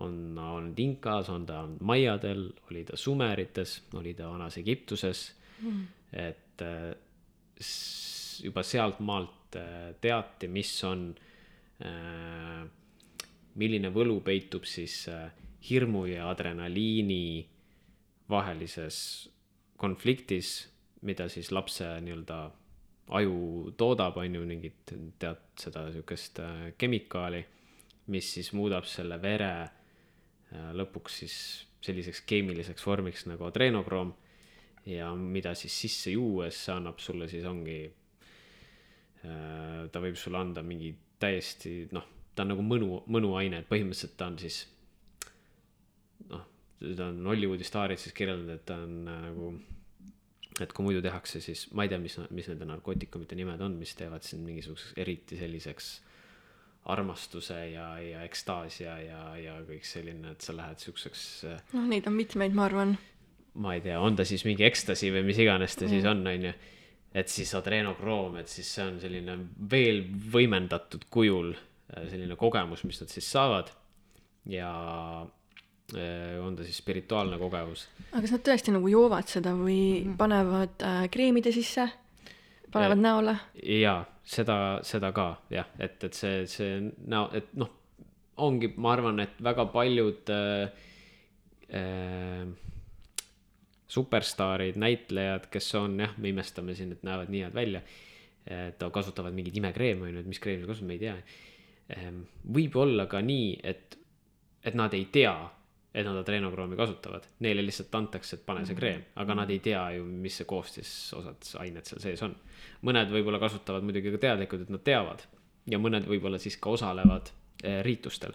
on 0.00 0.38
olnud 0.38 0.78
Inkas, 0.80 1.28
on 1.28 1.44
ta 1.46 1.66
maiadel, 1.84 2.46
oli 2.70 2.84
ta 2.88 2.96
Sumerites, 2.96 3.82
oli 4.00 4.14
ta 4.16 4.30
vanas 4.30 4.56
Egiptuses 4.58 5.26
mm., 5.60 5.84
et 6.12 6.64
äh, 6.64 6.94
juba 8.42 8.64
sealtmaalt 8.64 9.60
teati, 10.00 10.48
mis 10.48 10.72
on 10.88 11.10
Äh, 11.12 11.31
milline 13.58 13.90
võlu 13.92 14.20
peitub 14.24 14.66
siis 14.68 15.06
äh, 15.12 15.28
hirmu 15.68 16.06
ja 16.10 16.28
adrenaliini 16.30 17.44
vahelises 18.30 18.96
konfliktis, 19.80 20.70
mida 21.02 21.28
siis 21.28 21.50
lapse 21.52 21.86
nii-öelda 22.04 22.38
aju 23.18 23.72
toodab, 23.76 24.16
on 24.22 24.38
ju, 24.38 24.44
mingit, 24.46 24.94
tead 25.20 25.42
seda 25.58 25.88
sihukest 25.92 26.40
äh, 26.42 26.64
kemikaali, 26.78 27.42
mis 28.12 28.32
siis 28.38 28.52
muudab 28.56 28.88
selle 28.88 29.20
vere 29.22 29.54
lõpuks 30.52 31.14
siis 31.22 31.34
selliseks 31.80 32.26
keemiliseks 32.28 32.82
vormiks 32.84 33.22
nagu 33.24 33.46
adrenokroom 33.46 34.10
ja 34.90 35.06
mida 35.16 35.54
siis 35.56 35.72
sisse 35.84 36.12
juues 36.12 36.58
annab 36.68 36.98
sulle 37.00 37.24
siis 37.30 37.46
ongi 37.48 37.78
ta 39.22 40.02
võib 40.02 40.18
sulle 40.18 40.42
anda 40.42 40.64
mingi 40.66 40.90
täiesti 41.22 41.74
noh, 41.94 42.06
ta 42.34 42.46
on 42.46 42.54
nagu 42.54 42.64
mõnu, 42.66 43.02
mõnuaine, 43.12 43.62
et 43.62 43.70
põhimõtteliselt 43.70 44.16
ta 44.18 44.30
on 44.32 44.38
siis 44.42 44.62
noh, 46.30 46.46
ta 46.82 47.10
on 47.10 47.22
Hollywoodi 47.30 47.66
staarid 47.66 48.00
siis 48.02 48.16
kirjeldanud, 48.16 48.56
et 48.56 48.66
ta 48.68 48.80
on 48.82 48.98
nagu 49.08 49.52
et 50.60 50.72
kui 50.76 50.84
muidu 50.84 51.00
tehakse, 51.04 51.40
siis 51.40 51.66
ma 51.76 51.86
ei 51.86 51.92
tea, 51.92 52.00
mis, 52.02 52.18
mis 52.34 52.48
nende 52.50 52.68
narkootikumide 52.68 53.36
nimed 53.38 53.62
on, 53.64 53.76
mis 53.80 53.94
teevad 53.96 54.24
sind 54.26 54.44
mingisuguseks 54.46 54.98
eriti 55.00 55.38
selliseks 55.40 55.92
armastuse 56.92 57.56
ja, 57.70 57.86
ja 58.02 58.24
ekstaasia 58.26 58.96
ja, 59.04 59.22
ja 59.38 59.56
kõik 59.66 59.86
selline, 59.86 60.34
et 60.34 60.44
sa 60.44 60.54
lähed 60.56 60.82
siukseks. 60.82 61.24
äh, 61.48 61.64
noh, 61.76 61.86
neid 61.88 62.08
on 62.10 62.16
mitmeid, 62.18 62.56
ma 62.58 62.66
arvan. 62.66 62.96
ma 63.54 63.76
ei 63.76 63.84
tea, 63.84 64.00
on 64.00 64.18
ta 64.18 64.26
siis 64.28 64.44
mingi 64.48 64.66
ekstasi 64.66 65.12
või 65.14 65.24
mis 65.30 65.40
iganes 65.42 65.78
ta 65.78 65.88
siis 65.90 66.06
on, 66.08 66.24
on 66.26 66.48
ju. 66.50 66.54
Et 67.14 67.28
siis 67.28 67.52
adrenokroom, 67.54 68.38
et 68.40 68.48
siis 68.48 68.68
see 68.76 68.86
on 68.88 68.98
selline 69.02 69.36
veel 69.70 70.02
võimendatud 70.32 71.06
kujul 71.12 71.52
äh, 71.54 72.08
selline 72.10 72.36
kogemus, 72.40 72.84
mis 72.88 73.00
nad 73.02 73.12
siis 73.12 73.30
saavad. 73.30 73.72
ja 74.48 74.70
äh, 75.94 76.38
on 76.42 76.56
ta 76.56 76.64
siis 76.64 76.78
spirituaalne 76.82 77.38
kogemus. 77.38 77.88
aga 78.10 78.22
kas 78.24 78.36
nad 78.36 78.46
tõesti 78.48 78.74
nagu 78.74 78.88
joovad 78.88 79.28
seda 79.28 79.54
või 79.58 80.14
panevad 80.18 80.82
äh, 80.82 81.04
kreemide 81.10 81.52
sisse? 81.52 81.90
panevad 82.72 82.98
Eh, 82.98 83.02
näole? 83.02 83.36
jaa, 83.62 84.00
seda, 84.24 84.56
seda 84.82 85.12
ka 85.12 85.36
jah, 85.52 85.68
et, 85.78 86.02
et 86.04 86.16
see, 86.16 86.46
see 86.50 86.80
näo, 87.06 87.28
et 87.36 87.52
noh, 87.60 87.70
ongi, 88.42 88.72
ma 88.80 88.94
arvan, 88.96 89.20
et 89.20 89.36
väga 89.44 89.66
paljud 89.72 90.32
äh, 90.32 90.84
äh, 91.68 92.46
superstaarid, 93.92 94.78
näitlejad, 94.80 95.48
kes 95.52 95.74
on 95.78 95.98
jah, 96.00 96.12
me 96.18 96.32
imestame 96.32 96.76
siin, 96.78 96.94
et 96.94 97.02
näevad 97.06 97.32
nii 97.32 97.46
head 97.46 97.56
välja. 97.56 97.82
et 98.46 98.80
kasutavad 98.92 99.34
mingeid 99.34 99.56
imekreeme 99.56 100.02
on 100.02 100.14
ju, 100.16 100.20
et 100.20 100.26
mis 100.26 100.40
kreemi 100.42 100.64
nad 100.64 100.70
kasutavad, 100.72 100.88
me 100.88 100.94
ei 100.96 101.02
tea. 101.02 102.12
võib 102.56 102.76
olla 102.82 103.06
ka 103.06 103.20
nii, 103.22 103.58
et, 103.62 103.98
et 104.64 104.78
nad 104.78 104.94
ei 104.94 105.04
tea, 105.14 105.34
et 105.94 106.06
nad 106.06 106.16
adrenokroomi 106.16 106.76
kasutavad, 106.76 107.28
neile 107.44 107.62
lihtsalt 107.62 107.94
antakse, 107.94 108.38
et 108.38 108.46
pane 108.46 108.64
see 108.66 108.78
kreem, 108.78 109.04
aga 109.20 109.36
nad 109.42 109.52
ei 109.52 109.60
tea 109.62 109.82
ju, 109.98 110.06
mis 110.24 110.40
see 110.40 110.48
koostisosad, 110.48 111.52
ained 111.62 111.86
seal 111.86 112.02
sees 112.02 112.24
on. 112.26 112.34
mõned 112.88 113.12
võib-olla 113.12 113.38
kasutavad 113.42 113.84
muidugi 113.86 114.14
ka 114.16 114.22
teadlikult, 114.24 114.64
et 114.64 114.72
nad 114.72 114.82
teavad 114.82 115.22
ja 115.70 115.78
mõned 115.78 116.08
võib-olla 116.08 116.40
siis 116.42 116.56
ka 116.56 116.72
osalevad 116.72 117.30
eh, 117.62 117.82
riitustel. 117.86 118.34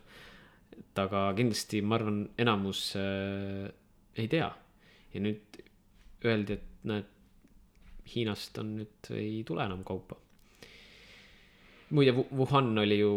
et 0.77 1.03
aga 1.03 1.33
kindlasti 1.35 1.81
ma 1.81 1.97
arvan, 1.97 2.21
enamus 2.37 2.93
äh, 2.95 3.67
ei 4.15 4.29
tea 4.31 4.53
ja 5.17 5.23
nüüd 5.23 5.61
öeldi, 6.25 6.57
et 6.57 6.87
näed, 6.89 7.13
Hiinast 8.07 8.55
on 8.61 8.69
nüüd, 8.77 9.09
ei 9.17 9.41
tule 9.47 9.65
enam 9.67 9.83
kaupa. 9.83 10.15
muide, 11.89 12.13
Wuhan 12.13 12.77
oli 12.77 12.99
ju, 12.99 13.11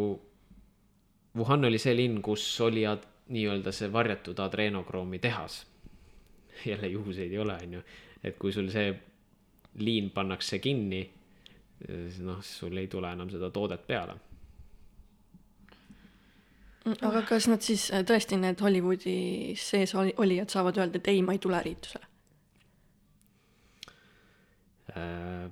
Wuhan 1.36 1.64
oli 1.64 1.78
see 1.78 1.94
linn, 1.96 2.22
kus 2.22 2.44
oli 2.60 2.82
nii-öelda 3.30 3.72
see 3.72 3.92
varjatud 3.92 4.38
adrenokroomi 4.38 5.18
tehas. 5.18 5.66
jälle 6.66 6.88
juhuseid 6.88 7.32
ei 7.32 7.38
ole, 7.38 7.54
on 7.62 7.72
ju, 7.78 7.82
et 8.24 8.38
kui 8.38 8.52
sul 8.52 8.68
see 8.70 8.90
liin 9.78 10.10
pannakse 10.10 10.58
kinni, 10.58 11.04
noh, 12.26 12.42
sul 12.42 12.76
ei 12.76 12.88
tule 12.88 13.12
enam 13.12 13.30
seda 13.30 13.50
toodet 13.50 13.86
peale 13.86 14.18
aga 16.88 17.22
kas 17.28 17.48
nad 17.50 17.64
siis 17.64 17.88
äh, 17.92 18.04
tõesti, 18.08 18.38
need 18.40 18.60
Hollywoodi 18.64 19.16
sees 19.60 19.92
oli, 19.98 20.14
olijad 20.22 20.52
saavad 20.52 20.80
öelda, 20.80 21.00
et 21.00 21.10
ei, 21.12 21.22
ma 21.24 21.36
ei 21.36 21.42
tule 21.42 21.60
riitusele? 21.64 22.08
Äh, 24.96 25.46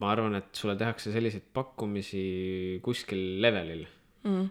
ma 0.00 0.12
arvan, 0.12 0.38
et 0.40 0.56
sulle 0.56 0.76
tehakse 0.80 1.12
selliseid 1.14 1.50
pakkumisi 1.54 2.24
kuskil 2.84 3.40
levelil 3.44 3.84
mm. 4.24 4.48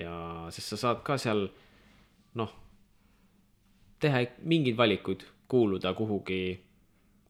ja, 0.00 0.16
sest 0.54 0.74
sa 0.74 0.80
saad 0.86 1.04
ka 1.06 1.18
seal 1.20 1.46
noh, 2.40 2.56
teha 4.02 4.24
mingeid 4.48 4.76
valikuid, 4.80 5.24
kuuluda 5.48 5.92
kuhugi, 5.96 6.40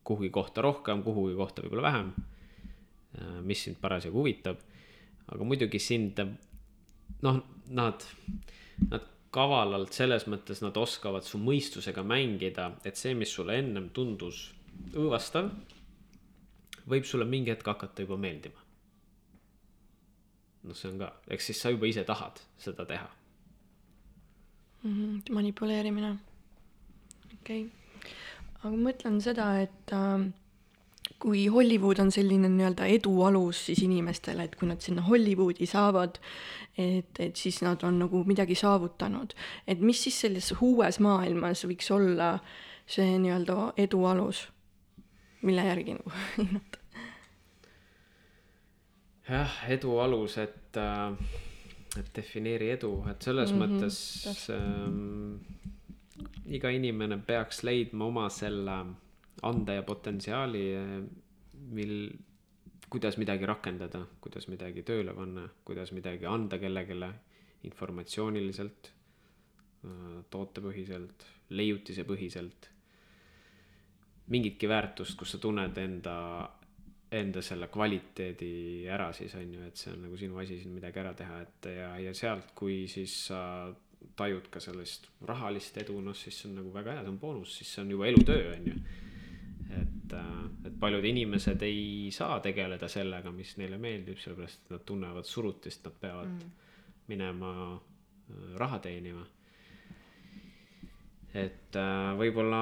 kuhugi 0.06 0.30
kohta 0.34 0.64
rohkem, 0.64 1.02
kuhugi 1.04 1.36
kohta 1.38 1.62
võib-olla 1.62 1.90
vähem. 1.90 2.14
mis 3.48 3.62
sind 3.64 3.78
parasjagu 3.80 4.18
huvitab, 4.18 4.58
aga 5.32 5.44
muidugi 5.44 5.78
sind 5.80 6.18
noh, 7.22 7.40
nad, 7.68 8.04
nad 8.90 9.06
kavalalt 9.34 9.92
selles 9.96 10.26
mõttes 10.30 10.62
nad 10.64 10.76
oskavad 10.80 11.24
su 11.24 11.38
mõistusega 11.38 12.04
mängida, 12.06 12.70
et 12.84 12.96
see, 12.96 13.14
mis 13.14 13.32
sulle 13.32 13.58
ennem 13.60 13.90
tundus 13.96 14.50
õõvastav, 14.94 15.50
võib 16.86 17.04
sulle 17.08 17.26
mingi 17.28 17.52
hetk 17.52 17.66
hakata 17.66 18.06
juba 18.06 18.16
meeldima. 18.20 18.62
noh, 20.66 20.74
see 20.74 20.90
on 20.90 20.98
ka, 20.98 21.12
eks 21.30 21.46
siis 21.52 21.60
sa 21.62 21.70
juba 21.70 21.86
ise 21.86 22.02
tahad 22.04 22.40
seda 22.58 22.84
teha 22.88 23.06
Mhm, 24.86 25.22
manipuleerimine. 25.30 26.16
okei 27.34 27.62
okay. 27.66 28.10
aga 28.62 28.70
ma 28.70 28.90
mõtlen 28.90 29.16
seda, 29.24 29.46
et 29.64 29.94
äh, 29.94 30.26
kui 31.22 31.46
Hollywood 31.48 32.00
on 32.02 32.10
selline 32.12 32.48
nii-öelda 32.52 32.86
edu 32.92 33.12
alus 33.24 33.64
siis 33.68 33.82
inimestele, 33.84 34.44
et 34.44 34.56
kui 34.56 34.68
nad 34.68 34.80
sinna 34.84 35.02
Hollywoodi 35.06 35.66
saavad, 35.66 36.18
et, 36.78 37.20
et 37.20 37.36
siis 37.36 37.62
nad 37.64 37.82
on 37.88 37.98
nagu 38.04 38.22
midagi 38.28 38.54
saavutanud. 38.54 39.32
et 39.66 39.80
mis 39.80 40.02
siis 40.02 40.20
selles 40.20 40.52
uues 40.60 41.00
maailmas 41.00 41.64
võiks 41.64 41.90
olla 41.94 42.38
see 42.86 43.18
nii-öelda 43.18 43.72
edu 43.86 44.04
alus, 44.04 44.46
mille 45.42 45.64
järgi 45.66 45.96
nagu 45.98 46.12
hinnata? 46.36 46.84
jah, 49.28 49.58
edu 49.68 49.98
alus, 49.98 50.38
et 50.38 50.76
äh, 50.76 51.42
et 51.98 52.12
defineeri 52.16 52.70
edu, 52.74 52.92
et 53.10 53.22
selles 53.22 53.52
mm 53.52 53.62
-hmm, 53.62 53.80
mõttes 53.80 54.50
ähm, 54.52 55.36
iga 56.46 56.70
inimene 56.70 57.18
peaks 57.26 57.62
leidma 57.62 58.04
oma 58.04 58.28
selle 58.28 58.76
ande 59.42 59.74
ja 59.74 59.82
potentsiaali, 59.82 60.64
mil, 61.76 61.94
kuidas 62.88 63.18
midagi 63.20 63.46
rakendada, 63.48 64.04
kuidas 64.22 64.48
midagi 64.48 64.84
tööle 64.86 65.14
panna, 65.14 65.46
kuidas 65.64 65.92
midagi 65.92 66.28
anda 66.30 66.58
kellelegi 66.62 66.96
informatsiooniliselt, 67.66 68.92
tootepõhiselt, 70.30 71.26
leiutisepõhiselt. 71.50 72.70
mingitki 74.26 74.66
väärtust, 74.66 75.14
kus 75.14 75.30
sa 75.30 75.38
tunned 75.38 75.76
enda, 75.78 76.14
enda 77.14 77.42
selle 77.42 77.68
kvaliteedi 77.70 78.88
ära 78.90 79.12
siis 79.14 79.34
on 79.38 79.52
ju, 79.54 79.60
et 79.62 79.76
see 79.76 79.92
on 79.92 80.00
nagu 80.02 80.16
sinu 80.18 80.38
asi 80.42 80.58
siin 80.58 80.72
midagi 80.74 80.98
ära 80.98 81.12
teha, 81.14 81.40
et 81.42 81.68
ja, 81.70 81.92
ja 82.02 82.14
sealt, 82.14 82.50
kui 82.54 82.88
siis 82.90 83.14
sa 83.28 83.72
tajud 84.16 84.48
ka 84.50 84.60
sellist 84.60 85.06
rahalist 85.22 85.78
edu, 85.78 86.00
noh 86.02 86.14
siis 86.14 86.40
see 86.40 86.50
on 86.50 86.56
nagu 86.58 86.72
väga 86.74 86.96
hea, 86.96 87.04
see 87.04 87.12
on 87.12 87.20
boonus, 87.22 87.54
siis 87.60 87.70
see 87.74 87.84
on 87.84 87.94
juba 87.94 88.08
elutöö 88.10 88.56
on 88.56 88.66
ju 88.72 88.74
et, 89.70 90.14
et 90.66 90.76
paljud 90.80 91.04
inimesed 91.04 91.62
ei 91.66 92.10
saa 92.14 92.38
tegeleda 92.44 92.88
sellega, 92.90 93.32
mis 93.34 93.56
neile 93.60 93.78
meeldib, 93.82 94.18
sellepärast 94.22 94.66
et 94.66 94.74
nad 94.76 94.84
tunnevad 94.86 95.28
surutist, 95.28 95.84
nad 95.86 95.96
peavad 96.00 96.30
mm. 96.30 96.52
minema 97.10 97.50
äh, 97.74 98.52
raha 98.60 98.78
teenima. 98.84 99.24
et 101.36 101.76
äh, 101.76 102.12
võib-olla, 102.20 102.60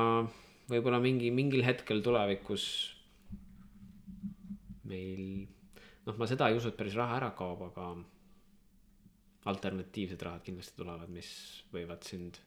võib-olla 0.71 1.01
mingi, 1.03 1.31
mingil 1.31 1.65
hetkel 1.67 2.03
tulevikus 2.03 2.65
meil, 4.91 5.45
noh, 6.07 6.17
ma 6.19 6.29
seda 6.29 6.49
ei 6.51 6.59
usu, 6.59 6.73
et 6.73 6.79
päris 6.81 6.97
raha 6.99 7.21
ära 7.21 7.31
kaob, 7.37 7.69
aga 7.71 7.93
alternatiivsed 9.53 10.23
rahad 10.25 10.43
kindlasti 10.45 10.81
tulevad, 10.81 11.13
mis 11.13 11.29
võivad 11.73 12.05
sind 12.07 12.41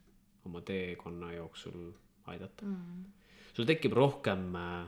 oma 0.49 0.63
teekonna 0.65 1.29
jooksul 1.35 1.91
aidata 2.27 2.65
mm 2.65 3.05
sul 3.57 3.65
tekib 3.65 3.95
rohkem 3.97 4.51
äh, 4.55 4.85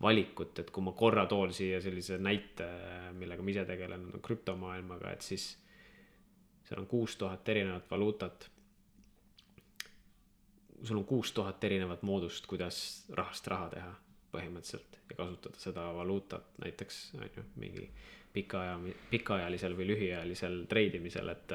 valikut, 0.00 0.58
et 0.58 0.70
kui 0.72 0.84
ma 0.84 0.94
korra 0.96 1.26
toon 1.28 1.52
siia 1.52 1.82
sellise 1.84 2.16
näite, 2.22 2.66
millega 3.18 3.44
ma 3.44 3.52
ise 3.52 3.66
tegelen 3.68 4.08
krüptomaailmaga, 4.24 5.12
et 5.12 5.24
siis 5.26 5.50
seal 6.64 6.80
on 6.80 6.88
kuus 6.88 7.18
tuhat 7.20 7.48
erinevat 7.52 7.90
valuutat. 7.90 8.50
sul 10.82 10.98
on 10.98 11.04
kuus 11.04 11.32
tuhat 11.32 11.64
erinevat 11.64 12.02
moodust, 12.02 12.46
kuidas 12.46 13.06
rahast 13.12 13.46
raha 13.46 13.68
teha 13.76 13.94
põhimõtteliselt 14.32 14.98
ja 15.10 15.16
kasutada 15.16 15.60
seda 15.60 15.84
valuutat 15.94 16.58
näiteks 16.64 16.98
on 17.14 17.28
ju 17.36 17.44
mingi 17.56 17.90
pika 18.32 18.60
aja, 18.60 18.78
pikaajalisel 19.10 19.76
või 19.76 19.86
lühiajalisel 19.92 20.64
treidimisel, 20.68 21.28
et. 21.28 21.52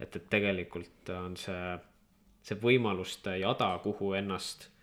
et, 0.00 0.16
et 0.16 0.30
tegelikult 0.30 1.12
on 1.14 1.36
see, 1.36 1.78
see 2.42 2.56
võimaluste 2.60 3.36
jada, 3.38 3.68
kuhu 3.84 4.12
ennast 4.18 4.73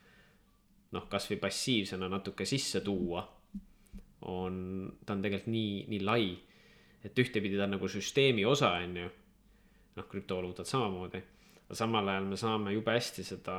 noh, 0.91 1.07
kasvõi 1.11 1.39
passiivsena 1.41 2.09
natuke 2.11 2.45
sisse 2.45 2.81
tuua, 2.85 3.23
on, 4.29 4.55
ta 5.05 5.15
on 5.15 5.21
tegelikult 5.23 5.51
nii, 5.53 5.75
nii 5.91 6.01
lai, 6.05 6.25
et 7.05 7.19
ühtepidi 7.19 7.57
ta 7.57 7.65
on 7.65 7.75
nagu 7.77 7.89
süsteemi 7.89 8.45
osa, 8.45 8.73
on 8.83 8.97
ju. 9.03 9.11
noh, 9.97 10.07
krüptovaluutad 10.07 10.67
samamoodi, 10.67 11.19
aga 11.65 11.75
samal 11.75 12.07
ajal 12.07 12.27
me 12.29 12.37
saame 12.39 12.71
jube 12.71 12.93
hästi 12.95 13.25
seda, 13.27 13.57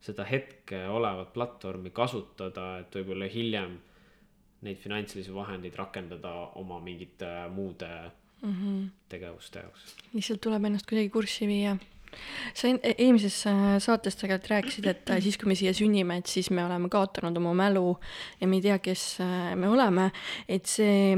seda 0.00 0.24
hetke 0.24 0.86
olevat 0.88 1.34
platvormi 1.34 1.92
kasutada, 1.92 2.78
et 2.80 2.96
võib-olla 2.96 3.28
hiljem 3.28 3.76
neid 4.64 4.80
finantsilisi 4.80 5.32
vahendeid 5.34 5.76
rakendada 5.76 6.32
oma 6.60 6.80
mingite 6.84 7.28
muude 7.52 7.90
mm 8.42 8.54
-hmm. 8.54 8.88
tegevuste 9.08 9.58
jaoks. 9.58 9.96
lihtsalt 10.12 10.40
tuleb 10.40 10.64
ennast 10.64 10.88
kuidagi 10.88 11.08
kurssi 11.08 11.46
viia 11.46 11.76
sa 12.54 12.68
e- 12.68 12.94
eelmises 12.96 13.36
äh, 13.46 13.78
saates 13.82 14.18
tegelikult 14.18 14.50
rääkisid, 14.50 14.88
et 14.90 15.10
äh, 15.10 15.20
siis, 15.22 15.38
kui 15.40 15.50
me 15.50 15.56
siia 15.58 15.72
sünnime, 15.76 16.18
et 16.20 16.30
siis 16.30 16.50
me 16.54 16.64
oleme 16.64 16.90
kaotanud 16.92 17.36
oma 17.40 17.54
mälu 17.56 17.94
ja 18.40 18.48
me 18.50 18.58
ei 18.58 18.64
tea, 18.66 18.78
kes 18.82 19.04
äh, 19.24 19.54
me 19.58 19.70
oleme, 19.70 20.10
et 20.48 20.66
see, 20.66 21.16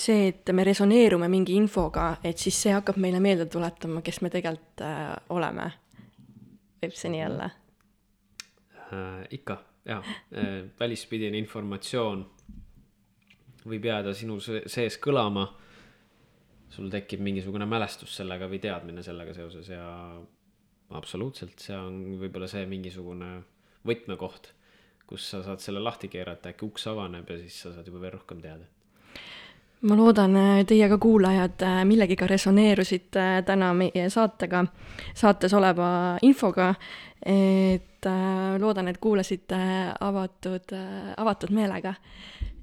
see, 0.00 0.28
et 0.32 0.52
me 0.54 0.64
resoneerume 0.66 1.28
mingi 1.30 1.56
infoga, 1.58 2.16
et 2.24 2.38
siis 2.40 2.58
see 2.64 2.74
hakkab 2.74 2.98
meile 3.02 3.20
meelde 3.22 3.46
tuletama, 3.50 4.02
kes 4.04 4.22
me 4.24 4.32
tegelikult 4.32 4.84
oleme. 5.34 5.70
võib 6.82 6.94
see 6.98 7.12
nii 7.12 7.24
olla 7.28 7.50
äh,? 8.92 9.26
ikka, 9.38 9.58
jaa 9.86 10.00
äh,, 10.02 10.54
välispidine 10.80 11.38
informatsioon 11.38 12.24
võib 13.68 13.84
jääda 13.86 14.14
sinu 14.16 14.40
sees 14.42 14.98
kõlama 15.02 15.46
sul 16.72 16.90
tekib 16.92 17.20
mingisugune 17.24 17.66
mälestus 17.68 18.14
sellega 18.16 18.48
või 18.48 18.60
teadmine 18.62 19.04
sellega 19.04 19.34
seoses 19.36 19.68
ja 19.68 19.84
absoluutselt, 20.96 21.58
see 21.60 21.76
on 21.76 21.98
võib-olla 22.20 22.48
see 22.50 22.64
mingisugune 22.68 23.32
võtmekoht, 23.88 24.52
kus 25.08 25.28
sa 25.32 25.42
saad 25.44 25.62
selle 25.64 25.82
lahti 25.82 26.08
keerata, 26.12 26.52
äkki 26.52 26.66
uks 26.68 26.86
avaneb 26.92 27.28
ja 27.28 27.38
siis 27.40 27.58
sa 27.64 27.74
saad 27.74 27.88
juba 27.88 28.00
veel 28.04 28.16
rohkem 28.16 28.40
teada. 28.44 28.68
ma 29.82 29.96
loodan, 29.98 30.36
äh, 30.36 30.64
teie 30.66 30.88
ka 30.88 30.98
kuulajad 30.98 31.62
äh, 31.66 31.82
millegiga 31.84 32.26
resoneerusite 32.30 33.20
äh, 33.20 33.44
täna 33.44 33.72
meie 33.74 34.08
saatega, 34.10 34.64
saates 35.14 35.54
oleva 35.58 36.18
infoga, 36.22 36.74
et 37.26 38.06
loodan, 38.58 38.88
et 38.88 38.98
kuulasite 38.98 39.58
avatud, 40.00 40.72
avatud 41.16 41.52
meelega. 41.54 41.94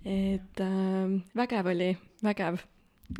et 0.06 0.61
vägev 1.36 1.68
oli, 1.72 1.94
vägev 2.23 2.60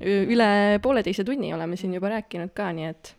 üle 0.02 0.80
pooleteise 0.84 1.26
tunni 1.26 1.53
oleme 1.53 1.78
siin 1.78 1.94
juba 1.98 2.11
rääkinud 2.14 2.53
ka, 2.56 2.70
nii 2.76 2.90
et 2.90 3.16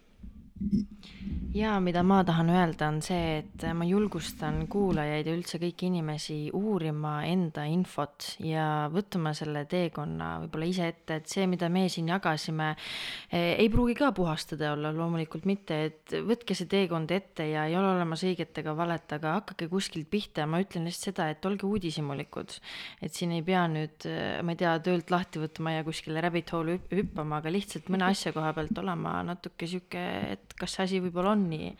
ja 1.54 1.72
mida 1.82 2.02
ma 2.06 2.20
tahan 2.26 2.50
öelda, 2.52 2.88
on 2.92 3.00
see, 3.02 3.40
et 3.40 3.64
ma 3.74 3.86
julgustan 3.86 4.62
kuulajaid 4.70 5.26
ja 5.26 5.32
üldse 5.34 5.58
kõiki 5.58 5.88
inimesi 5.88 6.36
uurima 6.54 7.24
enda 7.26 7.64
infot 7.66 8.36
ja 8.46 8.86
võtma 8.92 9.32
selle 9.34 9.64
teekonna 9.70 10.28
võib-olla 10.44 10.68
ise 10.70 10.86
ette, 10.92 11.18
et 11.18 11.32
see, 11.32 11.48
mida 11.50 11.66
me 11.72 11.88
siin 11.90 12.10
jagasime, 12.12 12.68
eh, 13.32 13.56
ei 13.58 13.70
pruugi 13.72 13.96
ka 13.98 14.12
puhastada 14.14 14.72
olla, 14.76 14.92
loomulikult 14.94 15.48
mitte, 15.50 15.80
et 15.88 16.14
võtke 16.28 16.54
see 16.54 16.70
teekond 16.70 17.10
ette 17.14 17.48
ja 17.50 17.66
ei 17.66 17.74
ole 17.78 17.96
olemas 17.96 18.22
õiget 18.26 18.62
ega 18.62 18.76
valet, 18.78 19.16
aga 19.18 19.34
hakake 19.40 19.66
kuskilt 19.72 20.10
pihta 20.10 20.46
ma 20.46 20.62
ütlen 20.62 20.86
lihtsalt 20.86 21.10
seda, 21.10 21.28
et 21.34 21.50
olge 21.50 21.66
uudishimulikud. 21.66 22.60
et 23.02 23.14
siin 23.14 23.34
ei 23.34 23.42
pea 23.42 23.66
nüüd, 23.66 24.06
eh, 24.06 24.38
ma 24.46 24.54
ei 24.54 24.62
tea, 24.62 24.76
töölt 24.78 25.10
lahti 25.10 25.42
võtma 25.42 25.74
ja 25.80 25.84
kuskile 25.86 26.22
rabbit 26.22 26.54
hole'i 26.54 26.78
hüppama, 26.94 27.42
aga 27.42 27.50
lihtsalt 27.50 27.90
mõne 27.90 28.06
asja 28.06 28.32
koha 28.36 28.54
pealt 28.54 28.78
olema 28.78 29.18
natuke 29.26 29.66
sihuke, 29.66 30.06
et 30.38 30.54
kas 30.54 30.76
see 30.76 30.86
asi 30.86 31.02
võib-olla 31.02 31.34
on 31.34 31.39
on 31.40 31.76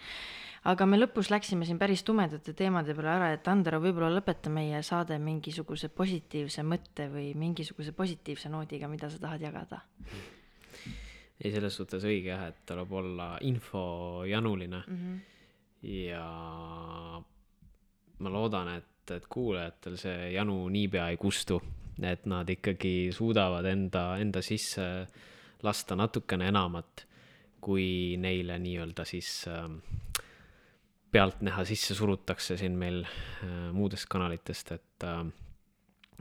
aga 0.68 0.86
me 0.88 0.98
lõpus 0.98 1.30
läksime 1.32 1.64
siin 1.68 1.78
päris 1.80 2.02
tumedate 2.04 2.52
teemade 2.56 2.94
peale 2.96 3.12
ära, 3.14 3.30
et 3.36 3.48
Andero, 3.48 3.80
võib-olla 3.80 4.10
lõpeta 4.12 4.52
meie 4.52 4.82
saade 4.84 5.16
mingisuguse 5.22 5.88
positiivse 5.88 6.64
mõtte 6.66 7.08
või 7.12 7.30
mingisuguse 7.38 7.94
positiivse 7.96 8.52
noodiga, 8.52 8.90
mida 8.90 9.10
sa 9.10 9.20
tahad 9.22 9.44
jagada? 9.44 9.80
ei, 11.40 11.48
selles 11.48 11.76
suhtes 11.76 12.04
õige 12.04 12.34
jah, 12.34 12.50
et 12.50 12.60
tuleb 12.68 12.92
olla 12.92 13.32
infojanuline 13.48 14.82
mm. 14.86 14.96
-hmm. 15.00 15.20
ja 15.88 16.24
ma 18.18 18.32
loodan, 18.32 18.74
et, 18.76 19.10
et 19.16 19.26
kuulajatel 19.26 19.96
see 19.96 20.32
janu 20.34 20.68
niipea 20.68 21.08
ei 21.08 21.16
kustu, 21.16 21.62
et 22.02 22.26
nad 22.26 22.48
ikkagi 22.48 23.08
suudavad 23.12 23.64
enda, 23.64 24.18
enda 24.20 24.42
sisse 24.42 25.06
lasta 25.62 25.96
natukene 25.96 26.48
enamat 26.48 27.06
kui 27.62 28.16
neile 28.20 28.58
nii-öelda 28.62 29.04
siis 29.08 29.30
äh, 29.50 29.68
pealtnäha 31.10 31.64
sisse 31.68 31.94
surutakse 31.94 32.56
siin 32.60 32.78
meil 32.78 33.02
äh, 33.04 33.70
muudest 33.76 34.08
kanalitest, 34.10 34.72
et 34.78 35.06
äh,, 35.06 35.22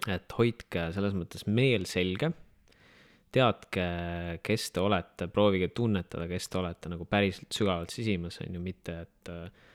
et 0.08 0.32
hoidke 0.38 0.90
selles 0.96 1.16
mõttes 1.18 1.44
meel 1.52 1.84
selge, 1.90 2.32
teadke, 3.36 3.84
kes 4.46 4.70
te 4.74 4.82
olete, 4.82 5.28
proovige 5.32 5.70
tunnetada, 5.76 6.28
kes 6.30 6.48
te 6.50 6.60
olete 6.62 6.92
nagu 6.94 7.06
päriselt 7.10 7.52
sügavalt 7.54 7.94
sisimas, 7.94 8.40
on 8.46 8.56
ju, 8.56 8.62
mitte 8.64 8.96
et 9.04 9.34
äh, 9.34 9.68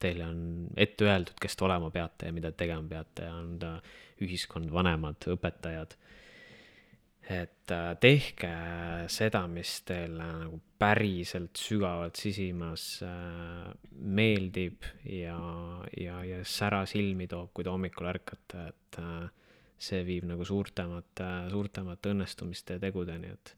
teile 0.00 0.28
on 0.28 0.42
ette 0.80 1.08
öeldud, 1.08 1.36
kes 1.40 1.56
te 1.56 1.66
olema 1.66 1.90
peate 1.92 2.28
ja 2.28 2.36
mida 2.36 2.52
tegema 2.56 2.86
peate 2.88 3.26
ja 3.28 3.34
on 3.36 3.56
ta 3.60 3.74
ühiskond, 4.24 4.70
vanemad, 4.72 5.20
õpetajad 5.34 5.96
et 7.30 7.70
äh, 7.70 7.92
tehke 8.02 8.50
seda, 9.12 9.44
mis 9.50 9.80
teile 9.86 10.26
nagu 10.42 10.58
päriselt 10.80 11.60
sügavalt 11.60 12.18
sisimas 12.18 12.86
äh, 13.06 13.68
meeldib 14.00 14.86
ja, 15.06 15.38
ja, 15.94 16.20
ja 16.26 16.40
sära 16.44 16.82
silmi 16.90 17.28
toob, 17.30 17.52
kui 17.54 17.66
te 17.66 17.70
hommikul 17.70 18.10
ärkate, 18.10 18.66
et 18.72 19.00
äh, 19.02 19.28
see 19.80 20.02
viib 20.08 20.26
nagu 20.28 20.44
suurtemate, 20.44 21.30
suurtemate 21.52 22.14
õnnestumiste 22.16 22.76
ja 22.76 22.82
tegudeni, 22.82 23.30
et, 23.32 23.54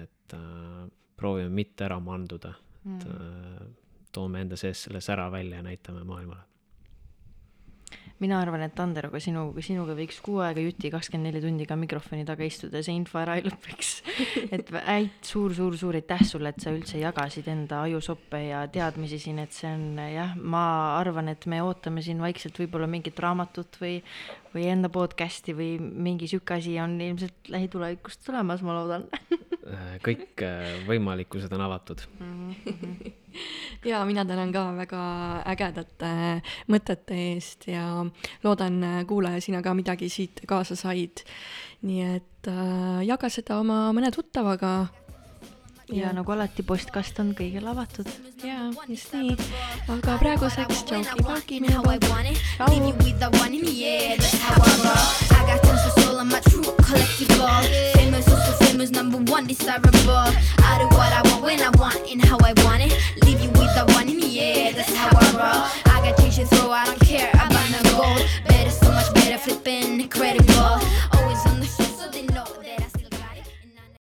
et 0.00 0.38
proovime 1.18 1.50
mitte 1.52 1.84
ära 1.84 1.98
manduda, 2.00 2.54
et 2.80 3.04
mm. 3.04 3.74
toome 4.14 4.40
enda 4.40 4.56
sees 4.56 4.86
selle 4.86 5.04
sära 5.04 5.28
välja 5.32 5.60
ja 5.60 5.66
näitame 5.66 6.00
maailmale 6.08 6.53
mina 8.22 8.38
arvan, 8.40 8.62
et 8.66 8.78
Anderoga 8.80 9.18
sinu, 9.22 9.46
sinuga 9.64 9.96
võiks 9.98 10.20
kuu 10.24 10.38
aega 10.44 10.62
jutti 10.62 10.90
kakskümmend 10.92 11.30
neli 11.30 11.42
tundi 11.42 11.66
ka 11.66 11.76
mikrofoni 11.78 12.26
taga 12.28 12.46
istuda 12.46 12.82
see 12.84 12.94
info 12.94 13.18
ära 13.20 13.36
ei 13.38 13.44
lõpeks. 13.46 13.90
et 14.54 14.70
häid 14.74 15.16
suur-suur-suur 15.26 15.98
aitäh 15.98 16.22
sulle, 16.28 16.54
et 16.54 16.62
sa 16.62 16.72
üldse 16.74 17.00
jagasid 17.02 17.48
enda 17.50 17.82
ajusoppe 17.88 18.44
ja 18.46 18.62
teadmisi 18.70 19.18
siin, 19.26 19.42
et 19.42 19.56
see 19.56 19.72
on 19.72 19.98
jah, 19.98 20.36
ma 20.38 20.64
arvan, 21.00 21.32
et 21.32 21.48
me 21.50 21.60
ootame 21.64 22.04
siin 22.06 22.22
vaikselt 22.22 22.58
võib-olla 22.62 22.88
mingit 22.90 23.18
raamatut 23.24 23.80
või, 23.82 23.98
või 24.54 24.68
enda 24.70 24.92
podcast'i 24.94 25.56
või 25.56 25.74
mingi 25.80 26.30
sihuke 26.30 26.60
asi 26.60 26.78
on 26.82 26.96
ilmselt 27.02 27.50
lähitulevikus 27.50 28.22
tulemas, 28.22 28.62
ma 28.62 28.78
loodan 28.78 29.10
kõik 30.04 30.42
äh, 30.44 30.80
võimalikkused 30.88 31.52
on 31.56 31.62
avatud 31.64 32.02
mm. 32.20 32.54
-hmm. 32.64 33.23
ja 33.90 34.04
mina 34.04 34.24
tänan 34.24 34.52
ka 34.54 34.64
väga 34.76 35.02
ägedate 35.54 36.12
mõtete 36.70 37.20
eest 37.34 37.68
ja 37.70 38.04
loodan, 38.44 38.82
äh, 38.82 38.98
kuulaja, 39.08 39.40
sina 39.44 39.62
ka 39.62 39.74
midagi 39.74 40.08
siit 40.08 40.44
kaasa 40.48 40.76
said. 40.76 41.24
nii 41.84 42.02
et 42.16 42.48
äh, 42.48 43.00
jaga 43.04 43.28
seda 43.28 43.58
oma 43.60 43.92
mõne 43.92 44.10
tuttavaga 44.14 44.88
ja 45.92 46.12
nagu 46.16 46.32
alati, 46.32 46.64
postkast 46.64 47.18
on 47.20 47.34
kõigile 47.36 47.68
avatud. 47.70 48.08
jaa, 48.44 48.70
just 48.88 49.12
nii. 49.12 49.36
aga 49.92 50.18
praeguseks 50.22 50.84
tšauki-pauki 50.88 51.60
minu 51.60 51.82
poolt. 51.84 52.04
all 56.14 56.20
of 56.20 56.26
my 56.30 56.40
true 56.40 56.62
collectible. 56.62 57.92
Famous, 57.94 58.28
also 58.28 58.64
famous, 58.64 58.90
number 58.90 59.18
one 59.32 59.46
desirable. 59.46 60.28
I 60.58 60.78
do 60.78 60.86
what 60.96 61.12
I 61.12 61.22
want 61.30 61.42
when 61.42 61.60
I 61.60 61.70
want 61.70 61.98
and 62.10 62.24
how 62.24 62.38
I 62.42 62.52
want 62.64 62.82
it. 62.82 62.92
Leave 63.24 63.40
you 63.40 63.50
with 63.50 63.74
the 63.74 63.84
one 63.94 64.08
in 64.08 64.20
the 64.20 64.40
air, 64.40 64.72
that's 64.72 64.94
how 64.94 65.10
I 65.12 65.26
roll. 65.32 65.92
I 65.92 66.10
got 66.10 66.18
change 66.18 66.36
to 66.36 66.46
throw, 66.46 66.70
I 66.70 66.84
don't 66.84 67.00
care 67.00 67.30
about 67.30 67.70
no 67.70 67.82
gold. 67.90 68.28
Better, 68.46 68.70
so 68.70 68.90
much 68.92 69.12
better, 69.14 69.38
flipping 69.38 70.00
incredible. 70.00 71.13